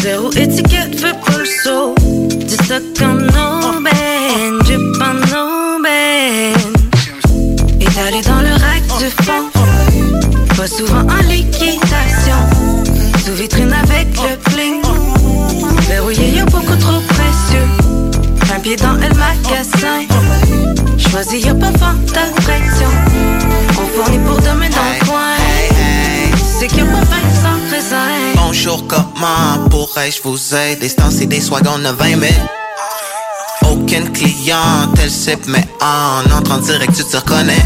Zéro 0.00 0.30
étiquette 0.32 1.00
pas 1.00 1.38
le 1.38 1.46
saut. 1.46 1.94
Du 2.00 2.54
stock 2.54 2.82
en 3.00 3.76
aubaine, 3.76 4.58
du 4.66 4.76
pain 4.98 5.16
en 5.16 5.76
aubaine. 5.76 6.74
Étalé 7.80 8.20
dans 8.22 8.42
le 8.42 8.52
rack 8.52 8.82
du 8.98 9.08
fond. 9.24 9.48
Pas 10.54 10.66
souvent 10.66 11.06
en 11.08 11.22
liquidation. 11.30 12.40
Sous 13.24 13.32
vitrine 13.32 13.72
avec 13.72 14.08
le 14.16 14.52
bling. 14.52 14.82
Verrouillé, 15.88 16.36
y'a 16.36 16.44
beaucoup 16.44 16.76
trop 16.76 17.00
précieux. 17.08 17.68
Un 18.54 18.60
pied 18.60 18.76
dans 18.76 18.94
le 18.94 19.08
magasin. 19.14 20.04
Choisis, 20.98 21.42
y'a 21.42 21.54
pas 21.54 21.72
pression. 21.72 23.05
Bonjour, 28.76 28.88
comment 28.88 29.68
pourrais-je 29.70 30.20
vous 30.22 30.54
aider? 30.54 30.90
C'est 31.10 31.26
des 31.26 31.40
swagons 31.40 31.78
de 31.78 31.88
20 31.88 32.20
000. 32.20 32.32
Aucune 33.70 34.12
clientelle 34.12 35.10
cible, 35.10 35.44
mais 35.48 35.66
en 35.80 36.30
entrant 36.36 36.58
direct, 36.58 36.92
tu 36.94 37.04
te 37.04 37.16
reconnais. 37.16 37.64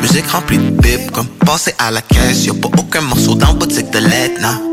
Musique 0.00 0.30
remplie 0.30 0.58
de 0.58 0.70
bip, 0.70 1.10
comme 1.10 1.26
passer 1.44 1.74
à 1.78 1.90
la 1.90 2.00
caisse. 2.02 2.46
Y'a 2.46 2.54
pas 2.54 2.68
aucun 2.78 3.00
morceau 3.00 3.34
dans 3.34 3.54
boutique 3.54 3.90
de 3.90 3.98
non. 4.40 4.72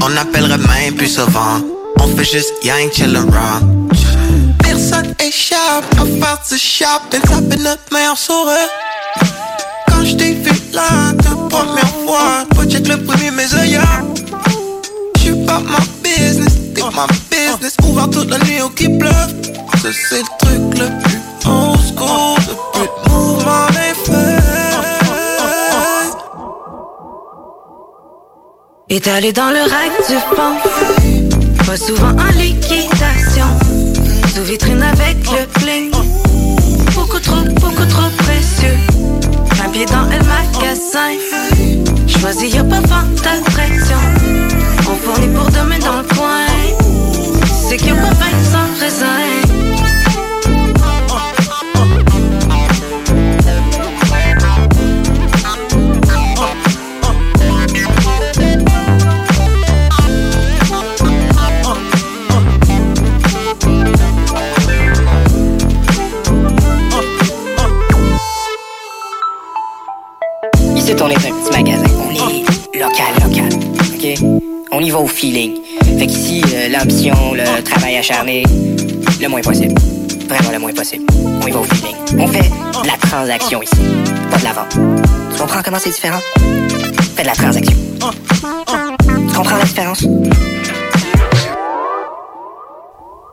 On 0.00 0.16
appellerait 0.16 0.58
même 0.58 0.94
plus 0.94 1.08
souvent. 1.08 1.60
On 1.98 2.06
fait 2.16 2.24
juste 2.24 2.52
yang 2.62 2.90
chill 2.90 3.14
around. 3.14 3.92
Personne 4.62 5.14
échappe 5.18 5.84
à 5.98 6.04
faire 6.04 6.38
du 6.48 6.56
shopping, 6.56 7.20
taper 7.20 7.62
notre 7.62 7.92
meilleur 7.92 8.16
sourire. 8.16 8.70
Quand 9.88 10.04
je 10.04 10.14
t'ai 10.14 10.32
vu 10.32 10.52
là, 10.72 11.12
ta 11.22 11.41
première 11.52 11.94
fois, 12.04 12.66
check 12.66 12.88
le 12.88 12.96
premier 13.04 13.30
mes 13.30 13.54
œillères. 13.54 14.02
J'suis 15.16 15.36
pas 15.46 15.60
ma 15.60 15.78
business, 16.02 16.54
t'es 16.74 16.82
ma 16.82 17.06
business. 17.30 17.76
Ouvert 17.84 18.08
toute 18.10 18.30
la 18.30 18.38
nuit 18.38 18.60
au 18.62 18.70
qui 18.70 18.88
pleuve. 18.88 19.32
Ça 19.82 19.88
c'est 20.08 20.22
le 20.26 20.30
truc 20.40 20.78
le 20.80 20.88
plus 21.02 21.20
old 21.46 21.78
school, 21.88 22.40
le 22.78 22.86
plus 23.02 23.10
mouvement 23.10 23.66
faits. 24.04 24.42
Étalé 28.88 29.32
dans 29.32 29.50
le 29.50 29.62
rack 29.74 29.92
du 30.08 30.18
fond. 30.34 30.54
Pas 31.66 31.76
souvent 31.76 32.14
en 32.26 32.32
liquidation. 32.38 33.48
Sous 34.34 34.42
vitrine 34.42 34.82
avec 34.82 35.16
le 35.30 35.46
bling. 35.60 35.71
Un 39.82 39.84
pied 39.84 39.94
dans 39.94 40.02
le 40.02 40.18
magasin. 40.26 41.18
Choisis, 42.06 42.54
y'a 42.54 42.62
pas 42.62 42.80
vente 42.80 43.22
pression. 43.46 43.96
On 44.88 44.94
fournit 44.96 45.28
pour 45.34 45.46
demain 45.46 45.78
dans 45.78 45.98
le 45.98 46.14
coin. 46.14 46.46
C'est 47.46 47.78
qu'il 47.78 47.88
y 47.88 47.90
a 47.90 47.94
pas 47.94 48.02
20 48.02 48.14
sans 48.44 48.80
raisin. 48.80 49.31
On 74.74 74.80
y 74.80 74.90
va 74.90 74.98
au 75.00 75.06
feeling. 75.06 75.58
Fait 75.98 76.06
qu'ici, 76.06 76.42
euh, 76.54 76.68
l'ambition, 76.70 77.14
le 77.34 77.62
travail 77.62 77.98
acharné, 77.98 78.42
le 79.20 79.28
moins 79.28 79.42
possible. 79.42 79.74
Vraiment 80.26 80.50
le 80.50 80.58
moins 80.58 80.72
possible. 80.72 81.04
On 81.42 81.46
y 81.46 81.50
va 81.50 81.60
au 81.60 81.64
feeling. 81.64 81.94
On 82.18 82.26
fait 82.26 82.48
de 82.48 82.86
la 82.86 82.96
transaction 82.96 83.62
ici, 83.62 83.76
pas 84.30 84.38
de 84.38 84.44
la 84.44 84.52
vente. 84.52 84.78
Tu 85.32 85.38
comprends 85.38 85.62
comment 85.62 85.78
c'est 85.78 85.90
différent? 85.90 86.20
Fait 87.14 87.22
de 87.22 87.26
la 87.26 87.34
transaction. 87.34 87.76
Tu 89.28 89.36
comprends 89.36 89.58
la 89.58 89.64
différence? 89.64 90.06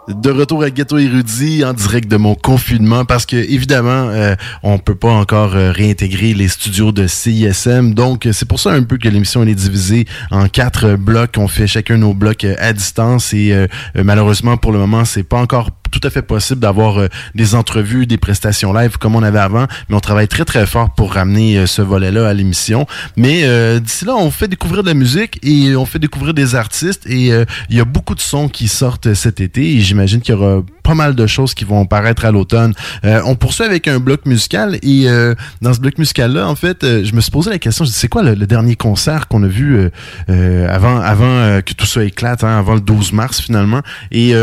De 0.09 0.31
retour 0.31 0.63
à 0.63 0.69
Ghetto 0.71 0.97
Érudit 0.97 1.63
en 1.63 1.73
direct 1.73 2.09
de 2.09 2.17
mon 2.17 2.33
confinement 2.33 3.05
parce 3.05 3.25
que 3.25 3.35
évidemment 3.35 4.09
euh, 4.09 4.35
on 4.63 4.79
peut 4.79 4.95
pas 4.95 5.11
encore 5.11 5.55
euh, 5.55 5.71
réintégrer 5.71 6.33
les 6.33 6.47
studios 6.47 6.91
de 6.91 7.05
CISM 7.05 7.93
donc 7.93 8.27
c'est 8.31 8.47
pour 8.47 8.59
ça 8.59 8.71
un 8.71 8.83
peu 8.83 8.97
que 8.97 9.07
l'émission 9.07 9.43
est 9.43 9.53
divisée 9.53 10.05
en 10.31 10.47
quatre 10.47 10.95
blocs. 10.95 11.35
On 11.37 11.47
fait 11.47 11.67
chacun 11.67 11.97
nos 11.97 12.13
blocs 12.13 12.43
euh, 12.43 12.55
à 12.59 12.73
distance 12.73 13.33
et 13.33 13.53
euh, 13.53 13.67
malheureusement 13.95 14.57
pour 14.57 14.71
le 14.71 14.79
moment 14.79 15.05
c'est 15.05 15.23
pas 15.23 15.39
encore 15.39 15.69
tout 15.89 15.99
à 16.03 16.09
fait 16.09 16.21
possible 16.21 16.59
d'avoir 16.61 16.99
euh, 16.99 17.07
des 17.35 17.55
entrevues, 17.55 18.05
des 18.05 18.17
prestations 18.17 18.73
live 18.73 18.97
comme 18.97 19.15
on 19.15 19.23
avait 19.23 19.39
avant, 19.39 19.67
mais 19.89 19.95
on 19.95 19.99
travaille 19.99 20.27
très 20.27 20.45
très 20.45 20.65
fort 20.65 20.93
pour 20.93 21.13
ramener 21.13 21.57
euh, 21.57 21.65
ce 21.65 21.81
volet-là 21.81 22.27
à 22.27 22.33
l'émission. 22.33 22.85
Mais 23.15 23.41
euh, 23.43 23.79
d'ici 23.79 24.05
là, 24.05 24.15
on 24.15 24.31
fait 24.31 24.47
découvrir 24.47 24.83
de 24.83 24.87
la 24.87 24.93
musique 24.93 25.39
et 25.43 25.75
on 25.75 25.85
fait 25.85 25.99
découvrir 25.99 26.33
des 26.33 26.55
artistes 26.55 27.05
et 27.07 27.29
il 27.69 27.75
y 27.75 27.79
a 27.79 27.85
beaucoup 27.85 28.15
de 28.15 28.19
sons 28.19 28.49
qui 28.49 28.67
sortent 28.67 29.13
cet 29.13 29.41
été 29.41 29.75
et 29.75 29.81
j'imagine 29.81 30.21
qu'il 30.21 30.35
y 30.35 30.37
aura 30.37 30.63
pas 30.83 30.95
mal 30.95 31.15
de 31.15 31.27
choses 31.27 31.53
qui 31.53 31.65
vont 31.65 31.85
paraître 31.85 32.25
à 32.25 32.31
l'automne. 32.31 32.73
Euh, 33.05 33.21
on 33.25 33.35
poursuit 33.35 33.63
avec 33.63 33.87
un 33.87 33.99
bloc 33.99 34.25
musical 34.25 34.77
et 34.81 35.07
euh, 35.07 35.35
dans 35.61 35.73
ce 35.73 35.79
bloc 35.79 35.97
musical-là, 35.97 36.47
en 36.47 36.55
fait, 36.55 36.83
euh, 36.83 37.03
je 37.03 37.13
me 37.13 37.21
suis 37.21 37.31
posé 37.31 37.49
la 37.49 37.59
question, 37.59 37.85
je 37.85 37.91
dis, 37.91 37.95
c'est 37.95 38.07
quoi 38.07 38.23
le, 38.23 38.35
dernier 38.49 38.75
concert 38.75 39.27
qu'on 39.27 39.43
a 39.43 39.47
vu 39.47 39.91
avant, 40.27 40.99
avant 40.99 41.61
que 41.61 41.73
tout 41.73 41.85
ça 41.85 42.03
éclate, 42.03 42.43
hein, 42.43 42.57
avant 42.57 42.73
le 42.73 42.81
12 42.81 43.13
mars 43.13 43.39
finalement? 43.39 43.81
Et, 44.11 44.33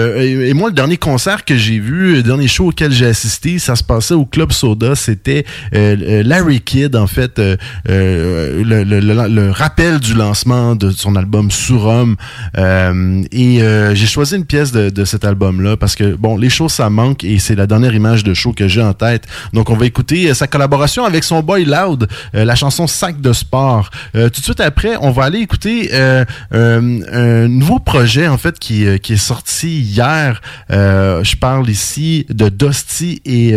moi, 0.55 0.69
le 0.69 0.75
dernier 0.75 0.97
concert 0.97 1.45
que 1.45 1.57
j'ai 1.57 1.81
vu, 1.81 2.15
le 2.17 2.23
dernier 2.23 2.47
show 2.47 2.69
auquel 2.69 2.93
j'ai 2.93 3.07
assisté, 3.07 3.59
ça 3.59 3.75
se 3.75 3.83
passait 3.83 4.15
au 4.15 4.25
Club 4.25 4.53
Soda. 4.53 4.95
C'était 4.95 5.45
Larry 5.73 6.61
Kidd, 6.61 6.95
en 6.95 7.09
fait, 7.09 7.41
le, 7.89 9.51
rappel 9.51 9.99
du 9.99 10.15
lancement 10.15 10.77
de 10.77 10.91
son 10.91 11.17
album 11.17 11.51
Surhomme. 11.51 12.15
Et 12.57 13.61
j'ai 13.95 14.07
choisi 14.07 14.37
une 14.37 14.47
pièce 14.47 14.71
de, 14.71 14.91
de 14.91 15.05
cet 15.05 15.25
album-là 15.25 15.77
parce 15.77 15.97
que, 15.97 16.15
bon, 16.15 16.36
les 16.37 16.51
shows, 16.51 16.69
ça 16.69 16.91
manque 16.91 17.25
et 17.25 17.39
c'est 17.39 17.55
la 17.55 17.67
dernière 17.67 17.95
image 17.95 18.25
de 18.25 18.35
show 18.35 18.53
que 18.53 18.69
j'ai 18.69 18.83
en 18.83 18.93
tête. 18.93 19.25
Donc, 19.53 19.71
on 19.71 19.77
va 19.77 19.87
écouter 19.87 20.31
euh, 20.31 20.35
sa 20.35 20.47
collaboration 20.47 21.05
avec 21.05 21.25
son 21.25 21.43
boy 21.43 21.65
Loud, 21.65 22.09
euh, 22.35 22.45
la 22.45 22.55
chanson 22.55 22.87
Sac 22.87 23.21
de 23.21 23.33
sport. 23.33 23.91
Euh, 24.15 24.29
tout 24.29 24.41
de 24.41 24.45
suite 24.45 24.61
après, 24.61 24.97
on 25.01 25.11
va 25.11 25.25
aller 25.25 25.41
écouter 25.41 25.91
un 26.53 27.49
nouveau 27.49 27.79
projet, 27.79 28.29
en 28.29 28.39
fait, 28.39 28.59
qui, 28.59 28.85
est 28.85 29.17
sorti 29.17 29.81
hier. 29.81 30.41
Je 30.71 31.37
parle 31.37 31.69
ici 31.69 32.27
de 32.29 32.49
Dusty 32.49 33.21
et 33.25 33.55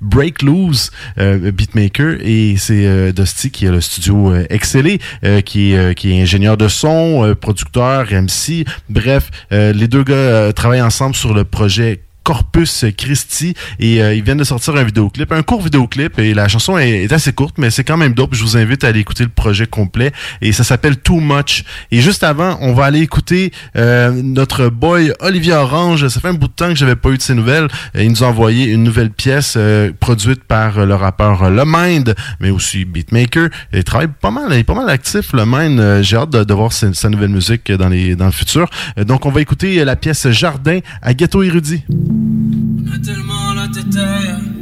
Break 0.00 0.42
Loose, 0.42 0.90
beatmaker, 1.16 2.16
et 2.20 2.56
c'est 2.58 3.12
Dusty 3.12 3.50
qui 3.50 3.66
a 3.66 3.70
le 3.70 3.80
studio 3.80 4.32
Excellé, 4.48 5.00
qui, 5.44 5.72
est, 5.72 6.22
ingénieur 6.22 6.56
de 6.56 6.68
son, 6.68 7.34
producteur, 7.40 8.06
MC. 8.10 8.64
Bref, 8.88 9.30
les 9.50 9.88
deux 9.88 10.04
gars 10.04 10.52
travaillent 10.52 10.82
ensemble 10.82 11.14
sur 11.14 11.34
le 11.34 11.44
projet 11.44 11.89
Corpus 12.24 12.84
Christi 12.96 13.54
et 13.78 14.02
euh, 14.02 14.14
ils 14.14 14.22
viennent 14.22 14.38
de 14.38 14.44
sortir 14.44 14.76
un 14.76 14.84
vidéoclip, 14.84 15.32
un 15.32 15.42
court 15.42 15.62
vidéoclip 15.62 16.18
et 16.18 16.34
la 16.34 16.48
chanson 16.48 16.78
est, 16.78 17.12
assez 17.12 17.32
courte 17.32 17.56
mais 17.58 17.70
c'est 17.70 17.84
quand 17.84 17.96
même 17.96 18.14
dope. 18.14 18.34
Je 18.34 18.42
vous 18.42 18.56
invite 18.56 18.84
à 18.84 18.88
aller 18.88 19.00
écouter 19.00 19.24
le 19.24 19.30
projet 19.30 19.66
complet 19.66 20.12
et 20.40 20.52
ça 20.52 20.64
s'appelle 20.64 20.96
Too 20.96 21.20
Much. 21.20 21.64
Et 21.90 22.00
juste 22.00 22.22
avant, 22.24 22.58
on 22.60 22.72
va 22.72 22.84
aller 22.84 23.00
écouter 23.00 23.52
euh, 23.76 24.10
notre 24.10 24.68
boy 24.68 25.12
Olivier 25.20 25.54
Orange. 25.54 26.06
Ça 26.08 26.20
fait 26.20 26.28
un 26.28 26.34
bout 26.34 26.48
de 26.48 26.52
temps 26.52 26.68
que 26.68 26.74
j'avais 26.74 26.96
pas 26.96 27.10
eu 27.10 27.16
de 27.16 27.22
ses 27.22 27.34
nouvelles. 27.34 27.68
Il 27.94 28.10
nous 28.10 28.22
a 28.24 28.26
envoyé 28.26 28.66
une 28.66 28.84
nouvelle 28.84 29.10
pièce 29.10 29.54
euh, 29.56 29.90
produite 29.98 30.44
par 30.44 30.78
euh, 30.78 30.86
le 30.86 30.94
rappeur 30.94 31.50
Le 31.50 31.64
Mind, 31.66 32.14
mais 32.40 32.50
aussi 32.50 32.84
beatmaker. 32.84 33.48
Il 33.72 33.84
travaille 33.84 34.08
pas 34.08 34.30
mal, 34.30 34.46
il 34.50 34.58
est 34.58 34.64
pas 34.64 34.74
mal 34.74 34.88
actif 34.88 35.32
Le 35.32 35.44
Mind. 35.46 35.78
Euh, 35.80 36.02
J'ai 36.02 36.16
hâte 36.16 36.30
de, 36.30 36.54
voir 36.54 36.72
sa, 36.72 37.08
nouvelle 37.08 37.30
musique 37.30 37.70
dans 37.72 37.88
les 37.88 38.16
dans 38.16 38.26
le 38.26 38.32
futur. 38.32 38.68
Euh, 38.98 39.04
donc 39.04 39.26
on 39.26 39.30
va 39.30 39.40
écouter 39.40 39.84
la 39.84 39.96
pièce 39.96 40.28
Jardin 40.30 40.80
à 41.02 41.14
Ghetto 41.14 41.42
Érudit. 41.42 41.84
On 42.10 42.92
a 42.92 42.98
tellement 42.98 43.54
la 43.54 43.68
tête. 43.68 44.59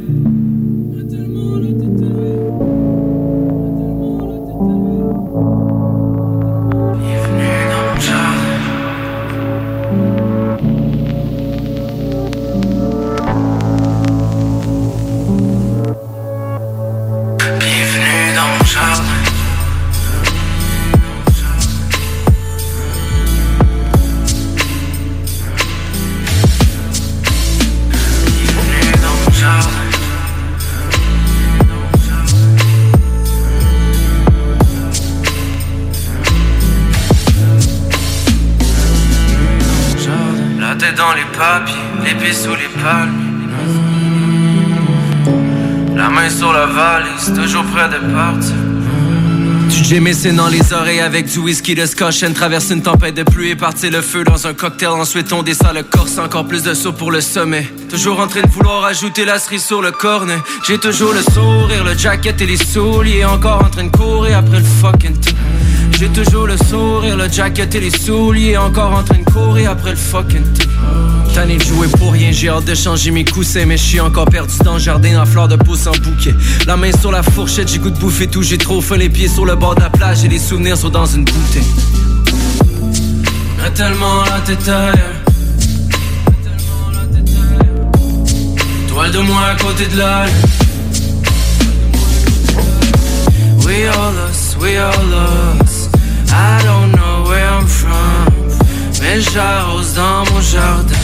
Papiers, 41.37 41.75
l'épée 42.03 42.33
sous 42.33 42.55
les 42.55 42.67
palmes. 42.81 43.47
La 45.95 46.09
main 46.09 46.29
sur 46.29 46.51
la 46.51 46.65
valise, 46.65 47.33
toujours 47.33 47.63
près 47.65 47.87
de 47.87 47.99
partir. 48.13 48.78
Du 49.69 49.83
Jameson 49.83 50.33
dans 50.33 50.47
les 50.47 50.73
oreilles 50.73 50.99
avec 50.99 51.27
du 51.27 51.37
whisky 51.37 51.75
de 51.75 51.85
scotch 51.85 52.23
traverse 52.33 52.71
une 52.71 52.81
tempête 52.81 53.13
de 53.13 53.21
pluie 53.21 53.51
et 53.51 53.55
partir 53.55 53.91
le 53.91 54.01
feu 54.01 54.23
dans 54.23 54.47
un 54.47 54.53
cocktail. 54.55 54.89
Ensuite 54.89 55.31
on 55.31 55.43
descend 55.43 55.75
le 55.75 55.83
corse, 55.83 56.17
encore 56.17 56.47
plus 56.47 56.63
de 56.63 56.73
saut 56.73 56.91
pour 56.91 57.11
le 57.11 57.21
sommet. 57.21 57.67
Toujours 57.87 58.19
en 58.19 58.27
train 58.27 58.41
de 58.41 58.49
vouloir 58.49 58.85
ajouter 58.85 59.25
la 59.25 59.37
cerise 59.37 59.63
sur 59.63 59.83
le 59.83 59.91
cornet. 59.91 60.39
J'ai 60.67 60.79
toujours 60.79 61.13
le 61.13 61.21
sourire, 61.21 61.83
le 61.83 61.95
jacket 61.95 62.41
et 62.41 62.47
les 62.47 62.57
souliers. 62.57 63.25
Encore 63.25 63.63
en 63.63 63.69
train 63.69 63.83
de 63.83 63.91
courir 63.91 64.39
après 64.39 64.59
le 64.59 64.65
fucking 64.65 65.13
tout. 65.19 65.35
J'ai 65.99 66.09
toujours 66.09 66.47
le 66.47 66.57
sourire, 66.57 67.17
le 67.17 67.29
jacket 67.29 67.75
et 67.75 67.79
les 67.79 67.91
souliers. 67.91 68.57
Encore 68.57 68.93
en 68.93 69.03
train 69.03 69.19
de 69.19 69.29
courir 69.29 69.71
après 69.71 69.91
le 69.91 69.97
fucking 69.97 70.43
tout. 70.57 70.67
Tanné 71.33 71.57
de 71.57 71.63
jouer 71.63 71.87
pour 71.87 72.13
rien, 72.13 72.31
j'ai 72.31 72.49
hâte 72.49 72.65
de 72.65 72.73
changer 72.73 73.11
mes 73.11 73.23
coussins, 73.23 73.65
mais 73.65 73.77
je 73.77 73.83
suis 73.83 73.99
encore 73.99 74.25
perdu 74.25 74.53
dans 74.63 74.73
le 74.73 74.79
jardin 74.79 75.21
en 75.21 75.25
fleurs 75.27 75.47
de 75.47 75.57
pouce 75.57 75.85
en 75.85 75.91
bouquet. 75.91 76.33
La 76.65 76.75
main 76.75 76.91
sur 76.91 77.11
la 77.11 77.21
fourchette, 77.21 77.67
j'ai 77.67 77.77
goût 77.77 77.91
de 77.91 77.99
bouffer 77.99 78.27
tout, 78.27 78.41
j'ai 78.41 78.57
trop 78.57 78.81
faim, 78.81 78.97
les 78.97 79.09
pieds 79.09 79.27
sur 79.27 79.45
le 79.45 79.55
bord 79.59 79.75
de 79.75 79.81
la 79.81 79.89
plage 79.89 80.23
et 80.23 80.29
les 80.29 80.39
souvenirs 80.39 80.77
sont 80.77 80.89
dans 80.89 81.05
une 81.05 81.25
bouteille. 81.25 81.63
A 83.65 83.69
tellement 83.71 84.23
la 84.23 84.39
tête. 84.41 84.71
Toile 88.87 89.11
de 89.11 89.19
moi 89.19 89.41
à 89.51 89.55
côté 89.55 89.85
de 89.87 89.97
la 89.97 90.25
We 93.65 93.85
all 93.87 94.13
lost, 94.13 94.57
we 94.59 94.77
all 94.77 95.05
lost. 95.11 95.89
I 96.31 96.63
don't 96.63 96.91
know 96.93 97.29
where 97.29 97.45
I'm 97.45 97.67
from. 97.67 98.33
Mais 99.01 99.21
j'arrose 99.21 99.93
dans 99.93 100.25
mon 100.31 100.41
jardin. 100.41 100.95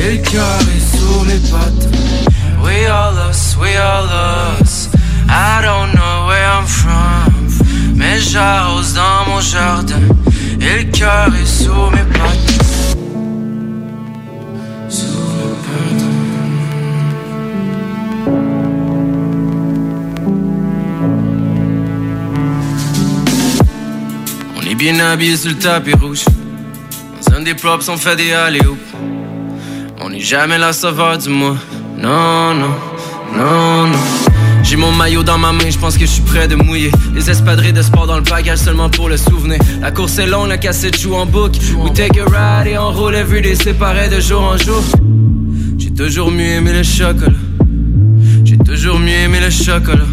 Et 0.00 0.16
le 0.16 0.22
cœur 0.22 0.60
est 0.60 0.96
sous 0.96 1.20
mes 1.26 1.40
pattes. 1.50 1.88
We 2.64 2.86
all 2.86 3.14
lost, 3.14 3.56
we 3.60 3.76
all 3.76 4.06
lost. 4.06 4.90
I 5.28 5.62
don't 5.62 5.94
know 5.94 6.26
where 6.26 6.48
I'm 6.58 6.66
from. 6.66 7.31
Mais 8.02 8.18
j'arrose 8.18 8.94
dans 8.94 9.24
mon 9.28 9.40
jardin. 9.40 9.94
Et 10.60 10.82
le 10.82 10.90
cœur 10.90 11.28
est 11.40 11.46
sous 11.46 11.90
mes 11.92 12.04
pattes. 12.12 12.52
On 24.56 24.62
est 24.68 24.74
bien 24.74 24.98
habillé 24.98 25.36
sur 25.36 25.50
le 25.50 25.58
tapis 25.58 25.94
rouge. 25.94 26.24
Dans 27.24 27.36
un 27.36 27.42
des 27.42 27.54
props, 27.54 27.88
on 27.88 27.96
fait 27.96 28.16
des 28.16 28.32
alley 28.32 28.60
On 30.00 30.10
n'est 30.10 30.18
jamais 30.18 30.58
la 30.58 30.72
sauveur 30.72 31.18
du 31.18 31.28
mois. 31.28 31.56
Non, 31.98 32.52
non, 32.54 32.74
non, 33.36 33.86
non. 33.86 34.41
J'ai 34.62 34.76
mon 34.76 34.92
maillot 34.92 35.22
dans 35.22 35.38
ma 35.38 35.52
main, 35.52 35.68
je 35.70 35.78
pense 35.78 35.94
que 35.94 36.06
je 36.06 36.10
suis 36.10 36.22
prêt 36.22 36.48
de 36.48 36.54
mouiller. 36.54 36.90
Les 37.14 37.28
espadrilles 37.28 37.72
de 37.72 37.82
sport 37.82 38.06
dans 38.06 38.16
le 38.16 38.22
bagage 38.22 38.58
seulement 38.58 38.88
pour 38.88 39.08
le 39.08 39.16
souvenir. 39.16 39.58
La 39.80 39.90
course 39.90 40.18
est 40.18 40.26
longue, 40.26 40.48
la 40.48 40.58
cassette 40.58 40.98
joue 40.98 41.14
en 41.14 41.26
boucle. 41.26 41.58
We 41.78 41.92
take 41.92 42.18
a 42.18 42.24
ride 42.24 42.68
et 42.68 42.78
on 42.78 42.90
roule 42.92 43.14
everyday 43.14 43.54
séparés 43.54 44.08
de 44.08 44.20
jour 44.20 44.42
en 44.42 44.56
jour. 44.56 44.82
J'ai 45.78 45.90
toujours 45.90 46.30
mieux 46.30 46.46
aimé 46.56 46.72
le 46.72 46.82
chocolat. 46.82 47.36
J'ai 48.44 48.56
toujours 48.58 48.98
mieux 48.98 49.12
aimé 49.24 49.40
le 49.40 49.50
chocolat. 49.50 50.06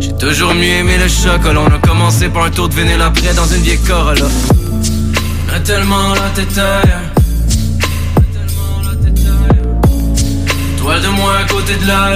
J'ai 0.00 0.12
toujours 0.16 0.54
mieux 0.54 0.80
aimé 0.80 0.96
le 0.98 1.08
chocolat. 1.08 1.60
On 1.60 1.66
a 1.66 1.78
commencé 1.78 2.28
par 2.28 2.44
un 2.44 2.50
tour 2.50 2.68
de 2.68 2.74
vinyle 2.74 3.00
après 3.00 3.34
dans 3.34 3.46
une 3.46 3.62
vieille 3.62 3.78
Corolla. 3.86 4.26
On 5.48 5.54
a 5.54 5.60
tellement 5.60 6.14
la 6.14 6.30
tête 6.34 6.58
ailleurs. 6.58 7.00
Toile 10.78 11.00
de 11.00 11.08
moi 11.08 11.36
à 11.38 11.44
côté 11.44 11.76
de 11.76 11.86
la 11.86 12.14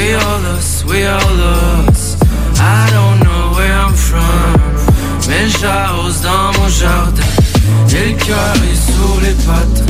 We 0.00 0.14
all 0.14 0.40
lost, 0.40 0.86
we 0.86 1.04
all 1.04 1.34
lost. 1.44 2.16
I 2.58 2.88
don't 2.96 3.18
know 3.26 3.42
where 3.56 3.76
I'm 3.84 3.92
from. 3.92 4.56
Mais 5.28 5.46
j'arrose 5.60 6.22
dans 6.22 6.52
mon 6.58 6.68
jardin. 6.68 7.32
Et 7.92 8.12
le 8.12 8.16
cœur 8.16 8.54
est 8.70 8.80
sous 8.92 9.20
les 9.20 9.36
pattes. 9.44 9.82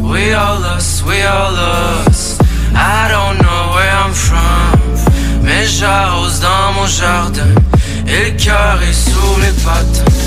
We 0.00 0.32
all 0.32 0.58
lost, 0.58 1.04
we 1.04 1.20
all 1.22 1.52
lost. 1.52 2.40
I 2.74 3.08
don't 3.12 3.38
know 3.42 3.62
where 3.74 3.94
I'm 4.04 4.14
from. 4.14 5.42
Mais 5.42 5.66
j'arrose 5.66 6.40
dans 6.40 6.72
mon 6.74 6.86
jardin. 6.86 7.52
Et 8.06 8.30
le 8.30 8.36
cœur 8.38 8.80
est 8.88 9.10
sous 9.10 9.36
les 9.42 9.52
pattes. 9.62 10.21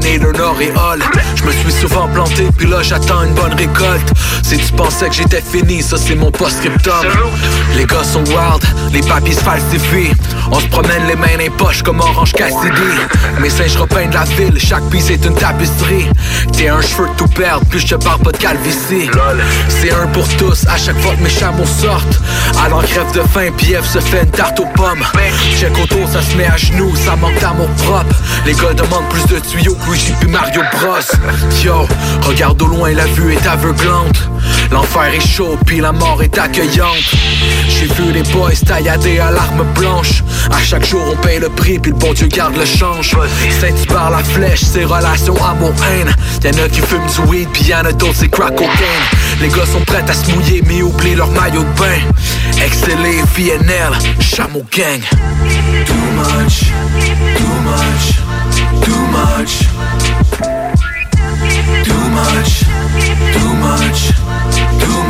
Je 0.00 1.44
me 1.44 1.52
suis 1.52 1.72
souvent 1.72 2.08
planté, 2.08 2.48
puis 2.56 2.66
là 2.66 2.82
j'attends 2.82 3.24
une 3.24 3.34
bonne 3.34 3.52
récolte. 3.52 4.10
Si 4.42 4.56
tu 4.56 4.72
pensais 4.72 5.08
que 5.08 5.14
j'étais 5.14 5.42
fini, 5.42 5.82
ça 5.82 5.98
c'est 5.98 6.14
mon 6.14 6.30
post-scriptum. 6.30 7.06
Les 7.76 7.84
gars 7.84 8.02
sont 8.02 8.24
wild, 8.24 8.64
les 8.92 9.02
papiers 9.02 9.34
se 9.34 9.40
falsifient. 9.40 10.12
On 10.54 10.60
se 10.60 10.66
promène 10.66 11.06
les 11.08 11.16
mains 11.16 11.32
dans 11.32 11.38
les 11.38 11.50
poches 11.50 11.82
comme 11.82 12.00
Orange 12.00 12.32
Cassidy. 12.32 12.92
Mes 13.40 13.48
singes 13.48 13.76
repeignent 13.76 14.10
de 14.10 14.14
la 14.14 14.24
ville, 14.24 14.58
chaque 14.58 14.84
piece 14.90 15.08
est 15.10 15.24
une 15.24 15.34
tapisserie. 15.34 16.06
T'es 16.52 16.68
un 16.68 16.82
cheveu 16.82 17.08
de 17.08 17.14
tout 17.16 17.28
perdre, 17.28 17.64
puis 17.70 17.80
je 17.80 17.86
te 17.88 17.94
parle 17.94 18.20
pas 18.20 18.32
de 18.32 18.36
calvitie. 18.36 19.08
C'est 19.68 19.90
un 19.90 20.06
pour 20.08 20.28
tous, 20.36 20.66
à 20.68 20.76
chaque 20.76 20.98
fois 20.98 21.14
que 21.14 21.22
mes 21.22 21.30
chameaux 21.30 21.64
sortent. 21.64 22.20
Alors 22.62 22.84
crève 22.84 23.10
de 23.14 23.22
faim, 23.22 23.50
Eve 23.70 23.86
se 23.86 23.98
fait 23.98 24.24
une 24.24 24.30
tarte 24.30 24.60
aux 24.60 24.66
pommes. 24.74 25.02
Check 25.58 25.72
autour, 25.78 26.06
ça 26.08 26.20
se 26.20 26.36
met 26.36 26.46
à 26.46 26.56
genoux, 26.58 26.94
ça 26.96 27.16
manque 27.16 27.40
d'amour 27.40 27.68
propre. 27.86 28.14
Les 28.44 28.52
gars 28.52 28.74
demandent 28.74 29.08
plus 29.08 29.26
de 29.34 29.40
tuyaux 29.40 29.74
que 29.74 29.90
Luigi 29.90 30.12
puis 30.20 30.28
Mario 30.28 30.60
Bros. 30.72 31.64
Yo, 31.64 31.86
regarde 32.26 32.60
au 32.60 32.66
loin, 32.66 32.92
la 32.92 33.06
vue 33.06 33.32
est 33.32 33.46
aveuglante. 33.46 34.28
L'enfer 34.70 35.12
est 35.14 35.20
chaud, 35.20 35.58
puis 35.66 35.80
la 35.80 35.92
mort 35.92 36.22
est 36.22 36.36
accueillante. 36.38 37.14
J'ai 37.68 37.86
vu 37.86 38.12
les 38.12 38.22
boys 38.32 38.52
tailladés 38.66 39.18
à 39.18 39.30
l'arme 39.30 39.64
blanche. 39.74 40.22
À 40.50 40.62
chaque 40.62 40.86
jour, 40.86 41.02
on 41.12 41.16
paye 41.16 41.38
le 41.38 41.48
prix, 41.48 41.78
puis 41.78 41.92
le 41.92 41.98
bon 41.98 42.12
Dieu 42.12 42.26
garde 42.26 42.56
le 42.56 42.64
change. 42.64 43.16
Saint-Hubert 43.60 44.10
la 44.10 44.22
flèche, 44.22 44.62
c'est 44.62 44.84
relation 44.84 45.34
amour-haine. 45.44 46.14
Y'en 46.44 46.64
a 46.64 46.68
qui 46.68 46.80
fument 46.80 47.06
du 47.06 47.30
weed, 47.30 47.48
puis 47.52 47.64
y'en 47.64 47.84
a 47.84 47.92
d'autres, 47.92 48.16
c'est 48.16 48.28
crack 48.28 48.56
cocaine. 48.56 49.04
Les 49.40 49.48
gars 49.48 49.66
sont 49.66 49.84
prêts 49.86 50.04
à 50.08 50.12
se 50.12 50.30
mouiller, 50.30 50.62
mais 50.66 50.82
oublient 50.82 51.14
leur 51.14 51.30
maillot 51.30 51.64
de 51.64 51.78
bain. 51.78 52.00
Exceller, 52.64 53.22
VNL, 53.36 53.92
chameau 54.20 54.64
gang. 54.76 55.00
Too 55.86 55.94
much, 56.16 56.72
too 57.36 57.56
much, 57.64 58.20
too 58.84 59.06
much. 59.12 59.68
Too 61.84 62.08
much, 62.10 62.64
too 63.32 63.54
much, 63.54 64.12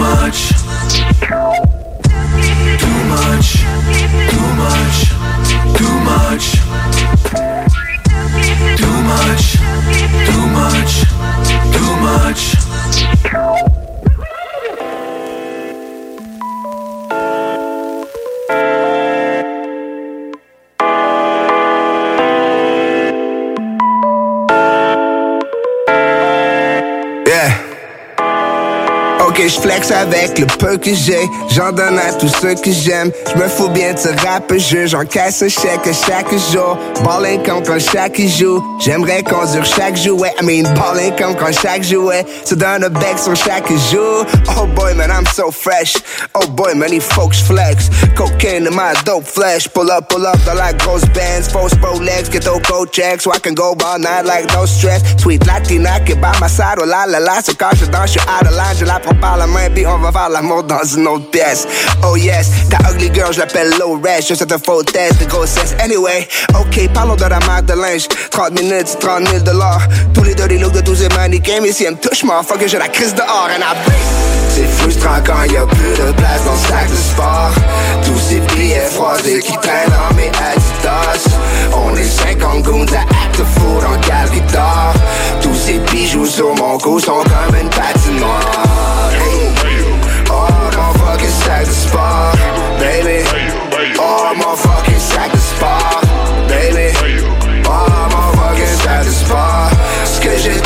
much. 0.02 0.50
Too 1.20 2.98
much, 3.14 3.48
too 4.32 4.48
much, 4.62 4.96
too 5.78 5.96
much. 6.10 6.44
Too 8.80 8.98
much, 9.10 9.44
too 10.26 10.44
much, 10.58 10.92
too 11.76 11.92
much. 12.06 13.51
Je 29.44 29.60
flex 29.60 29.90
avec 29.90 30.38
le 30.38 30.46
peu 30.46 30.76
que 30.76 30.94
j'ai. 30.94 31.28
J'en 31.50 31.72
donne 31.72 31.98
à 31.98 32.12
tous 32.12 32.32
ceux 32.40 32.54
que 32.54 32.70
j'aime. 32.70 33.10
Je 33.28 33.42
me 33.42 33.48
fous 33.48 33.68
bien 33.70 33.92
de 33.92 33.98
ce 33.98 34.08
rap 34.24 34.52
jeu. 34.56 34.86
J'encaisse 34.86 35.42
un 35.42 35.48
chèque 35.48 35.88
chaque 36.06 36.30
jour. 36.52 36.78
Ballin' 37.04 37.42
comme 37.44 37.62
quand 37.64 37.80
chaque 37.80 38.20
joue. 38.20 38.62
J'aimerais 38.80 39.22
conduire 39.24 39.64
chaque 39.64 39.96
jouet. 39.96 40.32
I 40.40 40.44
mean, 40.44 40.62
ballin' 40.74 41.10
comme 41.18 41.34
quand 41.34 41.52
chaque 41.52 41.82
jouet. 41.82 42.24
Se 42.44 42.54
donne 42.54 42.84
un 42.84 42.88
bec 42.88 43.18
sur 43.18 43.34
chaque 43.34 43.68
jour. 43.90 44.24
Oh 44.56 44.66
boy, 44.66 44.94
man, 44.94 45.10
I'm 45.10 45.26
so 45.26 45.50
fresh. 45.50 45.96
Oh 46.34 46.46
boy, 46.46 46.74
many 46.74 47.00
folks 47.00 47.40
flex. 47.40 47.90
Cocaine 48.14 48.68
in 48.68 48.74
my 48.74 48.94
dope 49.04 49.26
flesh. 49.26 49.68
Pull 49.68 49.90
up, 49.90 50.08
pull 50.08 50.24
up 50.24 50.38
dans 50.46 50.54
la 50.54 50.72
grosse 50.72 51.04
bands. 51.14 51.48
False 51.50 51.74
Rolex, 51.74 52.30
get 52.30 52.44
those 52.44 52.60
go 52.68 52.86
checks. 52.86 53.24
So 53.24 53.32
I 53.32 53.40
can 53.40 53.54
go 53.54 53.74
all 53.84 53.98
night 53.98 54.24
like 54.24 54.46
no 54.54 54.66
stress. 54.66 55.02
Sweet 55.20 55.44
Latina 55.46 55.98
qui 56.04 56.14
by 56.14 56.32
my 56.40 56.46
side. 56.46 56.78
Oh 56.80 56.86
la 56.86 57.06
la 57.06 57.18
la. 57.18 57.42
So 57.42 57.54
quand 57.54 57.74
je 57.76 57.86
danse, 57.86 58.12
je 58.12 58.20
suis 58.20 58.28
out 58.28 58.46
of 58.46 58.54
line. 58.54 58.76
Je 58.78 58.84
la 58.84 59.00
prends 59.00 59.31
la 59.36 59.46
main. 59.46 59.70
Puis 59.74 59.86
on 59.86 59.98
va 59.98 60.12
faire 60.12 60.28
l'amour 60.28 60.62
dans 60.64 60.84
une 60.84 61.06
autre 61.08 61.30
pièce. 61.30 61.66
Oh 62.04 62.16
yes, 62.16 62.50
ta 62.68 62.90
ugly 62.90 63.10
girl, 63.12 63.32
je 63.32 63.40
l'appelle 63.40 63.70
low 63.78 64.00
res. 64.02 64.22
Je 64.28 64.34
c'est 64.34 64.52
un 64.52 64.58
faux 64.58 64.82
test 64.82 65.20
de 65.20 65.24
grossesse. 65.26 65.74
Anyway, 65.82 66.28
ok, 66.58 66.88
parlons 66.92 67.16
de 67.16 67.24
la 67.24 67.38
marque 67.40 67.66
de 67.66 67.74
linge. 67.74 68.08
30 68.30 68.60
minutes, 68.60 68.96
30 69.00 69.28
000 69.28 69.40
dollars. 69.40 69.86
Tous 70.14 70.24
les 70.24 70.34
dirty 70.34 70.58
looks 70.58 70.72
de 70.72 70.80
tous 70.80 70.96
ces 70.96 71.08
mannequins. 71.10 71.60
Mais 71.62 71.72
si 71.72 71.84
elle 71.84 71.92
me 71.92 71.98
touche, 71.98 72.24
fuck, 72.46 72.66
j'ai 72.66 72.78
la 72.78 72.88
crise 72.88 73.14
dehors. 73.14 73.48
And 73.54 73.62
I 73.62 74.22
C'est 74.54 74.66
frustrant 74.66 75.20
quand 75.24 75.44
y 75.44 75.56
a 75.56 75.66
plus 75.66 76.04
de 76.04 76.12
place 76.12 76.44
dans 76.44 76.52
le 76.52 76.58
sac 76.58 76.90
de 76.90 76.96
sport. 76.96 77.50
Tous 78.04 78.18
ces 78.18 78.40
billets 78.54 78.86
froissés 78.90 79.40
qui 79.40 79.52
traînent 79.52 79.90
dans 79.90 80.14
mes 80.16 80.28
Adidas. 80.28 81.36
On 81.74 81.96
est 81.96 82.04
50 82.04 82.62
goons 82.62 82.86
à 82.94 83.00
act 83.00 83.36
fou 83.36 83.80
dans 83.80 83.92
le 83.92 84.06
galerie 84.06 84.40
d'or. 84.52 84.94
Tous 85.40 85.54
ces 85.54 85.78
bijoux 85.90 86.26
sur 86.26 86.54
mon 86.54 86.78
cou 86.78 87.00
sont 87.00 87.22
comme 87.22 87.56
une 87.60 87.70
patinoire. 87.70 88.91
Baby. 92.78 93.24
Oh, 93.98 94.32
mon 94.36 94.56
fucking 94.56 94.98
sac 94.98 95.32
de 95.32 95.38
sport, 95.38 96.02
baby. 96.48 96.92
Oh, 97.66 97.86
mon 98.12 98.32
fucking 98.38 98.76
sac 98.82 99.04
de 99.04 99.10
sport. 99.10 99.70
Ce 100.04 100.20
que 100.20 100.36
j'ai 100.38 100.62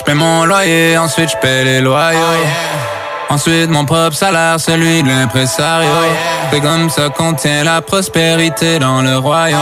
je 0.00 0.04
paie 0.04 0.14
mon 0.14 0.44
loyer, 0.44 0.96
ensuite 0.96 1.30
je 1.30 1.36
paie 1.36 1.64
les 1.64 1.80
loyaux. 1.80 2.18
Ensuite 3.30 3.70
mon 3.70 3.84
propre 3.84 4.16
salaire, 4.16 4.58
celui 4.58 5.02
de 5.04 5.08
l'impresario. 5.08 5.88
C'est 6.52 6.60
comme 6.60 6.90
ça 6.90 7.08
qu'on 7.10 7.32
tient 7.34 7.62
la 7.62 7.80
prospérité 7.80 8.80
dans 8.80 9.02
le 9.02 9.18
royaume. 9.18 9.58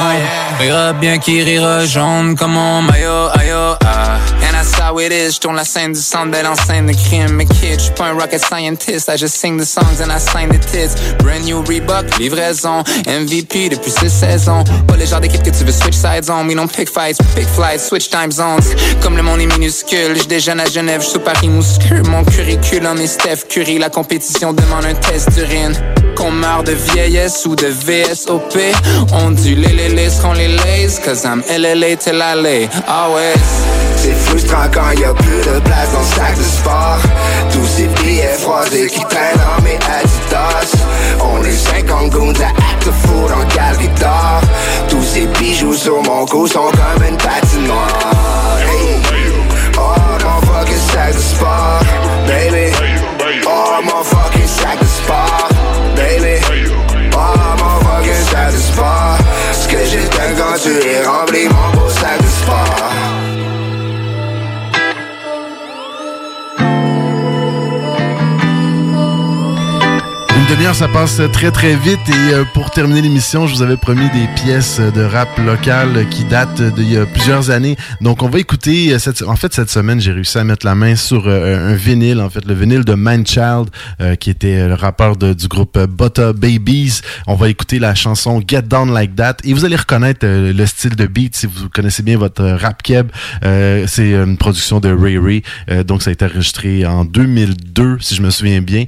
Rira 0.58 0.94
bien 0.94 1.18
qui 1.18 1.42
rira 1.42 1.84
jaune 1.84 2.34
comme 2.34 2.52
mon 2.52 2.80
maillot, 2.80 3.28
ayo, 3.38 3.76
ah. 3.84 4.16
And 4.42 4.52
that's 4.52 4.72
how 4.80 4.98
it 4.98 5.12
is, 5.12 5.34
je 5.34 5.40
tourne 5.40 5.56
la 5.56 5.64
scène 5.64 5.92
du 5.92 6.00
centre, 6.00 6.30
belle 6.30 6.46
enceinte 6.46 6.86
de 6.86 6.92
crime. 6.92 7.32
Mais 7.32 7.44
kid, 7.44 7.78
j'suis 7.78 7.92
pas 7.92 8.06
un 8.06 8.14
rocket 8.14 8.42
scientist, 8.42 9.08
I 9.08 9.18
just 9.18 9.36
sing 9.36 9.58
the 9.60 9.66
songs 9.66 10.00
and 10.02 10.10
I 10.10 10.18
sign 10.18 10.48
the 10.48 10.58
tits. 10.58 10.96
Brand 11.22 11.44
new 11.44 11.62
Reebok, 11.62 12.18
livraison, 12.18 12.82
MVP 13.06 13.68
depuis 13.68 13.90
6 13.90 14.08
saisons. 14.08 14.64
Pas 14.86 14.96
le 14.96 15.04
genre 15.04 15.20
d'équipe 15.20 15.42
que 15.42 15.50
tu 15.50 15.64
veux 15.64 15.72
switch 15.72 15.94
sides 15.94 16.30
on, 16.30 16.46
we 16.46 16.54
don't 16.54 16.68
pick 16.68 16.88
fights, 16.88 17.18
pick 17.36 17.46
flights, 17.46 17.86
switch 17.86 18.08
time 18.08 18.32
zones. 18.32 18.64
Comme 19.02 19.16
le 19.16 19.22
monde 19.22 19.40
est 19.40 19.46
minuscule, 19.46 20.16
je 20.16 20.24
déjeune 20.24 20.60
à 20.60 20.66
Genève, 20.66 21.02
je 21.02 21.18
Paris 21.18 21.48
muscule. 21.48 22.02
Mon 22.08 22.24
curriculum 22.24 22.98
est 22.98 23.06
Steph 23.06 23.46
La 23.58 23.90
compétition 23.90 24.52
demande 24.52 24.84
un 24.84 24.94
test 24.94 25.32
d'urine. 25.32 25.72
Qu'on 26.14 26.30
meurt 26.30 26.64
de 26.64 26.72
vieillesse 26.72 27.44
ou 27.44 27.56
de 27.56 27.66
VSOP, 27.66 28.56
on 29.12 29.32
dit 29.32 29.56
les 29.56 29.72
les 29.72 29.88
les 29.88 30.10
seront 30.10 30.32
les 30.32 30.46
lays, 30.46 31.00
cause 31.04 31.24
I'm 31.24 31.42
LLA 31.48 31.96
till 31.96 32.22
I 32.22 32.40
lay, 32.40 32.68
always. 32.86 33.34
C'est 33.96 34.14
frustrant 34.14 34.68
quand 34.72 34.92
y 34.92 35.04
a 35.04 35.12
plus 35.12 35.38
de 35.38 35.58
place 35.58 35.92
dans 35.92 35.98
le 35.98 36.04
sac 36.04 36.38
de 36.38 36.42
sport. 36.44 36.98
Tous 37.50 37.66
ces 37.66 37.86
billets 38.00 38.32
froissés 38.38 38.86
qui 38.86 39.00
traînent 39.00 39.36
dans 39.36 39.62
mes 39.64 39.74
Adidas. 39.74 40.76
On 41.20 41.42
est 41.42 41.50
50 41.50 42.10
goons 42.10 42.32
à 42.40 42.50
acte 42.50 42.90
fou 43.02 43.28
dans 43.28 43.40
le 43.40 43.54
galerie 43.56 43.88
d'or. 44.00 44.40
Tous 44.88 45.02
ces 45.02 45.26
bijoux 45.26 45.74
sur 45.74 46.00
mon 46.04 46.24
cou 46.26 46.46
sont 46.46 46.70
comme 46.70 47.04
une 47.08 47.16
patinoire. 47.16 48.27
Quand 60.38 60.54
tu 60.62 60.70
es 60.70 61.02
rempli, 61.04 61.48
mon 61.48 61.80
beau 61.80 61.88
sac 61.88 62.17
demi-heure, 70.48 70.74
ça 70.74 70.88
passe 70.88 71.20
très 71.32 71.50
très 71.50 71.74
vite 71.76 72.00
et 72.08 72.32
euh, 72.32 72.44
pour 72.54 72.70
terminer 72.70 73.02
l'émission, 73.02 73.46
je 73.46 73.54
vous 73.54 73.62
avais 73.62 73.76
promis 73.76 74.08
des 74.10 74.26
pièces 74.42 74.80
de 74.80 75.02
rap 75.02 75.28
local 75.44 76.08
qui 76.10 76.24
datent 76.24 76.62
d'il 76.74 76.92
y 76.92 76.96
a 76.96 77.04
plusieurs 77.04 77.50
années. 77.50 77.76
Donc 78.00 78.22
on 78.22 78.28
va 78.28 78.38
écouter, 78.38 78.92
euh, 78.94 78.98
cette, 78.98 79.22
en 79.22 79.36
fait 79.36 79.52
cette 79.52 79.68
semaine, 79.68 80.00
j'ai 80.00 80.12
réussi 80.12 80.38
à 80.38 80.44
mettre 80.44 80.64
la 80.64 80.74
main 80.74 80.96
sur 80.96 81.24
euh, 81.26 81.72
un 81.72 81.74
vinyle, 81.74 82.20
en 82.20 82.30
fait 82.30 82.44
le 82.46 82.54
vinyle 82.54 82.84
de 82.84 82.94
Manchild, 82.94 83.66
euh, 84.00 84.14
qui 84.16 84.30
était 84.30 84.66
le 84.68 84.74
rappeur 84.74 85.16
de- 85.16 85.34
du 85.34 85.48
groupe 85.48 85.78
Butter 85.78 86.30
Babies. 86.34 87.00
On 87.26 87.34
va 87.34 87.50
écouter 87.50 87.78
la 87.78 87.94
chanson 87.94 88.40
Get 88.46 88.62
Down 88.62 88.92
Like 88.92 89.16
That 89.16 89.36
et 89.44 89.52
vous 89.52 89.64
allez 89.66 89.76
reconnaître 89.76 90.26
le 90.26 90.66
style 90.66 90.96
de 90.96 91.06
beat 91.06 91.36
si 91.36 91.46
vous 91.46 91.68
connaissez 91.68 92.02
bien 92.02 92.16
votre 92.16 92.42
rap 92.44 92.82
keb. 92.82 93.08
Euh, 93.44 93.84
C'est 93.86 94.12
une 94.12 94.38
production 94.38 94.80
de 94.80 94.88
Ray 94.90 95.18
Ray, 95.18 95.42
donc 95.86 96.02
ça 96.02 96.08
a 96.10 96.12
été 96.14 96.24
enregistré 96.24 96.86
en 96.86 97.04
2002 97.04 97.98
si 98.00 98.14
je 98.14 98.22
me 98.22 98.30
souviens 98.30 98.62
bien. 98.62 98.84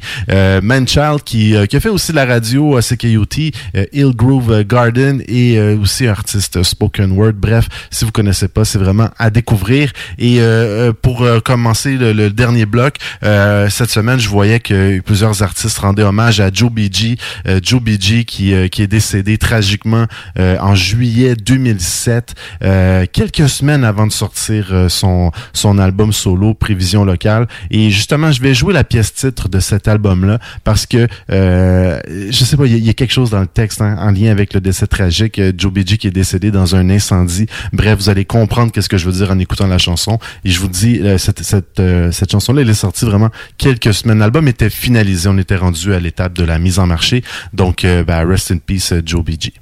Manchild 0.63 1.23
qui, 1.25 1.50
euh, 1.57 1.67
qui 1.67 1.77
a 1.77 1.81
fait 1.81 1.89
aussi 1.89 2.13
la 2.13 2.25
radio 2.25 2.77
à 2.77 2.83
CKUT, 2.83 3.53
euh, 3.77 3.85
Hillgrove 3.93 4.65
Garden 4.65 5.23
et 5.27 5.59
euh, 5.59 5.77
aussi 5.79 6.07
artiste 6.07 6.57
euh, 6.57 6.63
spoken 6.63 7.13
word. 7.13 7.33
Bref, 7.35 7.69
si 7.91 8.05
vous 8.05 8.13
connaissez 8.13 8.49
pas, 8.49 8.65
c'est 8.65 8.79
vraiment 8.79 9.11
à 9.19 9.31
découvrir. 9.31 9.93
Et 10.19 10.41
euh, 10.41 10.89
euh, 10.89 10.93
pour 10.93 11.23
euh, 11.23 11.41
commencer 11.41 11.97
le, 11.97 12.13
le 12.13 12.31
dernier 12.31 12.67
bloc, 12.67 12.97
euh, 13.23 13.69
cette 13.69 13.91
semaine, 13.91 14.19
je 14.19 14.29
voyais 14.29 14.61
que 14.61 15.01
plusieurs 15.01 15.43
artistes 15.43 15.79
rendaient 15.79 16.03
hommage 16.03 16.41
à 16.41 16.51
Joe 16.53 16.71
BG, 16.71 17.17
euh, 17.47 17.61
Joe 17.63 17.81
BG 17.81 18.25
qui, 18.25 18.55
euh, 18.55 18.69
qui 18.69 18.83
est 18.83 18.87
décédé 18.87 19.39
tragiquement 19.39 20.07
euh, 20.39 20.57
en 20.61 20.75
juillet 20.75 21.35
2007, 21.37 22.35
euh, 22.63 23.07
quelques 23.13 23.49
semaines 23.49 23.85
avant 23.85 24.07
de 24.07 24.13
sortir 24.13 24.69
euh, 24.73 24.89
son, 24.89 25.31
son 25.53 25.79
album 25.79 26.13
solo 26.13 26.55
Prévision 26.55 27.05
locale. 27.05 27.47
Et 27.71 27.91
justement, 27.91 28.33
je 28.33 28.41
vais 28.41 28.55
jouer 28.55 28.75
la 28.75 28.85
pièce 28.85 29.13
titre 29.15 29.49
de 29.49 29.61
cet 29.61 29.89
album-là 29.89 30.39
parce 30.65 30.87
que 30.87 31.09
euh, 31.41 31.99
je 32.31 32.45
sais 32.45 32.57
pas, 32.57 32.67
il 32.67 32.85
y, 32.85 32.91
a- 32.91 32.93
quelque 32.95 33.13
chose 33.13 33.31
dans 33.31 33.41
le 33.41 33.47
texte 33.47 33.81
hein, 33.81 33.97
en 33.99 34.11
lien 34.11 34.31
avec 34.31 34.53
le 34.53 34.61
décès 34.61 34.87
tragique. 34.87 35.39
euh, 35.39 35.53
Joe 35.57 35.73
BG 35.73 35.97
qui 35.97 36.07
est 36.07 36.11
décédé 36.11 36.51
dans 36.51 36.77
un 36.77 36.91
incendie. 36.91 37.47
Bref, 37.73 37.99
vous 37.99 38.09
allez 38.11 38.25
comprendre 38.25 38.73
qu'est-ce 38.73 38.89
que 38.89 38.99
je 38.99 39.07
veux 39.07 39.13
dire 39.13 39.31
en 39.31 39.39
écoutant 39.39 39.67
la 39.67 39.79
chanson. 39.79 40.19
Et 40.45 40.51
je 40.51 40.61
vous 40.61 40.69
dis, 40.69 41.01
euh, 41.03 41.19
cette, 41.19 42.31
chanson-là, 42.31 42.63
elle 42.63 42.71
est 42.71 42.75
sortie 42.75 43.05
vraiment 43.07 43.31
quelques 43.59 43.95
semaines. 43.95 44.19
L'album 44.19 44.47
était 44.49 44.71
finalisé. 44.71 45.29
On 45.29 45.39
était 45.39 45.57
rendu 45.57 45.95
à 45.95 46.01
l'étape 46.01 46.35
de 46.35 46.45
la 46.45 46.59
mise 46.59 46.79
en 46.79 46.87
marché. 46.87 47.25
Donc, 47.53 47.83
ben, 47.85 48.27
rest 48.29 48.51
in 48.51 48.59
peace, 48.59 48.93
Joe 49.05 49.25
BG. 49.25 49.53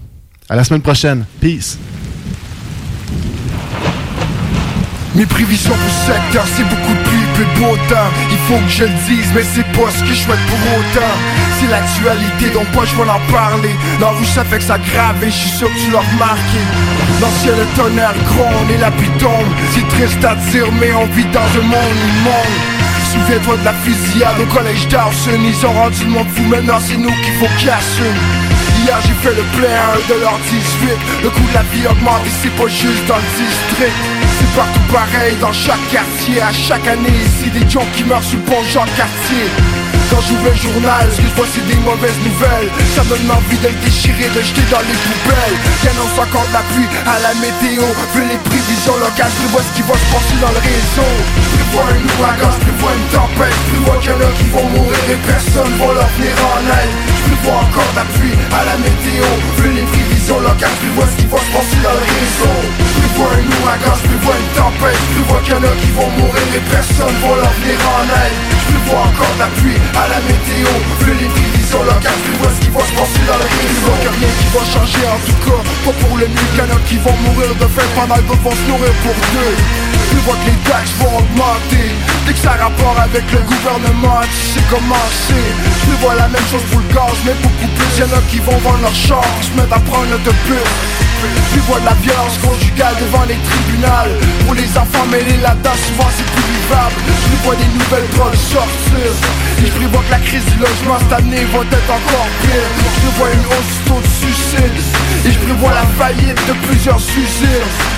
À 0.49 0.57
la 0.57 0.65
semaine 0.65 0.83
prochaine. 0.83 1.25
Peace. 1.41 1.79
Mes 5.15 5.27
prévisions 5.27 5.71
pour 5.71 5.79
ce 5.79 6.13
c'est 6.57 6.63
beaucoup 6.63 6.95
de 6.95 7.03
pluie, 7.09 7.19
beau 7.59 7.77
temps. 7.89 8.11
Il 8.31 8.39
faut 8.47 8.59
que 8.59 8.69
je 8.71 8.85
le 8.85 8.91
dise, 9.09 9.27
mais 9.35 9.43
c'est 9.43 9.67
pas 9.73 9.91
ce 9.91 10.01
que 10.01 10.15
je 10.15 10.25
pour 10.27 10.79
autant. 10.79 11.48
C'est 11.59 11.67
l'actualité, 11.69 12.51
donc 12.55 12.67
pas 12.73 12.85
je 12.85 12.95
vais 12.95 13.11
en 13.11 13.33
parler. 13.33 13.75
La 14.01 14.09
rouge, 14.09 14.29
ça 14.29 14.45
fait 14.45 14.59
que 14.59 14.65
ça 14.65 14.79
grave 14.79 15.23
et 15.23 15.27
je 15.27 15.37
suis 15.37 15.51
sûr 15.51 15.69
que 15.69 15.79
tu 15.79 15.91
l'as 15.91 16.07
remarqué. 16.13 16.61
L'ancien 17.21 17.53
le 17.57 17.67
tonnerre 17.77 18.15
gronde 18.31 18.71
et 18.71 18.79
la 18.79 18.91
pluie 18.93 19.11
tombe. 19.19 19.51
C'est 19.75 19.89
triste 19.89 20.25
à 20.25 20.37
dire, 20.51 20.71
mais 20.79 20.93
on 20.95 21.07
vit 21.07 21.27
dans 21.27 21.41
un 21.41 21.67
monde 21.67 21.99
immonde. 22.11 22.79
Souviens-toi 23.13 23.57
de 23.57 23.65
la 23.65 23.73
fusillade 23.73 24.39
au 24.41 24.47
collège 24.55 24.87
d'Arson 24.89 25.41
Ils 25.43 25.67
ont 25.67 25.73
rendu 25.73 26.05
le 26.05 26.11
monde 26.11 26.29
fou, 26.35 26.43
maintenant 26.45 26.79
c'est 26.79 26.97
nous 26.97 27.09
qu'il 27.09 27.35
faut 27.41 27.49
qu'ils 27.59 27.73
Hier 28.85 28.99
j'ai 29.03 29.15
fait 29.15 29.35
le 29.35 29.43
plein 29.57 29.97
de 30.09 30.21
leur 30.21 30.39
18 30.39 31.23
Le 31.23 31.31
coût 31.31 31.49
de 31.49 31.55
la 31.55 31.63
vie 31.73 31.87
augmente 31.87 32.21
et 32.27 32.31
c'est 32.43 32.55
pas 32.55 32.69
juste 32.69 33.07
dans 33.09 33.17
le 33.17 33.31
district 33.37 33.97
C'est 34.39 34.57
partout 34.57 34.93
pareil 34.93 35.37
dans 35.41 35.53
chaque 35.53 35.81
quartier 35.91 36.43
À 36.43 36.53
chaque 36.53 36.87
année 36.87 37.17
ici 37.25 37.51
des 37.51 37.69
gens 37.69 37.87
qui 37.97 38.05
meurent 38.05 38.23
sur 38.23 38.39
le 38.39 38.45
pont 38.45 38.63
Jean-Cartier 38.71 39.49
Quand 40.11 40.21
j'ouvre 40.25 40.49
le 40.49 40.55
journal, 40.55 41.05
ce 41.13 41.21
que 41.21 41.29
je 41.29 41.35
vois 41.35 41.47
c'est 41.53 41.67
des 41.69 41.77
mauvaises 41.85 42.19
nouvelles? 42.25 42.71
Ça 42.97 43.05
me 43.05 43.11
donne 43.11 43.31
envie 43.31 43.59
de 43.59 43.69
le 43.69 43.79
déchirer, 43.85 44.29
de 44.33 44.41
jeter 44.41 44.65
dans 44.71 44.81
les 44.81 44.99
poubelles. 45.05 45.59
Qui 45.81 45.89
annonce 45.89 46.17
encore 46.17 46.47
de 46.49 46.55
la 46.57 46.65
pluie 46.73 46.89
à 47.05 47.21
la 47.21 47.33
météo 47.37 47.85
Vu 48.15 48.25
les 48.25 48.41
prévisions 48.41 48.97
locales, 48.97 49.33
je 49.43 49.49
vois 49.53 49.63
ce 49.63 49.73
qui 49.77 49.83
va 49.83 49.95
se 49.95 50.09
passer 50.09 50.37
dans 50.41 50.53
le 50.53 50.63
réseau. 50.65 51.13
Je 51.57 51.65
vois 51.73 51.87
un 51.93 52.01
ouragan, 52.17 52.53
je 52.57 52.73
vois 52.81 52.95
une 52.97 53.09
tempête. 53.13 53.61
Je 53.69 53.79
vois 53.85 53.97
qu'il 54.01 54.11
y 54.11 54.15
en 54.15 54.21
a 54.25 54.31
qui 54.33 54.49
vont 54.49 54.69
mourir 54.73 55.05
et 55.13 55.21
personne 55.29 55.73
va 55.77 55.87
leur 55.93 56.09
venir 56.17 56.35
en 56.41 56.61
aide 56.73 57.08
Je 57.27 57.35
vois 57.43 57.61
encore 57.65 57.93
pluie 58.15 58.37
à 58.53 58.65
la 58.65 58.77
météo. 58.79 59.27
Vu 59.59 59.73
les 59.73 59.83
prévisions 59.83 60.41
locales, 60.41 60.77
je 60.83 60.91
vois 60.95 61.09
ce 61.11 61.17
qui 61.19 61.27
va 61.27 61.39
se 61.39 61.51
passer 61.51 61.81
dans 61.83 61.97
le 61.97 62.05
réseau. 62.07 62.57
Je 62.79 63.07
vois 63.17 63.33
un 63.35 63.47
ouragan, 63.59 63.97
je 64.05 64.17
vois 64.23 64.37
une 64.39 64.53
tempête. 64.55 65.03
Je 65.17 65.23
vois 65.27 65.41
qu'il 65.43 65.55
y 65.55 65.59
en 65.59 65.65
a 65.65 65.73
qui 65.81 65.91
vont 65.97 66.11
mourir 66.19 66.49
et 66.55 66.65
personne 66.71 67.17
va 67.23 67.33
leur 67.43 67.55
venir 67.59 67.79
en 67.99 68.07
aide. 68.07 68.39
Je 68.71 68.79
vois 68.87 69.05
encore 69.11 69.35
pluie 69.59 69.81
à 69.97 70.05
la 70.09 70.21
météo. 70.23 70.71
Vu 71.03 71.13
les 71.19 71.31
prévisions 71.31 71.83
locales, 71.83 72.23
je 72.27 72.33
vois 72.39 72.53
ce 72.55 72.61
qui 72.63 72.71
va 72.71 72.83
se 72.87 72.95
passer 72.95 73.23
dans 73.27 73.41
le 73.41 73.49
réseau. 73.49 73.95
Je 74.05 74.11
rien 74.15 74.33
qui 74.39 74.49
va 74.55 74.63
changer 74.69 75.05
en 75.09 75.21
tout 75.25 75.39
cas. 75.43 75.61
Pas 75.85 75.95
pour 75.99 76.15
le 76.19 76.27
mieux, 76.29 76.49
qu'il 76.55 76.61
y 76.61 76.65
en 76.65 76.71
a 76.71 76.79
qui 76.87 76.97
vont 77.03 77.17
mourir 77.27 77.51
de 77.55 77.67
faim 77.67 77.89
Pendant 77.97 78.21
d'autres 78.27 78.45
vont 78.45 78.55
se 78.55 78.65
nourrir 78.69 78.95
pour 79.03 79.17
deux 79.35 79.88
Je 80.13 80.19
vois 80.25 80.37
que 80.37 80.51
les 80.51 80.61
taxes 80.71 80.93
vont 80.99 81.19
augmenter. 81.19 81.89
Dès 82.27 82.33
que 82.33 82.39
ça 82.39 82.53
a 82.53 82.65
rapport 82.65 82.97
avec 83.01 83.25
le 83.33 83.41
gouvernement, 83.41 84.21
tu 84.23 84.59
sais 84.59 84.65
comment 84.71 85.07
c'est. 85.27 85.51
Je 85.89 85.97
vois 86.03 86.15
la 86.15 86.29
même 86.29 86.47
chose 86.51 86.63
pour 86.71 86.81
le 86.81 86.89
gaz, 86.95 87.17
mais 87.25 87.37
beaucoup 87.43 87.71
plus. 87.77 87.99
Y'en 87.99 88.11
a 88.17 88.21
qui 88.31 88.39
vont 88.39 88.59
vendre 88.59 88.83
leur 88.83 88.95
char, 88.95 89.25
se 89.43 89.51
mettent 89.57 89.73
à 89.73 89.81
prendre 89.81 90.09
je 91.55 91.61
vois 91.67 91.81
de 91.81 91.85
la 91.85 91.95
violence 91.95 92.39
conjugale 92.39 92.95
devant 93.01 93.25
les 93.27 93.35
tribunaux. 93.35 94.15
Pour 94.47 94.55
les 94.55 94.69
enfants 94.79 95.07
mêlés 95.11 95.37
là-dedans, 95.43 95.75
souvent 95.75 96.09
c'est 96.17 96.25
plus 96.25 96.47
vivable. 96.47 96.95
Je 97.31 97.37
vois 97.45 97.57
des 97.57 97.67
nouvelles 97.67 98.09
drogues 98.15 98.37
sortir. 98.37 99.11
Et 99.59 99.67
je 99.67 99.73
prévois 99.73 100.03
que 100.07 100.11
la 100.11 100.19
crise 100.21 100.45
du 100.45 100.59
logement 100.59 100.99
cette 101.01 101.19
année 101.19 101.45
va 101.51 101.61
être 101.67 101.91
encore 101.91 102.29
pire. 102.43 102.69
Je 103.03 103.09
vois 103.19 103.31
une 103.33 103.47
hausse 103.51 103.71
du 103.75 103.91
taux 103.91 104.01
de 104.01 104.13
suicide. 104.23 104.79
Et 105.27 105.33
je 105.33 105.39
prévois 105.39 105.75
la 105.75 105.87
faillite 105.99 106.41
de 106.47 106.55
plusieurs 106.67 107.01
suicides 107.01 107.98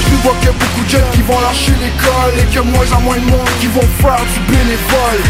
je 0.00 0.16
vois 0.22 0.34
qu'il 0.40 0.48
y 0.48 0.52
a 0.52 0.58
beaucoup 0.58 0.84
de 0.84 0.90
jeunes 0.90 1.10
qui 1.12 1.22
vont 1.22 1.40
lâcher 1.40 1.72
l'école 1.80 2.34
Et 2.36 2.58
a 2.58 2.62
moins 2.62 2.88
en 2.92 3.00
moins 3.00 3.16
de 3.16 3.28
monde 3.30 3.50
qui 3.60 3.68
vont 3.68 3.88
faire 4.00 4.20
du 4.32 4.40
bénévole. 4.50 5.20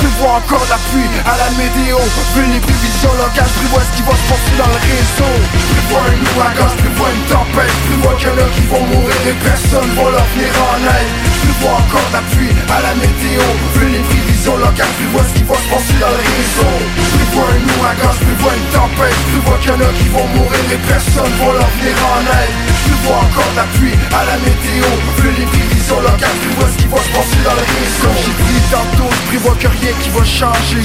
Je 0.00 0.08
vois 0.18 0.38
encore 0.38 0.66
la 0.70 0.78
pluie 0.90 1.10
à 1.26 1.34
la 1.36 1.50
météo. 1.58 1.98
Vu 2.34 2.42
les 2.46 2.60
prévisions 2.60 3.14
locales, 3.18 3.50
je 3.62 3.66
vois 3.68 3.82
ce 3.82 3.92
qui 3.96 4.02
va 4.02 4.14
se 4.14 4.26
passer 4.30 4.54
dans 4.58 4.70
le 4.70 4.78
réseau. 4.78 5.34
Je 5.54 5.80
vois 5.90 6.04
un 6.06 6.18
ouragan, 6.30 6.70
je 6.78 6.90
vois 6.94 7.10
une 7.10 7.26
tempête. 7.26 7.76
Je 7.90 7.94
vois 8.02 8.14
qu'il 8.14 8.28
y 8.28 8.32
en 8.32 8.38
a 8.38 8.48
qui 8.54 8.64
vont 8.70 8.84
mourir 8.86 9.20
et 9.26 9.36
personne 9.42 9.90
va 9.98 10.04
leur 10.14 10.26
venir 10.34 10.52
en 10.54 10.78
aide. 10.86 11.12
Je 11.42 11.52
vois 11.60 11.76
encore 11.82 12.08
la 12.12 12.22
pluie 12.30 12.54
à 12.70 12.78
la 12.82 12.94
météo. 12.94 13.42
Vu 13.74 13.86
les 13.90 14.02
prévisions 14.06 14.37
locales, 14.56 14.94
je 15.00 15.08
vois 15.12 15.24
ce 15.28 15.34
qui 15.34 15.44
va 15.44 15.54
se 15.54 15.68
passer 15.68 15.96
dans 16.00 16.08
le 16.08 16.22
réseau 16.22 16.72
Je 16.96 17.38
un 17.38 17.60
ouragan, 17.76 18.12
une 18.18 18.68
tempête. 18.72 19.20
Je 19.32 19.38
vois 19.44 19.58
qu'il 19.58 19.70
y 19.70 19.74
en 19.74 19.80
a 19.80 19.90
qui 19.92 20.08
vont 20.08 20.28
mourir 20.34 20.64
et 20.72 20.80
personne 20.88 21.32
va 21.38 21.52
leur 21.52 21.70
venir 21.76 21.96
en 22.08 22.22
aide. 22.24 22.56
Je 22.88 22.94
vois 23.04 23.18
encore 23.18 23.52
la 23.56 23.66
pluie 23.76 23.98
à 24.14 24.24
la 24.24 24.36
météo. 24.40 24.88
Vu 25.18 25.28
les 25.38 25.46
prévisions 25.46 26.00
locales, 26.00 26.38
tu 26.42 26.50
vois 26.56 26.68
ce 26.72 26.76
qui 26.80 26.88
va 26.88 26.98
se 26.98 27.10
passer 27.12 27.40
dans 27.44 27.56
le 27.58 27.64
réseau 27.66 28.12
j'ai 28.24 28.34
dit 28.48 28.62
tantôt, 28.70 29.10
je 29.10 29.22
prévois 29.28 29.56
que 29.60 29.68
rien 29.68 29.92
qui 30.00 30.10
va 30.10 30.24
changer. 30.24 30.84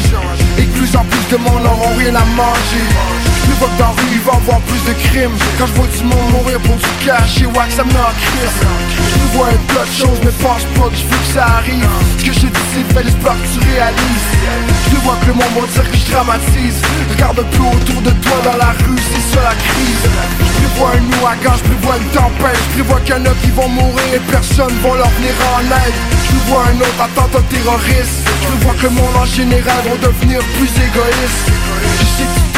Et 0.57 0.65
que 0.65 0.77
plus 0.77 0.95
en 0.95 1.05
plus 1.05 1.25
de 1.31 1.37
monde 1.37 1.63
n'auront 1.63 1.95
rien 1.97 2.15
à 2.15 2.25
manger 2.35 3.32
Je 3.45 3.51
vois 3.59 3.69
que 3.69 3.79
dans 3.79 3.91
rue 3.91 4.11
il 4.11 4.21
va 4.21 4.33
avoir 4.33 4.59
plus 4.61 4.83
de 4.87 4.93
crimes. 5.07 5.37
Quand 5.57 5.67
je 5.67 5.73
vois 5.73 5.87
du 5.87 6.03
monde 6.03 6.29
mourir 6.31 6.59
pour 6.61 6.75
du 6.75 6.91
cash 7.05 7.41
et 7.41 7.45
ouais 7.45 7.69
ça 7.69 7.83
me 7.83 7.91
crise 7.91 8.57
Je 8.97 9.37
vois 9.37 9.47
un 9.47 9.61
tas 9.73 9.85
de 9.85 9.95
choses 9.95 10.19
mais 10.23 10.31
pense 10.39 10.63
pas 10.75 10.89
que 10.89 10.97
je 10.97 11.05
veux 11.07 11.21
que 11.23 11.31
ça 11.33 11.45
arrive. 11.59 11.87
Ce 12.17 12.23
que 12.23 12.33
j'ai 12.33 12.47
dit 12.47 12.65
c'est 12.73 12.87
fait, 12.93 13.03
j'espère 13.03 13.35
que 13.35 13.47
tu 13.51 13.59
réalises. 13.73 14.27
Je 14.91 14.97
vois 15.03 15.17
que 15.21 15.27
le 15.27 15.33
monde 15.33 15.53
va 15.55 15.67
dire 15.67 15.91
que 15.91 15.97
je 15.97 16.11
dramatise. 16.11 16.79
Regarde 17.11 17.39
un 17.39 17.49
peu 17.55 17.63
autour 17.63 18.01
de 18.01 18.11
toi 18.23 18.37
dans 18.43 18.57
la 18.57 18.71
rue, 18.83 19.01
c'est 19.11 19.25
ça 19.35 19.41
la 19.43 19.55
crise. 19.55 20.05
Je 20.61 20.67
vois 20.79 20.91
un 20.95 21.05
ouragan, 21.19 21.55
je 21.59 21.75
vois 21.85 21.97
une 21.97 22.09
tempête. 22.15 22.63
Je 22.77 22.83
vois 22.83 22.99
qu'il 23.01 23.15
y 23.15 23.17
en 23.19 23.25
a 23.25 23.33
qui 23.43 23.51
vont 23.51 23.69
mourir 23.69 24.09
et 24.15 24.23
personne 24.31 24.73
va 24.83 24.89
leur 24.97 25.11
venir 25.19 25.35
en 25.55 25.63
aide. 25.83 25.97
Je 26.31 26.37
vois 26.49 26.63
un 26.71 26.77
autre 26.79 27.01
attentat 27.01 27.43
terroriste. 27.49 28.23
Je 28.43 28.65
vois 28.65 28.73
que 28.75 28.83
le 28.83 28.89
monde 28.89 29.15
en 29.15 29.25
général 29.25 29.81
va 29.85 30.07
devenir 30.07 30.39
plus 30.57 30.71
égoïste 30.79 32.52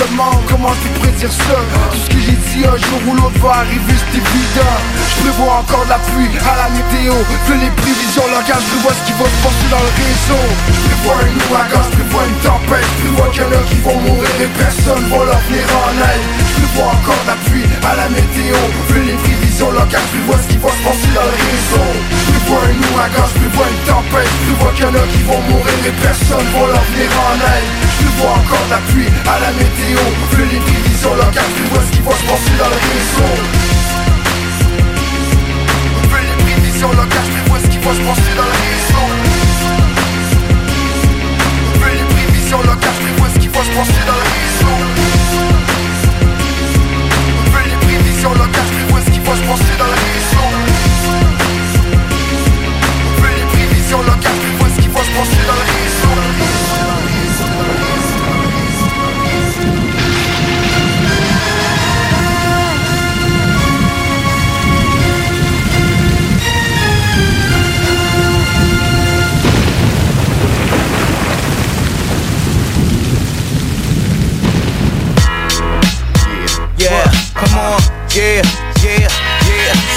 comment 0.47 0.71
je 0.73 0.87
peux 0.87 0.99
prédire 0.99 1.31
ça? 1.31 1.59
Tout 1.91 1.99
ce 1.99 2.09
que 2.09 2.19
j'ai 2.19 2.37
dit 2.37 2.63
un 2.63 2.77
jour 2.77 2.99
ou 3.07 3.15
l'autre 3.15 3.39
va 3.41 3.63
arriver 3.63 3.95
c'est 3.95 4.17
évident 4.17 4.75
Je 5.09 5.15
prévois 5.23 5.59
encore 5.59 5.85
de 5.85 5.89
la 5.89 5.99
pluie 5.99 6.31
à 6.39 6.55
la 6.55 6.69
météo. 6.71 7.13
Fais 7.45 7.59
les 7.59 7.71
prévisions 7.71 8.27
locales, 8.31 8.63
je 8.63 8.77
vois 8.79 8.93
ce 8.93 9.03
qui 9.05 9.13
va 9.19 9.25
se 9.25 9.39
passer 9.43 9.67
dans 9.71 9.83
le 9.83 9.91
réseau. 9.99 10.43
Je 10.67 10.81
prévois 10.87 11.17
un 11.19 11.31
ouragan, 11.35 11.83
je 11.91 11.99
une 11.99 12.39
tempête. 12.39 12.85
Je 12.85 13.07
prévois 13.07 13.29
qu'il 13.31 13.41
y 13.41 13.45
en 13.45 13.51
a 13.51 13.61
qui 13.67 13.77
vont 13.83 13.99
mourir 13.99 14.35
et 14.39 14.51
personne 14.55 15.03
va 15.11 15.17
leur 15.25 15.41
venir 15.47 15.67
en 15.83 15.93
aide. 15.99 16.25
Je 16.39 16.53
prévois 16.63 16.91
encore 16.95 17.21
de 17.23 17.27
la 17.27 17.37
pluie 17.47 17.69
à 17.83 17.95
la 17.95 18.07
météo. 18.09 18.55
Fais 18.87 19.03
les 19.03 19.17
prévisions 19.19 19.44
locales, 19.63 20.03
je 20.11 20.19
vois 20.27 20.35
ce 20.37 20.47
qui 20.47 20.57
va 20.57 20.67
se 20.67 20.83
passer 20.83 21.07
dans 21.15 21.23
le 21.23 21.31
réseau. 21.31 21.87
Je 22.11 22.31
prévois 22.35 22.59
un 22.67 22.75
ouragan, 22.91 23.23
je 23.31 23.39
prévois 23.39 23.67
une 23.71 23.83
tempête. 23.87 24.27
Je 24.27 24.51
prévois 24.51 24.71
qu'il 24.75 24.83
y 24.83 24.87
en 24.87 24.95
a 24.95 25.07
qui 25.07 25.23
vont 25.23 25.41
mourir 25.47 25.79
et 25.87 25.95
personne 26.03 26.47
va 26.51 26.59
leur 26.75 26.83
venir 26.91 27.07
en 27.15 27.39
aide. 27.39 27.67
Je 27.87 28.03
prévois 28.03 28.35
encore 28.35 28.67
la 28.69 28.79
pluie 28.91 29.07
à 29.23 29.39
la 29.39 29.51
météo. 29.55 30.03
Fais 30.35 30.47
les 30.51 30.59
prévisions 30.59 31.15
locales, 31.15 31.53
je 31.55 31.63
vois 31.71 31.83
ce 31.87 31.91
qui 31.95 32.01
va 32.03 32.11
se 32.11 32.25
passer 32.27 32.55
dans 32.59 32.67
le 32.67 32.79
réseau. 32.83 33.31
Fais 36.11 36.23
les 36.27 36.37
prévisions 36.43 36.91
locales, 36.91 37.29
je 37.31 37.41
vois 37.47 37.59
ce 37.63 37.67
qui 37.71 37.79
va 37.79 37.91
se 37.95 38.03
passer 38.03 38.33
dans 38.35 38.49
le 38.51 38.57
réseau. 38.59 39.07
Fais 41.79 41.95
les 41.95 42.07
prévisions 42.11 42.59
locales, 42.59 42.99
je 42.99 43.11
vois 43.15 43.29
ce 43.31 43.39
qui 43.39 43.47
va 43.47 43.61
se 43.63 43.71
passer 43.71 44.03
dans 44.03 44.19
le 44.19 44.27
réseau. 44.35 44.75
Fais 47.55 47.65
les 47.71 47.79
prévisions 47.87 48.35
locales, 48.35 48.74
se 49.35 49.41
passer 49.41 49.77
dans 49.77 49.85
le 49.85 49.91
réseau 49.91 50.47
Fais 53.21 53.35
les 53.35 53.45
prévisions 53.45 54.01
locales, 54.01 54.39
je 54.41 54.57
vois 54.57 54.69
ce 54.69 54.81
qui 54.81 54.87
va 54.87 54.99
se 55.03 55.09
passer 55.09 55.45
dans 55.47 55.53
le 55.53 55.65
Yeah, 76.77 77.11
come 77.33 77.57
on, 77.57 77.79
yeah, 78.13 78.64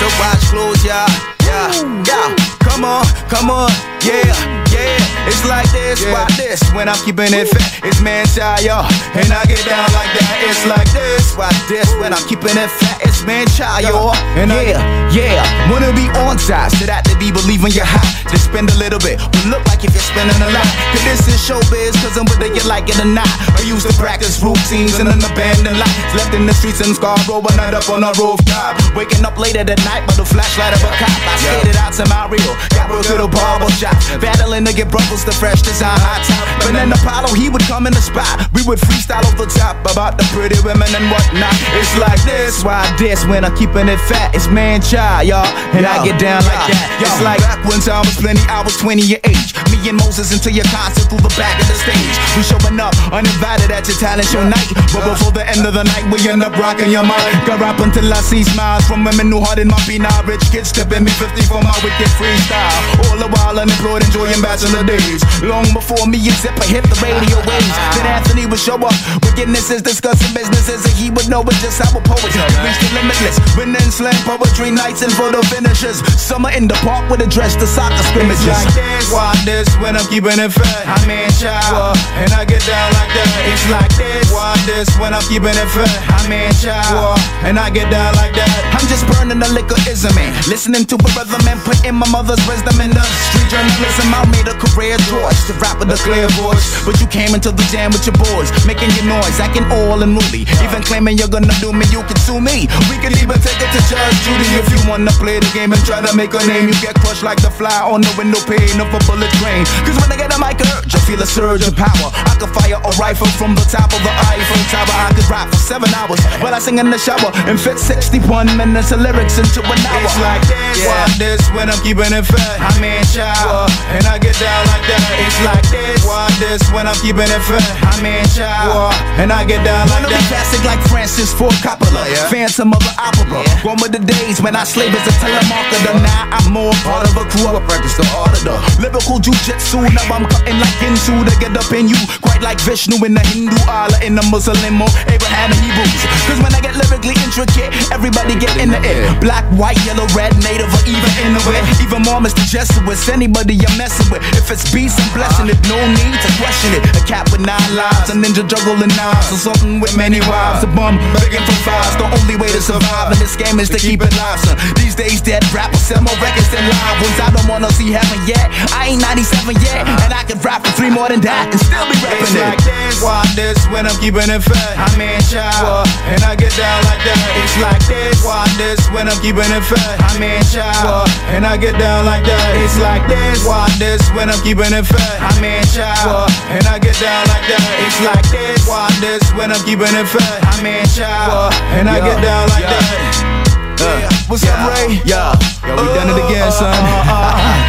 yeah, 0.08 0.16
yeah. 0.16 0.16
So 0.16 0.20
watch 0.20 0.44
close, 0.50 0.84
yeah, 0.84 1.06
yeah, 1.44 1.68
yeah. 2.06 2.36
Come 2.60 2.84
on, 2.84 3.04
come 3.28 3.50
on, 3.50 3.70
yeah, 4.04 4.24
yeah. 4.72 5.28
It's 5.28 5.44
like 5.44 5.68
this, 5.72 6.00
why 6.08 6.24
this? 6.36 6.62
When 6.72 6.88
I'm 6.88 6.96
keeping 7.04 7.32
it 7.36 7.48
fat, 7.48 7.84
it's 7.84 8.00
man 8.00 8.24
child, 8.32 8.64
yo. 8.64 8.80
And 9.12 9.28
I 9.28 9.44
get 9.44 9.60
down 9.68 9.84
like 9.92 10.08
that. 10.16 10.40
It's 10.48 10.64
like 10.64 10.88
this, 10.96 11.36
why 11.36 11.52
this? 11.68 11.90
When 12.00 12.14
I'm 12.16 12.24
keeping 12.24 12.56
it 12.56 12.70
fat, 12.80 13.04
it's 13.04 13.24
man 13.28 13.44
child, 13.52 13.84
yo. 13.84 14.12
And 14.40 14.50
yeah, 14.50 14.80
yeah. 15.12 15.44
Wanna 15.68 15.92
be 15.92 16.08
on 16.24 16.40
top, 16.40 16.72
so 16.72 16.86
that 16.88 17.04
to 17.12 17.14
be 17.20 17.28
believing 17.28 17.76
you're 17.76 17.84
hot. 17.84 18.08
Just 18.32 18.48
spend 18.48 18.70
a 18.72 18.78
little 18.80 19.00
bit, 19.00 19.20
but 19.20 19.44
look 19.52 19.60
like 19.68 19.84
if 19.84 19.92
you're 19.92 20.08
spending 20.08 20.40
a 20.40 20.48
lot. 20.48 20.68
This 21.08 21.24
is 21.24 21.40
showbiz, 21.40 21.96
cause 22.04 22.20
I'm 22.20 22.28
whether 22.28 22.52
you 22.52 22.60
like 22.68 22.84
it 22.84 23.00
or 23.00 23.08
not. 23.08 23.32
I 23.56 23.64
used 23.64 23.88
to 23.88 23.94
practice 23.96 24.44
routines 24.44 25.00
in 25.00 25.08
an 25.08 25.24
abandoned 25.24 25.80
lot. 25.80 25.88
Left 26.12 26.36
in 26.36 26.44
the 26.44 26.52
streets 26.52 26.84
in 26.84 26.92
Scarborough, 26.92 27.40
one 27.40 27.56
night 27.56 27.72
up 27.72 27.88
on 27.88 28.04
a 28.04 28.12
rooftop. 28.20 28.76
Waking 28.92 29.24
up 29.24 29.40
later 29.40 29.64
that 29.64 29.80
night 29.88 30.04
by 30.04 30.12
the 30.20 30.28
flashlight 30.28 30.76
of 30.76 30.84
a 30.84 30.92
cop. 31.00 31.08
I 31.08 31.32
skated 31.40 31.80
out 31.80 31.96
to 31.96 32.04
Mario, 32.12 32.52
got 32.76 32.92
real 32.92 33.00
to 33.08 33.24
the 33.24 33.28
barber 33.32 33.72
shop. 33.80 33.96
Battling 34.20 34.68
to 34.68 34.76
get 34.76 34.92
brothers 34.92 35.24
the 35.24 35.32
fresh 35.32 35.64
design 35.64 35.96
hot 35.96 36.20
top. 36.28 36.44
But 36.60 36.76
then 36.76 36.92
Apollo, 36.92 37.32
he 37.40 37.48
would 37.48 37.64
come 37.64 37.88
in 37.88 37.96
the 37.96 38.04
spot. 38.04 38.44
We 38.52 38.60
would 38.68 38.76
freestyle 38.76 39.24
off 39.24 39.40
the 39.40 39.48
top 39.48 39.80
about 39.88 40.20
the 40.20 40.28
pretty 40.36 40.60
women 40.60 40.92
and 40.92 41.08
whatnot. 41.08 41.56
It's 41.80 41.96
like 41.96 42.20
this, 42.28 42.60
why 42.60 42.84
this? 43.00 43.24
When 43.24 43.48
I'm 43.48 43.56
keeping 43.56 43.88
it 43.88 44.00
fat, 44.12 44.36
it's 44.36 44.44
man 44.52 44.84
child, 44.84 45.24
y'all. 45.24 45.48
And 45.72 45.88
I 45.88 46.04
get 46.04 46.20
down 46.20 46.44
like 46.44 46.68
that. 46.68 47.00
It's 47.00 47.16
like 47.24 47.40
back 47.40 47.64
when 47.64 47.80
time 47.80 48.04
was 48.04 48.20
plenty, 48.20 48.44
I 48.52 48.60
was 48.60 48.76
20 48.76 49.08
your 49.08 49.24
age. 49.24 49.56
Me 49.72 49.80
and 49.88 49.96
Moses 49.96 50.36
into 50.36 50.52
your 50.52 50.68
concert 50.68 50.97
through 51.06 51.22
the 51.22 51.34
back 51.38 51.54
of 51.60 51.66
the 51.70 51.76
stage. 51.78 52.16
We 52.34 52.42
showing 52.42 52.78
up 52.80 52.94
uninvited 53.12 53.70
at 53.70 53.86
your 53.86 53.98
talent 53.98 54.26
show 54.26 54.42
night. 54.42 54.68
But 54.90 55.06
before 55.06 55.32
the 55.32 55.46
end 55.46 55.62
of 55.62 55.74
the 55.74 55.84
night, 55.84 56.06
we 56.10 56.18
end 56.26 56.42
up 56.42 56.54
rocking 56.58 56.90
your 56.90 57.06
mind. 57.06 57.34
Got 57.46 57.60
rap 57.62 57.78
until 57.78 58.10
I 58.10 58.20
see 58.24 58.42
smiles 58.42 58.84
from 58.86 59.04
women 59.04 59.30
who 59.30 59.38
in 59.58 59.68
my 59.68 59.80
peanut 59.86 60.26
rich 60.26 60.44
kids. 60.50 60.70
Stepping 60.74 61.04
me 61.04 61.12
50 61.14 61.46
for 61.46 61.62
my 61.62 61.74
wicked 61.84 62.10
freestyle. 62.18 62.82
All 63.06 63.18
the 63.20 63.28
while 63.30 63.58
unemployed, 63.58 64.02
enjoying 64.04 64.40
bachelor 64.42 64.82
days. 64.82 65.22
Long 65.42 65.66
before 65.72 66.06
me 66.06 66.18
and 66.18 66.38
Zipper 66.40 66.66
hit 66.66 66.84
the 66.88 66.98
radio 67.04 67.38
waves. 67.46 67.76
Then 67.94 68.06
Anthony 68.08 68.44
would 68.46 68.60
show 68.60 68.80
up 68.80 68.94
with 69.22 69.34
Guinnesses 69.38 69.82
discussing 69.82 70.34
businesses, 70.34 70.84
and 70.84 70.94
he 70.94 71.10
would 71.10 71.28
know 71.28 71.42
it's 71.46 71.60
just 71.62 71.78
how 71.78 71.92
a 71.92 72.00
poet 72.02 72.30
can 72.32 72.48
reach 72.64 72.78
the 72.82 72.90
limitless. 72.96 73.36
Winning 73.56 73.90
slam 73.92 74.16
poetry 74.24 74.70
nights 74.70 75.02
and 75.02 75.12
photo 75.12 75.42
finishes. 75.48 76.00
Summer 76.16 76.50
in 76.50 76.68
the 76.68 76.78
park 76.86 77.08
with 77.10 77.20
a 77.20 77.28
dress 77.28 77.54
to 77.56 77.66
soccer 77.66 78.02
scrimmages. 78.10 78.46
It's 78.46 78.64
like 78.64 78.74
this, 78.74 79.12
why 79.12 79.32
this 79.44 79.68
when 79.78 79.96
I'm 79.96 80.06
keeping 80.08 80.38
it 80.38 80.52
fat? 80.52 80.87
I 80.88 80.96
mean, 81.04 81.28
shower, 81.36 81.92
and 82.16 82.32
I 82.32 82.48
get 82.48 82.64
down 82.64 82.88
like 82.96 83.12
that. 83.12 83.28
It's 83.52 83.64
like 83.68 83.92
this, 84.00 84.32
why 84.32 84.56
this 84.64 84.88
when 84.96 85.12
I'm 85.12 85.20
keeping 85.28 85.52
it 85.52 85.68
fat? 85.68 85.92
I 86.16 86.24
mean, 86.32 86.48
shower, 86.56 87.12
and 87.44 87.60
I 87.60 87.68
get 87.68 87.92
down 87.92 88.16
like 88.16 88.32
that. 88.32 88.48
I'm 88.72 88.88
just 88.88 89.04
burning 89.04 89.36
the 89.36 89.52
liquor 89.52 89.76
ism 89.84 90.16
in. 90.16 90.32
Listening 90.48 90.88
to 90.88 90.96
a 90.96 91.10
brother 91.12 91.36
man 91.44 91.60
put 91.60 91.84
in 91.84 91.92
my 91.92 92.08
mother's 92.08 92.40
wisdom 92.48 92.80
in 92.80 92.96
the 92.96 93.04
street 93.28 93.52
journalism. 93.52 94.16
I 94.16 94.24
made 94.32 94.48
a 94.48 94.56
career 94.56 94.96
choice 95.12 95.44
to 95.48 95.52
rap 95.60 95.76
with 95.76 95.92
a 95.92 96.00
clear 96.00 96.24
voice. 96.40 96.64
But 96.88 96.96
you 97.04 97.08
came 97.08 97.36
into 97.36 97.52
the 97.52 97.64
jam 97.68 97.92
with 97.92 98.08
your 98.08 98.16
boys, 98.16 98.48
making 98.64 98.88
your 98.96 99.12
noise, 99.12 99.36
acting 99.44 99.68
all 99.68 100.00
unruly. 100.00 100.48
Even 100.64 100.80
claiming 100.80 101.20
you're 101.20 101.28
gonna 101.28 101.52
do 101.60 101.68
me, 101.68 101.84
you 101.92 102.00
can 102.08 102.16
sue 102.24 102.40
me. 102.40 102.64
We 102.88 102.96
can 103.04 103.12
even 103.20 103.36
take 103.44 103.60
it 103.60 103.70
to 103.76 103.80
Judge 103.92 104.18
Judy 104.24 104.48
if 104.56 104.66
you 104.72 104.80
wanna 104.88 105.12
play 105.20 105.36
the 105.36 105.50
game 105.52 105.76
and 105.76 105.82
try 105.84 106.00
to 106.00 106.12
make 106.16 106.32
a 106.32 106.40
name. 106.48 106.72
You 106.72 106.76
get 106.80 106.96
crushed 107.04 107.24
like 107.24 107.44
the 107.44 107.52
fly 107.52 107.76
on 107.84 108.00
the 108.00 108.12
window 108.16 108.40
pane 108.48 108.80
of 108.80 108.88
a 108.88 109.00
bullet 109.04 109.28
train. 109.36 109.68
Cause 109.84 110.00
when 110.00 110.08
I 110.08 110.16
get 110.16 110.32
a 110.32 110.40
mic 110.40 110.58
urge, 110.78 110.94
I 110.94 111.00
feel 111.02 111.20
a 111.22 111.26
surge 111.26 111.66
of 111.66 111.74
power. 111.76 112.08
I 112.14 112.34
could 112.38 112.50
fire 112.54 112.78
a 112.78 112.90
rifle 112.98 113.26
from 113.38 113.54
the 113.54 113.64
top 113.66 113.90
of 113.90 114.00
the 114.02 114.12
Eiffel 114.30 114.62
Tower. 114.70 114.94
I 114.94 115.10
could 115.14 115.28
rap 115.30 115.48
for 115.50 115.60
seven 115.60 115.90
hours 115.94 116.20
while 116.40 116.54
I 116.54 116.58
sing 116.58 116.78
in 116.78 116.90
the 116.90 116.98
shower 116.98 117.30
and 117.46 117.58
fit 117.58 117.78
61 117.78 118.56
minutes 118.56 118.92
of 118.92 119.00
lyrics 119.00 119.38
into 119.38 119.60
an 119.62 119.80
hour. 119.86 120.04
It's 120.04 120.18
like 120.20 120.42
this, 120.46 120.78
yeah. 120.78 120.88
why 120.88 121.04
this 121.18 121.42
when 121.54 121.66
I'm 121.70 121.80
keeping 121.82 122.12
it 122.14 122.24
fat. 122.26 122.58
I'm 122.62 122.82
in 122.82 123.02
shower 123.10 123.66
and 123.94 124.04
I 124.06 124.18
get 124.18 124.38
down 124.38 124.62
like 124.70 124.84
that. 124.86 125.02
It's 125.22 125.38
like 125.42 125.66
this, 125.70 126.00
why 126.06 126.30
this 126.38 126.62
when 126.70 126.86
I'm 126.86 126.98
keeping 127.02 127.28
it 127.28 127.42
fat. 127.44 127.66
I'm 127.94 128.04
in 128.04 128.24
shower 128.30 128.92
and 129.18 129.32
I 129.32 129.44
get 129.44 129.62
down 129.64 129.88
like 129.90 130.06
that. 130.06 130.24
classic 130.30 130.62
like 130.64 130.80
Francis 130.88 131.32
Ford 131.34 131.54
Coppola, 131.64 132.06
oh, 132.06 132.28
Phantom 132.30 132.72
of 132.72 132.82
the 132.82 132.94
Opera. 132.98 133.42
One 133.66 133.80
of 133.82 133.90
the 133.90 134.02
days 134.02 134.40
when 134.40 134.54
I 134.54 134.64
slave 134.64 134.94
as 134.94 135.06
a 135.06 135.14
telemarketer. 135.18 135.96
Now 136.02 136.30
I'm 136.30 136.52
more 136.52 136.74
part 136.86 137.08
of 137.08 137.16
a 137.16 137.24
crew. 137.26 137.48
I 137.48 137.60
practice 137.66 137.96
the 137.96 138.06
art 138.14 138.34
of 138.36 138.42
the 138.44 138.56
lyrical 138.82 139.18
jujitsu. 139.18 139.82
Now 139.90 140.14
I'm 140.14 140.26
cutting 140.28 140.58
like 140.60 140.67
Ginsu 140.88 141.20
to 141.20 141.34
get 141.36 141.52
up 141.52 141.68
in 141.76 141.88
you. 141.88 142.00
Quite 142.24 142.40
like 142.40 142.56
Vishnu 142.64 142.96
in 143.04 143.12
the 143.12 143.24
Hindu, 143.28 143.56
Allah 143.68 144.00
in 144.00 144.16
the 144.16 144.24
Muslim, 144.32 144.80
or 144.80 144.88
Abraham 145.04 145.52
and 145.52 145.60
Hebrews. 145.60 146.00
Cause 146.24 146.40
when 146.40 146.52
I 146.56 146.60
get 146.64 146.72
lyrically 146.80 147.12
intricate, 147.20 147.68
everybody 147.92 148.32
get 148.40 148.56
in 148.56 148.72
the 148.72 148.80
air. 148.80 149.04
Black, 149.20 149.44
white, 149.60 149.76
yellow, 149.84 150.08
red, 150.16 150.32
native, 150.40 150.72
or 150.72 150.82
even 150.88 151.12
in 151.20 151.36
the 151.36 151.42
Inuit. 151.44 151.64
Even 151.84 152.00
more 152.08 152.24
Mr. 152.24 152.40
Jesuits, 152.48 153.08
anybody 153.12 153.54
you're 153.54 153.76
messing 153.76 154.08
with. 154.08 154.24
If 154.32 154.48
it's 154.48 154.64
beast 154.72 154.96
and 154.96 155.10
blessing 155.12 155.52
it, 155.52 155.60
no 155.68 155.76
need 155.76 156.16
to 156.24 156.30
question 156.40 156.72
it. 156.72 156.82
A 156.96 157.02
cat 157.04 157.28
with 157.28 157.44
nine 157.44 157.72
lives, 157.76 158.08
a 158.08 158.16
ninja 158.16 158.46
juggling 158.48 158.92
knives, 158.96 159.28
or 159.28 159.38
something 159.38 159.80
with 159.80 159.92
many 159.96 160.24
wives. 160.24 160.64
A 160.64 160.68
bum 160.72 160.96
begging 161.12 161.44
for 161.44 161.58
fives. 161.68 162.00
The 162.00 162.08
only 162.08 162.40
way 162.40 162.48
to 162.48 162.62
survive 162.64 163.12
in 163.12 163.18
this 163.20 163.36
game 163.36 163.60
is 163.60 163.68
to 163.70 163.78
keep 163.78 164.00
it 164.00 164.12
live, 164.16 164.40
son. 164.40 164.56
These 164.80 164.96
days, 164.96 165.20
dead 165.20 165.44
rappers 165.52 165.84
sell 165.84 166.00
more 166.00 166.16
records 166.24 166.48
than 166.48 166.64
live 166.64 166.96
ones. 167.04 167.18
I 167.20 167.28
don't 167.28 167.48
wanna 167.48 167.70
see 167.76 167.92
heaven 167.92 168.18
yet. 168.24 168.48
I 168.72 168.94
ain't 168.94 169.02
97 169.02 169.54
yet, 169.60 169.84
and 169.84 170.12
I 170.12 170.24
can 170.24 170.38
rap 170.40 170.57
for 170.64 170.72
three 170.74 170.90
more 170.90 171.08
than 171.08 171.20
that 171.22 171.50
and 171.50 171.60
still 171.60 171.84
be 171.86 171.96
rapping 172.02 172.24
it's 172.24 172.34
it. 172.34 172.42
like 172.42 172.62
this, 172.64 173.02
why 173.02 173.22
this 173.34 173.58
when 173.70 173.84
I'm 173.86 173.96
keeping 174.02 174.26
it 174.26 174.42
fat? 174.42 174.74
I'm 174.78 174.98
in 174.98 175.20
shower, 175.24 175.84
and 176.10 176.20
I 176.24 176.34
get 176.34 176.54
down 176.56 176.78
like 176.88 177.02
that. 177.04 177.20
It's 177.38 177.56
like 177.62 177.82
this, 177.86 178.16
why 178.24 178.44
this 178.58 178.80
when 178.90 179.06
I'm 179.06 179.18
keeping 179.22 179.46
it 179.46 179.64
fat? 179.64 179.96
I'm 180.08 180.22
in 180.22 180.42
shower, 180.46 181.04
and 181.30 181.46
I 181.46 181.56
get 181.56 181.78
down 181.78 182.06
like 182.06 182.24
that. 182.26 182.48
It's 182.58 182.78
like 182.80 183.04
this, 183.06 183.44
why 183.46 183.68
this 183.78 184.02
when 184.16 184.28
I'm 184.30 184.40
keeping 184.42 184.72
it 184.72 184.86
fat? 184.86 185.16
I'm 185.22 185.42
in 185.44 185.62
shower, 185.70 186.26
and 186.50 186.64
I 186.66 186.78
get 186.78 186.96
down 186.98 187.22
like 187.30 187.46
that. 187.46 187.64
It's 187.84 187.98
like 188.02 188.26
this, 188.32 188.60
why 188.66 188.88
this 188.98 189.24
when 189.38 189.52
I'm 189.52 189.62
keeping 189.62 189.92
it 189.94 190.08
fat? 190.08 190.38
I'm 190.56 190.66
in 190.66 190.86
shower, 190.90 191.52
and 191.76 191.86
I 191.88 192.02
get 192.02 192.18
down 192.22 192.48
like 192.50 192.66
that. 192.66 193.38
Uh, 193.78 193.84
yeah. 194.02 194.10
What's 194.26 194.42
up, 194.42 194.58
Ray? 194.74 194.98
Yeah. 195.06 195.38
Yo, 195.66 195.76
we 195.78 195.86
done 195.94 196.10
it 196.10 196.18
again, 196.18 196.48
uh, 196.48 196.50
son. 196.50 196.74
Uh, 196.74 197.64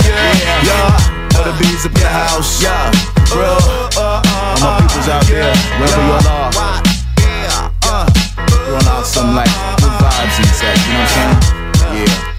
yeah. 1.49 1.57
yeah. 1.57 1.57
The 1.57 1.63
bees 1.63 1.85
up 1.85 1.93
the 1.93 2.07
house. 2.07 2.61
Yeah. 2.61 2.91
Bro. 3.30 3.43
Uh, 3.43 3.89
uh, 3.97 4.21
uh, 4.26 4.49
all 4.49 4.59
my 4.61 4.81
peoples 4.81 5.07
out 5.07 5.26
there, 5.26 5.53
wherever 5.80 6.01
you 6.01 6.11
all 6.11 6.27
are. 6.27 6.49
Throwing 8.49 8.88
out 8.88 9.05
some 9.05 9.35
like 9.35 9.49
good 9.77 9.91
vibes 9.97 10.38
and 10.38 10.47
such, 10.47 10.77
you 10.85 10.93
know 10.93 10.99
what 10.99 11.17
I'm 11.17 12.11
saying? 12.11 12.39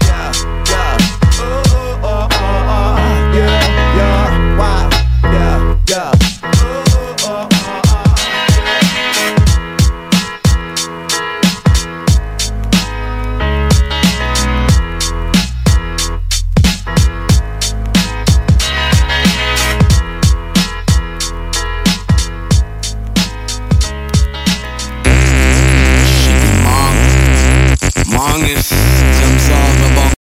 strongest 28.31 28.70